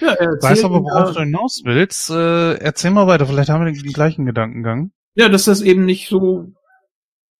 ja, 0.00 0.16
weiß 0.18 0.64
aber, 0.64 0.82
worauf 0.82 1.14
du 1.14 1.20
hinaus 1.20 1.62
willst. 1.64 2.10
Äh, 2.10 2.54
erzähl 2.54 2.90
mal 2.90 3.06
weiter, 3.06 3.26
vielleicht 3.26 3.50
haben 3.50 3.64
wir 3.64 3.72
den, 3.72 3.82
den 3.82 3.92
gleichen 3.92 4.26
Gedankengang. 4.26 4.92
Ja, 5.14 5.28
dass 5.28 5.44
das 5.44 5.62
eben 5.62 5.84
nicht 5.84 6.08
so 6.08 6.52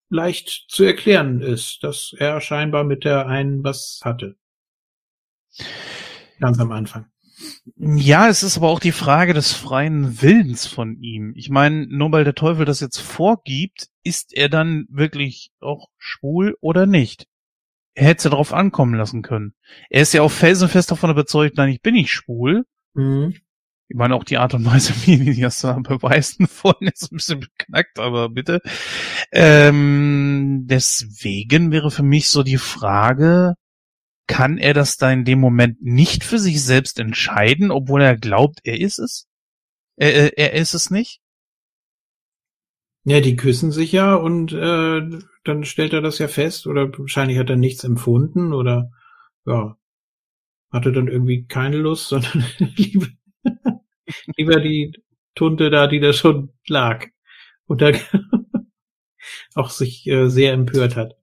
leicht 0.09 0.67
zu 0.69 0.85
erklären 0.85 1.41
ist, 1.41 1.83
dass 1.83 2.15
er 2.17 2.41
scheinbar 2.41 2.85
mit 2.85 3.05
der 3.05 3.27
einen 3.27 3.65
was 3.65 4.01
hatte. 4.03 4.37
Ganz 6.39 6.59
am 6.59 6.73
Anfang. 6.73 7.12
Ja, 7.77 8.29
es 8.29 8.43
ist 8.43 8.57
aber 8.57 8.69
auch 8.69 8.81
die 8.81 8.93
Frage 8.93 9.35
des 9.35 9.53
freien 9.53 10.23
Willens 10.23 10.67
von 10.67 10.97
ihm. 11.01 11.33
Ich 11.37 11.51
meine, 11.51 11.87
nur 11.87 12.13
weil 12.13 12.25
der 12.25 12.35
Teufel 12.35 12.65
das 12.65 12.81
jetzt 12.81 12.99
vorgibt, 12.99 13.89
ist 14.03 14.35
er 14.37 14.49
dann 14.49 14.87
wirklich 14.89 15.51
auch 15.61 15.89
schwul 15.99 16.57
oder 16.61 16.87
nicht? 16.87 17.27
Er 17.95 18.07
hätte 18.07 18.19
es 18.19 18.25
ja 18.25 18.31
darauf 18.31 18.53
ankommen 18.53 18.95
lassen 18.95 19.23
können. 19.23 19.55
Er 19.91 20.03
ist 20.03 20.15
ja 20.15 20.23
auch 20.23 20.31
felsenfest 20.31 20.91
davon 20.91 21.11
überzeugt, 21.11 21.57
nein, 21.57 21.71
ich 21.71 21.83
bin 21.83 21.95
nicht 21.95 22.11
schwul. 22.11 22.65
Mhm. 22.95 23.35
Ich 23.89 23.97
meine, 23.97 24.15
auch 24.15 24.25
die 24.25 24.39
Art 24.39 24.55
und 24.55 24.65
Weise, 24.65 24.95
wie 25.07 25.19
die 25.19 25.41
das 25.41 25.61
da 25.61 25.75
beweisen 25.79 26.49
wollen, 26.63 26.91
ist 26.93 27.13
ein 27.13 27.17
bisschen 27.17 27.41
beknackt, 27.41 27.99
aber 27.99 28.31
bitte. 28.31 28.61
Ähm, 29.33 30.63
deswegen 30.65 31.71
wäre 31.73 31.91
für 31.91 32.03
mich 32.03 32.29
so 32.29 32.43
die 32.43 32.59
Frage, 32.59 33.55
kann 34.27 34.59
er 34.59 34.75
das 34.75 34.97
da 34.97 35.11
in 35.11 35.25
dem 35.25 35.41
Moment 35.41 35.83
nicht 35.83 36.25
für 36.25 36.39
sich 36.39 36.63
selbst 36.63 36.99
entscheiden, 36.99 37.71
obwohl 37.71 38.03
er 38.03 38.17
glaubt, 38.17 38.61
er 38.65 38.81
ist 38.81 38.99
es? 38.99 39.29
Er, 39.97 40.15
er, 40.15 40.39
er 40.39 40.53
ist 40.55 40.75
es 40.75 40.91
nicht? 40.91 41.21
Ja, 43.05 43.21
die 43.21 43.37
küssen 43.37 43.73
sich 43.73 43.91
ja 43.93 44.15
und 44.15 44.53
äh, 44.53 45.01
dann 45.45 45.65
stellt 45.65 45.93
er 45.93 46.01
das 46.01 46.19
ja 46.19 46.29
fest 46.29 46.67
oder 46.69 46.97
wahrscheinlich 46.97 47.39
hat 47.39 47.51
er 47.51 47.57
nichts 47.57 47.83
empfunden 47.83 48.53
oder 48.53 48.93
ja, 49.45 49.77
hatte 50.71 50.93
dann 50.93 51.09
irgendwie 51.09 51.45
keine 51.47 51.79
Lust, 51.79 52.09
sondern 52.09 52.45
lieber, 52.59 53.09
lieber 54.37 54.61
die 54.61 54.93
Tunte 55.35 55.71
da, 55.71 55.89
die 55.89 56.01
da 56.01 56.13
schon 56.13 56.53
lag 56.67 57.07
und 57.67 57.83
da 57.83 57.93
auch 59.55 59.71
sich 59.71 60.07
äh, 60.07 60.29
sehr 60.29 60.53
empört 60.53 60.97
hat. 60.97 61.17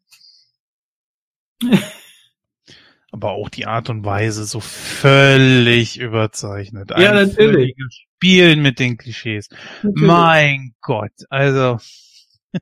Aber 3.19 3.31
auch 3.31 3.49
die 3.49 3.65
Art 3.65 3.89
und 3.89 4.05
Weise 4.05 4.45
so 4.45 4.61
völlig 4.61 5.99
überzeichnet. 5.99 6.91
Ja, 6.97 7.11
natürlich. 7.11 7.75
Spielen 8.15 8.61
mit 8.61 8.79
den 8.79 8.95
Klischees. 8.95 9.49
Natürlich. 9.83 10.07
Mein 10.07 10.75
Gott, 10.79 11.11
also. 11.29 11.79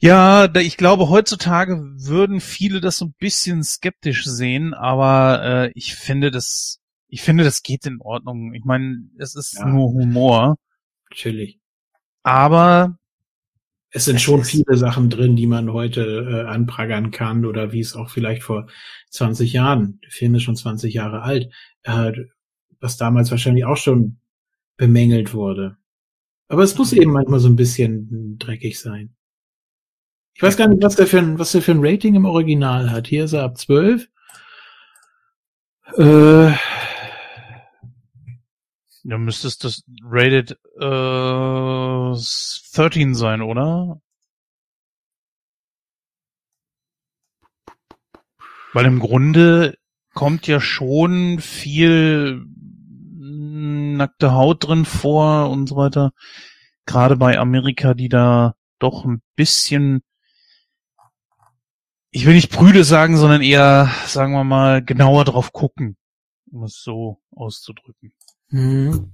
Ja, 0.00 0.48
ich 0.54 0.76
glaube, 0.76 1.08
heutzutage 1.08 1.76
würden 1.96 2.40
viele 2.40 2.80
das 2.80 2.98
so 2.98 3.06
ein 3.06 3.14
bisschen 3.18 3.64
skeptisch 3.64 4.26
sehen, 4.26 4.72
aber 4.72 5.42
äh, 5.42 5.72
ich 5.74 5.96
finde 5.96 6.30
das, 6.30 6.78
ich 7.08 7.20
finde, 7.22 7.42
das 7.42 7.64
geht 7.64 7.84
in 7.84 8.00
Ordnung. 8.00 8.54
Ich 8.54 8.64
meine, 8.64 9.08
es 9.18 9.34
ist 9.34 9.58
ja. 9.58 9.66
nur 9.66 9.88
Humor. 9.88 10.54
Natürlich. 11.10 11.58
Aber 12.22 12.97
es 13.98 14.04
sind 14.04 14.20
schon 14.20 14.44
viele 14.44 14.76
Sachen 14.76 15.10
drin, 15.10 15.34
die 15.34 15.48
man 15.48 15.72
heute 15.72 16.02
äh, 16.02 16.48
anprangern 16.48 17.10
kann 17.10 17.44
oder 17.44 17.72
wie 17.72 17.80
es 17.80 17.96
auch 17.96 18.10
vielleicht 18.10 18.44
vor 18.44 18.68
20 19.10 19.52
Jahren, 19.52 19.98
der 20.04 20.12
Film 20.12 20.36
ist 20.36 20.44
schon 20.44 20.54
20 20.54 20.94
Jahre 20.94 21.22
alt, 21.22 21.52
äh, 21.82 22.12
was 22.78 22.96
damals 22.96 23.32
wahrscheinlich 23.32 23.64
auch 23.64 23.76
schon 23.76 24.20
bemängelt 24.76 25.34
wurde. 25.34 25.78
Aber 26.46 26.62
es 26.62 26.78
muss 26.78 26.92
eben 26.92 27.10
manchmal 27.10 27.40
so 27.40 27.48
ein 27.48 27.56
bisschen 27.56 28.38
dreckig 28.38 28.78
sein. 28.78 29.16
Ich 30.34 30.42
weiß 30.42 30.56
gar 30.56 30.68
nicht, 30.68 30.80
was 30.80 30.94
der 30.94 31.08
für 31.08 31.18
ein, 31.18 31.40
was 31.40 31.50
der 31.50 31.62
für 31.62 31.72
ein 31.72 31.84
Rating 31.84 32.14
im 32.14 32.24
Original 32.24 32.92
hat. 32.92 33.08
Hier 33.08 33.24
ist 33.24 33.32
er 33.32 33.42
ab 33.42 33.58
12. 33.58 34.08
Äh, 35.96 36.52
ja, 39.08 39.16
müsste 39.16 39.48
es 39.48 39.56
das 39.56 39.84
rated 40.02 40.52
äh, 40.76 42.12
13 42.76 43.14
sein, 43.14 43.40
oder? 43.40 44.02
Weil 48.74 48.84
im 48.84 48.98
Grunde 48.98 49.78
kommt 50.12 50.46
ja 50.46 50.60
schon 50.60 51.38
viel 51.40 52.44
nackte 53.16 54.32
Haut 54.32 54.66
drin 54.68 54.84
vor 54.84 55.48
und 55.48 55.68
so 55.68 55.76
weiter. 55.76 56.12
Gerade 56.84 57.16
bei 57.16 57.38
Amerika, 57.38 57.94
die 57.94 58.10
da 58.10 58.56
doch 58.78 59.06
ein 59.06 59.22
bisschen 59.36 60.02
ich 62.10 62.26
will 62.26 62.34
nicht 62.34 62.50
prüde 62.50 62.84
sagen, 62.84 63.16
sondern 63.16 63.42
eher, 63.42 63.90
sagen 64.06 64.32
wir 64.32 64.44
mal, 64.44 64.82
genauer 64.82 65.24
drauf 65.24 65.52
gucken, 65.52 65.96
um 66.50 66.64
es 66.64 66.82
so 66.82 67.20
auszudrücken. 67.30 68.12
Mhm. 68.50 69.10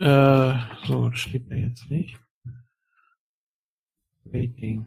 Äh, 0.00 0.54
so, 0.86 1.08
das 1.08 1.18
steht 1.18 1.48
mir 1.48 1.58
jetzt 1.60 1.90
nicht. 1.90 2.18
Rating. 4.32 4.86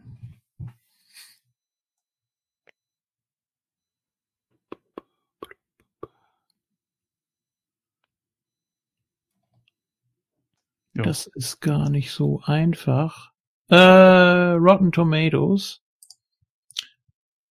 Ja. 10.94 11.02
Das 11.04 11.26
ist 11.26 11.60
gar 11.60 11.88
nicht 11.88 12.10
so 12.10 12.42
einfach. 12.44 13.32
Äh, 13.68 13.76
Rotten 13.76 14.92
Tomatoes 14.92 15.82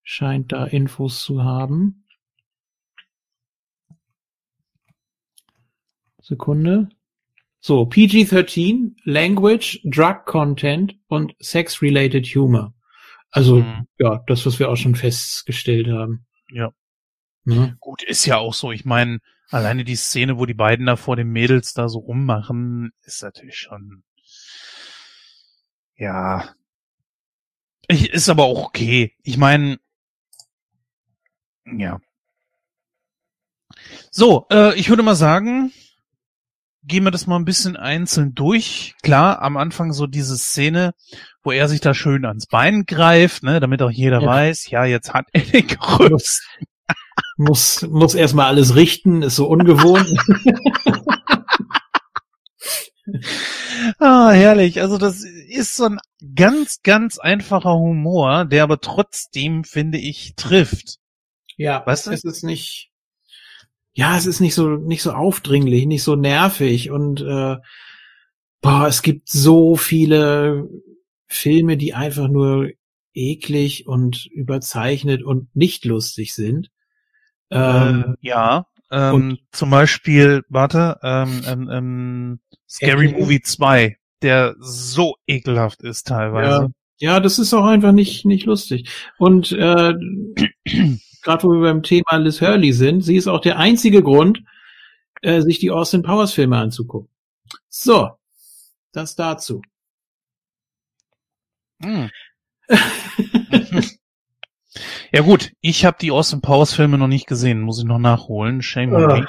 scheint 0.04 0.52
da 0.52 0.66
Infos 0.66 1.24
zu 1.24 1.44
haben. 1.44 2.01
Sekunde. 6.32 6.90
So, 7.60 7.86
PG-13, 7.86 8.96
Language, 9.04 9.82
Drug 9.84 10.26
Content 10.26 10.96
und 11.08 11.36
Sex-Related 11.40 12.26
Humor. 12.28 12.74
Also, 13.30 13.58
mhm. 13.58 13.88
ja, 14.00 14.24
das, 14.28 14.46
was 14.46 14.58
wir 14.60 14.70
auch 14.70 14.78
schon 14.78 14.96
festgestellt 14.96 15.88
haben. 15.88 16.26
Ja. 16.50 16.72
ja. 17.46 17.76
Gut, 17.80 18.02
ist 18.04 18.26
ja 18.26 18.38
auch 18.38 18.54
so. 18.54 18.72
Ich 18.72 18.86
meine, 18.86 19.20
alleine 19.50 19.84
die 19.84 19.96
Szene, 19.96 20.38
wo 20.38 20.46
die 20.46 20.54
beiden 20.54 20.86
da 20.86 20.96
vor 20.96 21.16
den 21.16 21.30
Mädels 21.30 21.74
da 21.74 21.90
so 21.90 22.00
rummachen, 22.00 22.92
ist 23.04 23.22
natürlich 23.22 23.58
schon, 23.58 24.04
ja, 25.96 26.56
ich, 27.88 28.10
ist 28.10 28.30
aber 28.30 28.46
auch 28.46 28.66
okay. 28.66 29.14
Ich 29.22 29.38
meine, 29.38 29.78
ja. 31.66 32.00
So, 34.10 34.48
äh, 34.50 34.74
ich 34.80 34.90
würde 34.90 35.04
mal 35.04 35.16
sagen, 35.16 35.74
gehen 36.84 37.04
wir 37.04 37.12
das 37.12 37.28
mal 37.28 37.38
ein 37.38 37.46
bisschen 37.46 37.76
einzeln 37.76 38.34
durch. 38.34 38.96
Klar, 39.04 39.42
am 39.42 39.58
Anfang 39.58 39.94
so 39.94 40.08
diese 40.08 40.38
Szene, 40.38 40.94
wo 41.44 41.52
er 41.52 41.68
sich 41.68 41.82
da 41.82 41.94
schön 41.94 42.26
ans 42.26 42.48
Bein 42.48 42.86
greift, 42.86 43.44
ne, 43.44 43.60
damit 43.60 43.82
auch 43.82 43.92
jeder 43.92 44.22
ja. 44.22 44.28
weiß, 44.28 44.70
ja, 44.70 44.86
jetzt 44.86 45.14
hat 45.14 45.28
er 45.34 45.42
den 45.42 45.68
größten. 45.68 46.68
Muss, 47.38 47.82
muss 47.90 48.14
erstmal 48.14 48.48
alles 48.48 48.76
richten, 48.76 49.22
ist 49.22 49.36
so 49.36 49.48
ungewohnt. 49.48 50.08
ah, 54.00 54.32
herrlich. 54.32 54.82
Also 54.82 54.98
das 54.98 55.24
ist 55.24 55.76
so 55.76 55.86
ein 55.86 56.00
ganz, 56.36 56.82
ganz 56.84 57.20
einfacher 57.20 57.74
Humor, 57.74 58.46
der 58.46 58.64
aber 58.64 58.80
trotzdem, 58.80 59.64
finde 59.64 59.98
ich, 59.98 60.34
trifft. 60.36 60.98
Ja, 61.58 61.86
weißt 61.86 62.08
du? 62.08 62.12
es 62.12 62.24
ist 62.24 62.44
nicht, 62.44 62.91
ja, 63.94 64.18
es 64.18 64.26
ist 64.26 64.40
nicht 64.40 64.56
so, 64.56 64.70
nicht 64.70 65.04
so 65.04 65.12
aufdringlich, 65.12 65.86
nicht 65.86 66.04
so 66.04 66.16
nervig 66.16 66.92
und 66.92 67.22
äh, 67.22 67.58
boah, 68.62 68.88
es 68.88 69.02
gibt 69.02 69.30
so 69.30 69.76
viele 69.76 70.70
Filme, 71.28 71.78
die 71.78 71.94
einfach 71.94 72.28
nur 72.28 72.70
eklig 73.14 73.88
und 73.88 74.28
überzeichnet 74.28 75.24
und 75.24 75.54
nicht 75.56 75.86
lustig 75.86 76.34
sind. 76.34 76.70
Ähm, 77.50 78.16
äh, 78.22 78.28
ja, 78.28 78.66
ähm, 78.92 79.40
zum 79.52 79.70
Beispiel, 79.70 80.44
warte, 80.50 80.98
ähm, 81.04 81.42
ähm, 81.48 81.70
ähm 81.72 82.40
Scary 82.68 83.10
Movie 83.10 83.42
2, 83.42 83.98
der 84.22 84.56
so 84.60 85.16
ekelhaft 85.28 85.82
ist 85.82 86.08
teilweise. 86.08 86.72
Ja, 87.00 87.20
das 87.20 87.40
ist 87.40 87.54
auch 87.54 87.66
einfach 87.66 87.92
nicht, 87.92 88.26
nicht 88.26 88.46
lustig. 88.46 88.90
Und 89.18 89.52
äh, 89.52 89.94
gerade 91.22 91.44
wo 91.44 91.52
wir 91.52 91.62
beim 91.62 91.84
Thema 91.84 92.18
Liz 92.18 92.42
Hurley 92.42 92.74
sind, 92.74 93.02
sie 93.02 93.16
ist 93.16 93.28
auch 93.28 93.42
der 93.42 93.58
einzige 93.58 94.02
Grund, 94.04 94.44
äh, 95.22 95.42
sich 95.42 95.60
die 95.60 95.72
Austin 95.72 96.02
Powers 96.04 96.34
Filme 96.34 96.58
anzugucken. 96.58 97.10
So, 97.70 98.12
das 98.92 99.16
dazu. 99.16 99.62
Hm. 101.82 102.10
ja 105.12 105.22
gut, 105.22 105.52
ich 105.62 105.86
habe 105.86 105.98
die 106.00 106.12
Austin 106.12 106.42
Powers 106.42 106.74
Filme 106.74 106.98
noch 106.98 107.08
nicht 107.08 107.28
gesehen, 107.28 107.62
muss 107.62 107.80
ich 107.80 107.86
noch 107.86 108.00
nachholen. 108.00 108.62
Shame 108.62 108.94
on 108.94 109.08
me. 109.08 109.28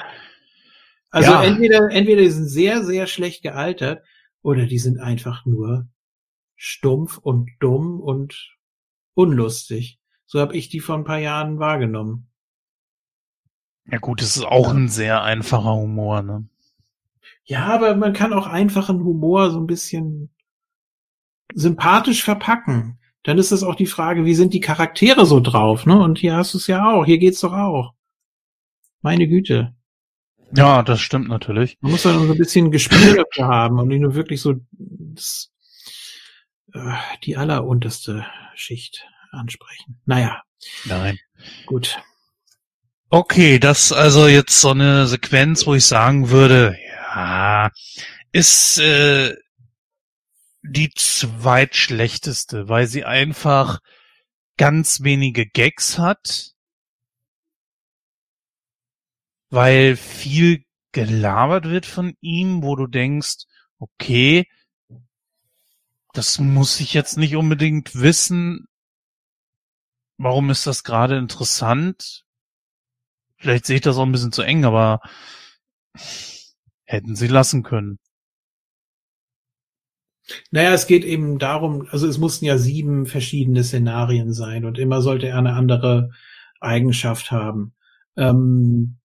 Also 1.09 1.31
ja. 1.31 1.43
entweder 1.43 1.91
entweder 1.91 2.21
die 2.21 2.31
sind 2.31 2.47
sehr 2.47 2.83
sehr 2.83 3.05
schlecht 3.05 3.43
gealtert 3.43 4.03
oder 4.41 4.65
die 4.65 4.79
sind 4.79 4.99
einfach 4.99 5.45
nur 5.45 5.87
stumpf 6.55 7.17
und 7.19 7.51
dumm 7.59 7.99
und 7.99 8.57
unlustig. 9.13 9.99
So 10.33 10.39
habe 10.39 10.57
ich 10.57 10.67
die 10.67 10.79
vor 10.79 10.95
ein 10.95 11.03
paar 11.03 11.19
Jahren 11.19 11.59
wahrgenommen. 11.59 12.25
Ja 13.85 13.99
gut, 13.99 14.19
es 14.19 14.35
ist 14.35 14.43
auch 14.43 14.69
ein 14.69 14.89
sehr 14.89 15.21
einfacher 15.21 15.75
Humor, 15.75 16.23
ne? 16.23 16.49
Ja, 17.43 17.67
aber 17.67 17.95
man 17.95 18.13
kann 18.13 18.33
auch 18.33 18.47
einfachen 18.47 19.03
Humor 19.03 19.51
so 19.51 19.59
ein 19.59 19.67
bisschen 19.67 20.31
sympathisch 21.53 22.23
verpacken. 22.23 22.97
Dann 23.21 23.37
ist 23.37 23.51
es 23.51 23.61
auch 23.61 23.75
die 23.75 23.85
Frage, 23.85 24.25
wie 24.25 24.33
sind 24.33 24.55
die 24.55 24.59
Charaktere 24.59 25.27
so 25.27 25.39
drauf, 25.39 25.85
ne? 25.85 25.99
Und 25.99 26.17
hier 26.17 26.35
hast 26.35 26.55
du 26.55 26.57
es 26.57 26.65
ja 26.65 26.91
auch, 26.91 27.05
hier 27.05 27.19
geht's 27.19 27.41
doch 27.41 27.53
auch. 27.53 27.93
Meine 29.03 29.27
Güte. 29.27 29.75
Ja, 30.55 30.81
das 30.81 30.99
stimmt 30.99 31.27
natürlich. 31.27 31.77
Man 31.79 31.91
muss 31.91 32.01
dann 32.01 32.25
so 32.25 32.31
ein 32.31 32.37
bisschen 32.39 32.71
Gespiel 32.71 33.17
dafür 33.17 33.45
haben 33.45 33.77
und 33.77 33.87
nicht 33.89 34.01
nur 34.01 34.15
wirklich 34.15 34.41
so 34.41 34.55
das, 34.71 35.51
äh, 36.73 36.95
die 37.23 37.37
allerunterste 37.37 38.25
Schicht 38.55 39.05
ansprechen. 39.33 39.99
Naja. 40.05 40.41
Nein. 40.85 41.19
Gut. 41.65 41.99
Okay, 43.09 43.59
das 43.59 43.91
also 43.91 44.27
jetzt 44.27 44.59
so 44.59 44.71
eine 44.71 45.07
Sequenz, 45.07 45.67
wo 45.67 45.75
ich 45.75 45.85
sagen 45.85 46.29
würde, 46.29 46.75
ja, 47.15 47.69
ist 48.31 48.79
äh, 48.79 49.35
die 50.63 50.89
zweitschlechteste, 50.95 52.69
weil 52.69 52.87
sie 52.87 53.05
einfach 53.05 53.79
ganz 54.57 55.03
wenige 55.03 55.45
Gags 55.45 55.99
hat, 55.99 56.53
weil 59.49 59.95
viel 59.95 60.65
gelabert 60.91 61.65
wird 61.65 61.85
von 61.85 62.15
ihm, 62.21 62.63
wo 62.63 62.75
du 62.75 62.87
denkst, 62.87 63.45
okay, 63.77 64.47
das 66.13 66.39
muss 66.39 66.79
ich 66.79 66.93
jetzt 66.93 67.17
nicht 67.17 67.35
unbedingt 67.35 67.95
wissen. 67.95 68.67
Warum 70.17 70.49
ist 70.49 70.67
das 70.67 70.83
gerade 70.83 71.17
interessant? 71.17 72.25
Vielleicht 73.37 73.65
sehe 73.65 73.77
ich 73.77 73.81
das 73.81 73.97
auch 73.97 74.03
ein 74.03 74.11
bisschen 74.11 74.31
zu 74.31 74.41
eng, 74.41 74.63
aber 74.63 75.01
hätten 76.85 77.15
sie 77.15 77.27
lassen 77.27 77.63
können. 77.63 77.99
Naja, 80.51 80.73
es 80.73 80.87
geht 80.87 81.03
eben 81.03 81.37
darum, 81.39 81.87
also 81.91 82.07
es 82.07 82.17
mussten 82.17 82.45
ja 82.45 82.57
sieben 82.57 83.05
verschiedene 83.05 83.63
Szenarien 83.63 84.33
sein 84.33 84.63
und 84.65 84.77
immer 84.79 85.01
sollte 85.01 85.27
er 85.27 85.37
eine 85.37 85.53
andere 85.53 86.11
Eigenschaft 86.61 87.31
haben. 87.31 87.73
Ähm, 88.15 88.97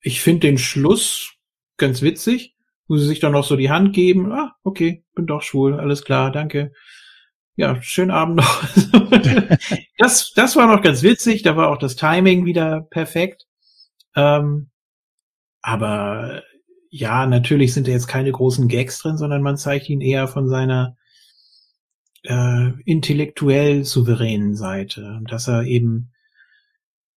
ich 0.00 0.20
finde 0.20 0.46
den 0.46 0.58
Schluss 0.58 1.32
ganz 1.76 2.02
witzig, 2.02 2.54
wo 2.86 2.96
sie 2.96 3.06
sich 3.06 3.18
dann 3.20 3.32
noch 3.32 3.44
so 3.44 3.56
die 3.56 3.70
Hand 3.70 3.92
geben. 3.92 4.32
Ah, 4.32 4.54
okay, 4.62 5.04
bin 5.14 5.26
doch 5.26 5.42
schwul, 5.42 5.78
alles 5.80 6.04
klar, 6.04 6.30
danke. 6.30 6.72
Ja, 7.60 7.76
schönen 7.82 8.10
Abend 8.10 8.36
noch. 8.36 8.64
das, 9.98 10.32
das 10.32 10.56
war 10.56 10.66
noch 10.74 10.82
ganz 10.82 11.02
witzig, 11.02 11.42
da 11.42 11.58
war 11.58 11.68
auch 11.68 11.76
das 11.76 11.94
Timing 11.94 12.46
wieder 12.46 12.80
perfekt. 12.80 13.46
Ähm, 14.16 14.70
aber 15.60 16.42
ja, 16.88 17.26
natürlich 17.26 17.74
sind 17.74 17.86
da 17.86 17.92
jetzt 17.92 18.06
keine 18.06 18.32
großen 18.32 18.66
Gags 18.66 18.98
drin, 19.00 19.18
sondern 19.18 19.42
man 19.42 19.58
zeigt 19.58 19.90
ihn 19.90 20.00
eher 20.00 20.26
von 20.26 20.48
seiner 20.48 20.96
äh, 22.22 22.70
intellektuell 22.86 23.84
souveränen 23.84 24.54
Seite, 24.54 25.20
dass 25.28 25.46
er 25.46 25.64
eben 25.64 26.12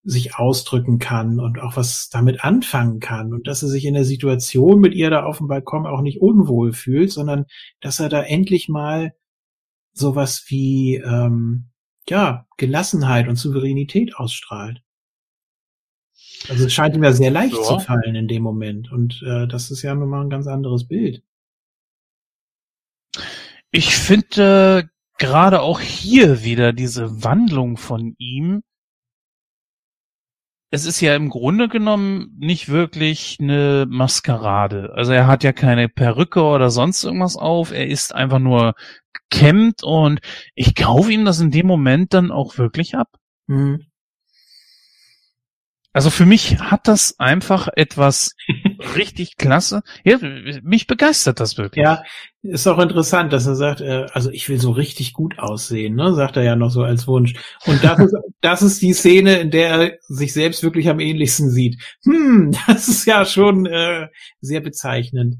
sich 0.03 0.35
ausdrücken 0.35 0.99
kann 0.99 1.39
und 1.39 1.57
auch 1.57 1.77
was 1.77 2.09
damit 2.09 2.43
anfangen 2.43 2.99
kann 2.99 3.31
und 3.33 3.47
dass 3.47 3.63
er 3.63 3.69
sich 3.69 3.85
in 3.85 3.93
der 3.93 4.03
Situation 4.03 4.81
mit 4.81 4.93
ihr 4.93 5.09
da 5.09 5.23
auf 5.23 5.37
dem 5.37 5.47
Balkon 5.47 5.85
auch 5.85 6.01
nicht 6.01 6.21
unwohl 6.21 6.73
fühlt, 6.73 7.13
sondern 7.13 7.45
dass 7.79 8.01
er 8.01 8.09
da 8.09 8.21
endlich 8.21 8.67
mal 8.67 9.13
sowas 9.93 10.45
wie 10.47 10.95
ähm, 10.95 11.69
ja 12.09 12.47
Gelassenheit 12.57 13.27
und 13.27 13.35
Souveränität 13.35 14.15
ausstrahlt. 14.15 14.81
Also 16.49 16.65
es 16.65 16.73
scheint 16.73 16.95
ihm 16.95 17.03
ja 17.03 17.13
sehr 17.13 17.31
leicht 17.31 17.55
ja. 17.55 17.63
zu 17.63 17.79
fallen 17.79 18.15
in 18.15 18.27
dem 18.27 18.43
Moment. 18.43 18.91
Und 18.91 19.23
äh, 19.25 19.47
das 19.47 19.71
ist 19.71 19.81
ja 19.81 19.95
nun 19.95 20.09
mal 20.09 20.21
ein 20.21 20.29
ganz 20.29 20.47
anderes 20.47 20.87
Bild. 20.87 21.23
Ich 23.71 23.95
finde 23.95 24.83
äh, 24.83 24.87
gerade 25.17 25.61
auch 25.61 25.79
hier 25.79 26.43
wieder 26.43 26.73
diese 26.73 27.23
Wandlung 27.23 27.77
von 27.77 28.15
ihm. 28.17 28.63
Es 30.73 30.87
ist 30.87 31.01
ja 31.01 31.15
im 31.15 31.29
Grunde 31.29 31.67
genommen 31.67 32.35
nicht 32.39 32.67
wirklich 32.67 33.37
eine 33.39 33.85
Maskerade. 33.87 34.91
Also 34.95 35.11
er 35.11 35.27
hat 35.27 35.43
ja 35.43 35.53
keine 35.53 35.87
Perücke 35.87 36.41
oder 36.41 36.71
sonst 36.71 37.03
irgendwas 37.03 37.37
auf. 37.37 37.71
Er 37.71 37.85
ist 37.85 38.15
einfach 38.15 38.39
nur 38.39 38.73
gekämmt 39.29 39.83
und 39.83 40.19
ich 40.55 40.73
kaufe 40.73 41.13
ihm 41.13 41.25
das 41.25 41.39
in 41.39 41.51
dem 41.51 41.67
Moment 41.67 42.15
dann 42.15 42.31
auch 42.31 42.57
wirklich 42.57 42.95
ab. 42.95 43.07
Mhm. 43.45 43.85
Also 45.93 46.09
für 46.09 46.25
mich 46.25 46.59
hat 46.59 46.87
das 46.87 47.19
einfach 47.19 47.69
etwas 47.75 48.35
richtig 48.95 49.37
klasse. 49.37 49.83
Ja, 50.03 50.17
mich 50.63 50.87
begeistert 50.87 51.39
das 51.39 51.59
wirklich. 51.59 51.83
Ja, 51.83 52.03
ist 52.41 52.65
auch 52.65 52.79
interessant, 52.79 53.31
dass 53.31 53.45
er 53.45 53.55
sagt, 53.55 53.79
äh, 53.81 54.07
also 54.11 54.31
ich 54.31 54.49
will 54.49 54.59
so 54.59 54.71
richtig 54.71 55.13
gut 55.13 55.37
aussehen, 55.37 55.95
ne, 55.95 56.15
sagt 56.15 56.35
er 56.35 56.43
ja 56.43 56.55
noch 56.55 56.71
so 56.71 56.81
als 56.81 57.07
Wunsch. 57.07 57.35
Und 57.67 57.83
das 57.83 57.99
ist, 57.99 58.15
das 58.41 58.61
ist 58.63 58.81
die 58.81 58.93
Szene, 58.93 59.35
in 59.37 59.51
der 59.51 59.69
er 59.69 59.91
sich 60.01 60.33
selbst 60.33 60.63
wirklich 60.63 60.89
am 60.89 60.99
ähnlichsten 60.99 61.51
sieht. 61.51 61.79
Hm, 62.03 62.55
das 62.67 62.87
ist 62.87 63.05
ja 63.05 63.23
schon 63.23 63.67
äh, 63.67 64.07
sehr 64.41 64.61
bezeichnend. 64.61 65.35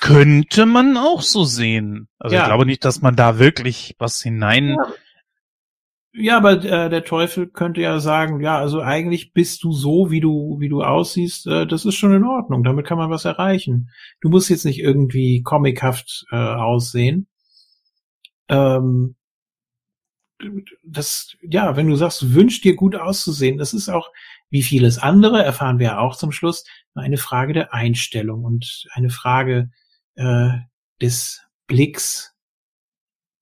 Könnte 0.00 0.66
man 0.66 0.96
auch 0.96 1.22
so 1.22 1.44
sehen. 1.44 2.08
Also 2.18 2.34
ja. 2.34 2.42
ich 2.42 2.48
glaube 2.48 2.66
nicht, 2.66 2.84
dass 2.84 3.00
man 3.00 3.14
da 3.14 3.38
wirklich 3.38 3.94
was 3.98 4.20
hinein 4.20 4.70
ja 4.70 4.94
ja, 6.16 6.36
aber 6.36 6.64
äh, 6.64 6.88
der 6.88 7.04
Teufel 7.04 7.48
könnte 7.48 7.80
ja 7.80 7.98
sagen, 7.98 8.40
ja, 8.40 8.56
also 8.56 8.80
eigentlich 8.80 9.32
bist 9.32 9.64
du 9.64 9.72
so, 9.72 10.12
wie 10.12 10.20
du, 10.20 10.58
wie 10.60 10.68
du 10.68 10.82
aussiehst, 10.82 11.48
äh, 11.48 11.66
das 11.66 11.84
ist 11.84 11.96
schon 11.96 12.14
in 12.14 12.24
Ordnung, 12.24 12.62
damit 12.62 12.86
kann 12.86 12.98
man 12.98 13.10
was 13.10 13.24
erreichen. 13.24 13.90
Du 14.20 14.28
musst 14.28 14.48
jetzt 14.48 14.64
nicht 14.64 14.78
irgendwie 14.78 15.42
comichaft 15.42 16.24
äh, 16.30 16.36
aussehen. 16.36 17.26
Ähm, 18.48 19.16
das, 20.84 21.36
ja, 21.42 21.76
wenn 21.76 21.88
du 21.88 21.96
sagst, 21.96 22.22
du 22.22 22.34
wünschst 22.34 22.62
dir 22.62 22.76
gut 22.76 22.94
auszusehen, 22.94 23.58
das 23.58 23.74
ist 23.74 23.88
auch, 23.88 24.10
wie 24.50 24.62
vieles 24.62 24.98
andere, 24.98 25.42
erfahren 25.42 25.80
wir 25.80 25.86
ja 25.86 25.98
auch 25.98 26.16
zum 26.16 26.30
Schluss, 26.30 26.64
eine 26.94 27.16
Frage 27.16 27.54
der 27.54 27.74
Einstellung 27.74 28.44
und 28.44 28.86
eine 28.92 29.10
Frage 29.10 29.70
äh, 30.14 30.50
des 31.02 31.42
Blicks 31.66 32.34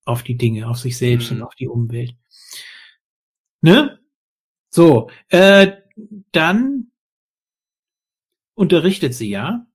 auf 0.05 0.23
die 0.23 0.37
Dinge, 0.37 0.67
auf 0.67 0.79
sich 0.79 0.97
selbst 0.97 1.29
mhm. 1.29 1.37
und 1.37 1.43
auf 1.43 1.55
die 1.55 1.67
Umwelt. 1.67 2.15
Ne? 3.63 3.97
So, 4.69 5.09
äh, 5.29 5.71
dann 6.33 6.91
unterrichtet 8.55 9.13
sie 9.13 9.29
ja, 9.29 9.65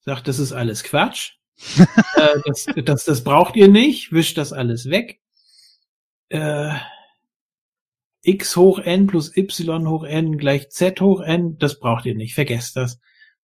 sagt, 0.00 0.26
das 0.26 0.40
ist 0.40 0.52
alles 0.52 0.82
Quatsch. 0.82 1.34
äh, 1.78 2.40
das, 2.44 2.66
das, 2.84 3.04
das 3.04 3.22
braucht 3.22 3.54
ihr 3.54 3.68
nicht, 3.68 4.10
wischt 4.10 4.36
das 4.36 4.52
alles 4.52 4.90
weg. 4.90 5.20
Äh, 6.28 6.74
x 8.22 8.56
hoch 8.56 8.80
n 8.80 9.06
plus 9.06 9.36
y 9.36 9.88
hoch 9.88 10.02
n 10.02 10.36
gleich 10.36 10.70
z 10.70 11.00
hoch 11.00 11.20
n, 11.20 11.58
das 11.58 11.78
braucht 11.78 12.04
ihr 12.04 12.16
nicht, 12.16 12.34
vergesst 12.34 12.74
das. 12.74 12.98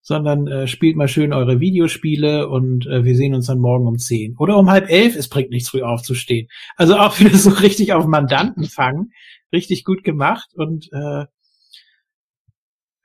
Sondern 0.08 0.46
äh, 0.46 0.66
spielt 0.66 0.96
mal 0.96 1.06
schön 1.06 1.34
eure 1.34 1.60
Videospiele 1.60 2.48
und 2.48 2.86
äh, 2.86 3.04
wir 3.04 3.14
sehen 3.14 3.34
uns 3.34 3.46
dann 3.46 3.58
morgen 3.58 3.86
um 3.86 3.98
10. 3.98 4.36
Oder 4.38 4.56
um 4.56 4.70
halb 4.70 4.88
elf, 4.88 5.14
es 5.16 5.28
bringt 5.28 5.50
nichts 5.50 5.68
früh 5.68 5.82
aufzustehen. 5.82 6.48
Also 6.76 6.96
auch 6.96 7.20
wieder 7.20 7.36
so 7.36 7.50
richtig 7.50 7.92
auf 7.92 8.06
Mandanten 8.06 8.64
fangen 8.64 9.10
richtig 9.52 9.84
gut 9.84 10.04
gemacht 10.04 10.50
und 10.54 10.90
äh, 10.92 11.26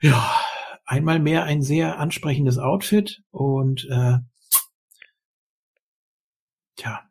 ja, 0.01 0.41
einmal 0.85 1.19
mehr 1.19 1.43
ein 1.43 1.61
sehr 1.61 1.99
ansprechendes 1.99 2.57
Outfit 2.57 3.21
und 3.31 3.87
äh, 3.89 4.17
tja. 6.75 7.01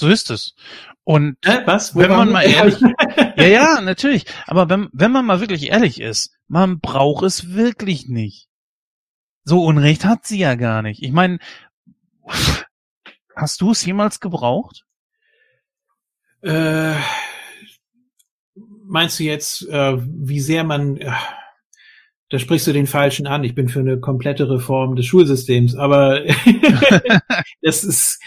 So 0.00 0.08
ist 0.08 0.30
es. 0.30 0.54
Und 1.02 1.38
äh, 1.44 1.66
was? 1.66 1.94
Wo 1.94 2.00
wenn 2.00 2.10
man 2.10 2.30
mal 2.30 2.42
ehrlich, 2.42 2.78
ja, 3.36 3.46
ja, 3.46 3.80
natürlich. 3.80 4.26
Aber 4.46 4.68
wenn, 4.68 4.88
wenn 4.92 5.10
man 5.10 5.24
mal 5.24 5.40
wirklich 5.40 5.70
ehrlich 5.70 6.00
ist, 6.00 6.36
man 6.46 6.80
braucht 6.80 7.24
es 7.24 7.54
wirklich 7.54 8.06
nicht. 8.06 8.47
So 9.48 9.64
Unrecht 9.64 10.04
hat 10.04 10.26
sie 10.26 10.38
ja 10.38 10.56
gar 10.56 10.82
nicht. 10.82 11.02
Ich 11.02 11.12
meine, 11.12 11.38
Hast 13.38 13.60
du 13.60 13.70
es 13.70 13.84
jemals 13.84 14.18
gebraucht? 14.18 14.84
Äh, 16.42 16.94
meinst 18.84 19.20
du 19.20 19.24
jetzt, 19.24 19.62
äh, 19.68 19.96
wie 19.96 20.40
sehr 20.40 20.64
man, 20.64 20.96
äh, 20.96 21.12
da 22.30 22.38
sprichst 22.40 22.66
du 22.66 22.72
den 22.72 22.88
Falschen 22.88 23.28
an. 23.28 23.44
Ich 23.44 23.54
bin 23.54 23.68
für 23.68 23.78
eine 23.78 24.00
komplette 24.00 24.50
Reform 24.50 24.96
des 24.96 25.06
Schulsystems, 25.06 25.76
aber 25.76 26.24
das 27.62 27.84
ist, 27.84 28.20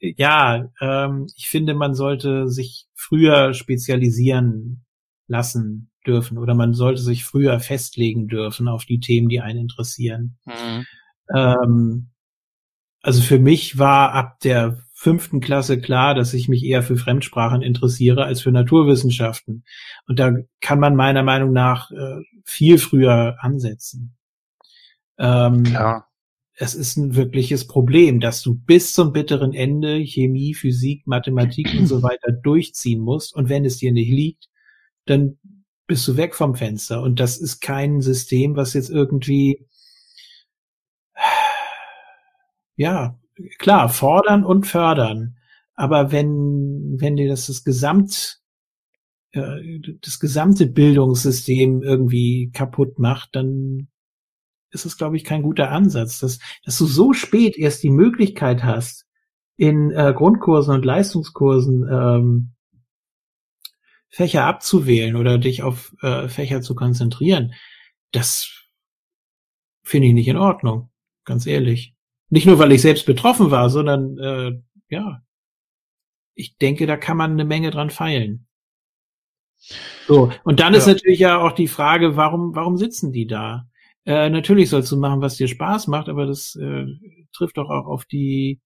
ja, 0.00 0.68
ähm, 0.80 1.28
ich 1.36 1.48
finde, 1.48 1.74
man 1.74 1.94
sollte 1.94 2.48
sich 2.48 2.86
früher 2.94 3.54
spezialisieren 3.54 4.84
lassen 5.28 5.87
dürfen 6.06 6.38
oder 6.38 6.54
man 6.54 6.74
sollte 6.74 7.00
sich 7.00 7.24
früher 7.24 7.60
festlegen 7.60 8.28
dürfen 8.28 8.68
auf 8.68 8.84
die 8.84 9.00
Themen, 9.00 9.28
die 9.28 9.40
einen 9.40 9.60
interessieren. 9.60 10.38
Mhm. 10.46 10.86
Ähm, 11.34 12.10
also 13.02 13.22
für 13.22 13.38
mich 13.38 13.78
war 13.78 14.12
ab 14.12 14.40
der 14.40 14.78
fünften 14.92 15.40
Klasse 15.40 15.80
klar, 15.80 16.14
dass 16.14 16.34
ich 16.34 16.48
mich 16.48 16.64
eher 16.64 16.82
für 16.82 16.96
Fremdsprachen 16.96 17.62
interessiere 17.62 18.24
als 18.24 18.40
für 18.40 18.50
Naturwissenschaften. 18.50 19.64
Und 20.06 20.18
da 20.18 20.32
kann 20.60 20.80
man 20.80 20.96
meiner 20.96 21.22
Meinung 21.22 21.52
nach 21.52 21.90
äh, 21.92 22.20
viel 22.44 22.78
früher 22.78 23.36
ansetzen. 23.40 24.16
Ähm, 25.18 25.62
Klar. 25.62 26.08
Es 26.60 26.74
ist 26.74 26.96
ein 26.96 27.14
wirkliches 27.14 27.68
Problem, 27.68 28.18
dass 28.18 28.42
du 28.42 28.56
bis 28.56 28.92
zum 28.92 29.12
bitteren 29.12 29.54
Ende 29.54 30.04
Chemie, 30.04 30.54
Physik, 30.54 31.06
Mathematik 31.06 31.72
und 31.78 31.86
so 31.86 32.02
weiter 32.02 32.32
durchziehen 32.32 33.00
musst. 33.00 33.36
Und 33.36 33.48
wenn 33.48 33.64
es 33.64 33.78
dir 33.78 33.92
nicht 33.92 34.10
liegt, 34.10 34.48
dann 35.06 35.38
bist 35.88 36.06
du 36.06 36.16
weg 36.16 36.36
vom 36.36 36.54
Fenster. 36.54 37.02
Und 37.02 37.18
das 37.18 37.38
ist 37.38 37.60
kein 37.60 38.00
System, 38.00 38.54
was 38.54 38.74
jetzt 38.74 38.90
irgendwie, 38.90 39.66
ja, 42.76 43.18
klar, 43.58 43.88
fordern 43.88 44.44
und 44.44 44.66
fördern. 44.66 45.36
Aber 45.74 46.12
wenn, 46.12 46.96
wenn 47.00 47.16
dir 47.16 47.28
das, 47.28 47.46
das 47.46 47.64
Gesamt, 47.64 48.40
äh, 49.32 49.80
das 50.02 50.20
gesamte 50.20 50.66
Bildungssystem 50.66 51.82
irgendwie 51.82 52.50
kaputt 52.52 52.98
macht, 52.98 53.30
dann 53.34 53.88
ist 54.70 54.84
es, 54.84 54.98
glaube 54.98 55.16
ich, 55.16 55.24
kein 55.24 55.42
guter 55.42 55.70
Ansatz, 55.70 56.20
dass, 56.20 56.38
dass 56.64 56.76
du 56.76 56.84
so 56.84 57.14
spät 57.14 57.56
erst 57.56 57.82
die 57.82 57.90
Möglichkeit 57.90 58.62
hast, 58.62 59.06
in 59.56 59.90
äh, 59.90 60.12
Grundkursen 60.14 60.74
und 60.74 60.84
Leistungskursen 60.84 61.88
ähm, 61.90 62.52
Fächer 64.10 64.44
abzuwählen 64.44 65.16
oder 65.16 65.38
dich 65.38 65.62
auf 65.62 65.94
äh, 66.02 66.28
Fächer 66.28 66.62
zu 66.62 66.74
konzentrieren. 66.74 67.54
Das 68.12 68.50
finde 69.82 70.08
ich 70.08 70.14
nicht 70.14 70.28
in 70.28 70.36
Ordnung, 70.36 70.90
ganz 71.24 71.46
ehrlich. 71.46 71.94
Nicht 72.30 72.46
nur, 72.46 72.58
weil 72.58 72.72
ich 72.72 72.82
selbst 72.82 73.06
betroffen 73.06 73.50
war, 73.50 73.70
sondern 73.70 74.18
äh, 74.18 74.52
ja, 74.88 75.22
ich 76.34 76.56
denke, 76.56 76.86
da 76.86 76.96
kann 76.96 77.16
man 77.16 77.32
eine 77.32 77.44
Menge 77.44 77.70
dran 77.70 77.90
feilen. 77.90 78.46
So, 80.06 80.32
und 80.44 80.60
dann 80.60 80.72
ja. 80.72 80.78
ist 80.78 80.86
natürlich 80.86 81.18
ja 81.18 81.38
auch 81.38 81.52
die 81.52 81.68
Frage, 81.68 82.16
warum, 82.16 82.54
warum 82.54 82.76
sitzen 82.76 83.12
die 83.12 83.26
da? 83.26 83.68
Äh, 84.04 84.30
natürlich 84.30 84.70
sollst 84.70 84.90
du 84.92 84.96
machen, 84.96 85.20
was 85.20 85.36
dir 85.36 85.48
Spaß 85.48 85.88
macht, 85.88 86.08
aber 86.08 86.26
das 86.26 86.54
äh, 86.56 86.86
trifft 87.32 87.58
doch 87.58 87.68
auch 87.68 87.86
auf 87.86 88.04
die, 88.04 88.60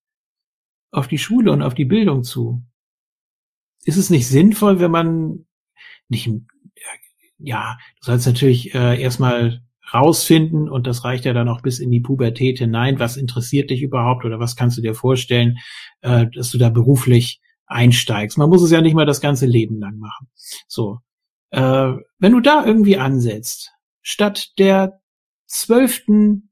auf 0.90 1.08
die 1.08 1.18
Schule 1.18 1.50
und 1.50 1.62
auf 1.62 1.74
die 1.74 1.86
Bildung 1.86 2.22
zu. 2.22 2.62
Ist 3.84 3.96
es 3.96 4.10
nicht 4.10 4.28
sinnvoll, 4.28 4.80
wenn 4.80 4.90
man 4.90 5.46
nicht, 6.08 6.30
ja, 7.38 7.76
du 8.00 8.06
sollst 8.06 8.26
natürlich 8.26 8.74
äh, 8.74 9.00
erstmal 9.00 9.62
rausfinden 9.92 10.68
und 10.68 10.86
das 10.86 11.04
reicht 11.04 11.24
ja 11.24 11.32
dann 11.32 11.48
auch 11.48 11.60
bis 11.60 11.78
in 11.78 11.90
die 11.90 12.00
Pubertät 12.00 12.58
hinein. 12.58 12.98
Was 12.98 13.16
interessiert 13.16 13.70
dich 13.70 13.82
überhaupt 13.82 14.24
oder 14.24 14.38
was 14.38 14.56
kannst 14.56 14.78
du 14.78 14.82
dir 14.82 14.94
vorstellen, 14.94 15.58
äh, 16.00 16.26
dass 16.34 16.50
du 16.50 16.58
da 16.58 16.70
beruflich 16.70 17.40
einsteigst? 17.66 18.38
Man 18.38 18.48
muss 18.48 18.62
es 18.62 18.70
ja 18.70 18.80
nicht 18.80 18.94
mal 18.94 19.06
das 19.06 19.20
ganze 19.20 19.46
Leben 19.46 19.78
lang 19.78 19.98
machen. 19.98 20.28
So, 20.66 21.00
äh, 21.50 21.92
wenn 22.18 22.32
du 22.32 22.40
da 22.40 22.64
irgendwie 22.64 22.96
ansetzt, 22.96 23.72
statt 24.00 24.52
der 24.58 25.00
zwölften 25.46 26.50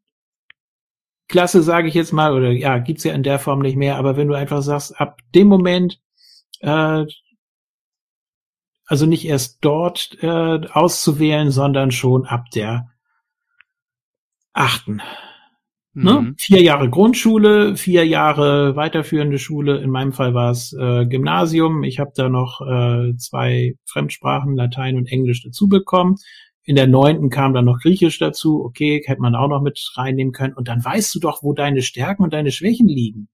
Klasse, 1.28 1.62
sage 1.62 1.88
ich 1.88 1.94
jetzt 1.94 2.12
mal, 2.12 2.34
oder 2.34 2.50
ja, 2.50 2.78
gibt's 2.78 3.04
ja 3.04 3.14
in 3.14 3.22
der 3.22 3.38
Form 3.38 3.60
nicht 3.60 3.76
mehr, 3.76 3.96
aber 3.96 4.16
wenn 4.16 4.28
du 4.28 4.34
einfach 4.34 4.62
sagst, 4.62 5.00
ab 5.00 5.20
dem 5.34 5.46
Moment, 5.46 6.00
äh, 6.60 7.04
also 8.86 9.06
nicht 9.06 9.24
erst 9.24 9.58
dort 9.60 10.16
äh, 10.20 10.66
auszuwählen, 10.72 11.50
sondern 11.50 11.90
schon 11.90 12.26
ab 12.26 12.50
der 12.54 12.90
achten. 14.52 15.00
Ne? 15.92 16.20
Mhm. 16.20 16.34
Vier 16.38 16.62
Jahre 16.62 16.88
Grundschule, 16.88 17.76
vier 17.76 18.06
Jahre 18.06 18.76
weiterführende 18.76 19.38
Schule. 19.38 19.78
In 19.78 19.90
meinem 19.90 20.12
Fall 20.12 20.34
war 20.34 20.50
es 20.50 20.72
äh, 20.72 21.06
Gymnasium. 21.06 21.82
Ich 21.82 21.98
habe 21.98 22.12
da 22.14 22.28
noch 22.28 22.60
äh, 22.60 23.16
zwei 23.16 23.74
Fremdsprachen, 23.86 24.56
Latein 24.56 24.96
und 24.96 25.10
Englisch 25.10 25.42
dazu 25.42 25.68
bekommen. 25.68 26.16
In 26.62 26.76
der 26.76 26.86
neunten 26.86 27.28
kam 27.28 27.54
dann 27.54 27.64
noch 27.64 27.80
Griechisch 27.80 28.18
dazu. 28.18 28.64
Okay, 28.64 29.02
hätte 29.04 29.20
man 29.20 29.34
auch 29.34 29.48
noch 29.48 29.62
mit 29.62 29.80
reinnehmen 29.96 30.32
können. 30.32 30.54
Und 30.54 30.68
dann 30.68 30.84
weißt 30.84 31.12
du 31.14 31.18
doch, 31.18 31.42
wo 31.42 31.54
deine 31.54 31.82
Stärken 31.82 32.22
und 32.22 32.32
deine 32.32 32.52
Schwächen 32.52 32.86
liegen. 32.86 33.28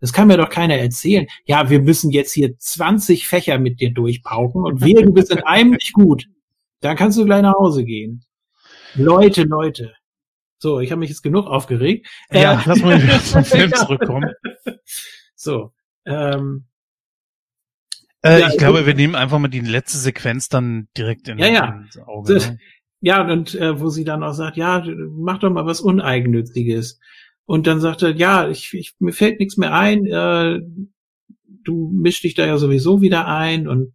Das 0.00 0.12
kann 0.12 0.28
mir 0.28 0.36
doch 0.36 0.48
keiner 0.48 0.76
erzählen. 0.76 1.26
Ja, 1.44 1.70
wir 1.70 1.80
müssen 1.80 2.10
jetzt 2.10 2.32
hier 2.32 2.56
20 2.56 3.26
Fächer 3.26 3.58
mit 3.58 3.80
dir 3.80 3.92
durchpauken 3.92 4.62
und 4.62 4.80
wehe, 4.80 5.02
du 5.02 5.12
bist 5.12 5.32
in 5.32 5.42
einem 5.42 5.72
nicht 5.72 5.92
gut. 5.92 6.26
Dann 6.80 6.96
kannst 6.96 7.18
du 7.18 7.24
gleich 7.24 7.42
nach 7.42 7.54
Hause 7.54 7.84
gehen. 7.84 8.24
Leute, 8.94 9.42
Leute. 9.42 9.94
So, 10.58 10.80
ich 10.80 10.90
habe 10.90 11.00
mich 11.00 11.10
jetzt 11.10 11.22
genug 11.22 11.46
aufgeregt. 11.46 12.06
Ja, 12.30 12.60
äh, 12.60 12.62
lass 12.66 12.82
mal 12.82 13.02
wieder 13.02 13.20
zum 13.20 13.44
Film 13.44 13.72
zurückkommen. 13.72 14.30
So. 15.34 15.72
Ähm, 16.04 16.66
äh, 18.22 18.40
ja, 18.40 18.48
ich 18.48 18.58
glaube, 18.58 18.86
wir 18.86 18.94
nehmen 18.94 19.14
einfach 19.14 19.38
mal 19.38 19.48
die 19.48 19.60
letzte 19.60 19.98
Sequenz 19.98 20.48
dann 20.48 20.88
direkt 20.96 21.28
in, 21.28 21.38
ja, 21.38 21.46
ja. 21.46 21.80
ins 21.84 21.98
Auge. 21.98 22.34
Ne? 22.34 22.58
Ja, 23.00 23.22
und 23.22 23.54
äh, 23.54 23.78
wo 23.80 23.90
sie 23.90 24.04
dann 24.04 24.24
auch 24.24 24.32
sagt, 24.32 24.56
ja, 24.56 24.84
mach 25.10 25.38
doch 25.38 25.50
mal 25.50 25.66
was 25.66 25.80
Uneigennütziges. 25.80 26.98
Und 27.48 27.66
dann 27.66 27.80
sagt 27.80 28.02
er, 28.02 28.14
ja, 28.14 28.46
ich, 28.50 28.74
ich, 28.74 28.94
mir 28.98 29.14
fällt 29.14 29.40
nichts 29.40 29.56
mehr 29.56 29.72
ein, 29.72 30.04
äh, 30.04 30.60
du 31.64 31.90
mischst 31.94 32.22
dich 32.22 32.34
da 32.34 32.44
ja 32.44 32.58
sowieso 32.58 33.00
wieder 33.00 33.26
ein 33.26 33.66
und 33.66 33.94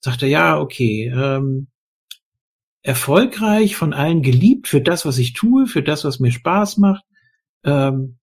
sagt 0.00 0.22
er, 0.22 0.28
ja, 0.30 0.58
okay, 0.58 1.12
ähm, 1.14 1.66
erfolgreich, 2.80 3.76
von 3.76 3.92
allen 3.92 4.22
geliebt 4.22 4.68
für 4.68 4.80
das, 4.80 5.04
was 5.04 5.18
ich 5.18 5.34
tue, 5.34 5.66
für 5.66 5.82
das, 5.82 6.04
was 6.04 6.18
mir 6.18 6.32
Spaß 6.32 6.78
macht. 6.78 7.04
Ähm, 7.62 8.16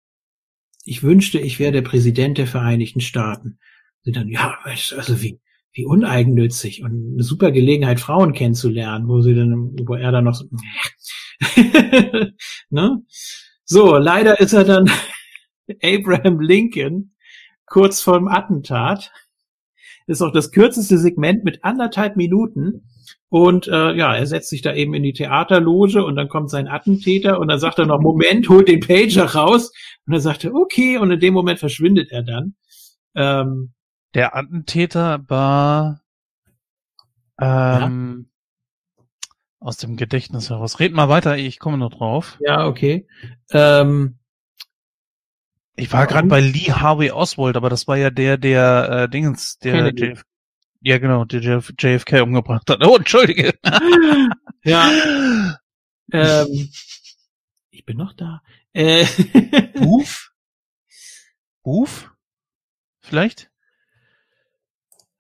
ich 0.84 1.04
wünschte, 1.04 1.40
ich 1.40 1.60
wäre 1.60 1.72
der 1.72 1.84
Präsident 1.84 2.40
der 2.40 2.48
Vereinigten 2.48 3.02
Staaten. 3.02 3.60
Und 4.04 4.16
dann, 4.16 4.30
ja, 4.30 4.58
also 4.64 5.22
wie, 5.22 5.40
wie 5.74 5.86
uneigennützig 5.86 6.82
und 6.82 7.14
eine 7.14 7.24
super 7.24 7.52
Gelegenheit, 7.52 8.00
Frauen 8.00 8.34
kennenzulernen, 8.34 9.08
wo 9.08 9.22
sie 9.22 9.36
dann, 9.36 9.76
wo 9.86 9.94
er 9.94 10.12
dann 10.12 10.24
noch 10.24 10.34
so, 10.34 10.46
ne? 12.72 13.04
So, 13.66 13.98
leider 13.98 14.40
ist 14.40 14.54
er 14.54 14.64
dann 14.64 14.90
Abraham 15.84 16.40
Lincoln 16.40 17.16
kurz 17.66 18.02
vorm 18.02 18.28
Attentat. 18.28 19.12
ist 20.08 20.22
auch 20.22 20.32
das 20.32 20.52
kürzeste 20.52 20.98
Segment 20.98 21.44
mit 21.44 21.64
anderthalb 21.64 22.16
Minuten. 22.16 22.88
Und 23.30 23.68
äh, 23.68 23.94
ja, 23.96 24.16
er 24.16 24.28
setzt 24.28 24.50
sich 24.50 24.62
da 24.62 24.74
eben 24.74 24.94
in 24.94 25.04
die 25.04 25.14
Theaterloge 25.14 26.06
und 26.06 26.16
dann 26.16 26.30
kommt 26.30 26.52
sein 26.52 26.68
Attentäter 26.68 27.40
und 27.40 27.48
dann 27.48 27.60
sagt 27.60 27.80
er 27.80 27.88
noch, 27.88 28.00
Moment, 28.00 28.48
holt 28.50 28.68
den 28.68 28.80
Pager 28.80 29.26
raus. 29.26 29.72
Und 30.06 30.14
dann 30.14 30.22
sagt 30.22 30.44
er, 30.44 30.54
okay, 30.54 30.98
und 30.98 31.12
in 31.12 31.20
dem 31.20 31.34
Moment 31.34 31.60
verschwindet 31.60 32.12
er 32.12 32.24
dann. 32.24 32.56
Ähm, 33.16 33.74
Der 34.14 34.36
Attentäter 34.36 35.26
war 35.28 36.02
ähm, 37.42 38.28
ja? 38.28 38.35
Aus 39.66 39.78
dem 39.78 39.98
Gedächtnis 39.98 40.52
heraus. 40.52 40.80
Red 40.80 40.94
mal 40.94 41.10
weiter, 41.10 41.38
ich 41.38 41.58
komme 41.58 41.80
noch 41.80 41.90
drauf. 41.90 42.38
Ja, 42.40 42.68
okay. 42.68 43.08
Ähm, 43.50 44.20
ich 45.76 45.92
war 45.92 46.06
gerade 46.06 46.28
bei 46.28 46.40
Lee 46.40 46.72
Harvey 46.72 47.10
Oswald, 47.10 47.58
aber 47.58 47.70
das 47.70 47.88
war 47.88 47.98
ja 47.98 48.12
der, 48.12 48.38
der 48.38 48.90
äh, 48.90 49.10
Dingens, 49.10 49.58
der 49.58 49.92
JF, 49.92 50.24
ja 50.82 51.00
genau, 51.00 51.26
der 51.26 51.42
JF, 51.42 51.74
JFK 51.80 52.22
umgebracht 52.22 52.70
hat. 52.70 52.80
Oh, 52.86 52.96
entschuldige. 52.96 53.56
ja. 54.64 54.92
ähm, 56.12 56.70
ich 57.72 57.86
bin 57.86 57.98
noch 57.98 58.14
da. 58.14 58.44
Äh, 58.72 59.06
Booth? 59.74 60.32
Booth? 61.64 62.12
Vielleicht? 63.02 63.50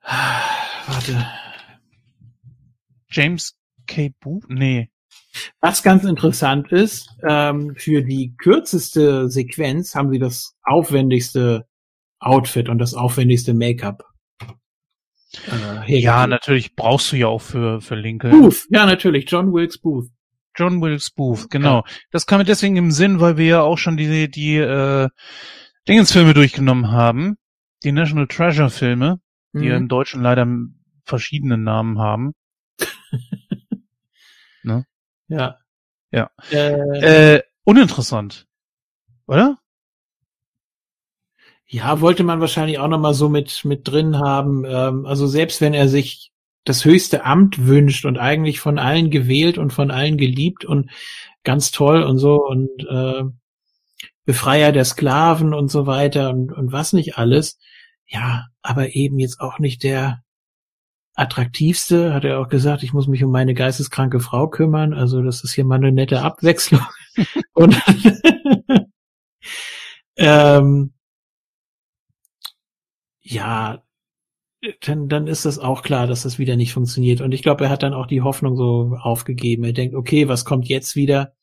Warte. 0.03 1.25
James 3.09 3.57
K. 3.85 4.13
Booth? 4.19 4.45
Nee. 4.49 4.89
Was 5.59 5.83
ganz 5.83 6.03
interessant 6.03 6.71
ist, 6.71 7.09
ähm, 7.27 7.75
für 7.77 8.01
die 8.03 8.35
kürzeste 8.37 9.29
Sequenz 9.29 9.95
haben 9.95 10.09
sie 10.09 10.19
das 10.19 10.55
aufwendigste 10.63 11.67
Outfit 12.19 12.69
und 12.69 12.79
das 12.79 12.93
aufwendigste 12.93 13.53
Make-up. 13.53 14.03
Äh, 15.87 15.99
ja, 15.99 16.25
natürlich 16.27 16.75
brauchst 16.75 17.11
du 17.11 17.17
ja 17.17 17.27
auch 17.27 17.41
für, 17.41 17.81
für 17.81 17.95
Linke. 17.95 18.29
Booth, 18.29 18.67
ja, 18.69 18.85
natürlich, 18.85 19.29
John 19.29 19.53
Wilkes 19.53 19.77
Booth. 19.77 20.09
John 20.57 20.81
Wilkes 20.81 21.11
Booth, 21.11 21.49
genau. 21.49 21.79
Ja. 21.79 21.83
Das 22.11 22.25
kam 22.25 22.37
mir 22.37 22.45
deswegen 22.45 22.77
im 22.77 22.91
Sinn, 22.91 23.19
weil 23.19 23.35
wir 23.35 23.45
ja 23.45 23.61
auch 23.61 23.77
schon 23.77 23.97
die, 23.97 24.29
die, 24.31 24.55
äh, 24.55 25.09
Dingensfilme 25.87 26.33
durchgenommen 26.33 26.91
haben. 26.91 27.37
Die 27.83 27.91
National 27.91 28.27
Treasure 28.27 28.69
Filme, 28.69 29.19
mhm. 29.53 29.61
die 29.61 29.67
im 29.67 29.87
Deutschen 29.87 30.21
leider 30.21 30.47
verschiedene 31.03 31.57
Namen 31.57 31.99
haben. 31.99 32.33
ne? 34.65 34.85
Ja. 35.27 35.59
Ja. 36.11 36.29
Äh, 36.51 37.35
äh, 37.35 37.43
uninteressant. 37.63 38.47
Oder? 39.27 39.57
Ja, 41.67 41.99
wollte 41.99 42.23
man 42.23 42.39
wahrscheinlich 42.39 42.79
auch 42.79 42.87
nochmal 42.87 43.13
so 43.13 43.27
mit, 43.27 43.65
mit 43.65 43.87
drin 43.87 44.19
haben. 44.19 44.65
Ähm, 44.65 45.05
also 45.05 45.27
selbst 45.27 45.61
wenn 45.61 45.73
er 45.73 45.87
sich 45.89 46.31
das 46.63 46.85
höchste 46.85 47.25
Amt 47.25 47.65
wünscht 47.65 48.05
und 48.05 48.17
eigentlich 48.17 48.59
von 48.59 48.79
allen 48.79 49.09
gewählt 49.09 49.57
und 49.57 49.71
von 49.71 49.91
allen 49.91 50.17
geliebt 50.17 50.65
und 50.65 50.89
ganz 51.43 51.71
toll 51.71 52.03
und 52.03 52.17
so 52.17 52.43
und 52.43 52.69
äh, 52.89 53.23
Befreier 54.25 54.71
der 54.71 54.85
Sklaven 54.85 55.53
und 55.53 55.69
so 55.69 55.85
weiter 55.85 56.31
und, 56.31 56.51
und 56.51 56.71
was 56.71 56.93
nicht 56.93 57.17
alles. 57.17 57.59
Ja, 58.07 58.47
aber 58.61 58.95
eben 58.95 59.19
jetzt 59.19 59.39
auch 59.39 59.59
nicht 59.59 59.83
der 59.83 60.23
attraktivste, 61.15 62.13
hat 62.13 62.25
er 62.25 62.39
auch 62.39 62.49
gesagt, 62.49 62.83
ich 62.83 62.93
muss 62.93 63.07
mich 63.07 63.23
um 63.23 63.31
meine 63.31 63.53
geisteskranke 63.53 64.19
Frau 64.19 64.47
kümmern, 64.49 64.93
also 64.93 65.21
das 65.21 65.43
ist 65.43 65.53
hier 65.53 65.65
mal 65.65 65.75
eine 65.75 65.91
nette 65.91 66.21
Abwechslung. 66.21 66.85
und 67.53 67.81
ähm, 70.17 70.93
ja, 73.21 73.83
dann, 74.81 75.09
dann 75.09 75.27
ist 75.27 75.45
das 75.45 75.59
auch 75.59 75.83
klar, 75.83 76.07
dass 76.07 76.23
das 76.23 76.39
wieder 76.39 76.55
nicht 76.55 76.73
funktioniert. 76.73 77.21
Und 77.21 77.31
ich 77.33 77.43
glaube, 77.43 77.65
er 77.65 77.69
hat 77.69 77.83
dann 77.83 77.93
auch 77.93 78.07
die 78.07 78.21
Hoffnung 78.21 78.55
so 78.55 78.97
aufgegeben. 78.99 79.63
Er 79.63 79.73
denkt, 79.73 79.95
okay, 79.95 80.27
was 80.27 80.45
kommt 80.45 80.67
jetzt 80.67 80.95
wieder? 80.95 81.33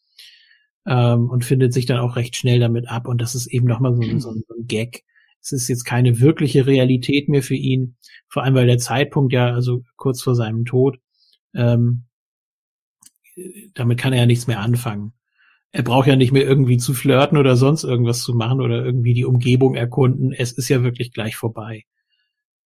Ähm, 0.86 1.30
und 1.30 1.44
findet 1.44 1.72
sich 1.72 1.86
dann 1.86 1.98
auch 1.98 2.16
recht 2.16 2.36
schnell 2.36 2.60
damit 2.60 2.88
ab. 2.88 3.06
Und 3.06 3.20
das 3.20 3.34
ist 3.34 3.46
eben 3.46 3.66
nochmal 3.66 3.94
so, 3.94 4.02
so, 4.18 4.32
so 4.32 4.54
ein 4.54 4.66
Gag. 4.66 5.04
Es 5.42 5.52
ist 5.52 5.68
jetzt 5.68 5.84
keine 5.84 6.20
wirkliche 6.20 6.66
Realität 6.66 7.28
mehr 7.28 7.42
für 7.42 7.56
ihn. 7.56 7.96
Vor 8.28 8.44
allem, 8.44 8.54
weil 8.54 8.66
der 8.66 8.78
Zeitpunkt 8.78 9.32
ja, 9.32 9.52
also 9.52 9.82
kurz 9.96 10.22
vor 10.22 10.36
seinem 10.36 10.64
Tod, 10.64 10.98
ähm, 11.54 12.04
damit 13.74 13.98
kann 13.98 14.12
er 14.12 14.20
ja 14.20 14.26
nichts 14.26 14.46
mehr 14.46 14.60
anfangen. 14.60 15.12
Er 15.72 15.82
braucht 15.82 16.06
ja 16.06 16.16
nicht 16.16 16.32
mehr 16.32 16.44
irgendwie 16.44 16.76
zu 16.76 16.94
flirten 16.94 17.38
oder 17.38 17.56
sonst 17.56 17.82
irgendwas 17.82 18.22
zu 18.22 18.34
machen 18.34 18.60
oder 18.60 18.84
irgendwie 18.84 19.14
die 19.14 19.24
Umgebung 19.24 19.74
erkunden. 19.74 20.32
Es 20.32 20.52
ist 20.52 20.68
ja 20.68 20.82
wirklich 20.82 21.12
gleich 21.12 21.34
vorbei. 21.34 21.84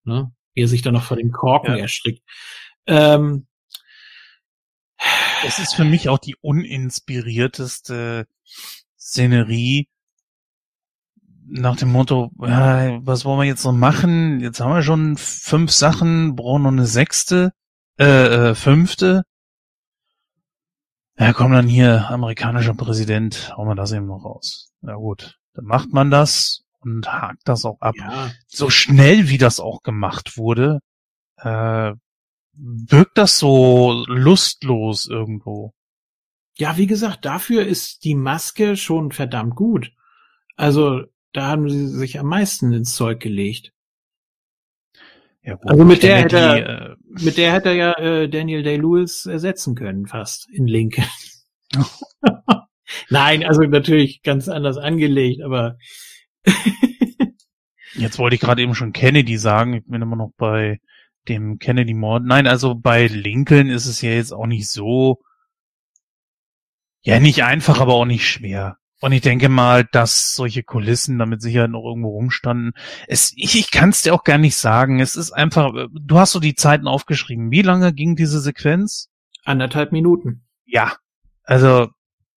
Ne? 0.04 0.32
Wie 0.54 0.62
er 0.62 0.68
sich 0.68 0.82
dann 0.82 0.94
noch 0.94 1.04
vor 1.04 1.16
dem 1.16 1.30
Korken 1.30 1.76
ja. 1.76 1.82
erstrickt. 1.82 2.22
Ähm, 2.86 3.46
es 5.46 5.58
ist 5.58 5.74
für 5.74 5.84
mich 5.84 6.08
auch 6.08 6.18
die 6.18 6.34
uninspirierteste 6.40 8.26
Szenerie 8.98 9.88
nach 11.48 11.76
dem 11.76 11.92
Motto, 11.92 12.30
ja, 12.40 13.04
was 13.06 13.24
wollen 13.24 13.40
wir 13.40 13.46
jetzt 13.46 13.64
noch 13.64 13.72
machen? 13.72 14.40
Jetzt 14.40 14.60
haben 14.60 14.74
wir 14.74 14.82
schon 14.82 15.16
fünf 15.16 15.70
Sachen, 15.70 16.34
brauchen 16.34 16.62
noch 16.62 16.72
eine 16.72 16.86
sechste, 16.86 17.52
äh, 17.98 18.50
äh 18.50 18.54
fünfte. 18.54 19.22
Ja, 21.18 21.32
komm 21.32 21.52
dann 21.52 21.68
hier, 21.68 22.10
amerikanischer 22.10 22.74
Präsident, 22.74 23.56
hauen 23.56 23.68
wir 23.68 23.74
das 23.74 23.92
eben 23.92 24.06
noch 24.06 24.24
raus. 24.24 24.72
Ja 24.82 24.94
gut, 24.94 25.38
dann 25.54 25.64
macht 25.64 25.92
man 25.92 26.10
das 26.10 26.64
und 26.80 27.10
hakt 27.10 27.42
das 27.44 27.64
auch 27.64 27.80
ab. 27.80 27.94
Ja. 27.96 28.30
So 28.46 28.68
schnell, 28.68 29.28
wie 29.28 29.38
das 29.38 29.60
auch 29.60 29.82
gemacht 29.82 30.36
wurde, 30.36 30.80
äh, 31.38 31.92
wirkt 32.52 33.18
das 33.18 33.38
so 33.38 34.04
lustlos 34.06 35.06
irgendwo. 35.06 35.72
Ja, 36.58 36.76
wie 36.76 36.86
gesagt, 36.86 37.24
dafür 37.24 37.66
ist 37.66 38.04
die 38.04 38.14
Maske 38.14 38.76
schon 38.76 39.12
verdammt 39.12 39.56
gut. 39.56 39.92
Also, 40.56 41.04
da 41.36 41.46
haben 41.46 41.68
sie 41.68 41.88
sich 41.88 42.18
am 42.18 42.26
meisten 42.26 42.72
ins 42.72 42.94
Zeug 42.94 43.20
gelegt. 43.20 43.72
Ja, 45.42 45.54
gut, 45.54 45.70
also 45.70 45.84
mit 45.84 46.02
der, 46.02 46.16
hätte 46.16 46.38
er, 46.38 46.90
äh, 46.90 46.96
mit 47.06 47.36
der 47.36 47.52
hätte 47.52 47.68
er 47.68 47.74
ja 47.74 47.92
äh, 47.98 48.28
Daniel 48.28 48.62
Day-Lewis 48.62 49.26
ersetzen 49.26 49.74
können, 49.74 50.06
fast 50.06 50.48
in 50.50 50.66
Linke. 50.66 51.04
Nein, 53.10 53.44
also 53.44 53.62
natürlich 53.62 54.22
ganz 54.22 54.48
anders 54.48 54.76
angelegt, 54.76 55.42
aber 55.42 55.76
Jetzt 57.94 58.18
wollte 58.18 58.34
ich 58.34 58.40
gerade 58.40 58.62
eben 58.62 58.74
schon 58.74 58.92
Kennedy 58.92 59.38
sagen, 59.38 59.74
ich 59.74 59.86
bin 59.86 60.02
immer 60.02 60.16
noch 60.16 60.32
bei 60.36 60.80
dem 61.28 61.58
Kennedy-Mord. 61.58 62.24
Nein, 62.24 62.46
also 62.46 62.74
bei 62.74 63.06
Lincoln 63.06 63.68
ist 63.68 63.86
es 63.86 64.00
ja 64.02 64.10
jetzt 64.10 64.32
auch 64.32 64.46
nicht 64.46 64.68
so, 64.68 65.22
ja, 67.02 67.20
nicht 67.20 67.42
einfach, 67.44 67.80
aber 67.80 67.94
auch 67.94 68.04
nicht 68.04 68.28
schwer. 68.28 68.78
Und 69.00 69.12
ich 69.12 69.20
denke 69.20 69.48
mal, 69.48 69.84
dass 69.84 70.34
solche 70.34 70.62
Kulissen 70.62 71.18
damit 71.18 71.42
sicher 71.42 71.68
noch 71.68 71.84
irgendwo 71.84 72.10
rumstanden. 72.10 72.72
Es, 73.06 73.32
ich 73.36 73.58
ich 73.58 73.70
kann 73.70 73.90
es 73.90 74.02
dir 74.02 74.14
auch 74.14 74.24
gar 74.24 74.38
nicht 74.38 74.56
sagen. 74.56 75.00
Es 75.00 75.16
ist 75.16 75.32
einfach, 75.32 75.72
du 75.92 76.18
hast 76.18 76.32
so 76.32 76.40
die 76.40 76.54
Zeiten 76.54 76.88
aufgeschrieben. 76.88 77.50
Wie 77.50 77.62
lange 77.62 77.92
ging 77.92 78.16
diese 78.16 78.40
Sequenz? 78.40 79.10
Anderthalb 79.44 79.92
Minuten. 79.92 80.46
Ja. 80.64 80.94
Also, 81.44 81.88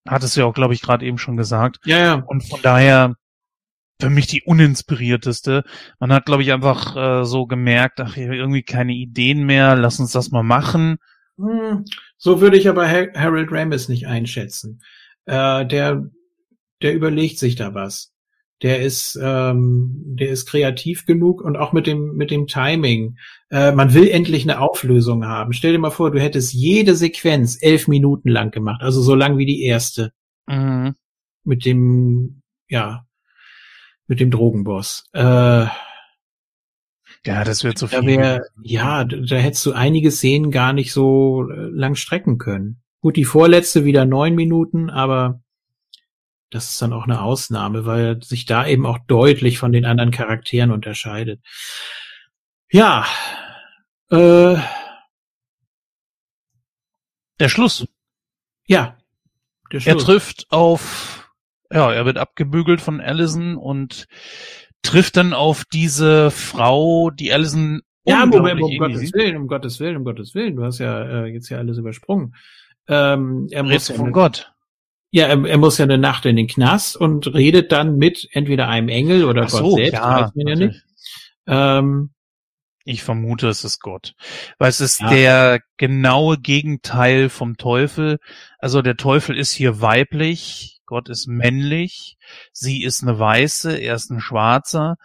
hattest 0.07 0.37
du 0.37 0.41
ja 0.41 0.47
auch, 0.47 0.55
glaube 0.55 0.75
ich, 0.75 0.83
gerade 0.83 1.07
eben 1.07 1.19
schon 1.19 1.37
gesagt. 1.37 1.79
Ja, 1.85 1.99
ja. 1.99 2.15
Und 2.15 2.43
von 2.43 2.61
daher, 2.61 3.15
für 4.01 4.11
mich 4.11 4.27
die 4.27 4.43
uninspirierteste. 4.43 5.65
Man 5.99 6.13
hat, 6.13 6.27
glaube 6.27 6.43
ich, 6.43 6.53
einfach 6.53 6.97
äh, 6.97 7.25
so 7.25 7.47
gemerkt, 7.47 8.01
ach, 8.01 8.17
irgendwie 8.17 8.63
keine 8.63 8.93
Ideen 8.93 9.45
mehr, 9.45 9.75
lass 9.77 9.99
uns 9.99 10.13
das 10.13 10.31
mal 10.31 10.45
machen. 10.45 10.99
Hm, 11.37 11.85
so 12.17 12.41
würde 12.41 12.57
ich 12.57 12.69
aber 12.69 12.89
Harold 12.89 13.51
Ramis 13.51 13.89
nicht 13.89 14.07
einschätzen. 14.07 14.81
Äh, 15.27 15.67
der 15.67 16.09
der 16.83 16.95
überlegt 16.95 17.39
sich 17.39 17.57
da 17.57 17.75
was. 17.75 18.13
Der 18.63 18.81
ist, 18.81 19.17
ähm, 19.23 20.03
der 20.05 20.31
ist 20.31 20.47
kreativ 20.47 21.07
genug 21.07 21.43
und 21.43 21.57
auch 21.57 21.73
mit 21.73 21.87
dem, 21.87 22.17
mit 22.17 22.33
dem 22.33 22.49
Timing. 22.49 23.17
Äh, 23.51 23.71
man 23.71 23.95
will 23.95 24.09
endlich 24.09 24.43
eine 24.43 24.61
Auflösung 24.61 25.25
haben. 25.27 25.53
Stell 25.53 25.73
dir 25.73 25.79
mal 25.79 25.91
vor, 25.91 26.11
du 26.11 26.21
hättest 26.21 26.53
jede 26.53 26.97
Sequenz 26.97 27.59
elf 27.61 27.87
Minuten 27.87 28.29
lang 28.29 28.51
gemacht, 28.51 28.83
also 28.83 29.01
so 29.01 29.15
lang 29.15 29.39
wie 29.39 29.47
die 29.47 29.63
erste. 29.63 30.13
Mhm. 30.47 30.97
Mit 31.45 31.65
dem, 31.65 32.43
ja, 32.69 33.07
mit 34.09 34.19
dem 34.19 34.33
Drogenboss. 34.33 35.05
Äh, 35.13 35.67
ja, 37.27 37.45
das 37.45 37.63
wird 37.63 37.79
so 37.79 37.87
viel. 37.87 38.01
Da 38.01 38.07
wär, 38.07 38.43
ja, 38.63 39.05
da 39.05 39.37
hättest 39.37 39.65
du 39.67 39.73
einige 39.73 40.11
Szenen 40.11 40.51
gar 40.51 40.73
nicht 40.73 40.93
so 40.93 41.49
äh, 41.49 41.55
lang 41.55 41.95
strecken 41.95 42.39
können. 42.39 42.83
Gut, 43.01 43.17
die 43.17 43.25
vorletzte 43.25 43.85
wieder 43.85 44.05
neun 44.05 44.35
Minuten, 44.35 44.91
aber 44.91 45.43
das 46.51 46.71
ist 46.71 46.83
dann 46.83 46.93
auch 46.93 47.05
eine 47.05 47.23
Ausnahme, 47.23 47.87
weil 47.87 48.23
sich 48.23 48.47
da 48.47 48.67
eben 48.67 48.87
auch 48.87 48.99
deutlich 49.07 49.59
von 49.59 49.73
den 49.73 49.85
anderen 49.85 50.11
Charakteren 50.11 50.71
unterscheidet. 50.71 51.41
Ja, 52.71 53.07
äh, 54.11 54.57
der 57.41 57.49
Schluss. 57.49 57.87
Ja, 58.67 58.97
der 59.73 59.81
Schluss. 59.81 59.95
Er 59.95 59.99
trifft 59.99 60.47
auf, 60.51 61.31
ja, 61.71 61.93
er 61.93 62.05
wird 62.05 62.19
abgebügelt 62.19 62.81
von 62.81 63.01
Allison 63.01 63.57
und 63.57 64.07
trifft 64.83 65.17
dann 65.17 65.33
auf 65.33 65.65
diese 65.65 66.31
Frau, 66.31 67.11
die 67.11 67.33
Allison 67.33 67.83
ja, 68.05 68.25
Moment, 68.25 68.63
um 68.63 68.79
Gottes 68.79 69.13
Willen, 69.13 69.37
um 69.37 69.49
Gottes 69.49 69.81
Willen, 69.81 69.97
um 69.99 70.05
Gottes 70.05 70.35
Willen. 70.35 70.57
Du 70.57 70.65
hast 70.65 70.79
ja 70.79 71.25
äh, 71.25 71.27
jetzt 71.27 71.51
ja 71.51 71.59
alles 71.59 71.77
übersprungen. 71.77 72.35
Ähm, 72.87 73.49
er 73.51 73.63
muss 73.63 73.91
von 73.91 74.13
Gott. 74.13 74.51
Ja, 75.11 75.27
er, 75.27 75.45
er, 75.45 75.59
muss 75.59 75.79
ja 75.79 75.85
eine 75.85 75.97
Nacht 75.97 76.27
in 76.27 76.37
den 76.37 76.49
Knast 76.49 76.97
und 76.97 77.33
redet 77.33 77.73
dann 77.73 77.97
mit 77.97 78.29
entweder 78.33 78.69
einem 78.69 78.89
Engel 78.89 79.25
oder 79.25 79.45
Ach 79.45 79.51
Gott 79.51 79.61
so, 79.61 79.77
selbst, 79.77 79.95
ja, 79.95 80.21
weiß 80.21 80.35
man 80.35 80.47
ja 80.47 80.55
nicht. 80.55 80.85
Ähm, 81.47 82.11
ich 82.85 83.03
vermute, 83.03 83.49
es 83.49 83.65
ist 83.65 83.81
Gott. 83.81 84.15
Weil 84.59 84.71
es 84.71 84.81
ist 84.81 85.01
ja. 85.01 85.11
der 85.11 85.61
genaue 85.77 86.39
Gegenteil 86.39 87.29
vom 87.29 87.57
Teufel. 87.57 88.19
Also 88.59 88.81
der 88.81 88.97
Teufel 88.97 89.37
ist 89.37 89.53
hier 89.53 89.81
weiblich, 89.83 90.81
Gott 90.87 91.11
ist 91.11 91.27
männlich, 91.27 92.17
sie 92.53 92.83
ist 92.83 93.03
eine 93.03 93.19
Weiße, 93.19 93.77
er 93.77 93.95
ist 93.95 94.11
ein 94.11 94.21
Schwarzer. 94.21 94.97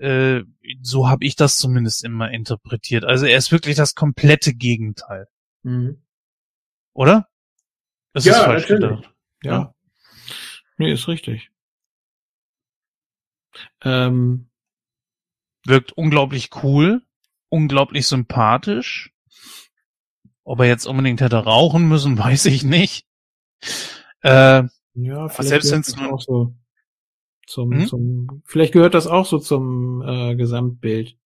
Äh, 0.00 0.44
so 0.80 1.10
habe 1.10 1.26
ich 1.26 1.36
das 1.36 1.56
zumindest 1.56 2.04
immer 2.04 2.30
interpretiert. 2.30 3.04
Also 3.04 3.26
er 3.26 3.36
ist 3.36 3.52
wirklich 3.52 3.76
das 3.76 3.94
komplette 3.94 4.54
Gegenteil. 4.54 5.26
Mhm. 5.62 6.02
Oder? 6.94 7.28
Das 8.14 8.24
ja, 8.24 8.32
ist 8.32 8.38
falsch 8.40 8.62
natürlich. 8.70 8.96
gedacht. 8.96 9.09
Ja. 9.42 9.52
ja. 9.52 9.74
Nee, 10.78 10.92
ist 10.92 11.08
richtig. 11.08 11.50
Ähm, 13.82 14.50
Wirkt 15.66 15.92
unglaublich 15.92 16.50
cool, 16.62 17.02
unglaublich 17.48 18.06
sympathisch. 18.06 19.12
Ob 20.42 20.60
er 20.60 20.66
jetzt 20.66 20.86
unbedingt 20.86 21.20
hätte 21.20 21.36
rauchen 21.36 21.86
müssen, 21.88 22.18
weiß 22.18 22.46
ich 22.46 22.64
nicht. 22.64 23.06
Äh, 24.22 24.64
ja, 24.94 25.28
vielleicht 25.28 25.48
selbst 25.48 25.72
wenn 25.72 25.80
es 25.80 25.98
auch 25.98 26.20
so 26.20 26.54
zum, 27.46 27.72
hm? 27.72 27.86
zum, 27.86 28.42
vielleicht 28.44 28.72
gehört 28.72 28.94
das 28.94 29.06
auch 29.06 29.26
so 29.26 29.38
zum 29.38 30.02
äh, 30.02 30.36
Gesamtbild. 30.36 31.16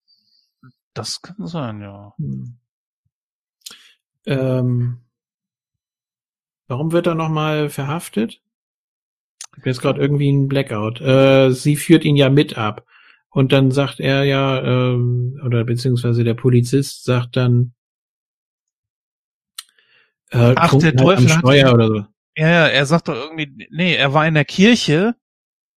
Das 0.94 1.22
kann 1.22 1.46
sein, 1.46 1.80
ja. 1.80 2.14
Hm. 2.18 2.58
Ähm, 4.26 5.03
Warum 6.66 6.92
wird 6.92 7.06
er 7.06 7.14
nochmal 7.14 7.68
verhaftet? 7.68 8.40
Jetzt 9.64 9.80
gerade 9.80 10.00
irgendwie 10.00 10.30
ein 10.30 10.48
Blackout. 10.48 11.00
Äh, 11.00 11.50
sie 11.50 11.76
führt 11.76 12.04
ihn 12.04 12.16
ja 12.16 12.28
mit 12.28 12.56
ab. 12.58 12.86
Und 13.30 13.52
dann 13.52 13.70
sagt 13.70 14.00
er 14.00 14.24
ja, 14.24 14.62
ähm, 14.62 15.40
oder 15.44 15.64
beziehungsweise 15.64 16.24
der 16.24 16.34
Polizist 16.34 17.04
sagt 17.04 17.36
dann, 17.36 17.74
äh, 20.30 20.54
Ach, 20.56 20.76
der 20.78 20.96
Teufel 20.96 21.28
hat, 21.28 21.44
oder 21.44 21.88
so. 21.88 22.04
Ja, 22.36 22.48
ja, 22.48 22.66
er 22.66 22.86
sagt 22.86 23.08
doch 23.08 23.14
irgendwie, 23.14 23.68
nee, 23.70 23.94
er 23.94 24.12
war 24.12 24.26
in 24.26 24.34
der 24.34 24.44
Kirche, 24.44 25.14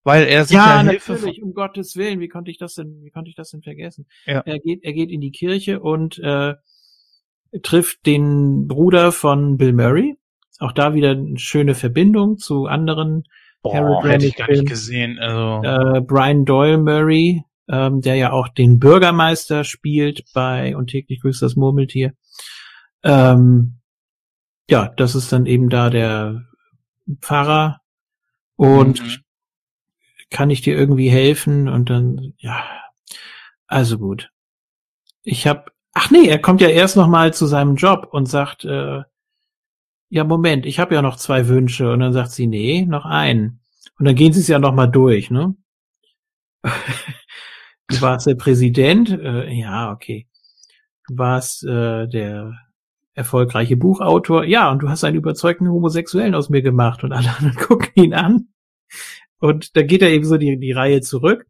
weil 0.05 0.27
er 0.27 0.45
sich 0.45 0.57
ja, 0.57 0.83
ja 0.83 0.91
Hilfe 0.91 1.13
natürlich, 1.13 1.43
um 1.43 1.53
Gottes 1.53 1.97
Willen, 1.97 2.21
wie 2.21 2.29
konnte 2.29 2.51
ich 2.51 2.59
das 2.59 2.75
denn, 2.75 3.03
wie 3.03 3.11
konnte 3.11 3.29
ich 3.29 3.37
das 3.37 3.51
denn 3.51 3.63
vergessen? 3.63 4.07
Ja. 4.25 4.41
Er 4.41 4.59
geht, 4.59 4.85
er 4.85 4.93
geht 4.93 5.11
in 5.11 5.21
die 5.21 5.33
Kirche 5.33 5.81
und 5.81 6.19
äh, 6.19 6.55
trifft 7.63 8.07
den 8.07 8.69
Bruder 8.69 9.13
von 9.13 9.57
Bill 9.57 9.73
Murray. 9.73 10.17
Auch 10.59 10.73
da 10.73 10.95
wieder 10.95 11.11
eine 11.11 11.39
schöne 11.39 11.75
Verbindung 11.75 12.39
zu 12.39 12.67
anderen 12.67 13.25
Boah, 13.63 14.05
hätte 14.05 14.27
ich 14.27 14.37
gar 14.37 14.49
nicht 14.49 14.67
gesehen. 14.67 15.19
Also. 15.19 15.63
Äh, 15.67 16.01
Brian 16.01 16.45
Doyle 16.45 16.79
Murray, 16.79 17.43
ähm, 17.69 18.01
der 18.01 18.15
ja 18.15 18.33
auch 18.33 18.49
den 18.49 18.79
Bürgermeister 18.79 19.65
spielt 19.65 20.25
bei 20.33 20.77
Und 20.77 20.89
täglich 20.89 21.21
grüßt 21.21 21.43
das 21.43 21.57
Murmeltier. 21.57 22.13
Ähm, 23.03 23.79
ja, 24.71 24.93
das 24.97 25.15
ist 25.15 25.33
dann 25.33 25.47
eben 25.47 25.69
da 25.69 25.91
der 25.91 26.45
Pfarrer 27.21 27.81
und 28.57 29.03
mhm. 29.03 29.17
kann 30.31 30.51
ich 30.51 30.63
dir 30.63 30.77
irgendwie 30.77 31.09
helfen? 31.09 31.69
Und 31.69 31.91
dann, 31.91 32.35
ja, 32.39 32.65
also 33.67 33.99
gut. 33.99 34.31
Ich 35.23 35.47
hab, 35.47 35.71
ach 35.93 36.11
nee, 36.11 36.27
er 36.27 36.39
kommt 36.39 36.61
ja 36.61 36.69
erst 36.69 36.97
noch 36.97 37.09
mal 37.09 37.35
zu 37.35 37.47
seinem 37.47 37.77
Job 37.77 38.09
und 38.11 38.27
sagt, 38.27 38.65
äh, 38.65 39.03
ja 40.09 40.25
Moment, 40.25 40.67
ich 40.67 40.79
habe 40.79 40.95
ja 40.95 41.03
noch 41.03 41.17
zwei 41.17 41.49
Wünsche. 41.49 41.91
Und 41.91 42.01
dann 42.01 42.13
sagt 42.13 42.33
sie, 42.33 42.47
nee, 42.47 42.85
noch 42.85 43.05
einen. 43.05 43.61
Und 43.99 44.07
dann 44.07 44.15
gehen 44.15 44.33
sie 44.33 44.41
es 44.41 44.49
ja 44.49 44.59
noch 44.59 44.75
mal 44.75 44.87
durch, 44.87 45.31
ne? 45.31 45.55
du 46.63 48.01
warst 48.01 48.27
der 48.27 48.35
Präsident, 48.35 49.11
äh, 49.11 49.51
ja, 49.53 49.93
okay. 49.93 50.27
Du 51.09 51.17
warst 51.17 51.65
äh, 51.65 52.09
der 52.09 52.53
erfolgreiche 53.15 53.77
Buchautor. 53.77 54.45
Ja, 54.45 54.71
und 54.71 54.81
du 54.83 54.89
hast 54.89 55.05
einen 55.05 55.17
überzeugten 55.17 55.69
Homosexuellen 55.69 56.35
aus 56.35 56.51
mir 56.51 56.63
gemacht 56.63 57.03
und 57.05 57.13
alle 57.13 57.35
anderen 57.37 57.57
gucken 57.67 57.91
ihn 57.95 58.15
an. 58.15 58.49
Und 59.39 59.77
da 59.77 59.83
geht 59.83 60.03
er 60.03 60.11
eben 60.11 60.25
so 60.25 60.37
die, 60.37 60.59
die 60.59 60.73
Reihe 60.73 61.01
zurück. 61.01 61.47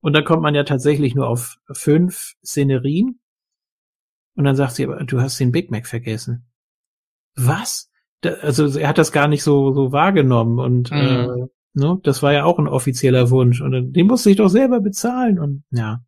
Und 0.00 0.12
dann 0.12 0.24
kommt 0.24 0.42
man 0.42 0.54
ja 0.54 0.64
tatsächlich 0.64 1.14
nur 1.14 1.28
auf 1.28 1.58
fünf 1.72 2.34
Szenerien. 2.44 3.20
Und 4.34 4.44
dann 4.44 4.56
sagt 4.56 4.74
sie, 4.74 4.84
aber 4.84 5.02
du 5.04 5.20
hast 5.20 5.40
den 5.40 5.52
Big 5.52 5.70
Mac 5.70 5.86
vergessen. 5.86 6.46
Was? 7.36 7.90
Da, 8.22 8.30
also 8.34 8.78
er 8.78 8.88
hat 8.88 8.98
das 8.98 9.12
gar 9.12 9.28
nicht 9.28 9.42
so, 9.42 9.72
so 9.72 9.92
wahrgenommen. 9.92 10.58
Und 10.58 10.90
mhm. 10.90 10.96
äh, 10.96 11.46
ne, 11.74 12.00
das 12.02 12.22
war 12.22 12.32
ja 12.32 12.44
auch 12.44 12.58
ein 12.58 12.68
offizieller 12.68 13.30
Wunsch. 13.30 13.60
Und 13.60 13.92
den 13.92 14.06
musste 14.06 14.30
ich 14.30 14.36
doch 14.36 14.48
selber 14.48 14.80
bezahlen. 14.80 15.38
Und 15.38 15.64
ja. 15.70 16.00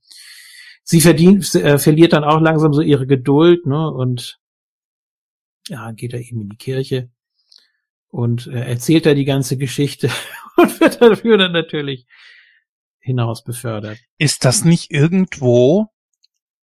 Sie 0.83 1.01
verdient, 1.01 1.55
äh, 1.55 1.79
verliert 1.79 2.15
dann 2.15 2.25
auch 2.25 2.41
langsam 2.41 2.73
so 2.73 2.81
ihre 2.81 3.07
Geduld, 3.07 3.67
ne? 3.67 3.91
Und 3.91 4.39
ja, 5.69 5.93
geht 5.93 6.15
er 6.15 6.21
eben 6.21 6.41
in 6.41 6.49
die 6.49 6.57
Kirche 6.57 7.11
und 8.09 8.47
äh, 8.47 8.61
erzählt 8.61 9.07
da 9.07 9.15
die 9.15 9.25
ganze 9.25 9.57
Geschichte 9.57 10.11
und 10.57 10.81
wird 10.81 11.01
dafür 11.01 11.37
dann 11.37 11.53
natürlich 11.53 12.07
hinaus 13.01 13.45
befördert. 13.45 13.99
Ist 14.19 14.45
das 14.45 14.65
nicht 14.65 14.91
irgendwo? 14.91 15.89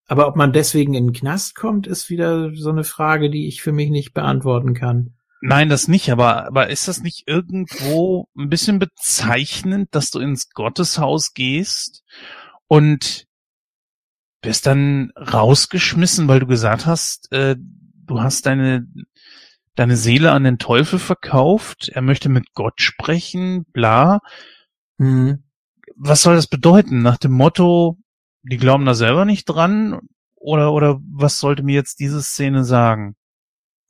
Aber 0.07 0.27
ob 0.27 0.35
man 0.35 0.53
deswegen 0.53 0.93
in 0.93 1.07
den 1.07 1.13
Knast 1.13 1.55
kommt, 1.55 1.87
ist 1.87 2.09
wieder 2.09 2.53
so 2.55 2.69
eine 2.69 2.83
Frage, 2.83 3.29
die 3.29 3.47
ich 3.47 3.61
für 3.61 3.71
mich 3.71 3.89
nicht 3.89 4.13
beantworten 4.13 4.73
kann. 4.73 5.15
Nein, 5.41 5.69
das 5.69 5.87
nicht, 5.87 6.11
aber, 6.11 6.45
aber 6.45 6.69
ist 6.69 6.87
das 6.87 7.01
nicht 7.01 7.27
irgendwo 7.27 8.27
ein 8.37 8.49
bisschen 8.49 8.79
bezeichnend, 8.79 9.89
dass 9.93 10.11
du 10.11 10.19
ins 10.19 10.49
Gotteshaus 10.49 11.33
gehst 11.33 12.03
und 12.67 13.27
wirst 14.41 14.65
dann 14.65 15.11
rausgeschmissen, 15.15 16.27
weil 16.27 16.39
du 16.39 16.47
gesagt 16.47 16.85
hast, 16.85 17.31
äh, 17.31 17.55
du 17.59 18.21
hast 18.21 18.45
deine, 18.45 18.87
deine 19.75 19.97
Seele 19.97 20.31
an 20.31 20.43
den 20.43 20.57
Teufel 20.57 20.99
verkauft, 20.99 21.89
er 21.89 22.01
möchte 22.01 22.29
mit 22.29 22.53
Gott 22.53 22.81
sprechen, 22.81 23.65
bla. 23.73 24.21
Mhm. 24.97 25.43
Was 25.95 26.21
soll 26.21 26.35
das 26.35 26.47
bedeuten? 26.47 27.01
Nach 27.01 27.17
dem 27.17 27.31
Motto, 27.31 27.97
die 28.49 28.57
glauben 28.57 28.85
da 28.85 28.93
selber 28.93 29.25
nicht 29.25 29.45
dran? 29.45 29.99
Oder, 30.35 30.73
oder 30.73 30.99
was 31.11 31.39
sollte 31.39 31.63
mir 31.63 31.73
jetzt 31.73 31.99
diese 31.99 32.21
Szene 32.21 32.63
sagen? 32.63 33.15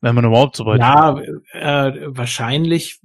Wenn 0.00 0.14
man 0.14 0.24
überhaupt 0.24 0.56
so 0.56 0.64
weit 0.64 0.80
Ja, 0.80 1.20
äh, 1.52 2.06
wahrscheinlich 2.06 3.00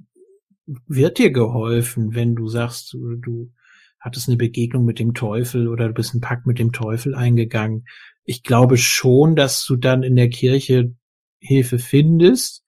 wird 0.86 1.18
dir 1.18 1.30
geholfen, 1.30 2.14
wenn 2.14 2.34
du 2.34 2.48
sagst, 2.48 2.92
du, 2.92 3.16
du 3.16 3.52
hattest 3.98 4.28
eine 4.28 4.36
Begegnung 4.36 4.84
mit 4.84 4.98
dem 4.98 5.14
Teufel 5.14 5.68
oder 5.68 5.88
du 5.88 5.94
bist 5.94 6.12
einen 6.12 6.20
Pakt 6.20 6.46
mit 6.46 6.58
dem 6.58 6.72
Teufel 6.72 7.14
eingegangen. 7.14 7.86
Ich 8.24 8.42
glaube 8.42 8.76
schon, 8.76 9.36
dass 9.36 9.64
du 9.64 9.76
dann 9.76 10.02
in 10.02 10.16
der 10.16 10.28
Kirche 10.28 10.94
Hilfe 11.40 11.78
findest. 11.78 12.64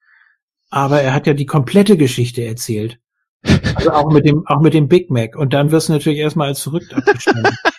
Aber 0.71 1.01
er 1.01 1.15
hat 1.15 1.27
ja 1.27 1.35
die 1.35 1.47
komplette 1.47 1.97
Geschichte 1.97 2.45
erzählt. 2.45 2.99
Also 3.77 3.91
auch 3.91 4.11
mit 4.11 4.25
dem, 4.25 4.47
auch 4.47 4.61
mit 4.61 4.73
dem 4.73 4.87
Big 4.89 5.11
Mac. 5.11 5.37
Und 5.37 5.53
dann 5.53 5.73
wirst 5.73 5.89
du 5.89 5.93
natürlich 5.93 6.21
erstmal 6.21 6.49
als 6.49 6.63
verrückt 6.63 6.95
abgestanden. 6.95 7.53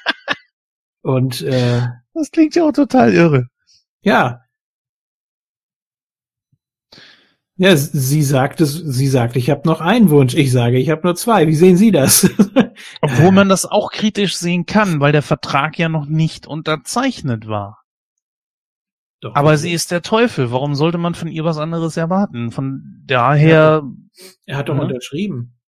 Und 1.06 1.44
äh, 1.44 1.84
das 2.15 2.32
klingt 2.32 2.56
ja 2.56 2.64
auch 2.64 2.72
total 2.72 3.14
irre. 3.14 3.48
Ja. 4.02 4.41
Ja, 7.57 7.77
sie 7.77 8.23
sagt 8.23 8.60
es, 8.60 8.73
sie 8.73 9.07
sagt, 9.07 9.36
ich 9.36 9.52
habe 9.52 9.68
noch 9.68 9.82
einen 9.82 10.10
Wunsch. 10.10 10.34
Ich 10.34 10.52
sage, 10.52 10.80
ich 10.80 10.90
habe 10.90 11.03
nur 11.03 11.15
zwei. 11.15 11.45
Wie 11.45 11.53
sehen 11.53 11.77
Sie 11.77 11.91
das? 11.91 12.27
Obwohl 13.02 13.32
man 13.32 13.49
das 13.49 13.68
auch 13.68 13.91
kritisch 13.91 14.36
sehen 14.36 14.65
kann, 14.65 14.99
weil 14.99 15.11
der 15.11 15.22
Vertrag 15.22 15.77
ja 15.77 15.90
noch 15.90 16.07
nicht 16.07 16.48
unterzeichnet 16.48 17.48
war. 17.48 17.84
Doch, 19.22 19.36
aber 19.36 19.57
sie 19.57 19.73
ist 19.73 19.91
der 19.91 20.02
Teufel. 20.02 20.52
Warum 20.52 20.73
sollte 20.73 20.98
man 20.98 21.14
von 21.14 21.27
ihr 21.27 21.45
was 21.45 21.60
anderes 21.60 21.98
erwarten? 21.98 22.49
Von 22.49 23.03
daher. 23.06 23.53
Er 23.53 23.77
hat 23.77 23.84
doch, 23.84 23.94
er 24.48 24.57
hat 24.57 24.69
doch 24.69 24.80
unterschrieben. 24.80 25.60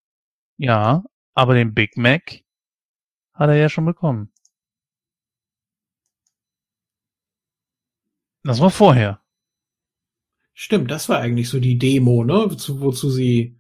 Ja, 0.58 1.04
aber 1.36 1.54
den 1.54 1.76
Big 1.76 1.96
Mac 1.96 2.42
hat 3.36 3.50
er 3.50 3.56
ja 3.56 3.70
schon 3.70 3.86
bekommen. 3.86 4.32
Das 8.48 8.62
war 8.62 8.70
vorher. 8.70 9.20
Stimmt, 10.54 10.90
das 10.90 11.10
war 11.10 11.20
eigentlich 11.20 11.50
so 11.50 11.60
die 11.60 11.78
Demo, 11.78 12.24
ne? 12.24 12.46
Wozu, 12.48 12.82
wozu 12.82 13.10
sie 13.10 13.60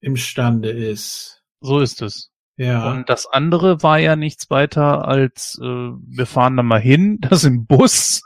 imstande 0.00 0.70
ist. 0.70 1.42
So 1.60 1.80
ist 1.80 2.00
es. 2.02 2.30
Ja. 2.56 2.90
Und 2.90 3.08
das 3.08 3.26
andere 3.26 3.82
war 3.82 3.98
ja 3.98 4.16
nichts 4.16 4.48
weiter 4.48 5.06
als, 5.06 5.58
äh, 5.60 5.64
wir 5.64 6.26
fahren 6.26 6.56
da 6.56 6.62
mal 6.62 6.80
hin, 6.80 7.18
das 7.28 7.44
im 7.44 7.66
Bus. 7.66 8.22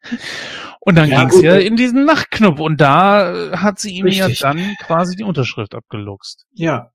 und 0.80 0.96
dann 0.96 1.10
ja, 1.10 1.20
ging's 1.20 1.42
ja 1.42 1.56
in 1.56 1.76
diesen 1.76 2.04
Nachtclub 2.04 2.58
und 2.58 2.80
da 2.80 3.32
äh, 3.32 3.56
hat 3.56 3.78
sie 3.78 3.92
ihm 3.92 4.06
Richtig. 4.06 4.40
ja 4.40 4.52
dann 4.52 4.76
quasi 4.80 5.16
die 5.16 5.24
Unterschrift 5.24 5.74
abgeluchst. 5.74 6.46
Ja. 6.52 6.92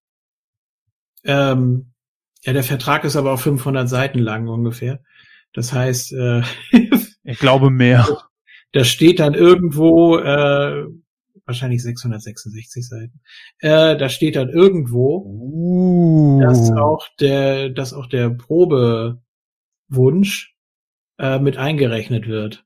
Ähm, 1.23 1.93
ja, 2.43 2.53
der 2.53 2.63
Vertrag 2.63 3.05
ist 3.05 3.15
aber 3.15 3.33
auch 3.33 3.39
500 3.39 3.89
Seiten 3.89 4.19
lang 4.19 4.47
ungefähr. 4.47 5.01
Das 5.53 5.73
heißt, 5.73 6.13
äh, 6.13 6.43
ich 7.25 7.39
glaube 7.39 7.69
mehr. 7.69 8.07
Da 8.71 8.83
steht 8.83 9.19
dann 9.19 9.33
irgendwo, 9.33 10.17
äh, 10.17 10.85
wahrscheinlich 11.45 11.81
666 11.83 12.87
Seiten. 12.87 13.21
Äh, 13.59 13.97
da 13.97 14.09
steht 14.09 14.35
dann 14.35 14.49
irgendwo, 14.49 15.23
uh. 15.25 16.41
dass 16.41 16.71
auch 16.71 17.07
der, 17.19 17.69
dass 17.69 17.93
auch 17.93 18.07
der 18.07 18.29
Probewunsch 18.31 19.21
äh, 21.19 21.39
mit 21.39 21.57
eingerechnet 21.57 22.27
wird 22.27 22.65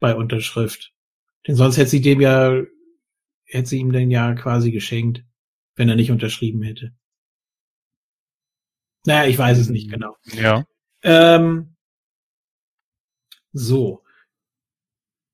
bei 0.00 0.14
Unterschrift. 0.14 0.92
Denn 1.46 1.56
sonst 1.56 1.76
hätte 1.76 1.90
sie 1.90 2.00
dem 2.00 2.20
ja, 2.20 2.62
hätte 3.46 3.68
sie 3.68 3.78
ihm 3.78 3.92
den 3.92 4.10
ja 4.10 4.34
quasi 4.34 4.70
geschenkt, 4.70 5.24
wenn 5.76 5.88
er 5.88 5.96
nicht 5.96 6.10
unterschrieben 6.10 6.62
hätte. 6.62 6.92
Naja, 9.06 9.28
ich 9.28 9.38
weiß 9.38 9.58
es 9.58 9.70
nicht 9.70 9.90
genau. 9.90 10.16
Ja. 10.34 10.64
Ähm, 11.02 11.76
so. 13.58 14.02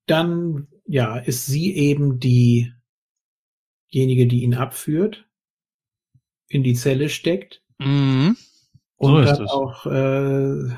Dann, 0.07 0.67
ja, 0.85 1.17
ist 1.17 1.45
sie 1.45 1.75
eben 1.75 2.19
die 2.19 2.71
diejenige, 3.95 4.27
die 4.27 4.43
ihn 4.43 4.53
abführt, 4.53 5.25
in 6.47 6.63
die 6.63 6.73
Zelle 6.73 7.09
steckt. 7.09 7.63
Mhm. 7.79 8.37
So 8.99 9.07
und 9.07 9.25
dann 9.25 9.43
es. 9.43 9.49
auch 9.49 9.85
äh, 9.85 10.75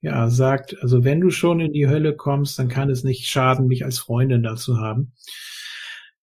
ja 0.00 0.28
sagt, 0.28 0.76
also 0.82 1.04
wenn 1.04 1.20
du 1.20 1.30
schon 1.30 1.60
in 1.60 1.72
die 1.72 1.88
Hölle 1.88 2.14
kommst, 2.16 2.58
dann 2.58 2.68
kann 2.68 2.90
es 2.90 3.04
nicht 3.04 3.28
schaden, 3.28 3.68
mich 3.68 3.84
als 3.84 3.98
Freundin 3.98 4.42
dazu 4.42 4.78
haben. 4.78 5.12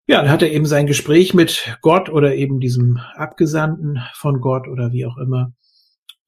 Ja, 0.08 0.22
dann 0.22 0.32
hat 0.32 0.42
er 0.42 0.52
eben 0.52 0.66
sein 0.66 0.88
Gespräch 0.88 1.34
mit 1.34 1.78
Gott 1.82 2.10
oder 2.10 2.36
eben 2.36 2.60
diesem 2.60 2.98
Abgesandten 2.98 4.02
von 4.14 4.42
Gott 4.42 4.68
oder 4.68 4.92
wie 4.92 5.06
auch 5.06 5.18
immer. 5.18 5.54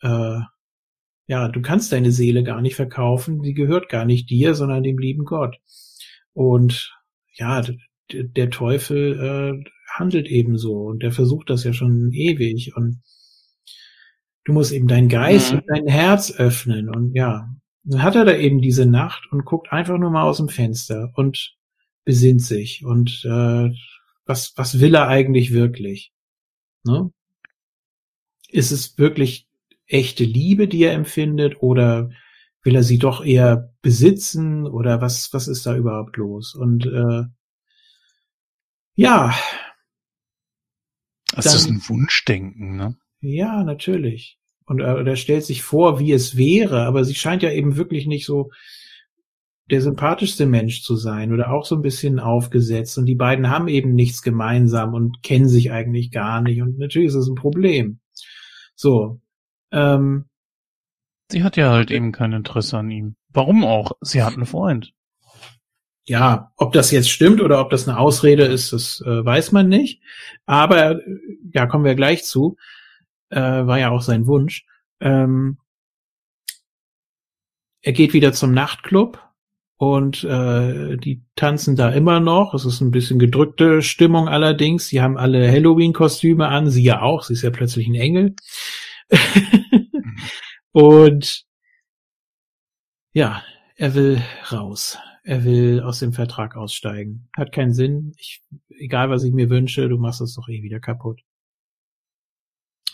Äh, 0.02 0.40
ja, 1.32 1.48
du 1.48 1.62
kannst 1.62 1.94
deine 1.94 2.12
Seele 2.12 2.44
gar 2.44 2.60
nicht 2.60 2.76
verkaufen, 2.76 3.42
die 3.42 3.54
gehört 3.54 3.88
gar 3.88 4.04
nicht 4.04 4.30
dir, 4.30 4.54
sondern 4.54 4.84
dem 4.84 4.98
lieben 4.98 5.24
Gott. 5.24 5.56
Und 6.34 6.94
ja, 7.32 7.64
der 8.12 8.50
Teufel 8.50 9.64
äh, 9.64 9.72
handelt 9.94 10.28
eben 10.28 10.58
so 10.58 10.88
und 10.88 11.02
der 11.02 11.14
versucht 11.14 11.50
das 11.50 11.64
ja 11.64 11.72
schon 11.72 12.12
ewig 12.12 12.76
und 12.76 13.02
du 14.44 14.52
musst 14.52 14.74
eben 14.74 14.90
deinen 14.90 15.08
Geist 15.08 15.54
mhm. 15.54 15.60
und 15.60 15.66
dein 15.70 15.88
Herz 15.88 16.34
öffnen 16.34 16.90
und 16.90 17.16
ja, 17.16 17.48
dann 17.86 18.04
hat 18.04 18.18
er 18.18 18.26
da 18.26 18.36
eben 18.36 18.62
diese 18.62 18.86
Nacht 18.86 19.32
und 19.32 19.46
guckt 19.46 19.72
einfach 19.72 19.98
nur 19.98 20.12
mal 20.12 20.24
aus 20.24 20.38
dem 20.38 20.50
Fenster 20.50 21.14
und 21.16 21.56
besinnt 22.04 22.42
sich 22.42 22.84
und 22.84 23.24
äh, 23.24 23.70
was 24.26 24.52
was 24.58 24.82
will 24.82 24.96
er 24.96 25.08
eigentlich 25.08 25.54
wirklich? 25.54 26.12
Ne? 26.84 27.10
Ist 28.50 28.72
es 28.72 28.98
wirklich 28.98 29.48
echte 29.92 30.24
Liebe, 30.24 30.68
die 30.68 30.84
er 30.84 30.94
empfindet 30.94 31.62
oder 31.62 32.10
will 32.64 32.76
er 32.76 32.84
sie 32.84 32.98
doch 32.98 33.24
eher 33.24 33.74
besitzen 33.82 34.68
oder 34.68 35.02
was 35.02 35.34
was 35.34 35.48
ist 35.48 35.66
da 35.66 35.76
überhaupt 35.76 36.18
los? 36.18 36.56
Und 36.56 36.86
äh, 36.86 37.24
ja. 38.96 39.34
Das 41.34 41.46
dann, 41.46 41.56
ist 41.56 41.70
ein 41.70 41.82
Wunschdenken, 41.88 42.76
ne? 42.76 42.98
Ja, 43.20 43.64
natürlich. 43.64 44.38
Und 44.66 44.80
äh, 44.80 45.04
er 45.04 45.16
stellt 45.16 45.44
sich 45.44 45.64
vor, 45.64 46.00
wie 46.00 46.12
es 46.12 46.38
wäre, 46.38 46.84
aber 46.84 47.04
sie 47.04 47.16
scheint 47.16 47.44
ja 47.44 47.52
eben 47.52 47.78
wirklich 47.78 48.06
nicht 48.06 48.26
so 48.26 48.52
der 49.70 49.82
sympathischste 49.82 50.46
Mensch 50.46 50.84
zu 50.84 50.96
sein 50.96 51.32
oder 51.32 51.52
auch 51.52 51.66
so 51.66 51.76
ein 51.76 51.82
bisschen 51.82 52.20
aufgesetzt. 52.20 52.98
Und 52.98 53.06
die 53.06 53.16
beiden 53.16 53.50
haben 53.50 53.70
eben 53.70 53.96
nichts 53.96 54.22
gemeinsam 54.22 54.94
und 54.94 55.24
kennen 55.24 55.48
sich 55.48 55.72
eigentlich 55.72 56.12
gar 56.12 56.42
nicht. 56.42 56.62
Und 56.62 56.78
natürlich 56.78 57.08
ist 57.08 57.16
es 57.16 57.28
ein 57.28 57.36
Problem. 57.36 58.00
So. 58.76 59.22
Ähm, 59.72 60.26
sie 61.30 61.44
hat 61.44 61.58
ja 61.58 61.72
halt 61.72 61.92
eben 61.92 62.12
kein 62.12 62.34
Interesse 62.34 62.78
an 62.78 62.92
ihm. 62.92 63.16
Warum 63.30 63.64
auch? 63.64 63.94
Sie 64.02 64.22
hat 64.24 64.34
einen 64.34 64.46
Freund 64.46 64.94
ja, 66.06 66.52
ob 66.58 66.74
das 66.74 66.92
jetzt 66.92 67.10
stimmt 67.10 67.42
oder 67.42 67.62
ob 67.62 67.70
das 67.70 67.88
eine 67.88 67.98
Ausrede 67.98 68.44
ist, 68.44 68.74
das 68.74 69.02
äh, 69.06 69.24
weiß 69.26 69.52
man 69.52 69.68
nicht. 69.70 70.02
Aber 70.46 71.00
ja, 71.54 71.68
kommen 71.68 71.86
wir 71.86 71.96
gleich 71.96 72.24
zu. 72.24 72.58
Äh, 73.30 73.40
war 73.40 73.80
ja 73.80 73.92
auch 73.92 74.02
sein 74.02 74.28
Wunsch. 74.28 74.66
Ähm, 75.00 75.58
er 77.82 77.94
geht 77.94 78.14
wieder 78.14 78.34
zum 78.34 78.52
Nachtclub 78.54 79.20
und 79.78 80.24
äh, 80.24 80.98
die 80.98 81.22
tanzen 81.36 81.76
da 81.76 81.90
immer 81.92 82.20
noch. 82.20 82.54
Es 82.54 82.66
ist 82.66 82.82
ein 82.82 82.92
bisschen 82.92 83.18
gedrückte 83.18 83.82
Stimmung 83.82 84.28
allerdings. 84.28 84.88
Sie 84.88 85.02
haben 85.02 85.18
alle 85.18 85.50
Halloween-Kostüme 85.50 86.48
an, 86.48 86.70
sie 86.70 86.84
ja 86.84 87.02
auch. 87.02 87.24
Sie 87.24 87.34
ist 87.34 87.42
ja 87.42 87.52
plötzlich 87.52 87.88
ein 87.88 87.96
Engel. 87.96 88.36
und 90.72 91.46
ja, 93.14 93.44
er 93.76 93.96
will 93.96 94.22
raus 94.52 94.98
er 95.24 95.44
will 95.44 95.82
aus 95.82 96.00
dem 96.00 96.14
Vertrag 96.14 96.56
aussteigen. 96.56 97.28
Hat 97.36 97.52
keinen 97.52 97.74
Sinn. 97.74 98.14
Ich, 98.18 98.42
egal 98.70 99.10
was 99.10 99.24
ich 99.24 99.34
mir 99.34 99.50
wünsche, 99.50 99.88
du 99.88 99.98
machst 99.98 100.22
es 100.22 100.36
doch 100.36 100.50
eh 100.50 100.64
wieder 100.64 100.80
kaputt. 100.80 101.22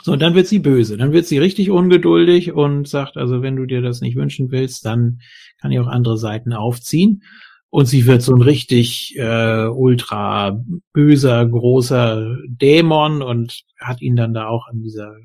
So, 0.04 0.14
und 0.14 0.22
dann 0.22 0.36
wird 0.36 0.48
sie 0.48 0.60
böse. 0.60 0.98
Dann 0.98 1.12
wird 1.12 1.26
sie 1.26 1.38
richtig 1.38 1.70
ungeduldig 1.70 2.54
und 2.54 2.88
sagt, 2.88 3.18
also 3.18 3.42
wenn 3.42 3.56
du 3.56 3.66
dir 3.66 3.82
das 3.82 4.02
nicht 4.02 4.16
wünschen 4.16 4.52
willst, 4.52 4.86
dann 4.86 5.22
kann 5.60 5.72
ich 5.72 5.80
auch 5.80 5.88
andere 5.88 6.18
Seiten 6.18 6.54
aufziehen. 6.54 7.24
Und 7.70 7.86
sie 7.86 8.06
wird 8.06 8.22
so 8.22 8.34
ein 8.34 8.42
richtig 8.42 9.18
äh, 9.18 9.66
ultra 9.66 10.64
böser, 10.94 11.46
großer 11.46 12.38
Dämon 12.48 13.22
und 13.22 13.64
hat 13.80 14.02
ihn 14.02 14.16
dann 14.16 14.34
da 14.34 14.48
auch 14.48 14.68
an 14.68 14.82
dieser 14.82 15.16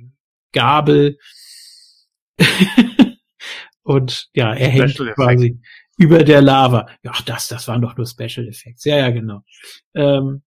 Gabel. 0.53 1.19
und 3.83 4.31
ja, 4.35 4.55
er 4.55 4.69
hängt 4.69 4.97
quasi, 5.15 5.61
über 5.99 6.25
der 6.25 6.43
Lava. 6.43 6.89
Ach, 7.07 7.23
das, 7.23 7.49
das 7.49 7.69
waren 7.69 7.83
doch 7.83 7.97
nur 7.97 8.07
Special 8.07 8.49
Effects. 8.49 8.85
Ja, 8.85 8.97
ja, 8.97 9.11
genau. 9.11 9.43
Ähm, 9.95 10.43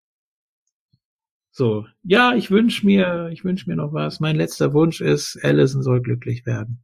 so, 1.52 1.86
ja, 2.04 2.36
ich 2.36 2.52
wünsche 2.52 2.86
mir, 2.86 3.30
ich 3.32 3.46
wünsche 3.46 3.70
mir 3.70 3.78
noch 3.78 3.94
was. 3.94 4.20
Mein 4.20 4.36
letzter 4.36 4.74
Wunsch 4.74 5.00
ist, 5.00 5.40
Allison 5.42 5.84
soll 5.84 6.02
glücklich 6.02 6.46
werden. 6.46 6.84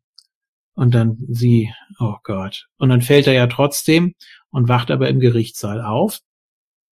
Und 0.73 0.95
dann 0.95 1.17
sie, 1.29 1.73
oh 1.99 2.15
Gott. 2.23 2.69
Und 2.77 2.89
dann 2.89 3.01
fällt 3.01 3.27
er 3.27 3.33
ja 3.33 3.47
trotzdem 3.47 4.15
und 4.49 4.69
wacht 4.69 4.89
aber 4.89 5.09
im 5.09 5.19
Gerichtssaal 5.19 5.81
auf. 5.81 6.21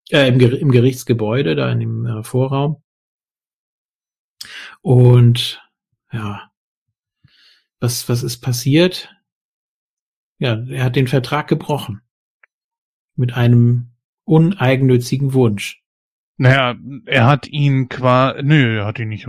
Äh, 0.09 0.27
im, 0.27 0.39
Ger 0.39 0.59
im 0.59 0.71
Gerichtsgebäude, 0.71 1.55
da 1.55 1.71
in 1.71 1.79
dem 1.79 2.05
äh, 2.05 2.23
Vorraum. 2.23 2.83
Und 4.81 5.61
ja, 6.11 6.51
was, 7.79 8.09
was 8.09 8.23
ist 8.23 8.39
passiert? 8.39 9.13
Ja, 10.37 10.63
er 10.69 10.85
hat 10.85 10.95
den 10.95 11.07
Vertrag 11.07 11.47
gebrochen. 11.47 12.01
Mit 13.15 13.33
einem 13.33 13.91
uneigennützigen 14.23 15.33
Wunsch. 15.33 15.81
Naja, 16.37 16.77
er 17.05 17.25
hat 17.25 17.47
ihn 17.47 17.89
qua, 17.89 18.41
nö, 18.41 18.79
er 18.79 18.85
hat 18.85 18.99
ihn 18.99 19.09
nicht, 19.09 19.27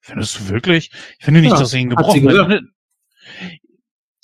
findest 0.00 0.38
du 0.38 0.48
wirklich? 0.48 0.90
Ich 1.18 1.24
finde 1.24 1.40
nicht, 1.40 1.52
ja, 1.52 1.58
dass 1.58 1.72
er 1.72 1.80
ihn 1.80 1.90
gebrochen 1.90 2.28
hat. 2.28 2.62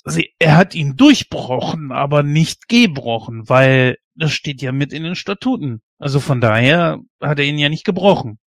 Also, 0.03 0.21
er 0.37 0.57
hat 0.57 0.75
ihn 0.75 0.97
durchbrochen, 0.97 1.91
aber 1.91 2.23
nicht 2.23 2.67
gebrochen, 2.67 3.49
weil 3.49 3.97
das 4.15 4.31
steht 4.31 4.61
ja 4.61 4.71
mit 4.71 4.93
in 4.93 5.03
den 5.03 5.15
Statuten. 5.15 5.81
Also 5.97 6.19
von 6.19 6.41
daher 6.41 6.99
hat 7.21 7.39
er 7.39 7.45
ihn 7.45 7.57
ja 7.57 7.69
nicht 7.69 7.85
gebrochen. 7.85 8.39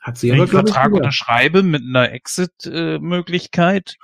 Hat 0.00 0.16
sie 0.16 0.30
Wenn 0.30 0.40
aber, 0.40 0.44
ich 0.44 0.56
einen 0.56 0.66
Vertrag 0.66 0.92
unterschreibe 0.92 1.62
mit 1.62 1.82
einer 1.82 2.12
Exit-Möglichkeit, 2.12 3.96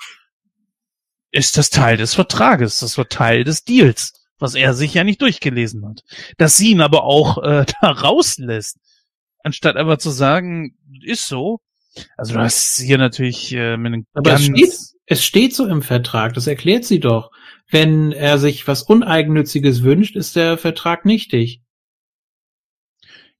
ist 1.31 1.57
das 1.57 1.71
Teil 1.71 1.97
des 1.97 2.15
Vertrages, 2.15 2.81
das 2.81 2.97
war 2.99 3.09
Teil 3.09 3.45
des 3.45 3.65
Deals, 3.65 4.13
was 4.39 4.55
er 4.55 4.75
sich 4.75 4.95
ja 4.95 5.05
nicht 5.05 5.23
durchgelesen 5.23 5.87
hat. 5.87 6.03
Dass 6.37 6.57
sie 6.57 6.71
ihn 6.71 6.81
aber 6.81 7.05
auch 7.05 7.43
äh, 7.43 7.65
da 7.81 7.91
rauslässt, 7.91 8.79
anstatt 9.43 9.77
einfach 9.77 9.99
zu 9.99 10.11
sagen, 10.11 10.77
ist 11.03 11.29
so. 11.29 11.61
Also 12.17 12.35
du 12.35 12.41
hast 12.41 12.79
hier 12.79 12.99
natürlich 12.99 13.53
äh, 13.55 13.79
mit 13.79 13.95
einem 13.95 14.07
Aber 14.13 14.35
es 14.35 14.45
steht, 14.45 14.75
es 15.07 15.25
steht 15.25 15.55
so 15.55 15.67
im 15.67 15.81
Vertrag, 15.81 16.35
das 16.35 16.47
erklärt 16.47 16.85
sie 16.85 17.01
doch. 17.01 17.31
Wenn 17.71 18.13
er 18.13 18.39
sich 18.39 18.69
was 18.69 18.83
Uneigennütziges 18.83 19.83
wünscht, 19.83 20.15
ist 20.15 20.37
der 20.37 20.59
Vertrag 20.59 21.07
nichtig. 21.07 21.63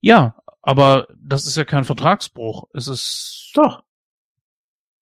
Ja, 0.01 0.35
aber 0.67 1.07
das 1.17 1.47
ist 1.47 1.55
ja 1.55 1.63
kein 1.63 1.85
Vertragsbruch. 1.85 2.67
Es 2.73 2.89
ist. 2.89 3.51
Doch. 3.55 3.83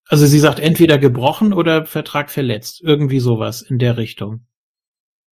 Also 0.08 0.28
sie 0.28 0.38
sagt 0.38 0.60
entweder 0.60 1.00
gebrochen 1.00 1.54
oder 1.54 1.88
Vertrag 1.88 2.30
verletzt. 2.30 2.82
Irgendwie 2.84 3.20
sowas 3.20 3.64
in 3.64 3.80
der 3.80 3.98
Richtung. 3.98 4.46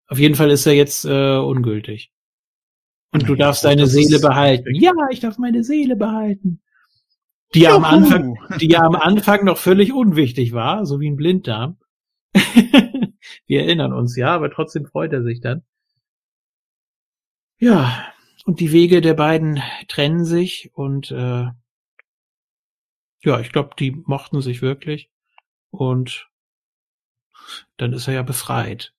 Auf 0.08 0.18
jeden 0.18 0.34
Fall 0.34 0.50
ist 0.50 0.66
er 0.66 0.74
jetzt 0.74 1.06
äh, 1.06 1.38
ungültig. 1.38 2.12
Und 3.12 3.30
du 3.30 3.36
darfst 3.36 3.64
deine 3.64 3.86
Seele 3.86 4.20
behalten. 4.20 4.74
Ja, 4.74 4.94
ich 5.12 5.20
darf 5.20 5.38
meine 5.38 5.64
Seele 5.64 5.96
behalten. 5.96 6.64
Die 7.54 7.60
ja 7.60 7.76
am 7.76 7.86
Anfang, 7.86 8.36
die 8.60 8.70
ja 8.70 8.82
am 8.82 8.96
Anfang 8.96 9.46
noch 9.46 9.60
völlig 9.60 9.94
unwichtig 9.94 10.52
war, 10.52 10.88
so 10.88 11.00
wie 11.00 11.12
ein 11.12 11.16
Blinddarm. 11.16 11.78
Wir 13.46 13.62
erinnern 13.62 13.94
uns, 13.94 14.18
ja, 14.18 14.34
aber 14.34 14.50
trotzdem 14.50 14.88
freut 14.88 15.14
er 15.14 15.22
sich 15.22 15.42
dann. 15.42 15.62
Ja, 17.60 18.13
und 18.46 18.60
die 18.60 18.72
Wege 18.72 19.02
der 19.02 19.14
beiden 19.14 19.62
trennen 19.88 20.26
sich 20.26 20.72
und 20.74 21.12
äh, 21.12 21.48
ja, 23.24 23.40
ich 23.40 23.52
glaube, 23.52 23.72
die 23.80 23.92
mochten 23.92 24.42
sich 24.42 24.62
wirklich. 24.62 25.10
Und 25.72 26.30
dann 27.78 27.94
ist 27.94 28.08
er 28.08 28.14
ja 28.14 28.22
befreit. 28.22 28.94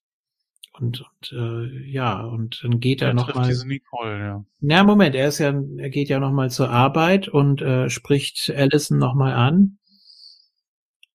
Und, 0.73 1.03
und 1.03 1.33
äh, 1.33 1.89
ja, 1.89 2.21
und 2.23 2.65
dann 2.65 2.81
geht 2.81 3.01
er, 3.01 3.09
er 3.09 3.15
noch 3.15 3.33
mal. 3.35 3.47
Diese 3.47 3.69
Nicole, 3.69 4.19
ja. 4.19 4.45
Na 4.61 4.83
Moment, 4.83 5.15
er 5.15 5.29
ist 5.29 5.39
ja, 5.39 5.51
er 5.51 5.91
geht 5.91 6.09
ja 6.09 6.19
noch 6.19 6.33
mal 6.33 6.51
zur 6.51 6.71
Arbeit 6.71 7.29
und 7.29 7.63
äh, 7.63 7.89
spricht 7.91 8.51
Allison 8.51 8.99
noch 8.99 9.15
mal 9.15 9.35
an. 9.35 9.79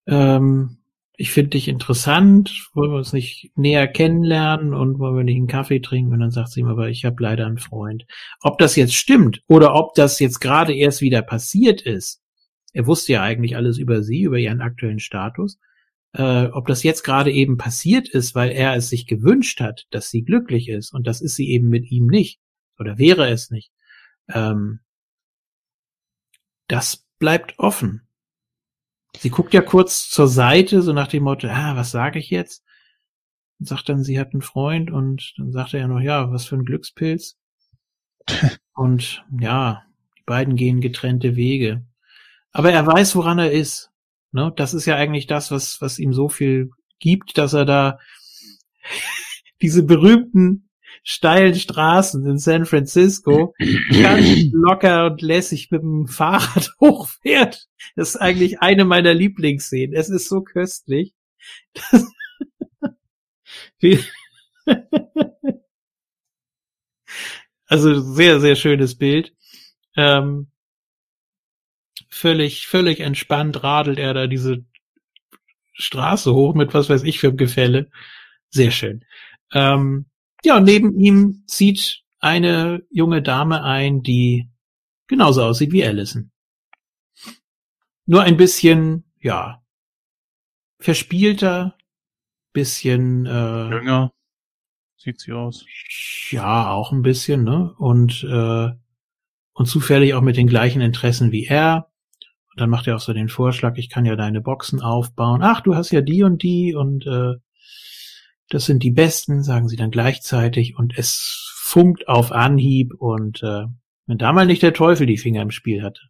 Ähm, 0.08 0.79
ich 1.20 1.32
finde 1.32 1.50
dich 1.50 1.68
interessant, 1.68 2.70
wollen 2.74 2.92
wir 2.92 2.98
uns 2.98 3.12
nicht 3.12 3.52
näher 3.58 3.90
kennenlernen 3.90 4.74
und 4.74 5.00
wollen 5.00 5.18
wir 5.18 5.24
nicht 5.26 5.36
einen 5.36 5.48
Kaffee 5.48 5.82
trinken? 5.82 6.14
Und 6.14 6.22
dann 6.22 6.32
sagt 6.32 6.52
sie 6.52 6.62
ihm 6.62 6.68
aber, 6.68 6.88
ich 6.88 7.04
habe 7.04 7.22
leider 7.22 7.46
einen 7.46 7.58
Freund. 7.58 8.06
Ob 8.40 8.58
das 8.58 8.78
jetzt 8.78 8.96
stimmt 8.96 9.42
oder 9.46 9.76
ob 9.76 9.96
das 9.96 10.20
jetzt 10.22 10.40
gerade 10.40 10.74
erst 10.74 11.02
wieder 11.02 11.22
passiert 11.22 11.82
ist, 11.82 12.22
er 12.72 12.88
wusste 12.88 13.12
ja 13.12 13.22
eigentlich 13.22 13.58
alles 13.58 13.78
über 13.78 14.02
sie, 14.02 14.22
über 14.22 14.38
ihren 14.38 14.62
aktuellen 14.62 15.02
Status. 15.02 15.60
Äh, 16.14 16.46
ob 16.46 16.68
das 16.68 16.84
jetzt 16.84 17.04
gerade 17.04 17.34
eben 17.34 17.58
passiert 17.58 18.08
ist, 18.08 18.34
weil 18.34 18.52
er 18.52 18.74
es 18.76 18.88
sich 18.88 19.06
gewünscht 19.06 19.60
hat, 19.60 19.88
dass 19.90 20.10
sie 20.10 20.24
glücklich 20.24 20.70
ist 20.70 20.94
und 20.94 21.06
das 21.06 21.20
ist 21.20 21.36
sie 21.36 21.50
eben 21.50 21.68
mit 21.68 21.92
ihm 21.92 22.08
nicht 22.08 22.40
oder 22.80 22.98
wäre 22.98 23.30
es 23.30 23.52
nicht. 23.52 23.74
Ähm, 24.30 24.80
das 26.70 27.06
bleibt 27.20 27.60
offen. 27.60 28.08
Sie 29.18 29.30
guckt 29.30 29.54
ja 29.54 29.62
kurz 29.62 30.10
zur 30.10 30.28
Seite, 30.28 30.82
so 30.82 30.94
nach 30.94 31.08
dem 31.08 31.24
Motto, 31.24 31.48
ah, 31.48 31.76
was 31.76 31.92
sage 31.92 32.20
ich 32.20 32.30
jetzt? 32.30 32.64
Und 33.60 33.68
sagt 33.68 33.90
dann, 33.90 34.04
sie 34.04 34.20
hat 34.20 34.34
einen 34.34 34.42
Freund 34.42 34.92
und 34.92 35.34
dann 35.38 35.52
sagt 35.52 35.74
er 35.74 35.82
ja 35.82 35.88
noch, 35.88 36.00
ja, 36.00 36.32
was 36.32 36.46
für 36.46 36.56
ein 36.56 36.66
Glückspilz. 36.66 37.38
und 38.74 39.26
ja, 39.40 39.84
die 40.18 40.24
beiden 40.26 40.56
gehen 40.56 40.80
getrennte 40.80 41.36
Wege. 41.36 41.86
Aber 42.52 42.72
er 42.72 42.86
weiß, 42.86 43.16
woran 43.16 43.40
er 43.40 43.52
ist. 43.52 43.92
Ne? 44.32 44.54
Das 44.56 44.74
ist 44.74 44.86
ja 44.86 44.96
eigentlich 44.96 45.28
das, 45.28 45.52
was, 45.52 45.82
was 45.82 46.00
ihm 46.00 46.14
so 46.14 46.30
viel 46.30 46.72
gibt, 47.00 47.38
dass 47.38 47.54
er 47.54 47.66
da 47.66 48.00
diese 49.62 49.84
berühmten 49.84 50.69
steilen 51.10 51.56
Straßen 51.56 52.24
in 52.28 52.38
San 52.38 52.68
Francisco 52.68 53.56
ganz 53.90 54.52
locker 54.52 55.08
und 55.08 55.24
lässig 55.24 55.72
mit 55.72 55.82
dem 55.82 56.08
Fahrrad 56.08 56.70
hochfährt. 56.80 57.68
Das 57.96 58.10
ist 58.10 58.18
eigentlich 58.18 58.62
eine 58.62 58.86
meiner 58.86 59.16
Lieblingsszenen. 59.16 59.96
Es 59.96 60.10
ist 60.10 60.30
so 60.30 60.42
köstlich. 60.44 61.16
also 67.66 68.00
sehr, 68.02 68.40
sehr 68.40 68.56
schönes 68.56 68.96
Bild. 68.96 69.34
Ähm, 69.96 70.52
völlig, 72.08 72.68
völlig 72.68 73.00
entspannt 73.00 73.64
radelt 73.64 73.98
er 73.98 74.14
da 74.14 74.28
diese 74.28 74.64
Straße 75.74 76.32
hoch 76.36 76.54
mit 76.54 76.76
was 76.76 76.88
weiß 76.88 77.02
ich 77.02 77.18
für 77.20 77.34
Gefälle. 77.34 77.90
Sehr 78.52 78.70
schön. 78.70 79.04
Ähm, 79.54 80.09
ja, 80.44 80.60
neben 80.60 81.00
ihm 81.00 81.44
zieht 81.48 82.04
eine 82.20 82.84
junge 82.90 83.22
Dame 83.22 83.64
ein, 83.64 84.02
die 84.04 84.50
genauso 85.08 85.44
aussieht 85.44 85.72
wie 85.72 85.86
Allison. 85.86 86.32
Nur 88.06 88.24
ein 88.24 88.38
bisschen, 88.38 89.06
ja, 89.20 89.64
verspielter, 90.80 91.78
bisschen 92.54 93.26
äh, 93.26 93.70
jünger 93.70 94.12
sieht 94.98 95.20
sie 95.20 95.32
aus. 95.32 95.66
Ja, 96.30 96.72
auch 96.72 96.92
ein 96.92 97.02
bisschen, 97.02 97.44
ne? 97.44 97.74
Und 97.78 98.24
äh, 98.24 98.72
und 99.54 99.66
zufällig 99.66 100.14
auch 100.14 100.22
mit 100.22 100.38
den 100.38 100.48
gleichen 100.48 100.82
Interessen 100.82 101.32
wie 101.34 101.46
er. 101.46 101.90
Und 102.52 102.62
dann 102.62 102.70
macht 102.70 102.88
er 102.88 102.96
auch 102.96 103.02
so 103.02 103.12
den 103.12 103.28
Vorschlag, 103.28 103.78
ich 103.78 103.90
kann 103.90 104.06
ja 104.06 104.16
deine 104.16 104.42
Boxen 104.42 104.82
aufbauen. 104.82 105.42
Ach, 105.44 105.62
du 105.62 105.76
hast 105.76 105.92
ja 105.92 106.02
die 106.02 106.24
und 106.24 106.44
die 106.44 106.74
und 106.74 107.06
äh, 107.06 107.36
das 108.50 108.66
sind 108.66 108.84
die 108.84 108.92
besten, 108.92 109.44
sagen 109.44 109.70
sie 109.70 109.76
dann 109.76 109.92
gleichzeitig 109.92 110.78
und 110.78 110.98
es 110.98 111.52
funkt 111.56 112.08
auf 112.08 112.32
Anhieb 112.32 112.94
und 112.96 113.44
äh, 113.44 113.66
wenn 114.08 114.18
da 114.18 114.34
mal 114.34 114.48
nicht 114.48 114.64
der 114.64 114.74
Teufel 114.74 115.06
die 115.06 115.18
Finger 115.18 115.44
im 115.44 115.52
Spiel 115.52 115.84
hatte. 115.84 116.02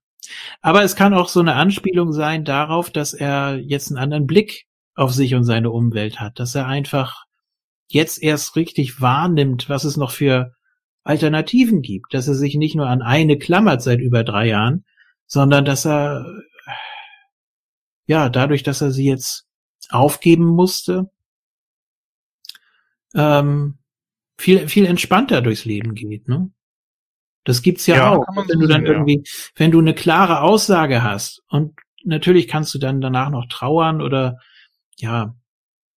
Aber 0.61 0.83
es 0.83 0.95
kann 0.95 1.13
auch 1.13 1.27
so 1.27 1.41
eine 1.41 1.55
Anspielung 1.55 2.13
sein 2.13 2.45
darauf, 2.45 2.89
dass 2.89 3.13
er 3.13 3.57
jetzt 3.57 3.89
einen 3.89 3.97
anderen 3.97 4.27
Blick 4.27 4.67
auf 4.95 5.13
sich 5.13 5.35
und 5.35 5.43
seine 5.43 5.71
Umwelt 5.71 6.19
hat, 6.19 6.39
dass 6.39 6.55
er 6.55 6.67
einfach 6.67 7.25
jetzt 7.87 8.21
erst 8.21 8.55
richtig 8.55 9.01
wahrnimmt, 9.01 9.69
was 9.69 9.83
es 9.83 9.97
noch 9.97 10.11
für 10.11 10.53
Alternativen 11.03 11.81
gibt, 11.81 12.13
dass 12.13 12.27
er 12.27 12.35
sich 12.35 12.55
nicht 12.55 12.75
nur 12.75 12.87
an 12.87 13.01
eine 13.01 13.37
klammert 13.37 13.81
seit 13.81 13.99
über 13.99 14.23
drei 14.23 14.47
Jahren, 14.47 14.85
sondern 15.25 15.65
dass 15.65 15.85
er, 15.85 16.25
ja, 18.05 18.29
dadurch, 18.29 18.63
dass 18.63 18.81
er 18.81 18.91
sie 18.91 19.05
jetzt 19.05 19.45
aufgeben 19.89 20.45
musste, 20.45 21.09
ähm, 23.15 23.77
viel, 24.37 24.67
viel 24.67 24.85
entspannter 24.85 25.41
durchs 25.41 25.65
Leben 25.65 25.95
geht, 25.95 26.27
ne? 26.27 26.51
Das 27.43 27.61
gibt's 27.61 27.87
ja, 27.87 27.95
ja 27.95 28.11
auch. 28.11 28.25
Wenn 28.47 28.59
du 28.59 28.67
dann 28.67 28.85
ja. 28.85 28.91
irgendwie, 28.91 29.23
wenn 29.55 29.71
du 29.71 29.79
eine 29.79 29.93
klare 29.93 30.41
Aussage 30.41 31.03
hast 31.03 31.43
und 31.47 31.79
natürlich 32.03 32.47
kannst 32.47 32.73
du 32.73 32.79
dann 32.79 33.01
danach 33.01 33.29
noch 33.29 33.47
trauern 33.47 34.01
oder, 34.01 34.39
ja, 34.97 35.35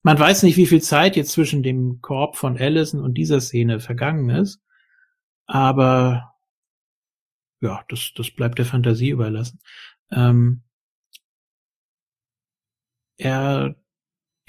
man 0.02 0.18
weiß 0.18 0.43
nicht, 0.43 0.56
wie 0.56 0.66
viel 0.66 0.82
Zeit 0.82 1.16
jetzt 1.16 1.32
zwischen 1.32 1.62
dem 1.62 2.01
Korb 2.01 2.36
von 2.36 2.59
Allison 2.59 3.01
und 3.01 3.14
dieser 3.14 3.40
Szene 3.40 3.80
vergangen 3.80 4.30
ist, 4.30 4.60
aber 5.47 6.34
ja, 7.60 7.84
das, 7.89 8.12
das 8.16 8.30
bleibt 8.30 8.59
der 8.59 8.66
Fantasie 8.66 9.10
überlassen. 9.10 9.60
Ähm, 10.10 10.62
er 13.16 13.76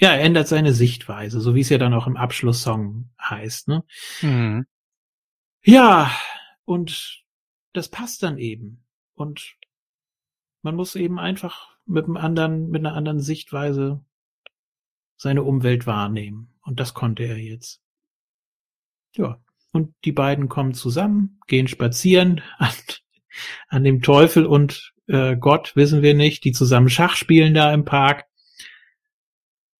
ja, 0.00 0.10
er 0.10 0.20
ändert 0.20 0.48
seine 0.48 0.72
Sichtweise, 0.72 1.40
so 1.40 1.54
wie 1.54 1.60
es 1.60 1.68
ja 1.68 1.78
dann 1.78 1.94
auch 1.94 2.06
im 2.06 2.16
Abschlusssong 2.16 3.10
heißt. 3.20 3.68
Ne? 3.68 3.84
Mhm. 4.22 4.66
Ja, 5.62 6.10
und 6.64 7.24
das 7.72 7.88
passt 7.88 8.22
dann 8.22 8.38
eben. 8.38 8.84
Und 9.14 9.56
man 10.62 10.74
muss 10.74 10.96
eben 10.96 11.18
einfach 11.18 11.76
mit 11.86 12.06
einem 12.06 12.16
anderen, 12.16 12.70
mit 12.70 12.84
einer 12.84 12.94
anderen 12.94 13.20
Sichtweise 13.20 14.04
seine 15.16 15.42
Umwelt 15.42 15.86
wahrnehmen. 15.86 16.54
Und 16.62 16.80
das 16.80 16.94
konnte 16.94 17.24
er 17.24 17.38
jetzt. 17.38 17.80
Ja. 19.14 19.40
Und 19.72 19.94
die 20.04 20.12
beiden 20.12 20.48
kommen 20.48 20.72
zusammen, 20.72 21.40
gehen 21.46 21.68
spazieren 21.68 22.42
an, 22.58 22.72
an 23.68 23.84
dem 23.84 24.02
Teufel 24.02 24.46
und 24.46 24.92
äh, 25.06 25.36
Gott, 25.36 25.76
wissen 25.76 26.02
wir 26.02 26.14
nicht, 26.14 26.44
die 26.44 26.52
zusammen 26.52 26.88
Schach 26.88 27.16
spielen 27.16 27.54
da 27.54 27.72
im 27.72 27.84
Park. 27.84 28.24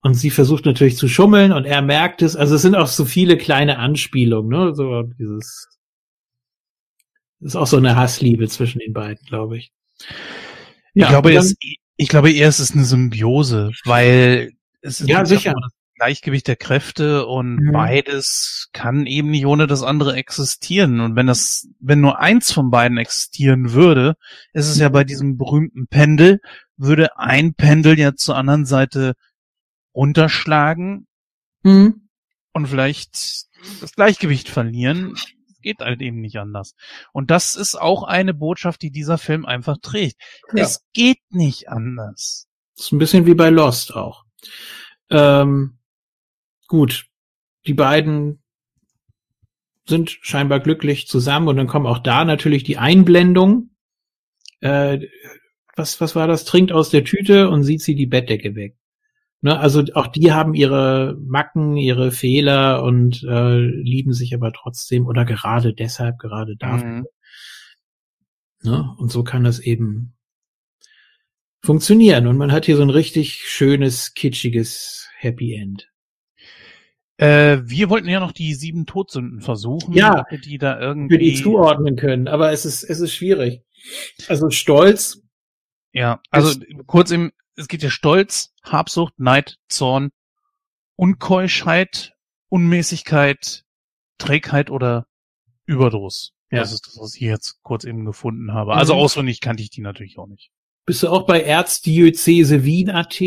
Und 0.05 0.13
sie 0.13 0.29
versucht 0.29 0.67
natürlich 0.67 0.99
zu 0.99 1.09
schummeln 1.09 1.51
und 1.51 1.65
er 1.65 1.81
merkt 1.81 2.21
es. 2.21 2.37
Also 2.37 2.57
es 2.57 2.63
sind 2.63 2.75
auch 2.75 2.89
so 2.89 3.07
viele 3.07 3.39
kleine 3.39 3.79
Anspielungen, 3.79 4.51
ne? 4.51 4.75
So 4.75 5.03
dieses 5.03 5.71
ist 7.41 7.57
auch 7.57 7.67
so 7.67 7.79
eine 7.79 7.97
Hassliebe 7.97 8.47
zwischen 8.49 8.81
den 8.81 8.93
beiden, 8.93 9.25
glaube 9.25 9.57
ich. 9.57 9.73
Ja, 10.93 11.07
ich 11.07 11.09
glaube, 11.09 11.33
dann, 11.33 11.43
es, 11.43 11.57
ich 11.97 12.09
glaube 12.09 12.31
eher, 12.31 12.49
es 12.49 12.61
ist 12.61 12.75
eine 12.75 12.85
Symbiose, 12.85 13.71
weil 13.87 14.53
es 14.83 15.01
ist 15.01 15.09
ja 15.09 15.25
sicher 15.25 15.55
das 15.55 15.73
Gleichgewicht 15.95 16.49
der 16.49 16.57
Kräfte 16.57 17.25
und 17.25 17.57
mhm. 17.57 17.73
beides 17.73 18.69
kann 18.75 19.07
eben 19.07 19.31
nicht 19.31 19.47
ohne 19.47 19.67
das 19.67 19.83
andere 19.83 20.17
existieren. 20.17 21.01
Und 21.01 21.17
wenn 21.17 21.27
das, 21.27 21.67
wenn 21.81 22.03
nur 22.03 22.19
eins 22.19 22.53
von 22.53 22.71
beiden 22.71 22.99
existieren 22.99 23.73
würde, 23.73 24.17
ist 24.53 24.69
es 24.69 24.79
ja 24.79 24.91
bei 24.91 25.05
diesem 25.05 25.39
berühmten 25.39 25.87
Pendel, 25.87 26.43
würde 26.77 27.19
ein 27.19 27.55
Pendel 27.55 27.99
ja 27.99 28.15
zur 28.15 28.37
anderen 28.37 28.67
Seite 28.67 29.15
runterschlagen 29.95 31.07
mhm. 31.63 32.09
und 32.53 32.67
vielleicht 32.67 33.47
das 33.81 33.93
Gleichgewicht 33.95 34.49
verlieren. 34.49 35.15
Geht 35.63 35.79
halt 35.81 36.03
eben 36.03 36.21
nicht 36.21 36.37
anders. 36.37 36.75
Und 37.13 37.31
das 37.31 37.55
ist 37.55 37.75
auch 37.75 38.03
eine 38.03 38.35
Botschaft, 38.35 38.83
die 38.83 38.91
dieser 38.91 39.17
Film 39.17 39.47
einfach 39.47 39.79
trägt. 39.81 40.21
Ja. 40.53 40.65
Es 40.65 40.85
geht 40.93 41.21
nicht 41.31 41.71
anders. 41.71 42.49
Das 42.77 42.87
ist 42.87 42.93
ein 42.93 42.99
bisschen 42.99 43.25
wie 43.25 43.35
bei 43.35 43.49
Lost 43.49 43.95
auch. 43.95 44.25
Ähm, 45.09 45.79
gut, 46.69 47.07
die 47.67 47.75
beiden 47.75 48.43
sind 49.87 50.11
scheinbar 50.23 50.61
glücklich 50.61 51.07
zusammen 51.07 51.49
und 51.49 51.57
dann 51.57 51.67
kommen 51.67 51.87
auch 51.87 51.99
da 51.99 52.25
natürlich 52.25 52.65
die 52.65 52.79
Einblendungen. 52.79 53.77
Äh, 54.61 55.07
was, 55.77 56.01
was 56.01 56.15
war 56.15 56.27
das? 56.27 56.45
Trinkt 56.45 56.73
aus 56.73 56.91
der 56.91 57.05
Tüte 57.05 57.49
und 57.49 57.65
sieht 57.65 57.83
sie 57.83 57.95
die 57.95 58.07
Bettdecke 58.07 58.55
weg. 58.55 58.77
Ne, 59.45 59.61
also 59.61 59.85
auch 59.93 60.07
die 60.07 60.33
haben 60.33 60.55
ihre 60.55 61.19
Macken, 61.21 61.77
ihre 61.77 62.13
Fehler 62.13 62.83
und 62.83 63.23
äh, 63.25 63.59
lieben 63.59 64.15
sich 64.15 64.35
aber 64.35 64.55
trotzdem 64.55 65.07
oder 65.07 65.27
gerade 65.27 65.75
deshalb, 65.75 66.19
gerade 66.19 66.57
dafür. 66.57 66.89
Mhm. 66.89 67.07
Ne, 68.63 68.95
und 68.97 69.13
so 69.13 69.23
kann 69.23 69.45
das 69.45 69.59
eben 69.59 70.15
funktionieren. 71.63 72.27
Und 72.27 72.39
man 72.39 72.53
hat 72.53 72.65
hier 72.65 72.77
so 72.77 72.83
ein 72.83 72.89
richtig 72.89 73.47
schönes, 73.47 74.15
kitschiges 74.15 75.11
Happy 75.19 75.53
End. 75.53 75.93
Äh, 77.19 77.59
wir 77.65 77.91
wollten 77.91 78.09
ja 78.09 78.21
noch 78.21 78.33
die 78.33 78.55
sieben 78.55 78.87
Todsünden 78.87 79.43
versuchen, 79.43 79.93
ja, 79.93 80.25
die 80.43 80.57
da 80.57 80.81
irgendwie 80.81 81.17
für 81.17 81.19
die 81.19 81.35
zuordnen 81.35 81.97
können, 81.97 82.29
aber 82.29 82.51
es 82.51 82.65
ist 82.65 82.83
es 82.83 82.99
ist 82.99 83.13
schwierig. 83.13 83.61
Also 84.27 84.49
Stolz. 84.49 85.23
Ja, 85.93 86.23
also 86.31 86.59
kurz 86.87 87.11
im 87.11 87.31
es 87.57 87.69
geht 87.69 87.83
ja 87.83 87.91
Stolz, 87.91 88.53
Habsucht, 88.63 89.19
Neid, 89.19 89.59
Zorn, 89.69 90.11
Unkeuschheit, 90.97 92.15
Unmäßigkeit, 92.49 93.65
Trägheit 94.19 94.71
oder 94.71 95.07
Überdruss. 95.67 96.33
Ja. 96.51 96.61
Das 96.61 96.73
ist 96.73 96.87
das, 96.87 96.99
was 96.99 97.15
ich 97.15 97.23
jetzt 97.23 97.63
kurz 97.63 97.85
eben 97.85 98.05
gefunden 98.05 98.53
habe. 98.53 98.75
Also 98.75 98.95
mhm. 98.95 99.01
Auswendig 99.01 99.41
kannte 99.41 99.63
ich 99.63 99.71
die 99.71 99.81
natürlich 99.81 100.19
auch 100.19 100.27
nicht. 100.27 100.51
Bist 100.87 101.03
du 101.03 101.09
auch 101.09 101.27
bei 101.27 101.43
Erzdiözese 101.43 102.65
Wien.at? 102.65 103.21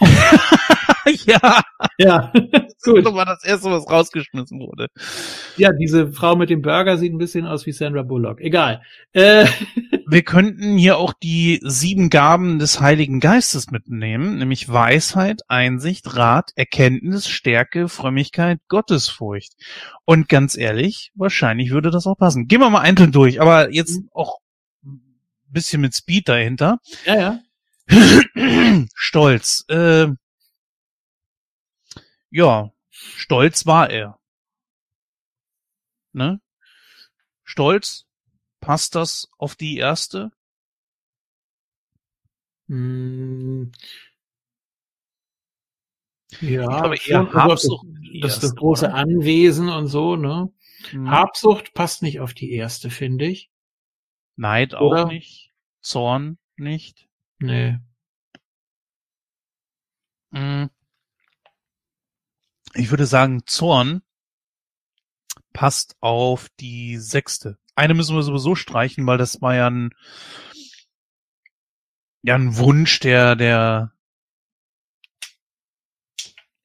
ja. 1.26 1.62
Ja. 1.98 2.32
Gut. 2.82 3.04
Das 3.04 3.14
war 3.14 3.24
das 3.24 3.44
erste, 3.44 3.70
was 3.70 3.88
rausgeschmissen 3.88 4.60
wurde. 4.60 4.88
Ja, 5.56 5.70
diese 5.72 6.12
Frau 6.12 6.36
mit 6.36 6.50
dem 6.50 6.62
Burger 6.62 6.96
sieht 6.98 7.12
ein 7.12 7.18
bisschen 7.18 7.46
aus 7.46 7.66
wie 7.66 7.72
Sandra 7.72 8.02
Bullock. 8.02 8.40
Egal. 8.40 8.82
Äh. 9.12 9.46
Wir 10.08 10.22
könnten 10.22 10.78
hier 10.78 10.98
auch 10.98 11.12
die 11.12 11.60
sieben 11.64 12.10
Gaben 12.10 12.60
des 12.60 12.80
Heiligen 12.80 13.18
Geistes 13.18 13.72
mitnehmen, 13.72 14.38
nämlich 14.38 14.68
Weisheit, 14.68 15.40
Einsicht, 15.48 16.14
Rat, 16.14 16.52
Erkenntnis, 16.54 17.26
Stärke, 17.26 17.88
Frömmigkeit, 17.88 18.60
Gottesfurcht. 18.68 19.54
Und 20.04 20.28
ganz 20.28 20.56
ehrlich, 20.56 21.10
wahrscheinlich 21.16 21.72
würde 21.72 21.90
das 21.90 22.06
auch 22.06 22.16
passen. 22.16 22.46
Gehen 22.46 22.60
wir 22.60 22.70
mal 22.70 22.82
einzeln 22.82 23.10
durch, 23.10 23.40
aber 23.40 23.72
jetzt 23.72 23.98
mhm. 23.98 24.08
auch 24.12 24.38
ein 24.84 25.00
bisschen 25.48 25.80
mit 25.80 25.92
Speed 25.96 26.28
dahinter. 26.28 26.78
Ja, 27.04 27.18
ja. 27.18 27.38
Stolz. 28.94 29.64
Äh, 29.68 30.08
ja, 32.30 32.70
stolz 32.90 33.66
war 33.66 33.90
er. 33.90 34.18
Ne? 36.12 36.40
Stolz, 37.44 38.06
passt 38.60 38.94
das 38.94 39.30
auf 39.38 39.54
die 39.54 39.76
erste? 39.76 40.32
Hm. 42.68 43.70
Ja, 46.40 46.66
glaube 46.66 46.96
eher 47.08 47.32
Habsucht. 47.32 47.86
Das, 48.20 48.34
das, 48.34 48.40
das 48.40 48.54
große 48.56 48.86
oder? 48.86 48.94
Anwesen 48.94 49.68
und 49.68 49.86
so, 49.86 50.16
ne? 50.16 50.52
Mhm. 50.92 51.10
Habsucht 51.10 51.74
passt 51.74 52.02
nicht 52.02 52.20
auf 52.20 52.34
die 52.34 52.52
erste, 52.52 52.90
finde 52.90 53.26
ich. 53.26 53.50
Neid 54.36 54.74
oder? 54.74 55.04
auch 55.04 55.08
nicht. 55.08 55.52
Zorn 55.80 56.38
nicht. 56.56 57.05
Nee. 57.38 57.78
Mhm. 60.30 60.70
Ich 62.74 62.90
würde 62.90 63.06
sagen, 63.06 63.46
Zorn 63.46 64.02
passt 65.52 65.96
auf 66.00 66.48
die 66.60 66.98
sechste. 66.98 67.58
Eine 67.74 67.94
müssen 67.94 68.14
wir 68.14 68.22
sowieso 68.22 68.54
streichen, 68.54 69.06
weil 69.06 69.18
das 69.18 69.40
war 69.40 69.54
ja 69.54 69.68
ein, 69.70 69.90
ja 72.22 72.34
ein 72.34 72.56
Wunsch 72.56 73.00
der, 73.00 73.36
der 73.36 73.92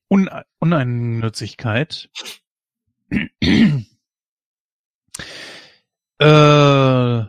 Un 0.10 0.30
Uneinnützigkeit. 0.60 2.10
äh, 6.20 7.24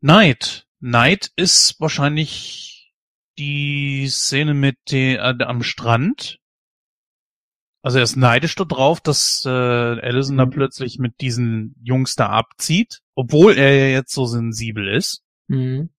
Neid. 0.00 0.65
Neid 0.80 1.30
ist 1.36 1.80
wahrscheinlich 1.80 2.92
die 3.38 4.08
Szene 4.08 4.54
mit 4.54 4.76
der, 4.90 5.36
äh, 5.40 5.44
am 5.44 5.62
Strand. 5.62 6.38
Also 7.82 7.98
er 7.98 8.04
ist 8.04 8.16
neidisch 8.16 8.54
darauf, 8.56 9.00
dass 9.00 9.44
äh, 9.44 9.48
Allison 9.48 10.34
mhm. 10.34 10.38
da 10.38 10.46
plötzlich 10.46 10.98
mit 10.98 11.20
diesen 11.20 11.76
Jungs 11.82 12.16
da 12.16 12.30
abzieht, 12.30 13.00
obwohl 13.14 13.56
er 13.56 13.74
ja 13.74 13.86
jetzt 13.86 14.12
so 14.12 14.26
sensibel 14.26 14.88
ist. 14.88 15.22
Mhm. 15.46 15.90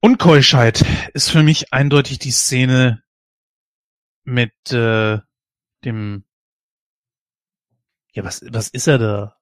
Unkeuschheit 0.00 0.84
ist 1.14 1.30
für 1.30 1.42
mich 1.42 1.72
eindeutig 1.72 2.18
die 2.18 2.32
Szene 2.32 3.02
mit 4.24 4.52
äh, 4.72 5.18
dem 5.84 6.24
ja 8.12 8.24
was 8.24 8.44
was 8.48 8.68
ist 8.68 8.88
er 8.88 8.98
da 8.98 9.36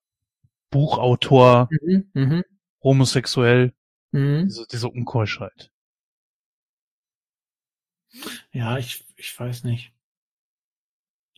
Buchautor 0.70 1.68
mhm, 1.70 2.10
mh. 2.12 2.42
Homosexuell 2.82 3.73
mhm. 4.12 4.44
diese, 4.44 4.66
diese 4.66 4.89
Unkeuschheit 4.89 5.70
ja 8.52 8.78
ich 8.78 9.05
ich 9.16 9.39
weiß 9.39 9.65
nicht 9.65 9.93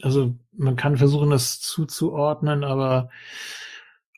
also 0.01 0.35
man 0.52 0.77
kann 0.77 0.97
versuchen 0.97 1.31
das 1.31 1.60
zuzuordnen 1.60 2.64
aber 2.64 3.10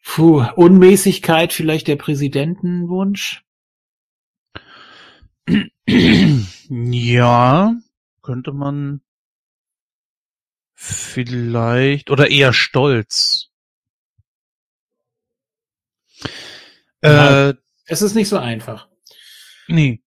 puh, 0.05 0.45
Unmäßigkeit 0.57 1.53
vielleicht 1.53 1.89
der 1.89 1.97
Präsidentenwunsch 1.97 3.45
ja 6.69 7.75
könnte 8.23 8.53
man 8.53 9.03
vielleicht 10.75 12.11
oder 12.11 12.31
eher 12.31 12.53
stolz. 12.53 13.51
Ja, 17.05 17.51
äh, 17.51 17.55
es 17.87 18.03
ist 18.03 18.15
nicht 18.15 18.29
so 18.29 18.39
einfach. 18.39 18.89
Nee. 19.69 20.03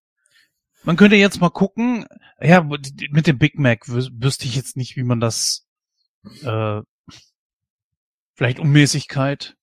Man 0.84 0.96
könnte 0.96 1.16
jetzt 1.16 1.40
mal 1.40 1.50
gucken, 1.50 2.06
ja, 2.40 2.62
mit 2.62 3.26
dem 3.26 3.38
Big 3.38 3.58
Mac 3.58 3.88
wüsste 3.88 4.46
ich 4.46 4.54
jetzt 4.56 4.76
nicht, 4.76 4.96
wie 4.96 5.02
man 5.02 5.20
das 5.20 5.66
äh, 6.44 6.80
vielleicht 8.34 8.58
Unmäßigkeit 8.58 9.56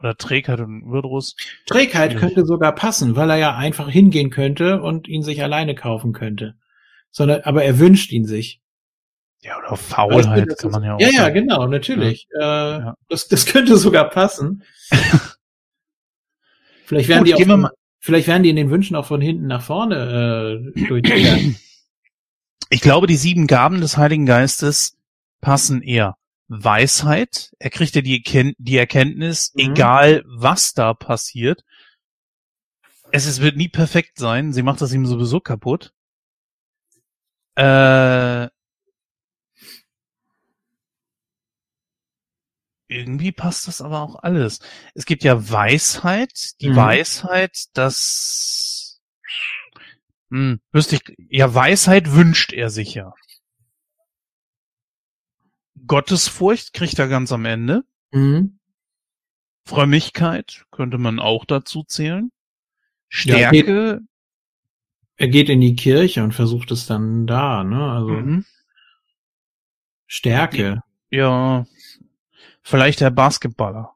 oder 0.00 0.16
Trägheit 0.16 0.60
und 0.60 0.90
Würdrus. 0.90 1.36
Trägheit 1.66 2.16
könnte 2.16 2.44
sogar 2.44 2.74
passen, 2.74 3.16
weil 3.16 3.30
er 3.30 3.36
ja 3.36 3.56
einfach 3.56 3.88
hingehen 3.88 4.30
könnte 4.30 4.80
und 4.82 5.08
ihn 5.08 5.22
sich 5.22 5.42
alleine 5.42 5.74
kaufen 5.74 6.12
könnte. 6.12 6.54
Sondern, 7.10 7.42
aber 7.42 7.64
er 7.64 7.78
wünscht 7.78 8.12
ihn 8.12 8.26
sich. 8.26 8.60
Ja, 9.40 9.58
oder 9.58 9.76
Faulheit 9.76 10.58
kann 10.58 10.70
man 10.72 10.82
ja 10.84 10.94
auch 10.96 11.00
Ja, 11.00 11.06
sagen. 11.06 11.16
ja, 11.16 11.28
genau, 11.30 11.66
natürlich. 11.66 12.28
Ja. 12.38 12.76
Äh, 12.76 12.80
ja. 12.80 12.94
Das, 13.08 13.28
das 13.28 13.46
könnte 13.46 13.76
sogar 13.76 14.10
passen. 14.10 14.64
vielleicht 16.88 17.08
werden 17.08 17.24
Gut, 17.24 17.38
die 17.38 17.50
auch, 17.50 17.70
vielleicht 18.00 18.26
werden 18.26 18.42
die 18.42 18.50
in 18.50 18.56
den 18.56 18.70
Wünschen 18.70 18.96
auch 18.96 19.06
von 19.06 19.20
hinten 19.20 19.46
nach 19.46 19.62
vorne 19.62 20.72
äh, 20.76 20.86
durchgegangen. 20.86 21.56
Ich 22.70 22.82
glaube, 22.82 23.06
die 23.06 23.16
sieben 23.16 23.46
Gaben 23.46 23.80
des 23.80 23.96
Heiligen 23.96 24.26
Geistes 24.26 24.98
passen 25.40 25.80
eher. 25.80 26.18
Weisheit, 26.48 27.52
er 27.58 27.70
kriegt 27.70 27.94
ja 27.94 28.02
die, 28.02 28.16
Erkennt 28.16 28.56
die 28.58 28.76
Erkenntnis, 28.76 29.52
mhm. 29.54 29.70
egal 29.70 30.22
was 30.26 30.74
da 30.74 30.92
passiert. 30.92 31.64
Es, 33.10 33.26
es 33.26 33.40
wird 33.40 33.56
nie 33.56 33.68
perfekt 33.68 34.18
sein, 34.18 34.52
sie 34.52 34.62
macht 34.62 34.82
das 34.82 34.92
ihm 34.92 35.06
sowieso 35.06 35.40
kaputt. 35.40 35.94
Äh, 37.54 38.48
irgendwie 42.88 43.32
passt 43.32 43.68
das 43.68 43.80
aber 43.80 44.00
auch 44.00 44.16
alles. 44.16 44.60
Es 44.94 45.04
gibt 45.04 45.22
ja 45.22 45.50
Weisheit, 45.50 46.60
die 46.60 46.70
mhm. 46.70 46.76
Weisheit, 46.76 47.66
dass 47.74 49.00
hm, 50.30 50.60
wüsste 50.72 50.96
ich, 50.96 51.16
ja, 51.30 51.54
Weisheit 51.54 52.12
wünscht 52.12 52.52
er 52.52 52.70
sich 52.70 52.94
ja. 52.94 53.14
Gottesfurcht 55.86 56.72
kriegt 56.72 56.98
er 56.98 57.08
ganz 57.08 57.32
am 57.32 57.44
Ende. 57.44 57.84
Mhm. 58.10 58.58
Frömmigkeit 59.64 60.64
könnte 60.70 60.98
man 60.98 61.18
auch 61.18 61.44
dazu 61.44 61.82
zählen. 61.82 62.30
Stärke. 63.08 63.40
Ja, 63.40 63.46
er, 63.46 63.52
geht, 63.52 64.08
er 65.16 65.28
geht 65.28 65.48
in 65.48 65.60
die 65.60 65.76
Kirche 65.76 66.22
und 66.22 66.32
versucht 66.32 66.70
es 66.70 66.86
dann 66.86 67.26
da, 67.26 67.64
ne? 67.64 67.90
Also 67.90 68.10
mhm. 68.10 68.44
Stärke. 70.06 70.82
Ja, 71.10 71.66
Vielleicht 72.62 73.00
der 73.00 73.10
Basketballer. 73.10 73.94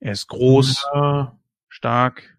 Er 0.00 0.12
ist 0.12 0.28
groß, 0.28 0.86
ja. 0.94 1.38
stark. 1.68 2.38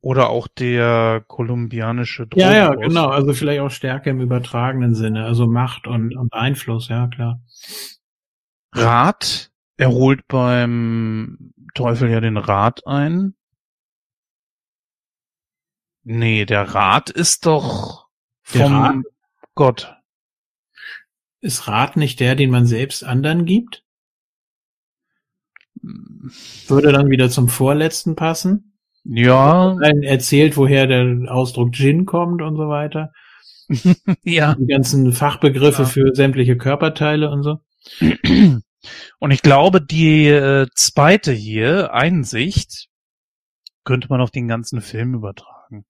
Oder 0.00 0.28
auch 0.28 0.48
der 0.48 1.24
kolumbianische 1.26 2.26
Drogen 2.26 2.40
Ja, 2.40 2.52
ja, 2.52 2.74
genau. 2.74 3.08
Also 3.08 3.32
vielleicht 3.32 3.60
auch 3.60 3.70
Stärke 3.70 4.10
im 4.10 4.20
übertragenen 4.20 4.94
Sinne. 4.94 5.24
Also 5.24 5.46
Macht 5.46 5.86
und, 5.86 6.14
und 6.14 6.32
Einfluss, 6.34 6.88
ja, 6.88 7.06
klar. 7.06 7.40
Rat. 8.72 9.50
Er 9.76 9.90
holt 9.90 10.28
beim 10.28 11.52
Teufel 11.74 12.10
ja 12.10 12.20
den 12.20 12.36
Rat 12.36 12.86
ein. 12.86 13.34
Nee, 16.02 16.44
der 16.44 16.74
Rat 16.74 17.08
ist 17.08 17.46
doch 17.46 18.08
vom 18.42 19.04
Gott. 19.54 19.96
Ist 21.44 21.68
Rat 21.68 21.98
nicht 21.98 22.20
der, 22.20 22.36
den 22.36 22.48
man 22.48 22.64
selbst 22.64 23.04
anderen 23.04 23.44
gibt? 23.44 23.84
Würde 26.68 26.90
dann 26.90 27.10
wieder 27.10 27.28
zum 27.28 27.50
vorletzten 27.50 28.16
passen? 28.16 28.78
Ja. 29.04 29.78
Erzählt, 30.02 30.56
woher 30.56 30.86
der 30.86 31.30
Ausdruck 31.30 31.74
Gin 31.74 32.06
kommt 32.06 32.40
und 32.40 32.56
so 32.56 32.70
weiter. 32.70 33.12
ja. 34.24 34.54
Die 34.54 34.66
ganzen 34.66 35.12
Fachbegriffe 35.12 35.82
ja. 35.82 35.88
für 35.88 36.14
sämtliche 36.14 36.56
Körperteile 36.56 37.30
und 37.30 37.42
so. 37.42 37.58
Und 39.18 39.30
ich 39.30 39.40
glaube, 39.40 39.80
die 39.80 40.26
äh, 40.26 40.66
zweite 40.74 41.32
hier, 41.32 41.94
Einsicht, 41.94 42.88
könnte 43.84 44.08
man 44.10 44.20
auf 44.20 44.30
den 44.30 44.46
ganzen 44.46 44.82
Film 44.82 45.14
übertragen. 45.14 45.86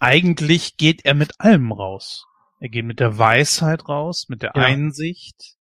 Eigentlich 0.00 0.76
geht 0.76 1.04
er 1.04 1.14
mit 1.14 1.38
allem 1.38 1.70
raus. 1.70 2.26
Er 2.60 2.68
geht 2.68 2.84
mit 2.84 3.00
der 3.00 3.16
Weisheit 3.16 3.88
raus, 3.88 4.26
mit 4.28 4.42
der 4.42 4.52
ja. 4.54 4.62
Einsicht, 4.62 5.56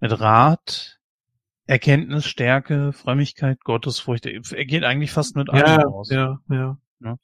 mit 0.00 0.18
Rat, 0.20 0.98
Erkenntnis, 1.66 2.26
Stärke, 2.26 2.92
Frömmigkeit, 2.92 3.60
Gottesfurcht. 3.60 4.26
Er 4.26 4.64
geht 4.64 4.82
eigentlich 4.82 5.12
fast 5.12 5.36
mit 5.36 5.48
allem 5.48 5.66
ja, 5.66 5.82
raus. 5.82 6.10
Ja, 6.10 6.40
ja, 6.50 6.78
ja. 6.98 7.16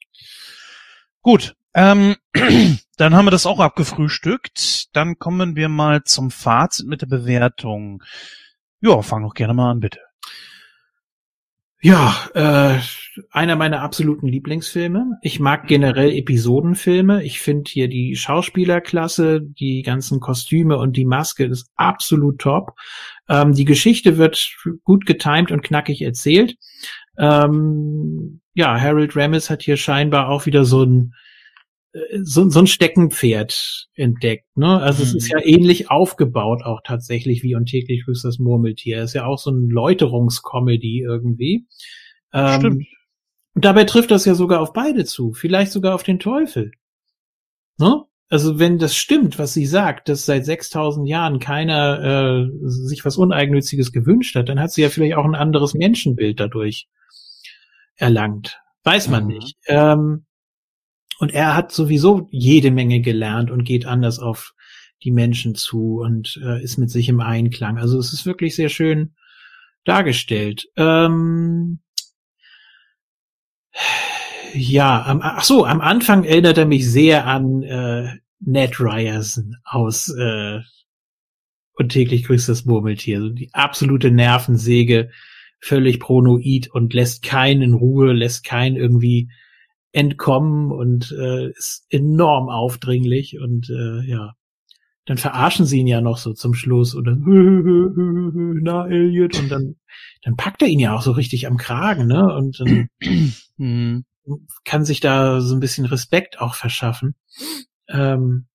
Gut, 1.21 1.55
ähm, 1.73 2.15
dann 2.97 3.15
haben 3.15 3.25
wir 3.25 3.31
das 3.31 3.45
auch 3.45 3.59
abgefrühstückt. 3.59 4.95
Dann 4.95 5.19
kommen 5.19 5.57
wir 5.57 5.67
mal 5.67 6.03
zum 6.05 6.31
Fazit 6.31 6.87
mit 6.87 7.01
der 7.01 7.07
Bewertung. 7.07 8.01
Ja, 8.79 9.01
fang 9.01 9.23
doch 9.23 9.33
gerne 9.33 9.53
mal 9.53 9.71
an, 9.71 9.81
bitte. 9.81 9.99
Ja, 11.79 12.15
äh, 12.33 12.79
einer 13.29 13.55
meiner 13.55 13.81
absoluten 13.81 14.27
Lieblingsfilme. 14.27 15.19
Ich 15.21 15.39
mag 15.39 15.67
generell 15.67 16.11
Episodenfilme. 16.11 17.23
Ich 17.23 17.39
finde 17.39 17.69
hier 17.69 17.87
die 17.87 18.15
Schauspielerklasse, 18.15 19.41
die 19.41 19.83
ganzen 19.83 20.19
Kostüme 20.19 20.77
und 20.77 20.97
die 20.97 21.05
Maske 21.05 21.45
ist 21.45 21.69
absolut 21.75 22.39
top. 22.39 22.73
Ähm, 23.29 23.53
die 23.53 23.65
Geschichte 23.65 24.17
wird 24.17 24.55
gut 24.83 25.05
getimt 25.05 25.51
und 25.51 25.61
knackig 25.61 26.01
erzählt. 26.01 26.57
Ähm, 27.17 28.41
ja, 28.55 28.79
Harold 28.79 29.15
Ramis 29.15 29.51
hat 29.51 29.61
hier 29.61 29.77
scheinbar 29.77 30.29
auch 30.29 30.47
wieder 30.47 30.65
so 30.65 30.83
ein 30.83 31.13
so, 32.21 32.49
so 32.49 32.59
ein 32.59 32.67
Steckenpferd 32.67 33.87
entdeckt. 33.95 34.45
Ne? 34.55 34.79
Also 34.81 35.03
mhm. 35.03 35.09
es 35.09 35.15
ist 35.15 35.33
mhm. 35.33 35.39
ja 35.39 35.45
ähnlich 35.45 35.89
aufgebaut 35.89 36.63
auch 36.63 36.81
tatsächlich 36.83 37.43
wie 37.43 37.55
und 37.55 37.65
täglich 37.67 38.05
grüßt 38.05 38.25
das 38.25 38.39
Murmeltier. 38.39 38.99
Es 38.99 39.11
ist 39.11 39.13
ja 39.13 39.25
auch 39.25 39.37
so 39.37 39.51
ein 39.51 39.69
Läuterungscomedy 39.69 41.01
irgendwie. 41.01 41.65
Ähm, 42.33 42.59
Stimmt. 42.59 42.87
Und 43.55 43.65
dabei 43.65 43.85
trifft 43.85 44.11
das 44.11 44.25
ja 44.25 44.35
sogar 44.35 44.61
auf 44.61 44.71
beide 44.71 45.03
zu, 45.05 45.33
vielleicht 45.33 45.71
sogar 45.71 45.95
auf 45.95 46.03
den 46.03 46.19
Teufel. 46.19 46.71
Ne? 47.79 48.03
Also 48.29 48.59
wenn 48.59 48.77
das 48.77 48.95
stimmt, 48.95 49.39
was 49.39 49.53
sie 49.53 49.65
sagt, 49.65 50.09
dass 50.09 50.25
seit 50.25 50.45
6000 50.45 51.07
Jahren 51.07 51.39
keiner 51.39 52.43
äh, 52.43 52.49
sich 52.61 53.03
was 53.03 53.17
Uneigennütziges 53.17 53.91
gewünscht 53.91 54.35
hat, 54.35 54.49
dann 54.49 54.59
hat 54.59 54.71
sie 54.71 54.83
ja 54.83 54.89
vielleicht 54.89 55.15
auch 55.15 55.25
ein 55.25 55.33
anderes 55.33 55.73
Menschenbild 55.73 56.39
dadurch 56.39 56.87
erlangt. 57.95 58.59
Weiß 58.83 59.09
man 59.09 59.23
mhm. 59.23 59.29
nicht. 59.29 59.57
Ähm, 59.65 60.26
und 61.19 61.33
er 61.33 61.55
hat 61.55 61.71
sowieso 61.71 62.27
jede 62.31 62.71
Menge 62.71 63.01
gelernt 63.01 63.51
und 63.51 63.63
geht 63.63 63.85
anders 63.85 64.19
auf 64.19 64.53
die 65.03 65.11
Menschen 65.11 65.55
zu 65.55 65.99
und 65.99 66.39
äh, 66.43 66.61
ist 66.63 66.77
mit 66.77 66.89
sich 66.89 67.09
im 67.09 67.19
Einklang. 67.19 67.77
Also 67.77 67.99
es 67.99 68.13
ist 68.13 68.25
wirklich 68.25 68.55
sehr 68.55 68.69
schön 68.69 69.13
dargestellt. 69.83 70.67
Ähm, 70.75 71.79
ja, 74.53 75.03
am, 75.05 75.21
ach 75.21 75.43
so, 75.43 75.65
am 75.65 75.81
Anfang 75.81 76.23
erinnert 76.23 76.57
er 76.57 76.65
mich 76.65 76.89
sehr 76.89 77.27
an 77.27 77.63
äh, 77.63 78.17
Ned 78.39 78.79
Ryerson 78.79 79.57
aus 79.63 80.09
äh, 80.09 80.59
und 81.73 81.89
täglich 81.89 82.23
grüßt 82.23 82.49
das 82.49 82.65
Murmeltier. 82.65 83.17
Also 83.17 83.29
die 83.29 83.53
absolute 83.53 84.11
Nervensäge, 84.11 85.11
völlig 85.59 85.99
pronoid 85.99 86.69
und 86.69 86.93
lässt 86.93 87.23
keinen 87.23 87.61
in 87.61 87.73
Ruhe, 87.73 88.13
lässt 88.13 88.43
keinen 88.43 88.75
irgendwie 88.75 89.29
entkommen 89.91 90.71
und 90.71 91.11
äh, 91.11 91.49
ist 91.51 91.85
enorm 91.89 92.49
aufdringlich 92.49 93.39
und 93.39 93.69
äh, 93.69 94.01
ja, 94.07 94.33
dann 95.05 95.17
verarschen 95.17 95.65
sie 95.65 95.79
ihn 95.79 95.87
ja 95.87 96.01
noch 96.01 96.17
so 96.17 96.33
zum 96.33 96.53
Schluss 96.53 96.93
und 96.93 97.05
dann 97.05 97.23
na 98.61 98.87
Elliot 98.87 99.39
und 99.39 99.49
dann 99.49 99.75
dann 100.21 100.35
packt 100.35 100.61
er 100.61 100.67
ihn 100.67 100.79
ja 100.79 100.93
auch 100.93 101.01
so 101.01 101.11
richtig 101.11 101.47
am 101.47 101.57
Kragen, 101.57 102.07
ne? 102.07 102.33
Und 102.33 102.59
dann 102.59 102.89
mhm. 103.57 104.05
kann 104.65 104.85
sich 104.85 104.99
da 104.99 105.39
so 105.41 105.55
ein 105.55 105.61
bisschen 105.61 105.85
Respekt 105.85 106.39
auch 106.39 106.55
verschaffen. 106.55 107.15
Ähm, 107.87 108.47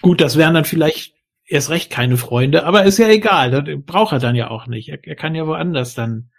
gut, 0.00 0.20
das 0.20 0.36
wären 0.36 0.54
dann 0.54 0.64
vielleicht 0.64 1.14
erst 1.44 1.70
recht 1.70 1.90
keine 1.90 2.16
Freunde, 2.16 2.64
aber 2.64 2.84
ist 2.84 2.98
ja 2.98 3.08
egal, 3.08 3.50
das 3.50 3.64
braucht 3.84 4.12
er 4.12 4.18
dann 4.18 4.36
ja 4.36 4.50
auch 4.50 4.66
nicht. 4.66 4.88
Er, 4.88 4.98
er 5.02 5.16
kann 5.16 5.34
ja 5.34 5.46
woanders 5.46 5.94
dann 5.94 6.30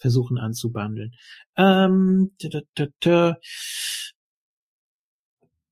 versuchen 0.00 0.38
anzubandeln. 0.38 1.12
Ähm, 1.56 2.32
da, 2.74 2.86
da, 3.00 3.36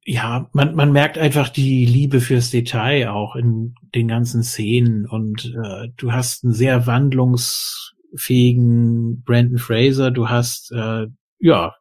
ja, 0.04 0.48
man, 0.52 0.74
man 0.74 0.90
merkt 0.92 1.18
einfach 1.18 1.48
die 1.48 1.84
Liebe 1.84 2.20
fürs 2.20 2.50
Detail 2.50 3.10
auch 3.10 3.34
in 3.36 3.74
den 3.94 4.08
ganzen 4.08 4.42
Szenen 4.42 5.06
und 5.06 5.54
äh, 5.64 5.88
du 5.96 6.12
hast 6.12 6.42
einen 6.44 6.54
sehr 6.54 6.86
wandlungsfähigen 6.86 9.22
Brandon 9.22 9.58
Fraser, 9.58 10.10
du 10.10 10.28
hast 10.28 10.72
äh, 10.72 11.06
ja 11.40 11.74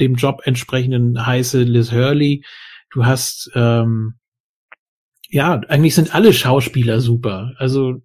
dem 0.00 0.16
Job 0.16 0.40
entsprechenden 0.44 1.26
heiße 1.26 1.62
Liz 1.62 1.92
Hurley, 1.92 2.44
du 2.90 3.06
hast 3.06 3.50
ähm, 3.54 4.14
ja, 5.30 5.60
eigentlich 5.68 5.94
sind 5.94 6.14
alle 6.14 6.32
Schauspieler 6.32 7.00
super. 7.00 7.52
Also 7.58 8.02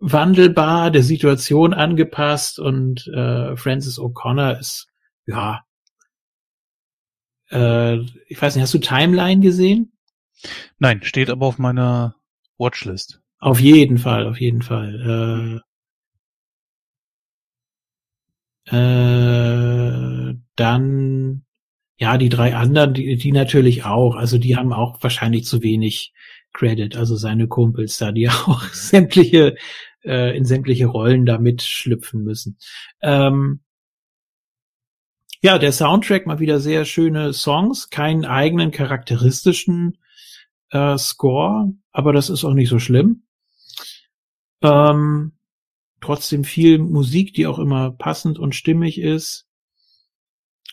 wandelbar, 0.00 0.90
der 0.90 1.02
Situation 1.02 1.74
angepasst 1.74 2.58
und 2.58 3.06
äh, 3.08 3.56
Francis 3.56 3.98
O'Connor 3.98 4.58
ist 4.58 4.88
ja 5.26 5.62
äh, 7.50 7.98
ich 8.28 8.40
weiß 8.40 8.54
nicht, 8.54 8.62
hast 8.62 8.74
du 8.74 8.78
Timeline 8.78 9.40
gesehen? 9.40 9.92
Nein, 10.78 11.02
steht 11.02 11.30
aber 11.30 11.46
auf 11.46 11.58
meiner 11.58 12.16
Watchlist. 12.58 13.20
Auf 13.38 13.60
jeden 13.60 13.98
Fall, 13.98 14.26
auf 14.26 14.40
jeden 14.40 14.62
Fall. 14.62 15.62
Äh, 18.70 18.76
äh, 18.76 20.34
dann, 20.56 21.44
ja, 21.98 22.18
die 22.18 22.28
drei 22.28 22.54
anderen, 22.54 22.94
die, 22.94 23.16
die 23.16 23.32
natürlich 23.32 23.84
auch. 23.84 24.14
Also 24.14 24.38
die 24.38 24.56
haben 24.56 24.72
auch 24.72 25.02
wahrscheinlich 25.02 25.44
zu 25.44 25.62
wenig 25.62 26.12
Credit. 26.52 26.96
Also 26.96 27.16
seine 27.16 27.48
Kumpels 27.48 27.98
da, 27.98 28.12
die 28.12 28.28
auch 28.46 28.62
sämtliche, 28.64 29.56
äh, 30.04 30.36
in 30.36 30.44
sämtliche 30.44 30.86
Rollen 30.86 31.26
da 31.26 31.38
mitschlüpfen 31.38 32.22
müssen. 32.22 32.58
Ähm, 33.02 33.60
ja, 35.42 35.58
der 35.58 35.72
Soundtrack 35.72 36.26
mal 36.26 36.38
wieder 36.38 36.60
sehr 36.60 36.84
schöne 36.84 37.32
Songs, 37.32 37.88
keinen 37.88 38.24
eigenen 38.26 38.70
charakteristischen 38.70 39.98
äh, 40.70 40.98
Score, 40.98 41.72
aber 41.92 42.12
das 42.12 42.28
ist 42.28 42.44
auch 42.44 42.52
nicht 42.52 42.68
so 42.68 42.78
schlimm. 42.78 43.22
Ähm, 44.62 45.32
trotzdem 46.00 46.44
viel 46.44 46.78
Musik, 46.78 47.32
die 47.34 47.46
auch 47.46 47.58
immer 47.58 47.90
passend 47.90 48.38
und 48.38 48.54
stimmig 48.54 49.00
ist. 49.00 49.46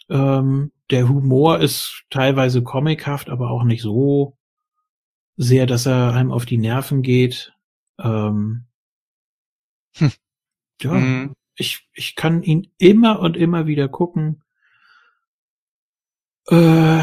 Ähm, 0.10 0.72
der 0.90 1.08
Humor 1.10 1.60
ist 1.60 2.04
teilweise 2.10 2.62
comichaft, 2.64 3.30
aber 3.30 3.52
auch 3.52 3.64
nicht 3.64 3.82
so 3.82 4.38
sehr, 5.36 5.66
dass 5.66 5.86
er 5.86 6.14
einem 6.14 6.32
auf 6.32 6.46
die 6.46 6.58
Nerven 6.58 7.02
geht. 7.02 7.54
Ähm, 8.00 8.67
hm. 9.98 10.12
Ja, 10.82 10.92
mhm. 10.92 11.34
ich, 11.56 11.88
ich 11.94 12.16
kann 12.16 12.44
ihn 12.44 12.72
immer 12.78 13.20
und 13.20 13.36
immer 13.38 13.68
wieder 13.68 13.88
gucken. 13.88 14.44
Äh, 16.50 17.02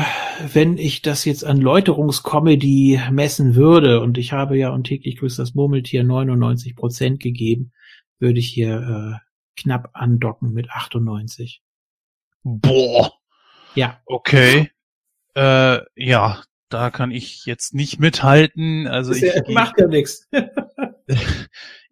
wenn 0.53 0.79
ich 0.79 1.03
das 1.03 1.25
jetzt 1.25 1.45
an 1.45 1.59
Läuterungscomedy 1.59 3.01
messen 3.11 3.55
würde, 3.55 4.01
und 4.01 4.16
ich 4.16 4.33
habe 4.33 4.57
ja 4.57 4.71
und 4.71 4.85
täglich 4.85 5.19
grüßt 5.19 5.39
das 5.39 5.55
Murmeltier 5.55 6.03
99 6.03 6.77
Prozent 6.77 7.21
gegeben, 7.21 7.73
würde 8.19 8.39
ich 8.39 8.49
hier 8.49 9.21
äh, 9.21 9.61
knapp 9.61 9.91
andocken 9.93 10.53
mit 10.53 10.71
98. 10.71 11.62
Boah. 12.43 13.12
Ja. 13.75 14.01
Okay. 14.07 14.71
Äh, 15.35 15.81
ja, 15.97 16.43
da 16.69 16.91
kann 16.91 17.11
ich 17.11 17.45
jetzt 17.45 17.75
nicht 17.75 17.99
mithalten. 18.01 18.87
Also 18.87 19.12
ich 19.12 19.25
macht 19.49 19.79
ja 19.79 19.87
nichts. 19.87 20.29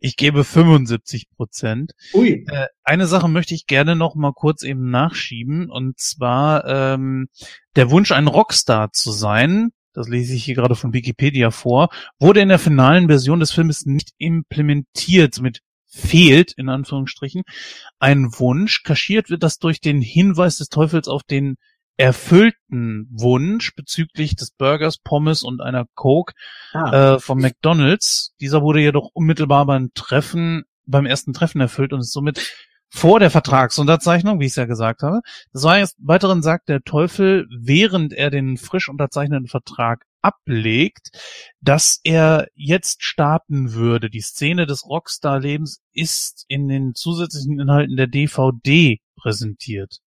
Ich 0.05 0.16
gebe 0.16 0.43
75 0.43 1.30
Prozent. 1.30 1.93
Ui. 2.12 2.44
Äh, 2.48 2.66
eine 2.82 3.06
Sache 3.06 3.28
möchte 3.28 3.55
ich 3.55 3.66
gerne 3.66 3.94
noch 3.94 4.14
mal 4.14 4.32
kurz 4.32 4.62
eben 4.62 4.90
nachschieben 4.90 5.70
und 5.70 5.98
zwar 5.98 6.66
ähm, 6.66 7.28
der 7.76 7.90
Wunsch, 7.90 8.10
ein 8.10 8.26
Rockstar 8.26 8.93
zu 8.93 9.12
sein. 9.12 9.70
Das 9.93 10.09
lese 10.09 10.34
ich 10.34 10.44
hier 10.44 10.55
gerade 10.55 10.74
von 10.74 10.93
Wikipedia 10.93 11.51
vor, 11.51 11.90
wurde 12.18 12.40
in 12.40 12.48
der 12.48 12.59
finalen 12.59 13.09
Version 13.09 13.40
des 13.40 13.52
Filmes 13.52 13.84
nicht 13.86 14.10
implementiert, 14.18 15.40
mit 15.40 15.60
fehlt, 15.86 16.52
in 16.52 16.68
Anführungsstrichen, 16.68 17.43
ein 17.98 18.30
Wunsch. 18.39 18.82
Kaschiert 18.82 19.28
wird 19.28 19.43
das 19.43 19.59
durch 19.59 19.80
den 19.80 20.01
Hinweis 20.01 20.56
des 20.56 20.68
Teufels 20.68 21.06
auf 21.06 21.22
den 21.22 21.56
erfüllten 21.97 23.06
Wunsch 23.10 23.74
bezüglich 23.74 24.36
des 24.36 24.51
Burgers, 24.51 24.98
Pommes 24.98 25.43
und 25.43 25.60
einer 25.60 25.86
Coke 25.94 26.35
ah. 26.73 27.14
äh, 27.14 27.19
vom 27.20 27.39
McDonald's. 27.39 28.35
Dieser 28.40 28.62
wurde 28.62 28.81
jedoch 28.81 29.10
unmittelbar 29.12 29.66
beim 29.66 29.90
Treffen, 29.94 30.64
beim 30.86 31.06
ersten 31.06 31.32
Treffen 31.32 31.60
erfüllt 31.60 31.93
und 31.93 32.01
ist 32.01 32.12
somit 32.12 32.40
vor 32.94 33.20
der 33.20 33.31
Vertragsunterzeichnung, 33.31 34.39
wie 34.39 34.44
ich 34.44 34.52
es 34.52 34.56
ja 34.56 34.66
gesagt 34.66 35.02
habe. 35.02 35.20
Des 35.55 35.64
Weiteren 35.64 36.43
sagt 36.43 36.69
der 36.69 36.82
Teufel, 36.82 37.47
während 37.51 38.12
er 38.12 38.31
den 38.31 38.59
frisch 38.59 38.90
unterzeichneten 38.90 39.48
Vertrag 39.48 40.05
ablegt, 40.20 41.10
dass 41.62 42.01
er 42.05 42.48
jetzt 42.55 43.02
starten 43.02 43.73
würde. 43.73 44.10
Die 44.10 44.20
Szene 44.20 44.66
des 44.66 44.86
Rockstar-Lebens 44.86 45.81
ist 45.93 46.44
in 46.48 46.69
den 46.69 46.94
zusätzlichen 46.94 47.59
Inhalten 47.59 47.97
der 47.97 48.09
DVD 48.09 48.98
präsentiert. 49.16 50.01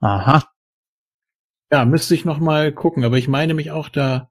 Aha. 0.00 0.44
Ja, 1.70 1.84
müsste 1.84 2.14
ich 2.14 2.24
noch 2.24 2.38
mal 2.38 2.72
gucken, 2.72 3.04
aber 3.04 3.18
ich 3.18 3.28
meine 3.28 3.52
mich 3.52 3.70
auch 3.70 3.88
da 3.90 4.30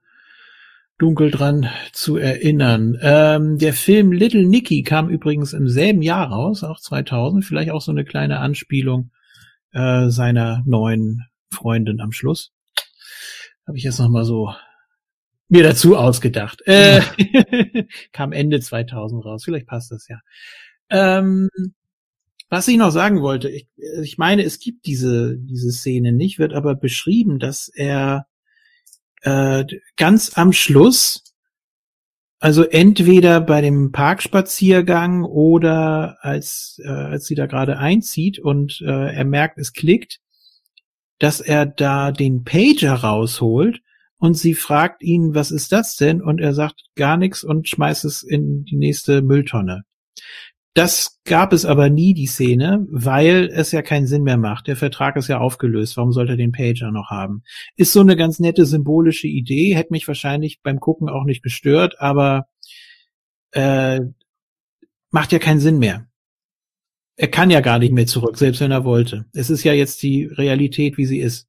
dunkel 0.97 1.30
dran 1.30 1.69
zu 1.91 2.18
erinnern. 2.18 2.97
Ähm, 3.01 3.59
der 3.59 3.73
Film 3.73 4.11
Little 4.11 4.45
Nicky 4.45 4.81
kam 4.81 5.09
übrigens 5.09 5.53
im 5.53 5.69
selben 5.69 6.01
Jahr 6.01 6.31
raus, 6.31 6.64
auch 6.64 6.80
2000, 6.80 7.45
vielleicht 7.45 7.69
auch 7.69 7.81
so 7.81 7.91
eine 7.91 8.05
kleine 8.05 8.39
Anspielung 8.39 9.11
äh, 9.72 10.09
seiner 10.09 10.64
neuen 10.65 11.26
Freundin 11.51 12.01
am 12.01 12.11
Schluss. 12.11 12.51
Habe 13.68 13.77
ich 13.77 13.84
jetzt 13.84 13.99
noch 13.99 14.09
mal 14.09 14.26
so 14.26 14.53
mir 15.49 15.61
dazu 15.61 15.95
ausgedacht. 15.95 16.64
Äh, 16.65 17.01
kam 18.11 18.31
Ende 18.31 18.59
2000 18.59 19.23
raus, 19.23 19.43
vielleicht 19.43 19.68
passt 19.68 19.91
das 19.91 20.07
ja. 20.07 20.19
Ähm, 20.89 21.49
was 22.49 22.68
ich 22.68 22.78
noch 22.78 22.91
sagen 22.91 23.22
wollte, 23.22 23.49
ich, 23.49 23.68
ich 24.02 24.18
meine, 24.18 24.44
es 24.44 24.60
gibt 24.60 24.86
diese, 24.86 25.38
diese 25.38 25.72
Szene 25.72 26.14
nicht, 26.14 26.40
wird 26.40 26.53
aber 26.53 26.76
beschrieben, 26.76 27.40
dass 27.40 27.68
er 27.68 28.28
äh, 29.22 29.65
ganz 29.98 30.38
am 30.38 30.53
Schluss, 30.53 31.24
also 32.40 32.64
entweder 32.64 33.41
bei 33.41 33.61
dem 33.61 33.91
Parkspaziergang 33.91 35.24
oder 35.24 36.18
als, 36.22 36.80
äh, 36.84 36.90
als 36.90 37.26
sie 37.26 37.36
da 37.36 37.48
gerade 37.48 37.80
einzieht 37.80 38.40
und 38.40 38.82
äh, 38.82 39.14
er 39.14 39.26
merkt, 39.26 39.57
es 39.57 39.74
klickt, 39.74 40.19
dass 41.19 41.41
er 41.41 41.65
da 41.65 42.11
den 42.11 42.44
Pager 42.44 42.94
rausholt 42.94 43.82
und 44.19 44.36
sie 44.36 44.53
fragt 44.53 45.02
ihn, 45.03 45.34
was 45.34 45.52
ist 45.52 45.72
das 45.72 45.95
denn? 45.95 46.22
Und 46.22 46.40
er 46.40 46.53
sagt 46.53 46.84
gar 46.95 47.18
nichts 47.18 47.44
und 47.44 47.68
schmeißt 47.68 48.06
es 48.06 48.24
in 48.24 48.64
die 48.65 48.78
nächste 48.78 49.22
Mülltonne 49.22 49.84
Das 50.78 51.20
gab 51.26 51.54
es 51.54 51.66
aber 51.66 51.90
nie, 51.90 52.14
die 52.14 52.28
Szene, 52.28 52.86
weil 52.91 53.49
es 53.52 53.72
ja 53.72 53.82
keinen 53.82 54.06
Sinn 54.06 54.22
mehr 54.22 54.38
macht. 54.38 54.68
Der 54.68 54.76
Vertrag 54.76 55.16
ist 55.16 55.28
ja 55.28 55.40
aufgelöst. 55.40 55.98
Warum 55.98 56.12
sollte 56.12 56.34
er 56.34 56.38
den 56.38 56.52
Pager 56.52 56.91
noch 56.91 57.10
haben? 57.10 57.41
Ist 57.78 57.94
so 57.94 58.02
eine 58.02 58.16
ganz 58.16 58.38
nette 58.38 58.64
symbolische 58.68 59.26
Idee, 59.26 59.76
hätte 59.76 59.91
mich 59.91 60.08
wahrscheinlich 60.08 60.62
beim 60.62 60.80
Gucken 60.80 61.10
auch 61.10 61.24
nicht 61.24 61.41
gestört, 61.41 61.99
aber 61.99 62.45
äh, 63.54 64.02
macht 65.10 65.32
ja 65.32 65.40
keinen 65.40 65.60
Sinn 65.60 65.80
mehr. 65.80 66.06
Er 67.16 67.30
kann 67.30 67.49
ja 67.49 67.62
gar 67.62 67.80
nicht 67.80 67.91
mehr 67.91 68.06
zurück, 68.06 68.38
selbst 68.38 68.62
wenn 68.62 68.70
er 68.70 68.86
wollte. 68.86 69.26
Es 69.34 69.49
ist 69.49 69.64
ja 69.64 69.74
jetzt 69.74 70.04
die 70.04 70.26
Realität, 70.26 70.99
wie 70.99 71.08
sie 71.08 71.22
ist. 71.22 71.48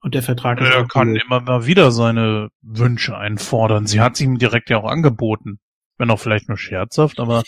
Und 0.00 0.14
der 0.14 0.22
Vertrag 0.22 0.58
ist. 0.62 0.70
Er 0.70 0.86
kann 0.86 1.16
immer 1.16 1.42
mal 1.42 1.66
wieder 1.66 1.92
seine 1.92 2.48
Wünsche 2.62 3.14
einfordern. 3.14 3.86
Sie 3.86 4.00
hat 4.00 4.16
sie 4.16 4.24
ihm 4.24 4.38
direkt 4.38 4.70
ja 4.70 4.78
auch 4.78 4.88
angeboten. 4.88 5.58
Wenn 5.98 6.10
auch 6.10 6.20
vielleicht 6.20 6.48
nur 6.48 6.56
scherzhaft, 6.56 7.20
aber 7.20 7.42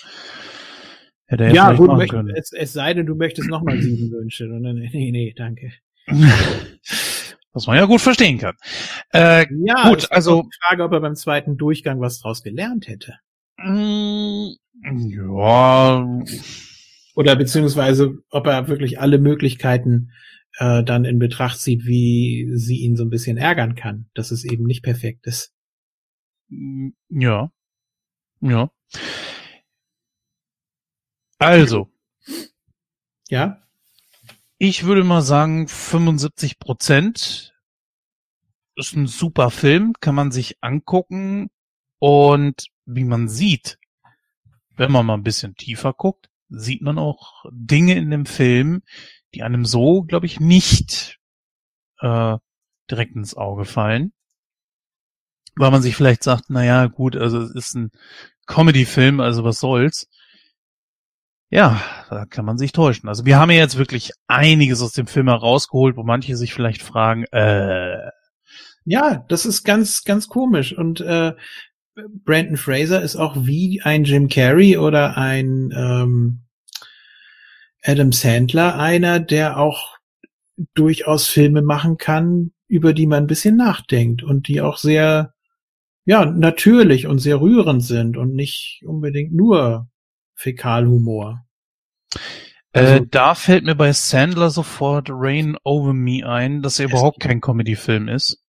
Hätte 1.31 1.45
er 1.45 1.55
ja, 1.55 1.73
gut, 1.75 1.97
möchte, 1.97 2.25
es, 2.35 2.53
es, 2.53 2.73
sei 2.73 2.93
denn, 2.93 3.07
du 3.07 3.15
möchtest 3.15 3.49
nochmal 3.49 3.81
sieben 3.81 4.11
Wünsche. 4.11 4.47
Nee, 4.47 5.13
nee, 5.13 5.33
danke. 5.37 5.73
Was 7.53 7.69
man 7.69 7.77
ja 7.77 7.85
gut 7.85 8.01
verstehen 8.01 8.39
kann. 8.39 8.57
Äh, 9.13 9.47
ja, 9.65 9.89
gut, 9.89 10.11
also. 10.11 10.43
Die 10.43 10.49
Frage, 10.61 10.83
ob 10.83 10.93
er 10.93 11.01
beim 11.01 11.15
zweiten 11.15 11.57
Durchgang 11.57 12.01
was 12.01 12.21
draus 12.21 12.43
gelernt 12.43 12.89
hätte. 12.89 13.15
Mm, 13.59 14.51
ja. 15.09 16.21
Oder 17.15 17.37
beziehungsweise, 17.37 18.19
ob 18.31 18.47
er 18.47 18.67
wirklich 18.67 19.01
alle 19.01 19.19
Möglichkeiten 19.19 20.11
äh, 20.59 20.83
dann 20.83 21.05
in 21.05 21.21
Betracht 21.21 21.61
zieht, 21.61 21.87
wie 21.87 22.51
sie 22.55 22.79
ihn 22.79 22.97
so 22.97 23.05
ein 23.05 23.11
bisschen 23.11 23.37
ärgern 23.37 23.77
kann, 23.77 24.07
dass 24.15 24.33
es 24.33 24.45
eben 24.45 24.65
nicht 24.65 24.83
perfekt 24.83 25.27
ist. 25.27 25.53
Ja. 27.09 27.53
Ja. 28.41 28.71
Also. 31.41 31.91
Ja. 33.29 33.63
Ich 34.59 34.85
würde 34.85 35.05
mal 35.05 35.23
sagen, 35.23 35.69
75 35.69 36.59
Prozent 36.59 37.55
ist 38.77 38.95
ein 38.95 39.07
super 39.07 39.51
Film, 39.51 39.95
kann 40.01 40.15
man 40.15 40.31
sich 40.31 40.63
angucken 40.63 41.49
und 41.99 42.67
wie 42.85 43.05
man 43.05 43.29
sieht, 43.29 43.79
wenn 44.77 44.93
man 44.93 45.07
mal 45.07 45.15
ein 45.15 45.23
bisschen 45.23 45.55
tiefer 45.55 45.95
guckt, 45.95 46.29
sieht 46.51 46.83
man 46.83 46.99
auch 46.99 47.47
Dinge 47.51 47.95
in 47.95 48.11
dem 48.11 48.27
Film, 48.27 48.83
die 49.35 49.43
einem 49.43 49.65
so, 49.65 50.03
glaube 50.03 50.27
ich, 50.27 50.41
nicht 50.41 51.19
äh, 52.01 52.37
direkt 52.91 53.17
ins 53.17 53.35
Auge 53.35 53.65
fallen. 53.65 54.13
Weil 55.57 55.71
man 55.71 55.81
sich 55.81 55.97
vielleicht 55.97 56.23
sagt, 56.23 56.45
na 56.49 56.65
ja, 56.65 56.87
gut, 56.87 57.17
also 57.17 57.41
es 57.41 57.55
ist 57.55 57.75
ein 57.77 57.93
Comedy-Film, 58.47 59.21
also 59.21 59.43
was 59.43 59.59
soll's. 59.59 60.07
Ja, 61.51 61.83
da 62.09 62.27
kann 62.27 62.45
man 62.45 62.59
sich 62.59 62.71
täuschen. 62.71 63.09
Also 63.09 63.25
wir 63.27 63.37
haben 63.37 63.51
ja 63.51 63.59
jetzt 63.59 63.77
wirklich 63.77 64.13
einiges 64.29 64.81
aus 64.83 64.93
dem 64.93 65.09
Film 65.09 65.29
herausgeholt, 65.29 65.97
wo 65.97 66.05
manche 66.05 66.37
sich 66.37 66.55
vielleicht 66.55 66.83
fragen, 66.83 67.25
äh. 67.33 67.99
Ja, 68.85 69.25
das 69.29 69.45
ist 69.47 69.65
ganz, 69.65 70.05
ganz 70.05 70.29
komisch. 70.29 70.77
Und 70.77 71.01
äh, 71.01 71.35
Brandon 72.25 72.57
Fraser 72.57 73.03
ist 73.03 73.17
auch 73.17 73.37
wie 73.37 73.83
ein 73.83 74.05
Jim 74.05 74.29
Carrey 74.29 74.79
oder 74.79 75.19
ein 75.19 75.71
ähm, 75.77 76.41
Adam 77.83 78.13
Sandler 78.13 78.79
einer, 78.79 79.21
der 79.21 79.59
auch 79.59 79.99
durchaus 80.75 81.27
Filme 81.27 81.63
machen 81.63 81.99
kann, 81.99 82.53
über 82.69 82.93
die 82.93 83.07
man 83.07 83.25
ein 83.25 83.27
bisschen 83.27 83.57
nachdenkt 83.57 84.23
und 84.23 84.49
die 84.49 84.61
auch 84.61 84.77
sehr, 84.77 85.35
ja, 86.05 86.25
natürlich 86.25 87.07
und 87.07 87.19
sehr 87.19 87.41
rührend 87.41 87.83
sind 87.83 88.17
und 88.17 88.35
nicht 88.35 88.83
unbedingt 88.87 89.33
nur 89.33 89.89
Fäkalhumor. 90.41 91.45
Äh, 92.73 92.81
also, 92.81 92.95
äh, 92.95 93.07
da 93.11 93.35
fällt 93.35 93.65
mir 93.65 93.75
bei 93.75 93.93
Sandler 93.93 94.51
sofort 94.51 95.09
Rain 95.11 95.57
Over 95.65 95.93
Me 95.93 96.27
ein, 96.27 96.63
dass 96.63 96.79
er 96.79 96.87
überhaupt 96.87 97.21
kein 97.21 97.43
Comedy-Film 97.43 98.09
ist. 98.09 98.43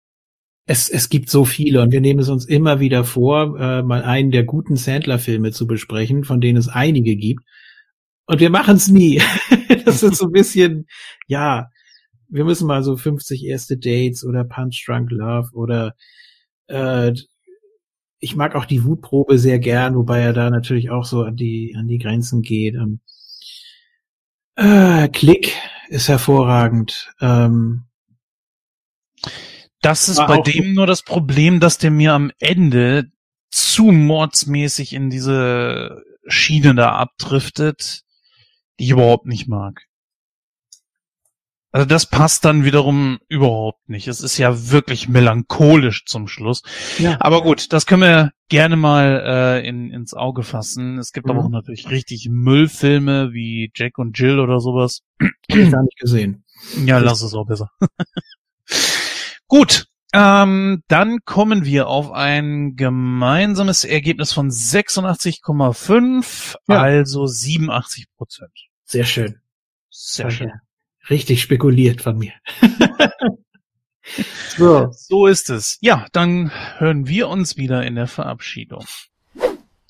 Es, 0.66 0.90
es 0.90 1.09
gibt 1.09 1.31
so 1.31 1.47
viele 1.47 1.81
und 1.81 1.93
wir 1.93 2.02
nehmen 2.02 2.20
es 2.20 2.28
uns 2.28 2.44
immer 2.44 2.78
wieder 2.78 3.05
vor, 3.05 3.59
äh, 3.59 3.82
mal 3.82 4.02
einen 4.02 4.31
der 4.31 4.44
guten 4.44 4.77
Sandler-Filme 4.77 5.51
zu 5.52 5.66
besprechen, 5.66 6.24
von 6.24 6.43
denen 6.43 6.59
es 6.59 6.69
einige 6.69 7.16
gibt. 7.16 7.43
Und 8.27 8.40
wir 8.40 8.51
machen 8.51 8.77
es 8.77 8.89
nie. 8.89 9.23
das 9.86 10.02
ist 10.02 10.16
so 10.16 10.27
ein 10.27 10.32
bisschen, 10.32 10.86
ja, 11.27 11.70
wir 12.28 12.44
müssen 12.44 12.66
mal 12.66 12.82
so 12.82 12.98
50 12.98 13.47
erste 13.47 13.78
Dates 13.78 14.27
oder 14.27 14.44
Punch 14.44 14.85
Drunk 14.86 15.10
Love 15.10 15.48
oder 15.55 15.94
äh, 16.66 17.15
ich 18.20 18.36
mag 18.36 18.55
auch 18.55 18.65
die 18.65 18.85
Wutprobe 18.85 19.39
sehr 19.39 19.59
gern, 19.59 19.95
wobei 19.95 20.20
er 20.20 20.32
da 20.32 20.51
natürlich 20.51 20.90
auch 20.90 21.05
so 21.05 21.23
an 21.23 21.36
die, 21.36 21.74
an 21.78 21.86
die 21.86 21.99
Grenzen 21.99 22.43
geht. 22.43 22.77
Und, 22.77 23.01
äh, 24.57 25.09
Klick 25.09 25.55
ist 25.89 26.09
hervorragend. 26.09 27.12
Ähm, 27.20 27.85
das 29.81 30.09
ist 30.09 30.19
bei 30.27 30.40
dem 30.40 30.74
nur 30.74 30.86
das 30.86 31.03
Problem, 31.03 31.61
dass 31.61 31.78
der 31.78 31.93
mir 31.93 32.12
am 32.12 32.32
Ende 32.40 33.11
zu 33.51 33.85
mordsmäßig 33.85 34.93
in 34.93 35.11
diese 35.11 36.03
Schiene 36.27 36.74
da 36.74 36.93
abdriftet, 36.93 38.03
die 38.78 38.85
ich 38.85 38.90
überhaupt 38.90 39.27
nicht 39.27 39.49
mag. 39.49 39.88
Also 41.70 41.86
das 41.86 42.07
passt 42.07 42.47
dann 42.47 42.65
wiederum 42.65 43.19
überhaupt 43.28 43.86
nicht. 43.89 44.09
Es 44.09 44.23
ist 44.23 44.39
ja 44.39 44.70
wirklich 44.70 45.09
melancholisch 45.09 46.07
zum 46.07 46.27
Schluss. 46.27 46.62
Ja. 46.99 47.19
Aber 47.20 47.43
gut, 47.43 47.74
das 47.74 47.85
können 47.85 48.01
wir 48.03 48.32
gerne 48.49 48.77
mal 48.77 49.23
äh, 49.24 49.69
in, 49.69 49.90
ins 49.90 50.15
Auge 50.15 50.45
fassen. 50.45 50.99
Es 50.99 51.12
gibt 51.12 51.27
mhm. 51.27 51.32
aber 51.32 51.45
auch 51.45 51.51
natürlich 51.51 51.90
richtig 51.90 52.28
Müllfilme 52.31 53.32
wie 53.32 53.70
Jack 53.74 53.99
und 53.99 54.19
Jill 54.19 54.40
oder 54.40 54.61
sowas. 54.61 55.03
Hab 55.20 55.59
ich 55.59 55.70
gar 55.70 55.82
nicht 55.82 55.99
gesehen. 55.99 56.45
Ja, 56.85 56.99
lass 56.99 57.23
es 57.23 57.35
auch 57.35 57.47
besser. 57.47 57.70
gut, 59.47 59.86
ähm, 60.15 60.82
dann 60.89 61.19
kommen 61.24 61.66
wir 61.66 61.89
auf 61.89 62.12
ein 62.12 62.77
gemeinsames 62.77 63.85
Ergebnis 63.85 64.32
von 64.32 64.51
86,5, 64.51 66.57
ja. 66.66 66.81
also 66.81 67.27
87 67.27 68.07
Prozent. 68.16 68.53
Sehr 68.85 69.05
schön. 69.05 69.43
Sehr 69.90 70.31
schön. 70.31 70.53
Richtig 71.10 71.43
spekuliert 71.43 72.02
von 72.02 72.18
mir. 72.18 72.32
so. 74.56 74.89
so 74.93 75.26
ist 75.26 75.51
es. 75.51 75.76
Ja, 75.80 76.06
dann 76.12 76.51
hören 76.78 77.06
wir 77.06 77.28
uns 77.28 77.56
wieder 77.56 77.85
in 77.85 77.94
der 77.94 78.06
Verabschiedung. 78.06 78.85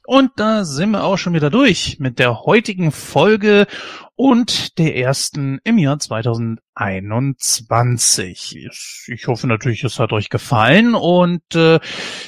Und 0.06 0.32
da 0.36 0.64
sind 0.64 0.90
wir 0.92 1.04
auch 1.04 1.18
schon 1.18 1.34
wieder 1.34 1.50
durch 1.50 1.98
mit 1.98 2.18
der 2.18 2.46
heutigen 2.46 2.92
Folge 2.92 3.66
und 4.16 4.78
der 4.78 4.96
ersten 4.96 5.60
im 5.64 5.76
Jahr 5.76 5.98
2021. 5.98 8.70
Ich 9.06 9.26
hoffe 9.26 9.46
natürlich, 9.46 9.84
es 9.84 9.98
hat 9.98 10.14
euch 10.14 10.30
gefallen 10.30 10.94
und 10.94 11.54
äh, 11.54 11.78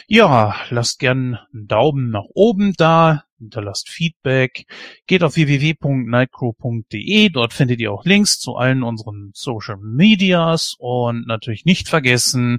ja, 0.07 0.57
lasst 0.69 0.99
gern 0.99 1.39
einen 1.55 1.69
Daumen 1.69 2.11
nach 2.11 2.27
oben 2.35 2.75
da, 2.77 3.25
hinterlasst 3.41 3.89
Feedback, 3.89 4.67
geht 5.07 5.23
auf 5.23 5.35
www.nightcrow.de, 5.37 7.29
dort 7.31 7.53
findet 7.53 7.81
ihr 7.81 7.93
auch 7.93 8.05
Links 8.05 8.39
zu 8.39 8.57
allen 8.57 8.83
unseren 8.83 9.33
Social 9.35 9.79
Medias. 9.79 10.77
Und 10.79 11.27
natürlich 11.27 11.65
nicht 11.65 11.89
vergessen 11.89 12.59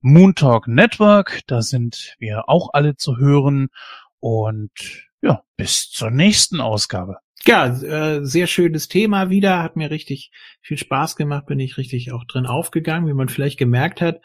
Moon 0.00 0.34
Talk 0.34 0.68
Network, 0.68 1.40
da 1.46 1.62
sind 1.62 2.14
wir 2.18 2.48
auch 2.48 2.70
alle 2.72 2.96
zu 2.96 3.16
hören. 3.16 3.68
Und 4.20 4.70
ja, 5.22 5.42
bis 5.56 5.90
zur 5.90 6.10
nächsten 6.10 6.60
Ausgabe. 6.60 7.16
Ja, 7.44 7.66
äh, 7.66 8.24
sehr 8.24 8.46
schönes 8.46 8.88
Thema 8.88 9.30
wieder, 9.30 9.62
hat 9.62 9.76
mir 9.76 9.90
richtig 9.90 10.32
viel 10.60 10.76
Spaß 10.76 11.16
gemacht, 11.16 11.46
bin 11.46 11.60
ich 11.60 11.76
richtig 11.78 12.12
auch 12.12 12.24
drin 12.24 12.46
aufgegangen, 12.46 13.08
wie 13.08 13.14
man 13.14 13.28
vielleicht 13.28 13.58
gemerkt 13.58 14.00
hat. 14.00 14.20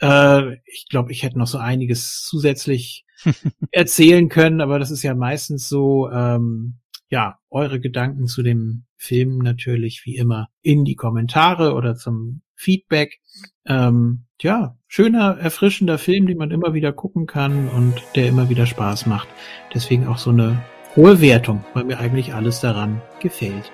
Äh, 0.00 0.54
ich 0.64 0.86
glaube, 0.88 1.12
ich 1.12 1.22
hätte 1.22 1.38
noch 1.38 1.46
so 1.46 1.58
einiges 1.58 2.22
zusätzlich 2.22 3.04
erzählen 3.70 4.28
können, 4.28 4.60
aber 4.60 4.78
das 4.78 4.90
ist 4.90 5.02
ja 5.02 5.14
meistens 5.14 5.68
so, 5.68 6.10
ähm, 6.10 6.78
ja, 7.08 7.38
eure 7.50 7.80
Gedanken 7.80 8.26
zu 8.26 8.42
dem 8.42 8.84
Film 8.96 9.38
natürlich 9.38 10.02
wie 10.04 10.16
immer 10.16 10.48
in 10.62 10.84
die 10.84 10.96
Kommentare 10.96 11.74
oder 11.74 11.94
zum 11.94 12.42
Feedback. 12.54 13.20
Ähm, 13.66 14.24
ja, 14.40 14.76
schöner, 14.88 15.38
erfrischender 15.38 15.98
Film, 15.98 16.26
den 16.26 16.38
man 16.38 16.50
immer 16.50 16.74
wieder 16.74 16.92
gucken 16.92 17.26
kann 17.26 17.68
und 17.68 17.94
der 18.14 18.28
immer 18.28 18.48
wieder 18.48 18.66
Spaß 18.66 19.06
macht. 19.06 19.28
Deswegen 19.72 20.06
auch 20.06 20.18
so 20.18 20.30
eine 20.30 20.62
hohe 20.96 21.20
Wertung, 21.20 21.64
weil 21.74 21.84
mir 21.84 21.98
eigentlich 21.98 22.34
alles 22.34 22.60
daran 22.60 23.00
gefällt. 23.20 23.70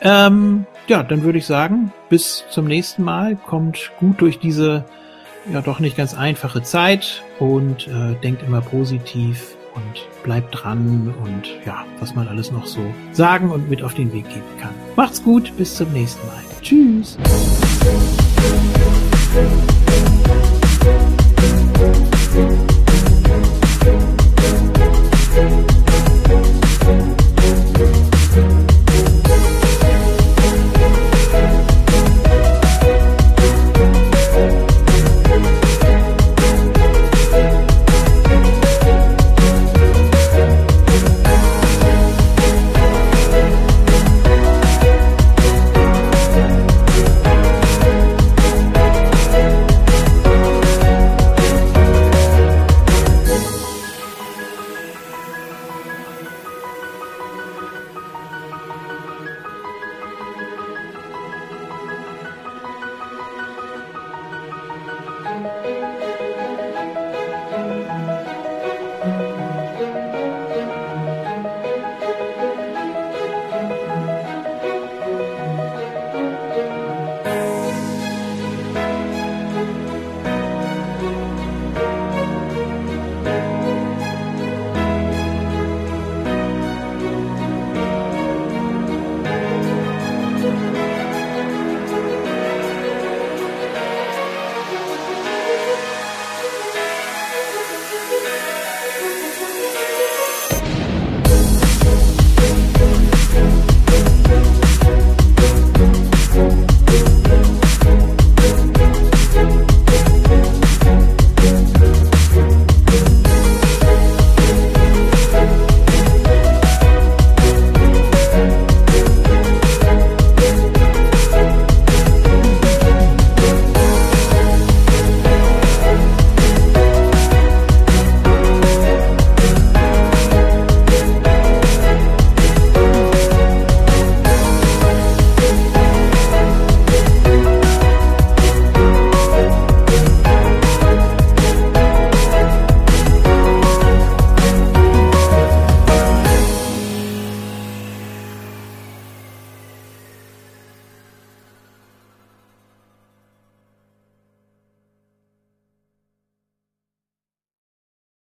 Ähm, 0.00 0.66
ja, 0.86 1.02
dann 1.02 1.22
würde 1.22 1.38
ich 1.38 1.46
sagen, 1.46 1.92
bis 2.08 2.44
zum 2.50 2.66
nächsten 2.66 3.02
Mal. 3.02 3.36
Kommt 3.36 3.92
gut 3.98 4.20
durch 4.20 4.38
diese 4.38 4.84
ja 5.52 5.60
doch 5.62 5.80
nicht 5.80 5.96
ganz 5.96 6.14
einfache 6.14 6.62
Zeit 6.62 7.22
und 7.38 7.88
äh, 7.88 8.14
denkt 8.22 8.42
immer 8.42 8.60
positiv 8.60 9.56
und 9.74 10.22
bleibt 10.24 10.62
dran 10.62 11.14
und 11.22 11.48
ja, 11.64 11.84
was 12.00 12.14
man 12.14 12.28
alles 12.28 12.50
noch 12.50 12.66
so 12.66 12.80
sagen 13.12 13.50
und 13.50 13.70
mit 13.70 13.82
auf 13.82 13.94
den 13.94 14.12
Weg 14.12 14.28
geben 14.28 14.42
kann. 14.60 14.74
Macht's 14.96 15.22
gut, 15.22 15.56
bis 15.56 15.76
zum 15.76 15.92
nächsten 15.92 16.26
Mal. 16.26 16.42
Tschüss. 16.60 17.16